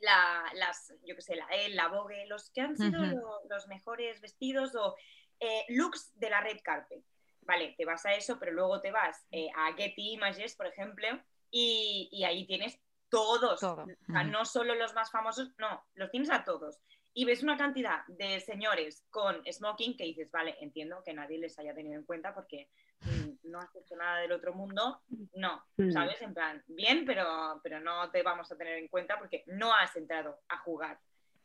la, 0.00 0.44
las, 0.54 0.94
yo 1.04 1.14
qué 1.16 1.20
sé, 1.20 1.36
la 1.36 1.46
Elle, 1.52 1.74
la 1.74 1.88
Vogue, 1.88 2.24
los 2.28 2.50
que 2.50 2.62
han 2.62 2.78
sido 2.78 3.02
Ujú. 3.02 3.10
lo- 3.14 3.40
los 3.50 3.68
mejores 3.68 4.22
vestidos 4.22 4.74
o 4.74 4.94
eh, 5.40 5.64
looks 5.70 6.12
de 6.18 6.30
la 6.30 6.40
red 6.40 6.58
carpet. 6.62 7.02
Vale, 7.42 7.74
te 7.76 7.84
vas 7.84 8.04
a 8.06 8.14
eso, 8.14 8.38
pero 8.38 8.52
luego 8.52 8.80
te 8.80 8.90
vas 8.92 9.26
eh, 9.30 9.48
a 9.56 9.72
Getty 9.72 10.12
Images, 10.12 10.54
por 10.54 10.66
ejemplo, 10.66 11.08
y, 11.50 12.08
y 12.12 12.24
ahí 12.24 12.46
tienes 12.46 12.78
todos, 13.08 13.58
Todo, 13.58 13.82
o 13.82 13.86
sea, 13.86 14.22
ujú. 14.22 14.30
no 14.30 14.44
solo 14.44 14.74
los 14.76 14.94
más 14.94 15.10
famosos, 15.10 15.52
no, 15.58 15.84
los 15.94 16.10
tienes 16.10 16.30
a 16.30 16.44
todos. 16.44 16.78
Y 17.12 17.24
ves 17.24 17.42
una 17.42 17.56
cantidad 17.56 18.06
de 18.06 18.38
señores 18.38 19.04
con 19.10 19.42
smoking 19.50 19.96
que 19.96 20.04
dices, 20.04 20.30
vale, 20.30 20.56
entiendo 20.60 21.02
que 21.04 21.12
nadie 21.12 21.38
les 21.38 21.58
haya 21.58 21.74
tenido 21.74 21.98
en 21.98 22.04
cuenta 22.04 22.32
porque 22.32 22.68
mm, 23.00 23.48
no 23.50 23.58
has 23.58 23.74
hecho 23.74 23.96
nada 23.96 24.20
del 24.20 24.30
otro 24.30 24.54
mundo, 24.54 25.02
no, 25.34 25.64
Mm. 25.76 25.90
¿sabes? 25.90 26.22
En 26.22 26.34
plan, 26.34 26.62
bien, 26.68 27.04
pero, 27.04 27.58
pero 27.64 27.80
no 27.80 28.10
te 28.12 28.22
vamos 28.22 28.52
a 28.52 28.56
tener 28.56 28.78
en 28.78 28.86
cuenta 28.86 29.18
porque 29.18 29.42
no 29.46 29.74
has 29.74 29.96
entrado 29.96 30.38
a 30.48 30.58
jugar 30.58 31.00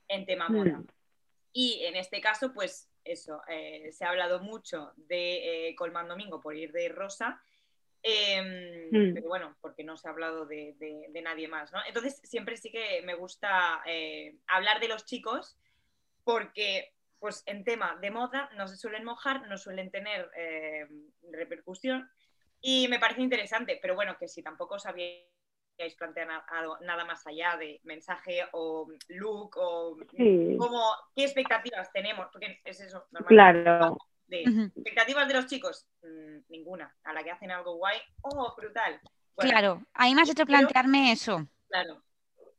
en 0.07 0.27
tema 0.27 0.49
moda. 0.49 0.77
Mm. 0.77 0.88
Y 1.53 1.84
en 1.85 1.95
este 1.95 2.22
caso, 2.22 2.53
pues 2.53 2.91
eso, 3.06 3.41
eh, 3.48 3.91
se 3.91 4.03
ha 4.03 4.10
hablado 4.10 4.40
mucho 4.41 4.91
de 4.98 5.69
eh, 5.69 5.76
Colman 5.76 6.07
Domingo 6.07 6.41
por 6.41 6.56
ir 6.56 6.72
de 6.72 6.90
rosa, 6.90 7.41
em, 8.03 8.90
Mm. 8.91 9.14
pero 9.14 9.27
bueno, 9.27 9.56
porque 9.61 9.84
no 9.84 9.98
se 9.98 10.07
ha 10.07 10.11
hablado 10.11 10.45
de, 10.45 10.73
de- 10.77 11.07
de 11.10 11.22
nadie 11.22 11.48
más, 11.48 11.72
¿no? 11.72 11.80
Entonces 11.88 12.19
siempre 12.23 12.57
sí 12.57 12.72
que 12.72 13.02
me 13.03 13.15
gusta 13.15 13.82
eh, 13.86 14.36
hablar 14.48 14.80
de 14.80 14.88
los 14.88 15.06
chicos 15.06 15.57
porque 16.23 16.91
pues 17.19 17.41
en 17.48 17.64
tema 17.64 17.98
de 18.02 18.11
moda 18.11 18.49
no 18.57 18.68
se 18.68 18.77
suelen 18.77 19.03
mojar, 19.06 19.48
no 19.48 19.57
suelen 19.57 19.90
tener 19.90 20.30
eh, 20.38 20.86
repercusión 21.32 22.07
y 22.61 22.88
me 22.88 22.99
parece 22.99 23.22
interesante, 23.22 23.80
pero 23.82 23.95
bueno, 23.95 24.18
que 24.19 24.27
si 24.27 24.44
tampoco 24.44 24.77
os 25.76 25.80
habíais 25.80 25.95
planteado 25.95 26.77
nada 26.81 27.06
más 27.06 27.26
allá 27.27 27.57
de 27.57 27.80
mensaje 27.84 28.43
o 28.53 28.88
look 29.10 29.57
o 29.57 29.97
Sí, 30.15 30.56
como 30.57 30.81
qué 31.15 31.26
expectativas 31.26 31.91
tenemos, 31.91 32.27
porque 32.31 32.61
es 32.64 32.80
eso, 32.80 33.06
normalmente 33.11 33.69
claro. 33.69 33.97
de 34.27 34.43
expectativas 34.43 35.27
de 35.27 35.34
los 35.34 35.45
chicos, 35.47 35.85
Mm, 36.02 36.39
ninguna, 36.49 36.93
a 37.03 37.14
la 37.14 37.23
que 37.23 37.31
hacen 37.31 37.49
algo 37.52 37.76
guay, 37.77 37.97
oh, 38.22 38.53
brutal. 38.56 38.99
Bueno, 39.35 39.52
Claro, 39.52 39.81
a 39.95 40.06
mí 40.06 40.14
me 40.15 40.22
has 40.22 40.30
hecho 40.30 40.45
pero- 40.45 40.60
plantearme 40.60 41.11
eso. 41.11 41.47
claro. 41.68 42.02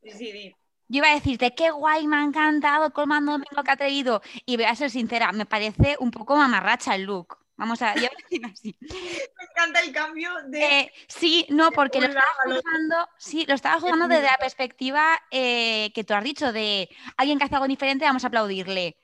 Sí, 0.03 0.11
sí, 0.11 0.31
di. 0.31 0.55
Yo 0.89 0.99
iba 0.99 1.09
a 1.11 1.15
decirte, 1.15 1.53
qué 1.55 1.71
guay, 1.71 2.07
me 2.07 2.17
ha 2.17 2.23
encantado 2.23 2.91
Colman 2.91 3.25
Domingo 3.25 3.63
que 3.63 3.71
ha 3.71 3.75
traído. 3.77 4.21
Y 4.45 4.55
voy 4.57 4.65
a 4.65 4.75
ser 4.75 4.89
sincera, 4.89 5.31
me 5.33 5.45
parece 5.45 5.97
un 5.99 6.11
poco 6.11 6.35
mamarracha 6.37 6.95
el 6.95 7.03
look. 7.03 7.37
Vamos 7.57 7.81
a, 7.81 7.95
yo 7.95 8.01
voy 8.01 8.09
a 8.09 8.23
decir 8.23 8.45
así. 8.45 8.77
Me 8.79 9.43
encanta 9.51 9.79
el 9.81 9.91
cambio 9.91 10.31
de... 10.45 10.79
Eh, 10.79 10.91
sí, 11.07 11.45
no, 11.49 11.71
porque 11.71 11.99
lo 11.99 12.07
estaba 12.07 12.27
juzgando, 12.45 13.09
sí, 13.17 13.45
lo 13.47 13.55
estaba 13.55 13.79
juzgando 13.79 14.07
desde 14.07 14.27
la 14.27 14.37
perspectiva 14.37 15.19
eh, 15.31 15.91
que 15.93 16.03
tú 16.03 16.13
has 16.13 16.23
dicho, 16.23 16.53
de 16.53 16.87
alguien 17.17 17.39
que 17.39 17.45
hace 17.45 17.55
algo 17.55 17.67
diferente, 17.67 18.05
vamos 18.05 18.23
a 18.23 18.27
aplaudirle. 18.27 18.97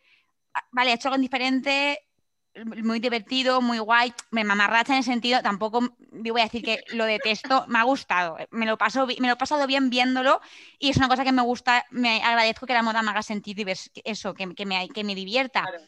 Ah, 0.54 0.64
Vale, 0.72 0.92
ha 0.92 0.94
hecho 0.94 1.08
algo 1.08 1.20
diferente, 1.20 2.00
muy 2.84 3.00
divertido, 3.00 3.60
muy 3.62 3.80
guay, 3.80 4.14
me 4.30 4.44
mamarracha 4.44 4.94
en 4.94 5.00
el 5.00 5.04
sentido, 5.04 5.42
tampoco 5.42 5.96
voy 6.12 6.42
a 6.42 6.44
decir 6.44 6.64
que 6.64 6.84
lo 6.94 7.06
detesto, 7.06 7.66
me 7.68 7.80
ha 7.80 7.84
gustado, 7.84 8.38
eh, 8.38 8.48
me 8.52 8.68
lo, 8.68 8.78
paso, 8.78 9.08
me 9.08 9.28
lo 9.28 9.34
he 9.34 9.38
pasado 9.38 9.66
bien 9.66 9.90
viéndolo 9.90 10.40
y 10.78 10.92
es 10.92 10.98
una 10.98 11.08
cosa 11.08 11.24
que 11.24 11.32
me 11.32 11.42
gusta, 11.42 11.86
me 11.90 12.22
agradezco 12.22 12.68
que 12.68 12.74
la 12.74 12.84
moda 12.84 13.02
me 13.02 13.10
haga 13.10 13.22
ver 13.66 13.78
eso, 14.04 14.34
que, 14.36 14.54
que 14.54 14.66
me, 14.68 14.88
que 14.90 15.04
me 15.04 15.16
divierta. 15.16 15.64
Claro. 15.64 15.80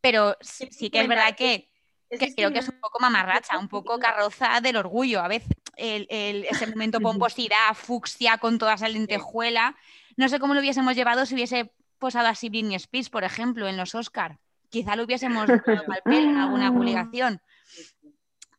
Pero 0.00 0.36
sí, 0.40 0.90
que 0.90 1.00
es 1.00 1.08
verdad 1.08 1.34
que, 1.34 1.73
Es 2.14 2.20
que 2.20 2.34
creo 2.34 2.52
que 2.52 2.58
es 2.60 2.68
un 2.68 2.80
poco 2.80 2.98
mamarracha, 3.00 3.58
un 3.58 3.68
poco 3.68 3.98
carroza 3.98 4.60
del 4.60 4.76
orgullo. 4.76 5.20
A 5.20 5.28
veces 5.28 5.48
el, 5.76 6.06
el- 6.10 6.44
ese 6.44 6.66
momento 6.66 7.00
pomposidad, 7.00 7.74
fucsia 7.74 8.38
con 8.38 8.58
toda 8.58 8.74
esa 8.74 8.88
lentejuela. 8.88 9.76
No 10.16 10.28
sé 10.28 10.38
cómo 10.38 10.54
lo 10.54 10.60
hubiésemos 10.60 10.94
llevado 10.94 11.26
si 11.26 11.34
hubiese 11.34 11.72
posado 11.98 12.28
así 12.28 12.48
Britney 12.48 12.76
Spears, 12.76 13.10
por 13.10 13.24
ejemplo, 13.24 13.66
en 13.68 13.76
los 13.76 13.94
Oscar. 13.94 14.38
Quizá 14.70 14.96
lo 14.96 15.04
hubiésemos 15.04 15.46
dado 15.46 15.84
en 16.06 16.36
alguna 16.36 16.72
publicación. 16.72 17.40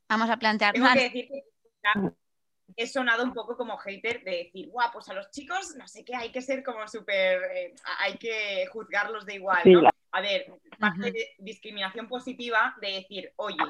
Vamos 0.07 0.29
a 0.29 0.37
plantear. 0.37 0.73
Tengo 0.73 0.87
no, 0.87 0.93
que 0.93 0.99
decir 1.01 1.27
que 1.27 1.43
ya 1.83 2.13
he 2.77 2.87
sonado 2.87 3.23
un 3.23 3.33
poco 3.33 3.55
como 3.55 3.77
hater 3.77 4.23
de 4.23 4.43
decir, 4.45 4.67
guau, 4.69 4.91
pues 4.91 5.07
a 5.09 5.13
los 5.13 5.29
chicos, 5.31 5.75
no 5.77 5.87
sé 5.87 6.03
qué, 6.03 6.15
hay 6.15 6.31
que 6.31 6.41
ser 6.41 6.63
como 6.63 6.87
súper, 6.87 7.41
eh, 7.55 7.75
hay 7.99 8.17
que 8.17 8.65
juzgarlos 8.71 9.25
de 9.25 9.35
igual, 9.35 9.63
Sí, 9.63 9.73
¿no? 9.73 9.81
la- 9.81 9.91
A 10.11 10.21
ver, 10.21 10.45
parte 10.79 11.11
de 11.11 11.35
discriminación 11.39 12.07
positiva 12.07 12.73
de 12.81 12.93
decir, 12.93 13.33
oye, 13.35 13.65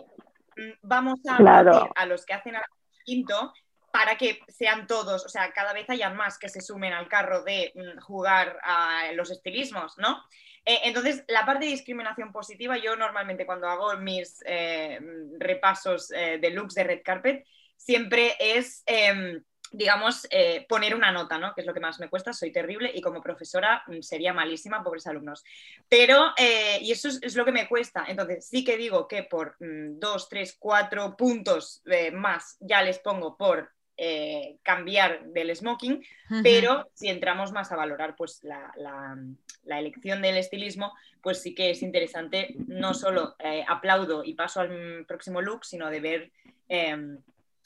mm, 0.57 0.71
vamos 0.83 1.19
a 1.27 1.37
Claro. 1.37 1.89
a 1.95 2.05
los 2.05 2.23
que 2.25 2.33
hacen 2.35 2.55
al 2.55 2.63
quinto 3.03 3.51
para 3.91 4.15
que 4.17 4.39
sean 4.49 4.85
todos, 4.87 5.25
o 5.25 5.29
sea, 5.29 5.51
cada 5.53 5.73
vez 5.73 5.89
hayan 5.89 6.15
más 6.15 6.37
que 6.37 6.49
se 6.49 6.61
sumen 6.61 6.93
al 6.93 7.07
carro 7.07 7.43
de 7.43 7.71
mm, 7.73 7.99
jugar 8.01 8.59
a 8.63 9.11
los 9.13 9.31
estilismos, 9.31 9.97
¿no? 9.97 10.23
Eh, 10.65 10.81
entonces, 10.83 11.23
la 11.27 11.45
parte 11.45 11.65
de 11.65 11.71
discriminación 11.71 12.31
positiva, 12.31 12.77
yo 12.77 12.95
normalmente 12.95 13.45
cuando 13.45 13.67
hago 13.67 13.95
mis 13.97 14.43
eh, 14.45 14.99
repasos 15.39 16.11
eh, 16.11 16.37
de 16.39 16.49
looks 16.51 16.75
de 16.75 16.83
red 16.83 17.01
carpet, 17.03 17.45
siempre 17.75 18.35
es, 18.39 18.83
eh, 18.85 19.41
digamos, 19.71 20.27
eh, 20.29 20.65
poner 20.67 20.95
una 20.95 21.11
nota, 21.11 21.37
¿no? 21.37 21.53
Que 21.53 21.61
es 21.61 21.67
lo 21.67 21.73
que 21.73 21.79
más 21.79 21.99
me 21.99 22.09
cuesta, 22.09 22.33
soy 22.33 22.51
terrible 22.51 22.91
y 22.93 23.01
como 23.01 23.21
profesora 23.21 23.83
mm, 23.87 24.01
sería 24.01 24.33
malísima, 24.33 24.83
pobres 24.83 25.07
alumnos. 25.07 25.43
Pero, 25.89 26.31
eh, 26.37 26.79
y 26.81 26.91
eso 26.91 27.07
es, 27.07 27.19
es, 27.21 27.35
lo 27.35 27.45
que 27.45 27.51
me 27.51 27.67
cuesta. 27.67 28.05
Entonces, 28.07 28.47
sí 28.47 28.63
que 28.63 28.77
digo 28.77 29.07
que 29.07 29.23
por 29.23 29.55
mm, 29.59 29.99
dos, 29.99 30.29
tres, 30.29 30.55
cuatro 30.59 31.15
puntos 31.17 31.81
eh, 31.85 32.11
más 32.11 32.57
ya 32.59 32.81
les 32.81 32.99
pongo 32.99 33.37
por 33.37 33.75
eh, 33.97 34.57
cambiar 34.61 35.23
del 35.27 35.55
smoking, 35.55 36.03
pero 36.43 36.89
si 36.93 37.07
entramos 37.07 37.53
más 37.53 37.71
a 37.71 37.77
valorar 37.77 38.17
pues, 38.17 38.43
la, 38.43 38.73
la, 38.75 39.17
la, 39.63 39.79
elección 39.79 40.21
del 40.21 40.35
estilismo, 40.35 40.91
pues 41.21 41.41
sí 41.41 41.55
que 41.55 41.69
es 41.69 41.81
interesante, 41.81 42.55
no 42.67 42.93
solo 42.93 43.37
eh, 43.39 43.63
aplaudo 43.65 44.25
y 44.25 44.33
paso 44.33 44.59
al 44.59 45.05
próximo 45.07 45.41
look, 45.41 45.63
sino 45.63 45.89
de 45.89 45.99
ver 46.01 46.31
eh, 46.67 46.97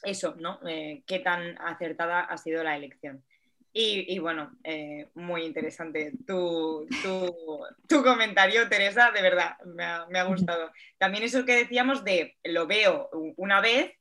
eso, 0.03 0.35
¿no? 0.37 0.59
Eh, 0.67 1.03
qué 1.05 1.19
tan 1.19 1.57
acertada 1.61 2.21
ha 2.21 2.37
sido 2.37 2.63
la 2.63 2.75
elección. 2.75 3.23
Y, 3.71 4.13
y 4.13 4.17
bueno, 4.17 4.51
eh, 4.63 5.09
muy 5.13 5.43
interesante 5.43 6.11
tu, 6.25 6.87
tu, 7.03 7.63
tu, 7.87 8.03
comentario, 8.03 8.67
Teresa, 8.67 9.11
de 9.11 9.21
verdad, 9.21 9.57
me 9.63 9.83
ha, 9.83 10.05
me 10.09 10.19
ha, 10.19 10.23
gustado. 10.23 10.71
También 10.97 11.23
eso 11.23 11.45
que 11.45 11.55
decíamos 11.55 12.03
de 12.03 12.35
lo 12.43 12.65
veo 12.65 13.09
una 13.37 13.61
vez 13.61 13.93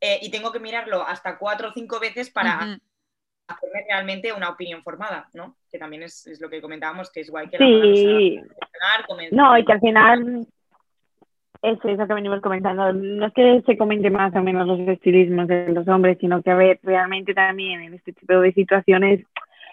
eh, 0.00 0.20
y 0.22 0.30
tengo 0.30 0.52
que 0.52 0.60
mirarlo 0.60 1.04
hasta 1.04 1.38
cuatro 1.38 1.70
o 1.70 1.72
cinco 1.72 1.98
veces 1.98 2.30
para 2.30 2.56
uh 2.56 2.60
-huh. 2.60 2.80
hacerme 3.48 3.84
realmente 3.88 4.32
una 4.32 4.50
opinión 4.50 4.84
formada, 4.84 5.28
¿no? 5.34 5.56
Que 5.70 5.78
también 5.78 6.04
es, 6.04 6.26
es 6.28 6.40
lo 6.40 6.48
que 6.48 6.60
comentábamos, 6.60 7.10
que 7.10 7.20
es 7.20 7.30
guay 7.30 7.48
que 7.48 7.58
sí. 7.58 8.36
la 8.36 9.06
moda 9.08 9.28
No, 9.32 9.58
y 9.58 9.64
que 9.64 9.72
al 9.72 9.80
final 9.80 10.46
es 11.72 11.98
lo 11.98 12.06
que 12.06 12.14
venimos 12.14 12.40
comentando. 12.40 12.92
No 12.92 13.26
es 13.26 13.32
que 13.32 13.62
se 13.66 13.76
comente 13.76 14.10
más 14.10 14.34
o 14.34 14.42
menos 14.42 14.66
los 14.66 14.80
estilismos 14.80 15.48
de 15.48 15.72
los 15.72 15.86
hombres, 15.88 16.18
sino 16.20 16.42
que 16.42 16.50
a 16.50 16.54
ver, 16.54 16.78
realmente 16.82 17.34
también 17.34 17.80
en 17.80 17.94
este 17.94 18.12
tipo 18.12 18.40
de 18.40 18.52
situaciones 18.52 19.24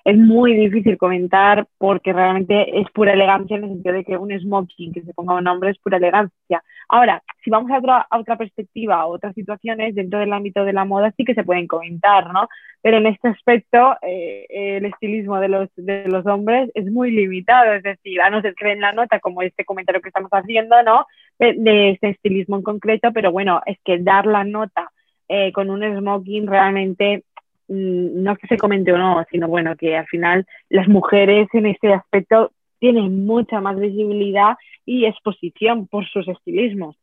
es 0.05 0.17
muy 0.17 0.53
difícil 0.53 0.97
comentar 0.97 1.65
porque 1.77 2.11
realmente 2.11 2.79
es 2.79 2.89
pura 2.91 3.13
elegancia 3.13 3.55
en 3.55 3.63
el 3.63 3.69
sentido 3.69 3.95
de 3.95 4.03
que 4.03 4.17
un 4.17 4.37
smoking 4.37 4.91
que 4.91 5.01
se 5.01 5.13
ponga 5.13 5.35
un 5.35 5.47
hombre 5.47 5.69
es 5.69 5.77
pura 5.79 5.97
elegancia. 5.97 6.61
Ahora, 6.89 7.23
si 7.43 7.49
vamos 7.49 7.71
a 7.71 7.77
otra, 7.77 8.07
a 8.09 8.19
otra 8.19 8.37
perspectiva, 8.37 8.95
a 8.95 9.05
otras 9.05 9.33
situaciones 9.33 9.95
dentro 9.95 10.19
del 10.19 10.33
ámbito 10.33 10.65
de 10.65 10.73
la 10.73 10.83
moda 10.83 11.13
sí 11.15 11.23
que 11.23 11.33
se 11.33 11.45
pueden 11.45 11.67
comentar, 11.67 12.33
¿no? 12.33 12.49
Pero 12.81 12.97
en 12.97 13.07
este 13.07 13.29
aspecto 13.29 13.95
eh, 14.01 14.45
el 14.49 14.85
estilismo 14.85 15.39
de 15.39 15.47
los, 15.47 15.69
de 15.77 16.05
los 16.09 16.25
hombres 16.25 16.69
es 16.73 16.85
muy 16.91 17.11
limitado, 17.11 17.73
es 17.73 17.83
decir, 17.83 18.21
a 18.21 18.29
no 18.29 18.41
ser 18.41 18.55
que 18.55 18.67
den 18.67 18.81
la 18.81 18.91
nota 18.91 19.21
como 19.21 19.41
este 19.41 19.63
comentario 19.63 20.01
que 20.01 20.09
estamos 20.09 20.31
haciendo, 20.31 20.83
¿no? 20.83 21.05
De, 21.39 21.89
este 21.91 22.09
estilismo 22.09 22.57
en 22.57 22.63
concreto, 22.63 23.11
pero 23.13 23.31
bueno, 23.31 23.61
es 23.65 23.77
que 23.83 23.99
dar 23.99 24.25
la 24.25 24.43
nota 24.43 24.91
eh, 25.27 25.51
con 25.51 25.69
un 25.69 25.81
smoking 25.81 26.47
realmente 26.47 27.23
mm, 27.67 28.23
no 28.23 28.33
es 28.33 28.39
que 28.39 28.47
se 28.47 28.57
comente 28.57 28.93
o 28.93 28.97
no, 28.97 29.25
sino 29.29 29.47
bueno, 29.47 29.75
que 29.75 29.97
al 29.97 30.07
final 30.07 30.45
las 30.69 30.87
mujeres 30.87 31.47
en 31.53 31.65
este 31.65 31.93
aspecto 31.93 32.51
tienen 32.79 33.25
mucha 33.25 33.61
más 33.61 33.79
visibilidad 33.79 34.55
y 34.85 35.05
exposición 35.05 35.87
por 35.87 36.07
sus 36.07 36.27
estilismos. 36.27 36.95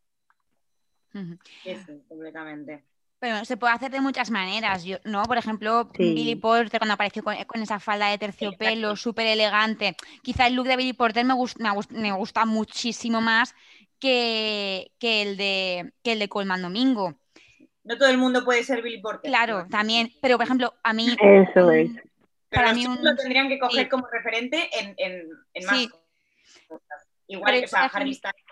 Sí, 1.12 1.74
completamente. 2.08 2.84
Pero 3.20 3.44
se 3.44 3.58
puede 3.58 3.74
hacer 3.74 3.90
de 3.90 4.00
muchas 4.00 4.30
maneras, 4.30 4.82
¿no? 5.04 5.22
Por 5.24 5.36
ejemplo, 5.36 5.90
Billy 5.98 6.36
Porter 6.36 6.80
cuando 6.80 6.94
apareció 6.94 7.22
con, 7.22 7.62
esa 7.62 7.78
falda 7.78 8.08
de 8.08 8.16
terciopelo 8.16 8.96
súper 8.96 9.26
elegante. 9.26 9.94
Quizá 10.22 10.46
el 10.46 10.54
look 10.54 10.66
de 10.66 10.76
Billy 10.76 10.94
Porter 10.94 11.26
me, 11.26 11.34
me, 11.90 12.12
gusta 12.12 12.46
muchísimo 12.46 13.20
más 13.20 13.54
que, 14.00 14.90
el 15.00 15.36
de, 15.36 15.92
que 16.02 16.12
el 16.12 16.18
de 16.18 16.28
Colman 16.28 16.62
Domingo. 16.62 17.14
No 17.84 17.96
todo 17.96 18.08
el 18.08 18.18
mundo 18.18 18.44
puede 18.44 18.64
ser 18.64 18.82
Billy 18.82 19.00
Porter. 19.00 19.30
Claro, 19.30 19.66
también. 19.70 20.10
Pero, 20.20 20.36
por 20.36 20.46
ejemplo, 20.46 20.74
a 20.82 20.92
mí... 20.92 21.16
Eso 21.20 21.70
es. 21.70 21.90
Para 22.50 22.74
mí 22.74 22.84
lo 22.84 23.14
tendrían 23.14 23.48
que 23.48 23.60
coger 23.60 23.88
como 23.88 24.08
referente 24.08 24.68
en, 24.78 24.94
en, 24.98 25.28
en 25.54 25.66
más 25.66 25.88
Igual 27.28 27.60
que, 27.60 27.64
o 27.64 27.68
sea, 27.68 27.84
Harry 27.84 28.12
Styles 28.12 28.44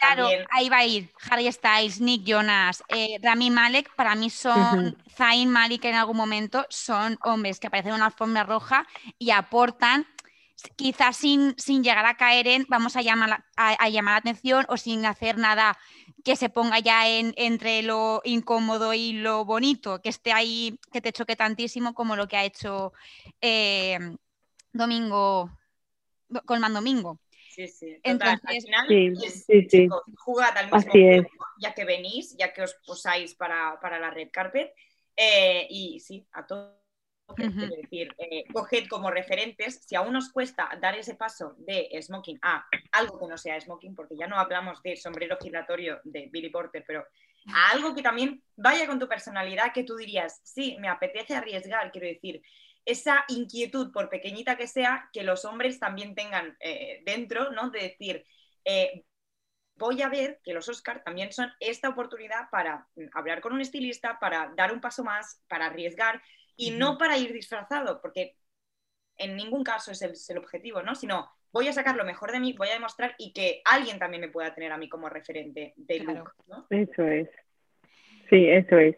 Claro, 0.00 0.28
ahí 0.50 0.68
va 0.68 0.78
a 0.78 0.84
ir 0.84 1.10
Harry 1.30 1.50
Styles, 1.52 2.00
Nick 2.00 2.24
Jonas, 2.24 2.82
eh, 2.88 3.18
Rami 3.22 3.50
Malek, 3.50 3.94
para 3.94 4.14
mí 4.14 4.30
son, 4.30 4.96
Zayn 5.10 5.50
Malik 5.50 5.84
en 5.84 5.94
algún 5.94 6.16
momento, 6.16 6.66
son 6.68 7.18
hombres 7.22 7.60
que 7.60 7.68
aparecen 7.68 7.90
en 7.90 7.96
una 7.96 8.06
alfombra 8.06 8.44
roja 8.44 8.86
y 9.18 9.30
aportan, 9.30 10.06
quizás 10.76 11.16
sin, 11.16 11.54
sin 11.56 11.82
llegar 11.82 12.06
a 12.06 12.16
caer 12.16 12.48
en, 12.48 12.66
vamos 12.68 12.96
a 12.96 13.02
llamar, 13.02 13.44
a, 13.56 13.88
llamar 13.88 14.14
la 14.14 14.18
atención 14.18 14.66
o 14.68 14.76
sin 14.76 15.06
hacer 15.06 15.38
nada 15.38 15.78
que 16.24 16.36
se 16.36 16.48
ponga 16.48 16.78
ya 16.80 17.08
en, 17.08 17.32
entre 17.36 17.82
lo 17.82 18.20
incómodo 18.24 18.92
y 18.94 19.12
lo 19.12 19.44
bonito, 19.44 20.00
que 20.00 20.08
esté 20.08 20.32
ahí, 20.32 20.78
que 20.92 21.00
te 21.00 21.12
choque 21.12 21.36
tantísimo 21.36 21.94
como 21.94 22.16
lo 22.16 22.26
que 22.26 22.36
ha 22.36 22.44
hecho 22.44 22.92
eh, 23.40 23.98
Domingo, 24.72 25.50
Colman 26.44 26.74
Domingo. 26.74 27.20
Sí, 27.50 27.66
sí. 27.68 27.96
Entonces, 28.02 28.40
al 28.44 28.62
final, 28.62 29.16
sí, 29.68 29.88
jugad 30.16 30.56
al 30.56 30.70
mismo 30.70 30.92
tiempo, 30.92 31.30
ya 31.60 31.74
que 31.74 31.84
venís, 31.84 32.36
ya 32.36 32.52
que 32.52 32.62
os 32.62 32.74
posáis 32.86 33.34
para, 33.34 33.98
la 33.98 34.10
red 34.10 34.28
carpet. 34.30 34.72
Eh, 35.16 35.66
y 35.68 35.98
sí, 35.98 36.24
a 36.32 36.46
todos. 36.46 36.87
Es 37.36 37.54
decir, 37.54 38.14
eh, 38.18 38.44
coged 38.52 38.88
como 38.88 39.10
referentes, 39.10 39.82
si 39.86 39.94
aún 39.94 40.16
os 40.16 40.32
cuesta 40.32 40.70
dar 40.80 40.96
ese 40.96 41.14
paso 41.14 41.54
de 41.58 41.90
smoking 42.00 42.38
a 42.42 42.66
algo 42.92 43.18
que 43.18 43.26
no 43.26 43.36
sea 43.36 43.60
smoking, 43.60 43.94
porque 43.94 44.16
ya 44.16 44.26
no 44.26 44.38
hablamos 44.38 44.82
de 44.82 44.96
sombrero 44.96 45.36
giratorio 45.40 46.00
de 46.04 46.28
Billy 46.32 46.48
Porter, 46.48 46.84
pero 46.86 47.06
a 47.52 47.70
algo 47.70 47.94
que 47.94 48.02
también 48.02 48.42
vaya 48.56 48.86
con 48.86 48.98
tu 48.98 49.08
personalidad, 49.08 49.72
que 49.72 49.84
tú 49.84 49.96
dirías, 49.96 50.40
sí, 50.42 50.76
me 50.80 50.88
apetece 50.88 51.34
arriesgar, 51.34 51.92
quiero 51.92 52.06
decir, 52.06 52.42
esa 52.84 53.24
inquietud, 53.28 53.92
por 53.92 54.08
pequeñita 54.08 54.56
que 54.56 54.66
sea, 54.66 55.10
que 55.12 55.22
los 55.22 55.44
hombres 55.44 55.78
también 55.78 56.14
tengan 56.14 56.56
eh, 56.60 57.02
dentro, 57.04 57.52
¿no? 57.52 57.70
De 57.70 57.80
decir, 57.80 58.24
eh, 58.64 59.04
voy 59.76 60.00
a 60.00 60.08
ver 60.08 60.40
que 60.42 60.54
los 60.54 60.68
Oscars 60.68 61.04
también 61.04 61.30
son 61.32 61.52
esta 61.60 61.90
oportunidad 61.90 62.48
para 62.50 62.88
hablar 63.12 63.42
con 63.42 63.52
un 63.52 63.60
estilista, 63.60 64.18
para 64.18 64.52
dar 64.56 64.72
un 64.72 64.80
paso 64.80 65.04
más, 65.04 65.42
para 65.48 65.66
arriesgar 65.66 66.22
y 66.58 66.72
no 66.72 66.98
para 66.98 67.16
ir 67.16 67.32
disfrazado, 67.32 68.02
porque 68.02 68.36
en 69.16 69.36
ningún 69.36 69.64
caso 69.64 69.92
es 69.92 70.28
el, 70.28 70.38
objetivo, 70.38 70.82
¿no? 70.82 70.94
Sino 70.94 71.30
voy 71.52 71.68
a 71.68 71.72
sacar 71.72 71.96
lo 71.96 72.04
mejor 72.04 72.32
de 72.32 72.40
mí, 72.40 72.52
voy 72.52 72.68
a 72.68 72.74
demostrar 72.74 73.14
y 73.16 73.32
que 73.32 73.62
alguien 73.64 73.98
también 73.98 74.20
me 74.20 74.28
pueda 74.28 74.54
tener 74.54 74.72
a 74.72 74.76
mí 74.76 74.88
como 74.88 75.08
referente 75.08 75.72
de 75.76 76.00
look, 76.00 76.32
¿no? 76.46 76.66
Eso 76.68 77.04
es. 77.04 77.28
Sí, 78.28 78.48
eso 78.48 78.76
es. 78.76 78.96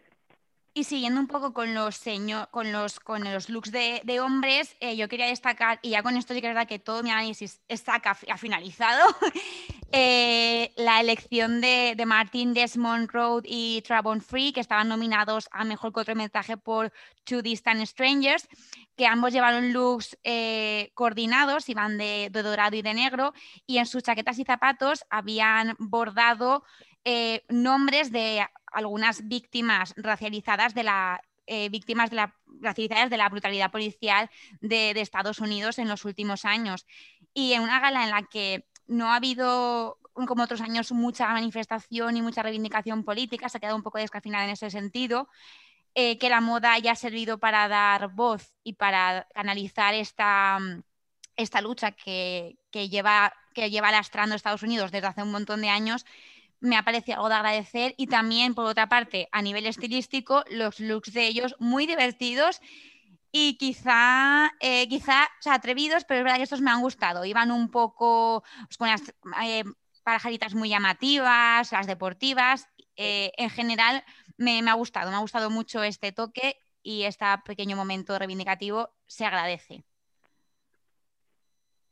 Y 0.73 0.85
siguiendo 0.85 1.19
un 1.19 1.27
poco 1.27 1.53
con 1.53 1.75
los, 1.75 2.03
con 2.49 2.71
los, 2.71 2.99
con 2.99 3.23
los 3.25 3.49
looks 3.49 3.71
de, 3.71 4.19
hombres, 4.21 4.75
eh, 4.79 4.95
yo 4.95 5.07
quería 5.07 5.27
destacar, 5.27 5.79
y 5.81 5.91
ya 5.91 6.01
con 6.01 6.17
esto 6.17 6.33
sí 6.33 6.41
que 6.41 6.47
es 6.47 6.53
verdad 6.53 6.67
que 6.67 6.79
todo 6.79 7.03
mi 7.03 7.11
análisis 7.11 7.61
está 7.67 8.01
ha 8.03 8.37
finalizado, 8.37 9.05
eh, 9.91 10.73
la 10.77 10.99
elección 10.99 11.61
de, 11.61 11.93
de, 11.95 12.05
Martin 12.05 12.53
Desmond 12.53 13.09
Road 13.11 13.43
y 13.45 13.81
Travon 13.81 14.21
Free, 14.21 14.53
que 14.53 14.59
estaban 14.59 14.87
nominados 14.87 15.47
a 15.51 15.63
Mejor 15.63 15.91
Cortometraje 15.91 16.57
por 16.57 16.91
Two 17.23 17.41
Distant 17.41 17.85
Strangers, 17.85 18.47
que 18.95 19.05
ambos 19.05 19.33
llevaron 19.33 19.73
looks 19.73 20.17
eh, 20.23 20.91
coordinados, 20.93 21.69
iban 21.69 21.97
de, 21.97 22.29
de 22.31 22.43
dorado 22.43 22.75
y 22.75 22.81
de 22.81 22.93
negro, 22.93 23.33
y 23.65 23.77
en 23.77 23.85
sus 23.85 24.03
chaquetas 24.03 24.39
y 24.39 24.45
zapatos 24.45 25.03
habían 25.09 25.75
bordado 25.79 26.63
nombres 27.49 28.11
de 28.11 28.45
algunas 28.71 29.27
víctimas 29.27 29.95
racializadas 29.97 30.75
de 30.75 30.83
la 30.83 31.19
eh, 31.53 31.67
víctimas 31.67 32.09
de 32.09 32.15
la, 32.15 32.33
racializadas 32.61 33.09
de 33.09 33.17
la 33.17 33.27
brutalidad 33.27 33.71
policial 33.71 34.29
de, 34.61 34.91
Estados 34.91 35.39
Unidos 35.39 35.79
en 35.79 35.89
los 35.89 36.05
últimos 36.05 36.45
años. 36.45 36.85
Y 37.33 37.51
en 37.51 37.63
una 37.63 37.81
gala 37.81 38.05
en 38.05 38.11
la 38.11 38.23
que 38.23 38.65
no 38.91 39.07
ha 39.11 39.15
habido, 39.15 39.97
como 40.13 40.43
otros 40.43 40.61
años, 40.61 40.91
mucha 40.91 41.27
manifestación 41.29 42.17
y 42.17 42.21
mucha 42.21 42.43
reivindicación 42.43 43.03
política, 43.03 43.49
se 43.49 43.57
ha 43.57 43.61
quedado 43.61 43.77
un 43.77 43.83
poco 43.83 43.97
descafinada 43.97 44.43
en 44.43 44.51
ese 44.51 44.69
sentido. 44.69 45.29
Eh, 45.93 46.17
que 46.19 46.29
la 46.29 46.39
moda 46.39 46.71
haya 46.73 46.95
servido 46.95 47.37
para 47.37 47.67
dar 47.67 48.13
voz 48.13 48.53
y 48.63 48.73
para 48.73 49.27
analizar 49.35 49.93
esta, 49.93 50.57
esta 51.35 51.59
lucha 51.59 51.91
que, 51.91 52.57
que, 52.71 52.87
lleva, 52.87 53.33
que 53.53 53.69
lleva 53.69 53.91
lastrando 53.91 54.35
Estados 54.35 54.63
Unidos 54.63 54.91
desde 54.91 55.07
hace 55.07 55.23
un 55.23 55.31
montón 55.31 55.61
de 55.61 55.67
años, 55.67 56.05
me 56.61 56.77
ha 56.77 56.83
parecido 56.83 57.17
algo 57.17 57.27
de 57.29 57.35
agradecer 57.35 57.93
y 57.97 58.07
también, 58.07 58.55
por 58.55 58.65
otra 58.65 58.87
parte, 58.87 59.27
a 59.33 59.41
nivel 59.41 59.65
estilístico, 59.65 60.45
los 60.49 60.79
looks 60.79 61.11
de 61.11 61.27
ellos 61.27 61.55
muy 61.59 61.87
divertidos 61.87 62.61
y 63.31 63.57
quizá, 63.57 64.51
eh, 64.59 64.87
quizá 64.89 65.29
atrevidos, 65.45 66.05
pero 66.05 66.19
es 66.19 66.23
verdad 66.23 66.37
que 66.37 66.43
estos 66.43 66.61
me 66.61 66.71
han 66.71 66.81
gustado. 66.81 67.25
Iban 67.25 67.51
un 67.51 67.69
poco 67.69 68.43
pues, 68.65 68.77
con 68.77 68.89
las 68.89 69.01
eh, 69.43 69.63
parajaritas 70.03 70.53
muy 70.53 70.69
llamativas, 70.69 71.71
las 71.71 71.87
deportivas. 71.87 72.67
Eh, 72.95 73.31
en 73.37 73.49
general, 73.49 74.03
me, 74.37 74.61
me, 74.61 74.71
ha 74.71 74.75
gustado, 74.75 75.09
me 75.09 75.15
ha 75.15 75.21
gustado 75.21 75.49
mucho 75.49 75.83
este 75.83 76.11
toque 76.11 76.57
y 76.83 77.03
este 77.03 77.25
pequeño 77.45 77.75
momento 77.75 78.17
reivindicativo 78.17 78.93
se 79.07 79.25
agradece. 79.25 79.83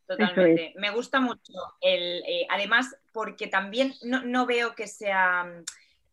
Totalmente. 0.10 0.74
Me 0.78 0.90
gusta 0.90 1.20
mucho 1.20 1.54
el, 1.82 2.24
eh, 2.28 2.48
además, 2.50 2.96
porque 3.14 3.46
también 3.46 3.94
no, 4.02 4.46
veo 4.48 4.74
que 4.74 4.88
sea 4.88 5.46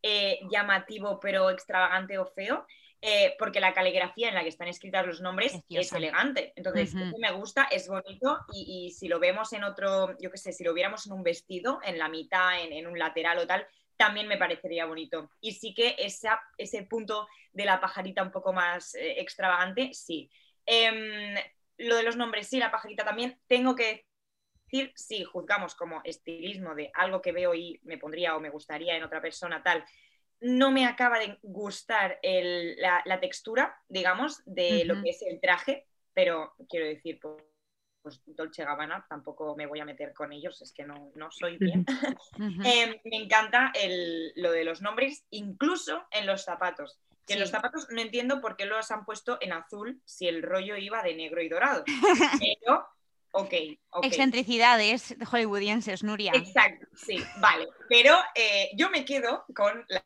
eh, 0.02 0.40
llamativo, 0.50 1.18
pero 1.18 1.48
extravagante 1.48 2.18
o 2.18 2.26
feo. 2.26 2.66
Eh, 3.02 3.36
porque 3.38 3.60
la 3.60 3.74
caligrafía 3.74 4.28
en 4.28 4.34
la 4.34 4.42
que 4.42 4.48
están 4.48 4.68
escritos 4.68 5.06
los 5.06 5.20
nombres 5.20 5.54
es 5.68 5.92
elegante. 5.92 6.52
Entonces, 6.56 6.94
me 6.94 7.30
gusta, 7.32 7.64
es 7.64 7.88
bonito 7.88 8.38
y, 8.52 8.90
si 8.90 9.06
lo 9.06 9.20
vemos 9.20 9.52
en 9.52 9.64
otro, 9.64 10.16
yo 10.18 10.30
qué 10.30 10.38
sé, 10.38 10.52
si 10.52 10.64
lo 10.64 10.72
viéramos 10.72 11.06
en 11.06 11.12
un 11.12 11.22
vestido, 11.22 11.78
en 11.84 11.98
la 11.98 12.08
mitad, 12.08 12.60
en, 12.60 12.86
un 12.86 12.98
lateral 12.98 13.38
o 13.38 13.46
tal, 13.46 13.66
también 13.96 14.28
me 14.28 14.38
parecería 14.38 14.86
bonito. 14.86 15.30
Y 15.40 15.52
sí 15.52 15.74
que 15.74 15.94
esa, 15.98 16.40
ese 16.56 16.82
punto 16.84 17.28
de 17.52 17.64
la 17.64 17.80
pajarita 17.80 18.22
un 18.22 18.32
poco 18.32 18.52
más 18.52 18.94
extravagante, 18.94 19.92
sí. 19.92 20.30
Em, 20.64 21.34
lo 21.78 21.96
de 21.96 22.02
los 22.02 22.16
nombres 22.16 22.48
sí, 22.48 22.58
la 22.58 22.70
pajarita 22.70 23.04
también, 23.04 23.38
tengo 23.46 23.74
que 23.74 24.06
decir, 24.64 24.92
sí, 24.96 25.24
juzgamos 25.24 25.74
como 25.74 26.00
estilismo 26.04 26.74
de 26.74 26.90
algo 26.94 27.20
que 27.20 27.32
veo 27.32 27.54
y 27.54 27.78
me 27.84 27.98
pondría 27.98 28.36
o 28.36 28.40
me 28.40 28.50
gustaría 28.50 28.96
en 28.96 29.04
otra 29.04 29.20
persona 29.20 29.62
tal, 29.62 29.84
no 30.40 30.70
me 30.70 30.86
acaba 30.86 31.18
de 31.18 31.38
gustar 31.42 32.18
la, 32.22 33.20
textura, 33.20 33.80
digamos, 33.88 34.42
de 34.44 34.84
lo 34.84 35.02
que 35.02 35.10
es 35.10 35.22
el 35.22 35.40
traje, 35.40 35.86
pero 36.12 36.54
quiero 36.68 36.86
decir, 36.86 37.18
pues, 37.20 37.42
pues, 38.06 38.22
Dolce 38.24 38.64
Gabbana 38.64 39.04
tampoco 39.08 39.56
me 39.56 39.66
voy 39.66 39.80
a 39.80 39.84
meter 39.84 40.14
con 40.14 40.32
ellos, 40.32 40.62
es 40.62 40.72
que 40.72 40.84
no, 40.84 41.10
soy 41.32 41.58
bien. 41.58 41.84
Em, 42.64 42.94
me 43.04 43.16
encanta 43.16 43.72
lo 44.36 44.52
de 44.52 44.62
los 44.62 44.80
nombres, 44.80 45.24
incluso 45.30 46.06
en 46.12 46.24
los 46.24 46.44
zapatos. 46.44 47.00
Que 47.26 47.34
los 47.34 47.50
zapatos 47.50 47.88
no 47.90 48.00
entiendo 48.00 48.40
por 48.40 48.56
qué 48.56 48.64
los 48.64 48.92
han 48.92 49.04
puesto 49.04 49.38
en 49.40 49.52
azul 49.52 50.00
si 50.04 50.28
el 50.28 50.44
rollo 50.44 50.76
iba 50.76 51.02
de 51.02 51.16
negro 51.16 51.42
y 51.42 51.48
dorado. 51.48 51.82
Pero, 52.40 52.86
ok. 53.32 53.54
okay. 53.90 54.08
Excentricidades 54.08 55.16
hollywoodienses, 55.28 56.04
Nuria. 56.04 56.30
Exacto, 56.32 56.86
sí, 56.94 57.18
vale. 57.40 57.66
Pero 57.88 58.16
eh, 58.36 58.70
yo 58.76 58.88
me 58.88 59.04
quedo 59.04 59.44
con 59.52 59.84
la, 59.88 60.04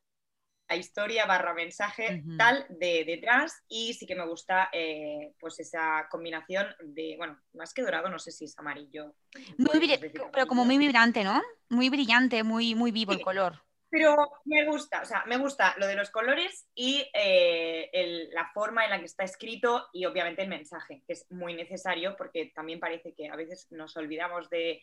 historia 0.76 1.26
barra 1.26 1.55
mensaje 1.55 2.22
tal 2.38 2.66
de 2.68 3.05
detrás 3.05 3.62
y 3.68 3.94
sí 3.94 4.06
que 4.06 4.14
me 4.14 4.26
gusta 4.26 4.68
eh, 4.72 5.34
pues 5.38 5.59
esa 5.60 6.06
combinación 6.10 6.66
de, 6.82 7.14
bueno, 7.18 7.40
más 7.55 7.74
que 7.74 7.82
dorado, 7.82 8.09
no 8.09 8.18
sé 8.18 8.30
si 8.30 8.44
es 8.44 8.59
amarillo. 8.59 9.14
Muy, 9.59 9.98
pero 10.32 10.47
como 10.47 10.64
muy 10.64 10.78
vibrante, 10.78 11.24
¿no? 11.24 11.40
Muy 11.68 11.88
brillante, 11.88 12.42
muy, 12.42 12.74
muy 12.74 12.90
vivo 12.90 13.12
el 13.12 13.22
color. 13.22 13.62
Pero 13.90 14.16
me 14.44 14.64
gusta, 14.66 15.02
o 15.02 15.05
sea, 15.05 15.24
me 15.26 15.36
gusta 15.36 15.74
lo 15.78 15.88
de 15.88 15.97
los 15.97 16.10
colores 16.10 16.68
y 16.76 17.05
eh, 17.12 18.28
la 18.32 18.48
forma 18.55 18.84
en 18.84 18.90
la 18.90 19.01
que 19.01 19.06
está 19.06 19.24
escrito 19.24 19.88
y 19.92 20.05
obviamente 20.05 20.42
el 20.42 20.48
mensaje, 20.48 21.02
que 21.06 21.14
es 21.14 21.26
muy 21.30 21.55
necesario 21.55 22.14
porque 22.16 22.52
también 22.55 22.78
parece 22.78 23.12
que 23.14 23.28
a 23.28 23.34
veces 23.34 23.66
nos 23.70 23.97
olvidamos 23.97 24.48
de 24.48 24.80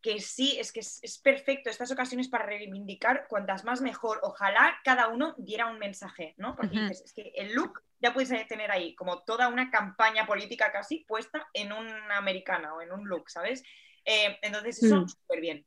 que 0.00 0.20
sí, 0.20 0.56
es 0.58 0.72
que 0.72 0.80
es, 0.80 1.20
perfecto 1.22 1.70
estas 1.70 1.90
ocasiones 1.90 2.28
para 2.28 2.46
reivindicar 2.46 3.26
cuantas 3.28 3.64
más 3.64 3.80
mejor. 3.80 4.20
Ojalá 4.22 4.78
cada 4.84 5.08
uno 5.08 5.34
diera 5.38 5.66
un 5.66 5.78
mensaje, 5.78 6.34
¿no? 6.38 6.56
Porque 6.56 6.78
dices, 6.78 7.02
es 7.04 7.12
que 7.12 7.32
el 7.36 7.52
look 7.52 7.82
ya 8.00 8.14
puedes 8.14 8.30
tener 8.48 8.70
ahí 8.70 8.94
como 8.94 9.22
toda 9.22 9.48
una 9.48 9.70
campaña 9.70 10.26
política 10.26 10.72
casi 10.72 11.04
puesta 11.04 11.48
en 11.52 11.72
una 11.72 12.16
americana 12.16 12.74
o 12.74 12.80
en 12.80 12.92
un 12.92 13.06
look, 13.06 13.30
¿sabes? 13.30 13.62
Eh, 14.04 14.38
entonces 14.42 14.82
eso, 14.82 15.02
mm. 15.02 15.08
súper 15.08 15.40
bien. 15.40 15.66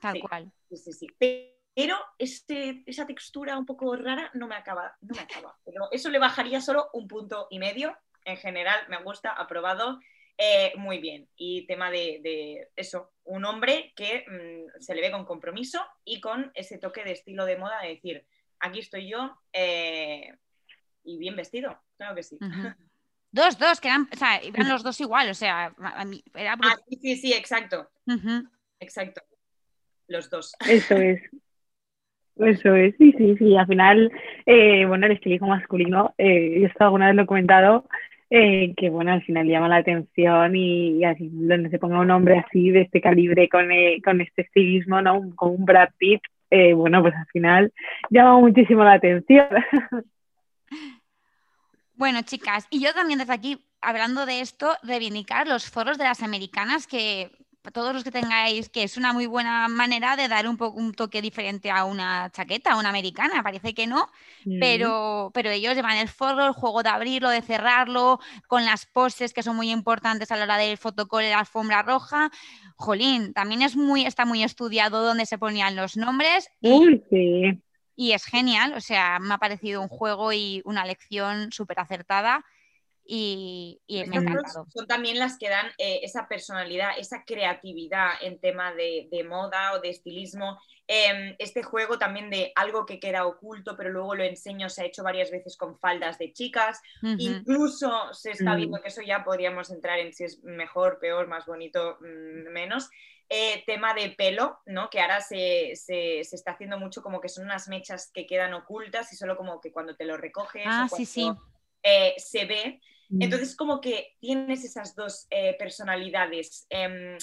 Tal 0.00 0.20
cual. 0.20 0.52
Sí, 0.70 0.76
sí, 0.76 0.92
sí. 0.92 1.06
Pero 1.78 1.96
este, 2.18 2.82
esa 2.86 3.06
textura 3.06 3.58
un 3.58 3.66
poco 3.66 3.94
rara 3.96 4.30
no 4.34 4.48
me 4.48 4.56
acaba, 4.56 4.96
no 5.00 5.14
me 5.14 5.20
acaba. 5.20 5.56
Pero 5.64 5.88
eso 5.92 6.10
le 6.10 6.18
bajaría 6.18 6.60
solo 6.60 6.90
un 6.92 7.06
punto 7.06 7.46
y 7.50 7.58
medio. 7.58 7.96
En 8.24 8.36
general 8.36 8.80
me 8.88 9.02
gusta, 9.02 9.30
aprobado. 9.30 10.00
Eh, 10.36 10.72
muy 10.76 10.98
bien. 10.98 11.28
Y 11.36 11.66
tema 11.66 11.90
de, 11.90 12.68
eso, 12.76 13.12
un 13.28 13.44
hombre 13.44 13.92
que 13.94 14.24
mm, 14.26 14.80
se 14.80 14.94
le 14.94 15.00
ve 15.00 15.10
con 15.10 15.24
compromiso 15.24 15.80
y 16.04 16.20
con 16.20 16.50
ese 16.54 16.78
toque 16.78 17.04
de 17.04 17.12
estilo 17.12 17.44
de 17.44 17.58
moda 17.58 17.80
de 17.82 17.88
decir, 17.90 18.24
aquí 18.58 18.80
estoy 18.80 19.08
yo 19.08 19.38
eh, 19.52 20.34
y 21.04 21.18
bien 21.18 21.36
vestido, 21.36 21.78
claro 21.96 22.14
que 22.14 22.22
sí. 22.22 22.38
Dos, 23.30 23.58
dos, 23.58 23.80
que 23.80 23.88
eran, 23.88 24.08
o 24.10 24.16
sea, 24.16 24.36
eran 24.38 24.68
los 24.68 24.82
dos 24.82 25.00
igual, 25.00 25.28
o 25.28 25.34
sea, 25.34 25.74
a 25.78 26.04
mí 26.04 26.24
era... 26.34 26.56
Ah, 26.62 26.76
sí, 26.88 26.98
sí, 27.00 27.16
sí, 27.16 27.32
exacto. 27.34 27.90
Exacto. 28.80 29.22
Los 30.06 30.30
dos. 30.30 30.54
Eso 30.66 30.96
es. 30.96 31.20
Eso 32.36 32.74
es, 32.74 32.94
sí, 32.96 33.12
sí, 33.18 33.36
sí. 33.36 33.56
Al 33.56 33.66
final, 33.66 34.12
eh, 34.46 34.86
bueno, 34.86 35.06
el 35.06 35.12
estilismo 35.12 35.48
masculino, 35.48 36.14
eh, 36.16 36.64
esto 36.64 36.84
alguna 36.84 37.08
vez 37.08 37.16
lo 37.16 37.22
he 37.22 37.26
comentado, 37.26 37.88
eh, 38.30 38.74
que 38.76 38.90
bueno, 38.90 39.12
al 39.12 39.22
final 39.22 39.46
llama 39.46 39.68
la 39.68 39.76
atención 39.76 40.54
y, 40.54 41.04
así, 41.04 41.28
donde 41.32 41.70
se 41.70 41.78
ponga 41.78 42.00
un 42.00 42.10
hombre 42.10 42.38
así, 42.38 42.70
de 42.70 42.82
este 42.82 43.00
calibre, 43.00 43.48
con, 43.48 43.70
eh, 43.70 44.00
con 44.04 44.20
este 44.20 44.42
estilismo, 44.42 45.00
¿no? 45.00 45.34
Con 45.34 45.50
un 45.50 45.64
Brad 45.64 45.90
Pitt, 45.96 46.20
eh, 46.50 46.74
bueno, 46.74 47.02
pues 47.02 47.14
al 47.14 47.26
final 47.26 47.72
llama 48.10 48.38
muchísimo 48.40 48.84
la 48.84 48.94
atención. 48.94 49.48
Bueno, 51.94 52.22
chicas, 52.22 52.68
y 52.70 52.80
yo 52.80 52.94
también 52.94 53.18
desde 53.18 53.32
aquí, 53.32 53.58
hablando 53.80 54.24
de 54.24 54.40
esto, 54.40 54.70
reivindicar 54.84 55.48
los 55.48 55.68
foros 55.68 55.98
de 55.98 56.04
las 56.04 56.22
americanas 56.22 56.86
que 56.86 57.28
todos 57.70 57.94
los 57.94 58.04
que 58.04 58.10
tengáis, 58.10 58.68
que 58.68 58.82
es 58.82 58.96
una 58.96 59.12
muy 59.12 59.26
buena 59.26 59.68
manera 59.68 60.16
de 60.16 60.28
dar 60.28 60.48
un, 60.48 60.56
poco, 60.56 60.78
un 60.78 60.92
toque 60.92 61.22
diferente 61.22 61.70
a 61.70 61.84
una 61.84 62.30
chaqueta, 62.30 62.72
a 62.72 62.78
una 62.78 62.88
americana, 62.88 63.42
parece 63.42 63.74
que 63.74 63.86
no, 63.86 64.08
pero, 64.60 65.30
pero 65.34 65.50
ellos 65.50 65.74
llevan 65.74 65.98
el 65.98 66.08
forro, 66.08 66.46
el 66.46 66.52
juego 66.52 66.82
de 66.82 66.88
abrirlo, 66.88 67.30
de 67.30 67.42
cerrarlo, 67.42 68.20
con 68.46 68.64
las 68.64 68.86
poses 68.86 69.32
que 69.32 69.42
son 69.42 69.56
muy 69.56 69.70
importantes 69.70 70.30
a 70.30 70.36
la 70.36 70.44
hora 70.44 70.56
del 70.56 70.78
fotocall 70.78 71.24
y 71.24 71.30
la 71.30 71.40
alfombra 71.40 71.82
roja. 71.82 72.30
Jolín, 72.76 73.32
también 73.32 73.62
es 73.62 73.76
muy, 73.76 74.04
está 74.04 74.24
muy 74.24 74.42
estudiado 74.42 75.02
dónde 75.02 75.26
se 75.26 75.38
ponían 75.38 75.76
los 75.76 75.96
nombres. 75.96 76.48
Y, 76.60 77.60
y 77.96 78.12
es 78.12 78.24
genial, 78.24 78.74
o 78.74 78.80
sea, 78.80 79.18
me 79.18 79.34
ha 79.34 79.38
parecido 79.38 79.82
un 79.82 79.88
juego 79.88 80.32
y 80.32 80.62
una 80.64 80.84
lección 80.86 81.50
súper 81.50 81.80
acertada 81.80 82.44
y, 83.10 83.80
me 83.88 84.20
Son 84.68 84.86
también 84.86 85.18
las 85.18 85.38
que 85.38 85.48
dan 85.48 85.68
eh, 85.78 86.00
esa 86.02 86.28
personalidad, 86.28 86.90
esa 86.98 87.24
creatividad 87.24 88.10
en 88.20 88.38
tema 88.38 88.74
de, 88.74 89.08
moda 89.26 89.72
o 89.72 89.80
de 89.80 89.88
estilismo. 89.88 90.60
Em, 90.86 91.34
este 91.38 91.62
juego 91.62 91.98
también 91.98 92.28
de 92.28 92.52
algo 92.54 92.84
que 92.84 93.00
queda 93.00 93.26
oculto, 93.26 93.76
pero 93.78 93.88
luego 93.88 94.14
lo 94.14 94.24
enseño, 94.24 94.68
se 94.68 94.82
ha 94.82 94.84
hecho 94.84 95.02
varias 95.02 95.30
veces 95.30 95.56
con 95.56 95.78
faldas 95.78 96.18
de 96.18 96.34
chicas. 96.34 96.82
Incluso 97.02 98.12
se 98.12 98.32
está 98.32 98.54
viendo 98.54 98.76
mm. 98.76 98.82
que 98.82 98.88
eso 98.88 99.00
ya 99.00 99.24
podríamos 99.24 99.70
entrar 99.70 99.98
en 99.98 100.12
si 100.12 100.24
es 100.24 100.44
mejor, 100.44 100.98
peor, 101.00 101.28
más 101.28 101.46
bonito, 101.46 101.96
mm, 102.00 102.52
menos. 102.52 102.90
Eh, 103.30 103.62
tema 103.66 103.94
de 103.94 104.10
pelo, 104.10 104.58
¿no? 104.66 104.90
Que 104.90 105.00
ahora 105.00 105.22
se, 105.22 105.76
se, 105.76 106.20
está 106.20 106.52
haciendo 106.52 106.78
mucho 106.78 107.02
como 107.02 107.22
que 107.22 107.30
son 107.30 107.44
unas 107.44 107.68
mechas 107.68 108.10
que 108.12 108.26
quedan 108.26 108.52
ocultas 108.52 109.10
y 109.14 109.16
solo 109.16 109.34
como 109.36 109.62
que 109.62 109.72
cuando 109.72 109.96
te 109.96 110.04
lo 110.04 110.18
recoges 110.18 110.64
ah, 110.66 110.88
sí, 110.94 111.06
sí. 111.06 111.30
Eh, 111.82 112.14
se 112.18 112.44
ve. 112.44 112.80
Mm. 113.08 113.22
Entonces, 113.22 113.56
como 113.56 113.80
que 113.80 114.16
tienes 114.20 114.64
esas 114.64 114.94
dos 114.94 115.26
eh, 115.30 115.56
personalidades, 115.58 116.66
em, 116.70 117.16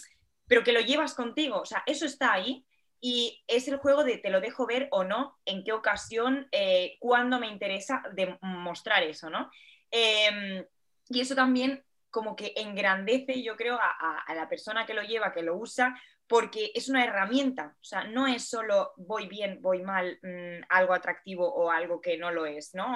pero 0.48 0.64
que 0.64 0.74
lo 0.74 0.82
llevas 0.82 1.14
contigo, 1.14 1.62
o 1.62 1.66
sea, 1.66 1.84
eso 1.86 2.06
está 2.06 2.34
ahí 2.34 2.66
y 3.02 3.44
es 3.48 3.68
el 3.68 3.78
juego 3.78 4.04
de 4.04 4.18
te 4.18 4.30
lo 4.30 4.42
dejo 4.42 4.66
ver 4.66 4.88
o 4.92 5.04
no, 5.04 5.38
en 5.46 5.64
qué 5.64 5.74
ocasión, 5.74 6.48
eh, 6.52 6.98
cuándo 7.00 7.40
me 7.40 7.48
interesa 7.48 8.04
mostrar 8.42 9.04
eso, 9.04 9.30
¿no? 9.30 9.50
Em, 9.92 10.66
y 11.10 11.20
eso 11.22 11.36
también 11.36 11.84
como 12.10 12.36
que 12.36 12.54
engrandece, 12.56 13.44
yo 13.44 13.56
creo, 13.58 13.78
a, 13.78 14.34
la 14.34 14.48
persona 14.48 14.86
que 14.86 14.94
lo 14.94 15.04
lleva, 15.04 15.34
que 15.34 15.44
lo 15.44 15.58
usa, 15.58 16.00
porque 16.28 16.72
es 16.74 16.90
una 16.90 17.04
herramienta, 17.04 17.76
o 17.80 17.84
sea, 17.84 18.06
no 18.06 18.26
es 18.26 18.50
solo 18.50 18.94
voy 18.96 19.28
bien, 19.28 19.60
voy 19.62 19.84
mal, 19.84 20.18
mm, 20.24 20.64
algo 20.70 20.94
atractivo 20.94 21.48
o 21.54 21.70
algo 21.70 22.00
que 22.02 22.18
no 22.18 22.32
lo 22.32 22.46
es, 22.46 22.74
¿no? 22.74 22.88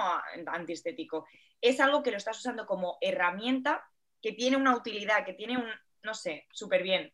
Antiestético 0.48 1.28
es 1.61 1.80
algo 1.80 2.03
que 2.03 2.11
lo 2.11 2.18
estás 2.18 2.40
usando 2.40 2.65
como 2.65 2.98
herramienta 3.02 3.84
que 4.22 4.34
tiene 4.34 4.57
una 4.57 4.76
utilidad, 4.76 5.26
que 5.26 5.34
tiene 5.34 5.57
un, 5.57 5.69
no 6.03 6.14
sé, 6.14 6.48
súper 6.52 6.84
bien. 6.84 7.14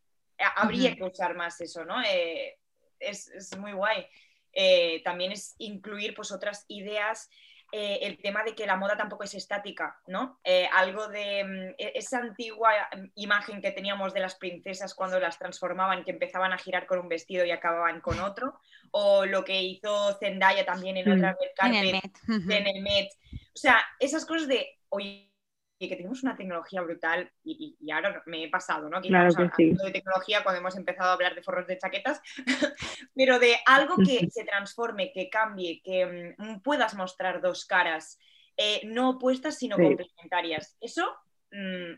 Habría 0.55 0.95
que 0.95 1.03
usar 1.03 1.35
más 1.35 1.61
eso, 1.61 1.85
¿no? 1.85 2.01
Eh, 2.03 2.57
es, 2.99 3.55
muy 3.57 3.73
guay. 3.73 4.05
Eh, 4.51 5.01
también 5.03 5.31
es 5.31 5.55
incluir 5.59 6.13
pues 6.15 6.31
otras 6.31 6.65
ideas, 6.67 7.29
eh, 7.71 7.99
el 8.03 8.17
tema 8.17 8.43
de 8.43 8.55
que 8.55 8.65
la 8.65 8.75
moda 8.75 8.95
tampoco 8.97 9.23
es 9.23 9.33
estática, 9.33 9.99
¿no? 10.07 10.39
algo 10.73 11.07
de 11.07 11.43
mm, 11.43 11.75
e, 11.77 11.91
esa 11.95 12.19
antigua 12.19 12.71
imagen 13.15 13.61
que 13.61 13.71
teníamos 13.71 14.13
de 14.13 14.19
las 14.19 14.35
princesas 14.35 14.93
cuando 14.93 15.19
las 15.19 15.37
transformaban, 15.37 16.03
que 16.03 16.11
empezaban 16.11 16.53
a 16.53 16.57
girar 16.57 16.85
con 16.85 16.99
un 16.99 17.09
vestido 17.09 17.45
y 17.45 17.51
acababan 17.51 18.01
con 18.01 18.19
otro, 18.19 18.59
o 18.91 19.25
lo 19.25 19.43
que 19.43 19.61
hizo 19.61 20.13
Zendaya 20.19 20.65
también 20.65 20.97
en 20.97 21.11
otra 21.11 21.33
mm, 21.33 21.65
en 21.65 21.75
el 21.75 21.91
Met. 21.93 22.51
en 22.51 22.67
el 22.67 22.81
Met 22.81 23.09
o 23.55 23.57
sea, 23.57 23.81
esas 23.99 24.25
cosas 24.25 24.49
de, 24.49 24.67
oye, 24.89 25.31
que 25.77 25.95
tenemos 25.95 26.23
una 26.23 26.35
tecnología 26.35 26.81
brutal 26.81 27.31
y, 27.43 27.75
ahora 27.91 28.23
me 28.25 28.43
he 28.43 28.49
pasado, 28.49 28.89
¿no? 28.89 29.01
Que 29.01 29.09
claro 29.09 29.33
de 29.33 29.91
tecnología 29.91 30.41
cuando 30.43 30.59
hemos 30.59 30.75
empezado 30.77 31.09
a 31.09 31.13
hablar 31.13 31.35
de 31.35 31.43
forros 31.43 31.67
de 31.67 31.77
chaquetas, 31.77 32.21
pero 33.15 33.39
de 33.39 33.57
algo 33.65 33.95
que 33.97 34.29
se 34.29 34.45
transforme, 34.45 35.11
que 35.11 35.29
cambie, 35.29 35.81
que 35.83 36.35
mm, 36.37 36.61
puedas 36.61 36.95
mostrar 36.95 37.41
dos 37.41 37.65
caras, 37.65 38.19
eh, 38.57 38.81
no 38.85 39.11
opuestas, 39.11 39.57
sino 39.57 39.75
complementarias. 39.75 40.77
Eso, 40.79 41.13
mm, 41.51 41.91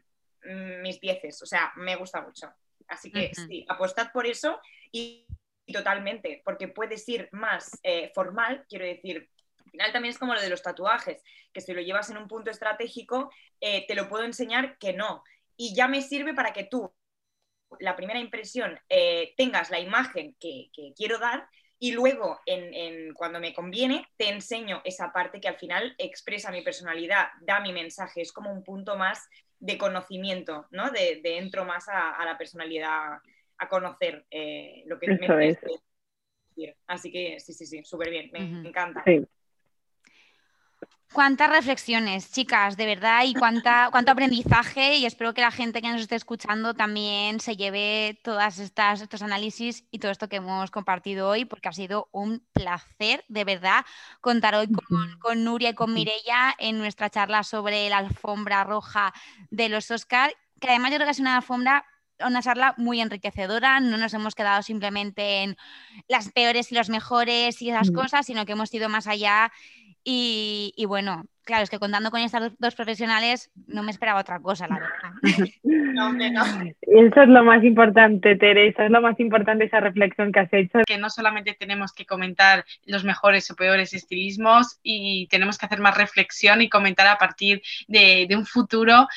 mm, 0.50 0.82
mis 0.82 0.98
pieces, 0.98 1.42
o 1.44 1.46
sea, 1.46 1.72
me 1.76 1.96
gusta 1.96 2.22
mucho. 2.22 2.52
Así 2.88 3.12
que 3.12 3.32
sí, 3.36 3.66
apostad 3.70 4.12
por 4.12 4.26
eso 4.26 4.60
y, 4.92 5.28
totalmente, 5.72 6.42
porque 6.46 6.70
puedes 6.70 7.08
ir 7.10 7.28
más 7.32 7.78
eh, 7.84 8.12
formal, 8.16 8.66
quiero 8.70 8.86
decir, 8.86 9.30
al 9.68 9.72
final 9.72 9.92
también 9.92 10.12
es 10.12 10.18
como 10.18 10.34
lo 10.34 10.42
de 10.42 10.50
los 10.50 10.62
tatuajes, 10.62 11.22
que 11.52 11.60
si 11.62 11.74
lo 11.74 11.82
llevas 11.82 12.10
en 12.10 12.18
un 12.18 12.28
punto 12.28 12.50
estratégico, 12.50 13.30
eh, 13.60 13.86
te 13.86 13.96
lo 13.96 14.08
puedo 14.08 14.24
enseñar 14.24 14.78
que 14.78 14.94
no. 14.94 15.24
Y 15.58 15.76
ya 15.76 15.90
me 15.90 16.02
sirve 16.02 16.34
para 16.34 16.54
que 16.54 16.64
tú, 16.64 16.94
la 17.80 17.96
primera 17.98 18.20
impresión, 18.20 18.80
eh, 18.88 19.34
tengas 19.36 19.70
la 19.70 19.80
imagen 19.80 20.36
que, 20.40 20.70
quiero 20.96 21.20
dar 21.20 21.50
y 21.80 21.92
luego, 21.92 22.40
en, 22.46 23.14
cuando 23.14 23.40
me 23.40 23.54
conviene, 23.54 24.08
te 24.16 24.30
enseño 24.30 24.82
esa 24.86 25.12
parte 25.12 25.42
que 25.42 25.50
al 25.50 25.58
final 25.58 25.94
expresa 25.98 26.50
mi 26.50 26.62
personalidad, 26.62 27.28
da 27.42 27.60
mi 27.60 27.74
mensaje, 27.74 28.22
es 28.22 28.32
como 28.32 28.52
un 28.52 28.64
punto 28.64 28.96
más 28.96 29.28
de 29.60 29.78
conocimiento, 29.78 30.68
¿no? 30.72 30.92
De, 30.92 31.22
entro 31.24 31.66
más 31.66 31.88
a, 31.90 32.24
la 32.24 32.38
personalidad, 32.38 33.18
a 33.58 33.70
conocer 33.70 34.26
eh, 34.32 34.84
lo 34.88 34.98
que 34.98 35.08
me 35.08 35.50
es. 35.50 35.60
decir. 35.60 36.76
Así 36.88 37.12
que 37.12 37.40
sí, 37.40 37.54
sí, 37.54 37.66
sí, 37.66 37.84
súper 37.84 38.10
bien, 38.10 38.30
me, 38.32 38.68
encanta. 38.68 39.04
Cuántas 41.14 41.50
reflexiones, 41.50 42.32
chicas, 42.32 42.76
de 42.76 42.86
verdad, 42.86 43.24
y 43.26 43.34
cuánta, 43.34 43.90
cuánto 43.92 44.12
aprendizaje. 44.12 44.98
Y 44.98 45.06
espero 45.06 45.34
que 45.34 45.42
la 45.42 45.52
gente 45.52 45.82
que 45.82 45.90
nos 45.90 46.02
esté 46.02 46.16
escuchando 46.16 46.74
también 46.74 47.40
se 47.40 47.56
lleve 47.56 48.10
estas 48.10 48.60
estos 48.60 49.22
análisis 49.22 49.86
y 49.90 50.00
todo 50.00 50.12
esto 50.12 50.28
que 50.28 50.38
hemos 50.38 50.70
compartido 50.70 51.30
hoy, 51.30 51.46
porque 51.46 51.70
ha 51.70 51.74
sido 51.74 52.10
un 52.12 52.46
placer, 52.52 53.24
de 53.30 53.46
verdad, 53.46 53.86
contar 54.22 54.56
hoy 54.56 54.68
con, 55.20 55.44
Nuria 55.44 55.70
y 55.70 55.76
con 55.76 55.94
Mirella 55.94 56.54
en 56.58 56.78
nuestra 56.78 57.10
charla 57.10 57.44
sobre 57.44 57.90
la 57.90 58.00
alfombra 58.00 58.64
roja 58.64 59.14
de 59.50 59.70
los 59.70 59.90
Oscar, 59.92 60.34
que 60.60 60.70
además 60.70 60.92
yo 60.92 60.98
creo 60.98 61.08
que 61.08 61.12
es 61.12 61.20
una 61.20 61.38
alfombra 61.38 61.86
una 62.26 62.42
charla 62.42 62.74
muy 62.78 63.02
enriquecedora, 63.02 63.80
no 63.80 63.98
nos 63.98 64.14
hemos 64.14 64.36
quedado 64.36 64.64
simplemente 64.64 65.44
en 65.44 65.58
las 66.08 66.32
peores 66.32 66.72
y 66.72 66.76
los 66.76 66.90
mejores 66.90 67.62
y 67.62 67.70
esas 67.70 67.92
cosas, 67.92 68.26
sino 68.26 68.46
que 68.46 68.54
hemos 68.54 68.74
ido 68.74 68.90
más 68.90 69.08
allá 69.08 69.52
y, 70.04 70.86
bueno, 70.88 71.24
claro, 71.48 71.64
es 71.64 71.70
que 71.70 71.80
contando 71.80 72.12
con 72.12 72.22
estas 72.22 72.52
dos 72.60 72.76
profesionales 72.76 73.50
no 73.66 73.82
me 73.82 73.92
esperaba 73.92 74.20
otra 74.20 74.40
cosa, 74.40 74.68
la 74.68 74.76
verdad. 74.76 75.12
No, 75.64 76.14
no. 76.14 76.44
Eso 76.82 77.22
es 77.22 77.28
lo 77.28 77.44
más 77.44 77.64
importante, 77.64 78.36
Teresa, 78.36 78.86
es 78.86 78.92
lo 78.92 79.02
más 79.02 79.20
importante 79.20 79.66
esa 79.66 79.80
reflexión 79.80 80.32
que 80.32 80.42
has 80.42 80.54
hecho. 80.54 80.80
Que 80.86 81.00
no 81.00 81.10
solamente 81.10 81.56
tenemos 81.60 81.92
que 81.92 82.06
comentar 82.06 82.66
los 82.86 83.04
mejores 83.04 83.50
o 83.50 83.56
peores 83.56 83.96
estilismos 83.96 84.80
y 84.84 85.28
tenemos 85.32 85.58
que 85.58 85.66
hacer 85.66 85.80
más 85.80 85.98
reflexión 85.98 86.62
y 86.62 86.70
comentar 86.70 87.08
a 87.08 87.18
partir 87.18 87.64
de, 87.88 88.28
un 88.38 88.46
futuro 88.46 89.08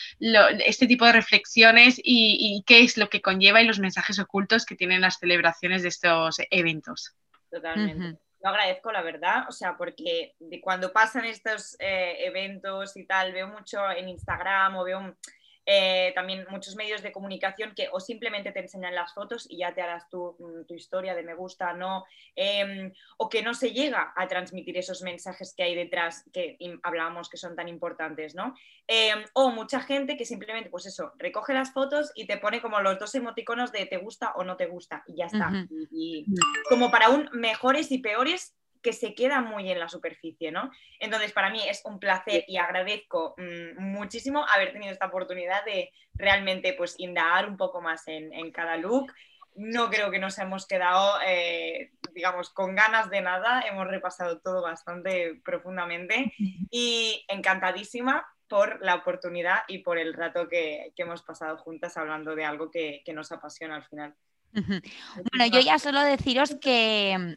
este 0.64 0.86
tipo 0.86 1.04
de 1.04 1.12
reflexiones 1.12 2.00
y, 2.02 2.62
qué 2.66 2.80
es 2.80 2.96
lo 2.96 3.10
que 3.10 3.20
conlleva 3.20 3.60
y 3.60 3.66
los 3.66 3.78
mensajes 3.78 4.18
ocultos 4.18 4.64
que 4.64 4.76
tienen 4.76 5.02
las 5.02 5.18
celebraciones 5.18 5.82
de 5.82 5.88
estos 5.88 6.40
eventos. 6.50 7.14
Totalmente 7.50 8.18
lo 8.42 8.48
agradezco, 8.48 8.90
la 8.90 9.02
verdad, 9.02 9.44
o 9.48 9.52
sea, 9.52 9.76
porque 9.76 10.34
de 10.38 10.60
cuando 10.60 10.92
pasan 10.92 11.24
estos 11.24 11.76
eh, 11.78 12.24
eventos 12.24 12.96
y 12.96 13.04
tal, 13.04 13.32
veo 13.32 13.48
mucho 13.48 13.90
en 13.90 14.08
Instagram 14.08 14.76
o 14.76 14.84
veo 14.84 15.16
eh, 15.66 16.12
también 16.14 16.46
muchos 16.50 16.74
medios 16.74 17.02
de 17.02 17.12
comunicación 17.12 17.74
que 17.74 17.88
o 17.92 18.00
simplemente 18.00 18.52
te 18.52 18.60
enseñan 18.60 18.94
las 18.94 19.14
fotos 19.14 19.46
y 19.48 19.58
ya 19.58 19.74
te 19.74 19.82
harás 19.82 20.08
tu, 20.08 20.36
mm, 20.38 20.66
tu 20.66 20.74
historia 20.74 21.14
de 21.14 21.22
me 21.22 21.34
gusta, 21.34 21.72
no, 21.72 22.04
em, 22.34 22.92
o 23.18 23.28
que 23.28 23.42
no 23.42 23.54
se 23.54 23.72
llega 23.72 24.12
a 24.16 24.26
transmitir 24.26 24.78
esos 24.78 25.02
mensajes 25.02 25.54
que 25.54 25.62
hay 25.62 25.74
detrás 25.74 26.24
que 26.32 26.58
hablábamos 26.82 27.28
que 27.28 27.36
son 27.36 27.54
tan 27.54 27.68
importantes, 27.68 28.34
¿no? 28.34 28.54
Em, 28.86 29.24
o 29.34 29.50
mucha 29.50 29.80
gente 29.80 30.16
que 30.16 30.24
simplemente, 30.24 30.70
pues 30.70 30.86
eso, 30.86 31.12
recoge 31.18 31.54
las 31.54 31.72
fotos 31.72 32.10
y 32.14 32.26
te 32.26 32.38
pone 32.38 32.60
como 32.60 32.80
los 32.80 32.98
dos 32.98 33.14
emoticonos 33.14 33.72
de 33.72 33.86
te 33.86 33.98
gusta 33.98 34.32
o 34.36 34.44
no 34.44 34.56
te 34.56 34.66
gusta 34.66 35.04
y 35.06 35.16
ya 35.16 35.26
está. 35.26 35.50
y 35.92 36.26
como 36.68 36.90
para 36.90 37.10
un 37.10 37.28
mejores 37.32 37.90
y 37.92 37.98
peores 37.98 38.54
que 38.82 38.92
se 38.92 39.14
queda 39.14 39.40
muy 39.40 39.70
en 39.70 39.78
la 39.78 39.88
superficie, 39.88 40.50
¿no? 40.50 40.70
Entonces, 40.98 41.32
para 41.32 41.50
mí 41.50 41.60
es 41.68 41.82
un 41.84 41.98
placer 41.98 42.44
y 42.46 42.56
agradezco 42.56 43.34
mm, 43.36 43.82
muchísimo 43.82 44.44
haber 44.48 44.72
tenido 44.72 44.92
esta 44.92 45.06
oportunidad 45.06 45.64
de 45.64 45.92
realmente 46.14 46.72
pues 46.74 46.94
indagar 46.98 47.48
un 47.48 47.56
poco 47.56 47.80
más 47.80 48.06
en, 48.06 48.50
cada 48.52 48.76
look. 48.76 49.12
No 49.56 49.90
creo 49.90 50.10
que 50.10 50.18
nos 50.18 50.38
hemos 50.38 50.66
quedado, 50.66 51.20
eh, 51.26 51.92
digamos, 52.14 52.50
con 52.50 52.74
ganas 52.74 53.10
de 53.10 53.20
nada. 53.20 53.62
Hemos 53.62 53.86
repasado 53.88 54.40
todo 54.40 54.62
bastante 54.62 55.40
profundamente 55.44 56.32
y 56.70 57.24
encantadísima 57.28 58.26
por 58.48 58.84
la 58.84 58.96
oportunidad 58.96 59.60
y 59.68 59.78
por 59.78 59.98
el 59.98 60.14
rato 60.14 60.48
que, 60.48 60.92
hemos 60.96 61.22
pasado 61.22 61.56
juntas 61.58 61.96
hablando 61.96 62.34
de 62.34 62.44
algo 62.44 62.70
que, 62.70 63.02
que 63.04 63.12
nos 63.12 63.30
apasiona 63.32 63.76
al 63.76 63.84
final. 63.84 64.14
Bueno, 64.52 65.46
yo 65.52 65.60
ya 65.60 65.78
solo 65.78 66.00
deciros 66.02 66.56
que 66.60 67.36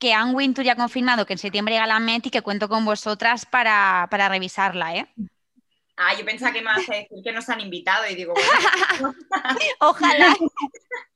que 0.00 0.14
Anne 0.14 0.32
Wintour 0.32 0.64
ya 0.64 0.72
ha 0.72 0.76
confirmado 0.76 1.26
que 1.26 1.34
en 1.34 1.38
septiembre 1.38 1.74
llega 1.74 1.86
la 1.86 2.00
Met 2.00 2.26
y 2.26 2.30
que 2.30 2.42
cuento 2.42 2.68
con 2.68 2.84
vosotras 2.84 3.46
para, 3.46 4.08
revisarla, 4.10 4.96
¿eh? 4.96 5.06
Ah, 5.96 6.14
yo 6.18 6.24
pensaba 6.24 6.52
que 6.52 6.60
me 6.60 6.66
vas 6.66 6.88
a 6.88 6.94
decir 6.94 7.18
que 7.22 7.32
nos 7.32 7.48
han 7.50 7.60
invitado 7.60 8.06
y 8.08 8.14
digo, 8.14 8.32
Ojalá. 9.80 10.34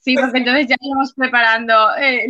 Sí, 0.00 0.14
porque 0.16 0.38
entonces 0.38 0.68
ya 0.68 0.76
estamos 0.80 1.12
preparando 1.14 1.96
eh, 1.96 2.26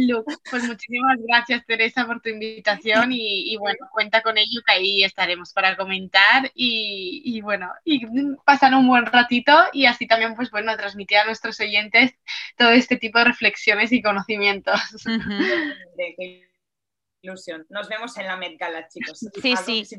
Pues 0.50 0.64
muchísimas 0.64 1.18
gracias, 1.26 1.64
Teresa, 1.66 2.06
por 2.06 2.20
tu 2.20 2.28
invitación 2.28 3.10
y, 3.12 3.56
bueno, 3.58 3.78
cuenta 3.90 4.22
con 4.22 4.38
ello 4.38 4.60
que 4.66 4.72
ahí 4.72 5.04
estaremos 5.04 5.52
para 5.52 5.76
comentar 5.76 6.50
y, 6.54 7.40
bueno, 7.42 7.72
y 7.84 8.06
pasar 8.44 8.74
un 8.74 8.86
buen 8.86 9.06
ratito 9.06 9.52
y 9.72 9.86
así 9.86 10.06
también, 10.06 10.34
pues 10.34 10.50
bueno, 10.50 10.76
transmitir 10.76 11.18
a 11.18 11.24
nuestros 11.24 11.58
oyentes 11.60 12.12
todo 12.56 12.70
este 12.70 12.96
tipo 12.96 13.18
de 13.18 13.26
reflexiones 13.26 13.92
y 13.92 14.02
conocimientos. 14.02 14.80
ilusión. 17.20 17.66
Nos 17.68 17.88
vemos 17.88 18.16
en 18.16 18.26
la 18.26 18.36
Met 18.36 18.58
Gala, 18.58 18.88
chicos. 18.88 19.18
Sí, 19.18 19.54
sí. 19.56 19.96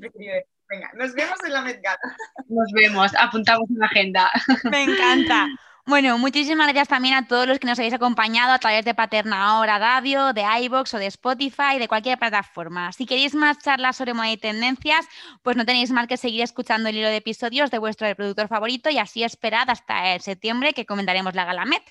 Venga, 0.69 0.91
nos 0.93 1.13
vemos 1.13 1.37
en 1.45 1.53
la 1.53 1.61
Met 1.61 1.81
Gala. 1.81 1.99
Nos 2.47 2.71
vemos, 2.73 3.11
apuntamos 3.15 3.69
en 3.69 3.79
la 3.79 3.85
agenda. 3.87 4.31
Me 4.71 4.83
encanta. 4.83 5.47
Bueno, 5.89 6.19
muchísimas 6.19 6.67
gracias 6.67 6.87
también 6.87 7.15
a 7.15 7.25
todos 7.25 7.47
los 7.47 7.57
que 7.57 7.65
nos 7.65 7.79
habéis 7.79 7.95
acompañado 7.95 8.53
a 8.53 8.59
través 8.59 8.85
de 8.85 8.93
Paterna 8.93 9.43
Ahora 9.43 9.79
Radio, 9.79 10.33
de 10.33 10.43
iBox 10.65 10.93
o 10.93 10.99
de 10.99 11.07
Spotify, 11.07 11.79
de 11.79 11.87
cualquier 11.87 12.19
plataforma. 12.19 12.91
Si 12.91 13.07
queréis 13.07 13.33
más 13.33 13.57
charlas 13.57 13.97
sobre 13.97 14.13
moda 14.13 14.29
y 14.29 14.37
tendencias, 14.37 15.07
pues 15.41 15.57
no 15.57 15.65
tenéis 15.65 15.89
mal 15.89 16.07
que 16.07 16.15
seguir 16.15 16.43
escuchando 16.43 16.89
el 16.89 16.97
hilo 16.97 17.07
de 17.07 17.15
episodios 17.15 17.71
de 17.71 17.79
vuestro 17.79 18.05
reproductor 18.05 18.47
favorito 18.47 18.91
y 18.91 18.99
así 18.99 19.23
esperad 19.23 19.67
hasta 19.67 20.13
el 20.13 20.21
septiembre 20.21 20.73
que 20.73 20.85
comentaremos 20.85 21.33
la 21.33 21.45
Galamet. 21.45 21.81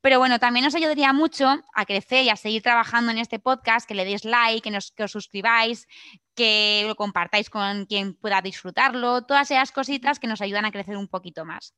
Pero 0.00 0.18
bueno, 0.18 0.38
también 0.38 0.64
os 0.64 0.74
ayudaría 0.74 1.12
mucho 1.12 1.62
a 1.74 1.84
crecer 1.84 2.24
y 2.24 2.30
a 2.30 2.36
seguir 2.36 2.62
trabajando 2.62 3.12
en 3.12 3.18
este 3.18 3.38
podcast, 3.38 3.86
que 3.86 3.94
le 3.94 4.06
deis 4.06 4.24
like, 4.24 4.62
que, 4.62 4.78
que 4.96 5.04
os 5.04 5.12
suscribáis, 5.12 5.86
que 6.34 6.84
lo 6.88 6.96
compartáis 6.96 7.50
con 7.50 7.84
quien 7.84 8.14
pueda 8.14 8.40
disfrutarlo, 8.40 9.26
todas 9.26 9.50
esas 9.50 9.72
cositas 9.72 10.18
que 10.18 10.26
nos 10.26 10.40
ayudan 10.40 10.64
a 10.64 10.72
crecer 10.72 10.96
un 10.96 11.06
poquito 11.06 11.44
más. 11.44 11.74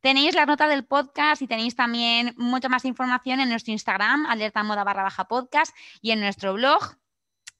Tenéis 0.00 0.34
la 0.34 0.46
nota 0.46 0.68
del 0.68 0.84
podcast 0.84 1.42
y 1.42 1.48
tenéis 1.48 1.74
también 1.74 2.34
mucha 2.36 2.68
más 2.68 2.84
información 2.84 3.40
en 3.40 3.48
nuestro 3.48 3.72
Instagram, 3.72 4.26
alerta 4.26 4.62
moda 4.62 4.84
barra 4.84 5.02
baja 5.02 5.24
podcast, 5.26 5.74
y 6.00 6.12
en 6.12 6.20
nuestro 6.20 6.54
blog 6.54 6.96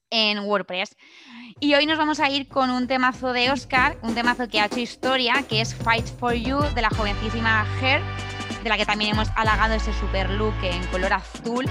en 0.09 0.39
WordPress. 0.39 0.95
Y 1.59 1.73
hoy 1.75 1.85
nos 1.85 1.97
vamos 1.97 2.19
a 2.19 2.29
ir 2.29 2.47
con 2.47 2.69
un 2.69 2.87
temazo 2.87 3.33
de 3.33 3.51
Oscar, 3.51 3.97
un 4.01 4.15
temazo 4.15 4.47
que 4.47 4.59
ha 4.59 4.65
hecho 4.65 4.79
historia, 4.79 5.43
que 5.49 5.61
es 5.61 5.75
Fight 5.75 6.05
for 6.05 6.33
You 6.33 6.59
de 6.73 6.81
la 6.81 6.89
jovencísima 6.89 7.65
Her, 7.81 8.01
de 8.63 8.69
la 8.69 8.77
que 8.77 8.85
también 8.85 9.11
hemos 9.11 9.29
halagado 9.35 9.73
ese 9.73 9.93
super 9.93 10.29
look 10.29 10.55
en 10.63 10.85
color 10.87 11.13
azul, 11.13 11.65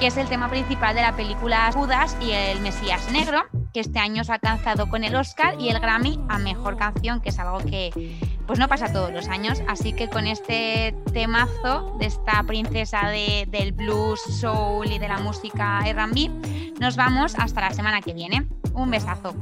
que 0.00 0.06
es 0.06 0.16
el 0.16 0.28
tema 0.28 0.48
principal 0.48 0.94
de 0.94 1.02
la 1.02 1.16
película 1.16 1.70
Judas 1.72 2.16
y 2.20 2.32
el 2.32 2.60
Mesías 2.60 3.10
Negro 3.10 3.42
que 3.72 3.80
este 3.80 3.98
año 3.98 4.22
se 4.24 4.32
ha 4.32 4.34
alcanzado 4.34 4.88
con 4.88 5.02
el 5.04 5.14
Oscar 5.14 5.56
y 5.58 5.70
el 5.70 5.80
Grammy 5.80 6.20
a 6.28 6.38
Mejor 6.38 6.76
Canción, 6.76 7.20
que 7.20 7.30
es 7.30 7.38
algo 7.38 7.58
que 7.58 8.18
pues 8.46 8.58
no 8.58 8.68
pasa 8.68 8.92
todos 8.92 9.12
los 9.12 9.28
años. 9.28 9.62
Así 9.66 9.92
que 9.92 10.08
con 10.08 10.26
este 10.26 10.94
temazo 11.12 11.96
de 11.98 12.06
esta 12.06 12.42
princesa 12.42 13.08
del 13.08 13.72
blues, 13.72 14.20
soul 14.40 14.90
y 14.90 14.98
de 14.98 15.08
la 15.08 15.18
música 15.18 15.80
R&B, 15.86 16.74
nos 16.80 16.96
vamos 16.96 17.34
hasta 17.36 17.62
la 17.62 17.70
semana 17.70 18.02
que 18.02 18.12
viene. 18.12 18.46
Un 18.74 18.90
besazo. 18.90 19.34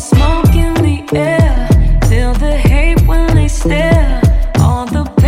smoke 0.00 0.54
in 0.54 0.74
the 0.74 1.04
air, 1.14 1.68
till 2.08 2.32
the 2.34 2.56
hate 2.56 3.00
when 3.06 3.34
they 3.34 3.48
stare, 3.48 4.20
all 4.58 4.86
the 4.86 5.19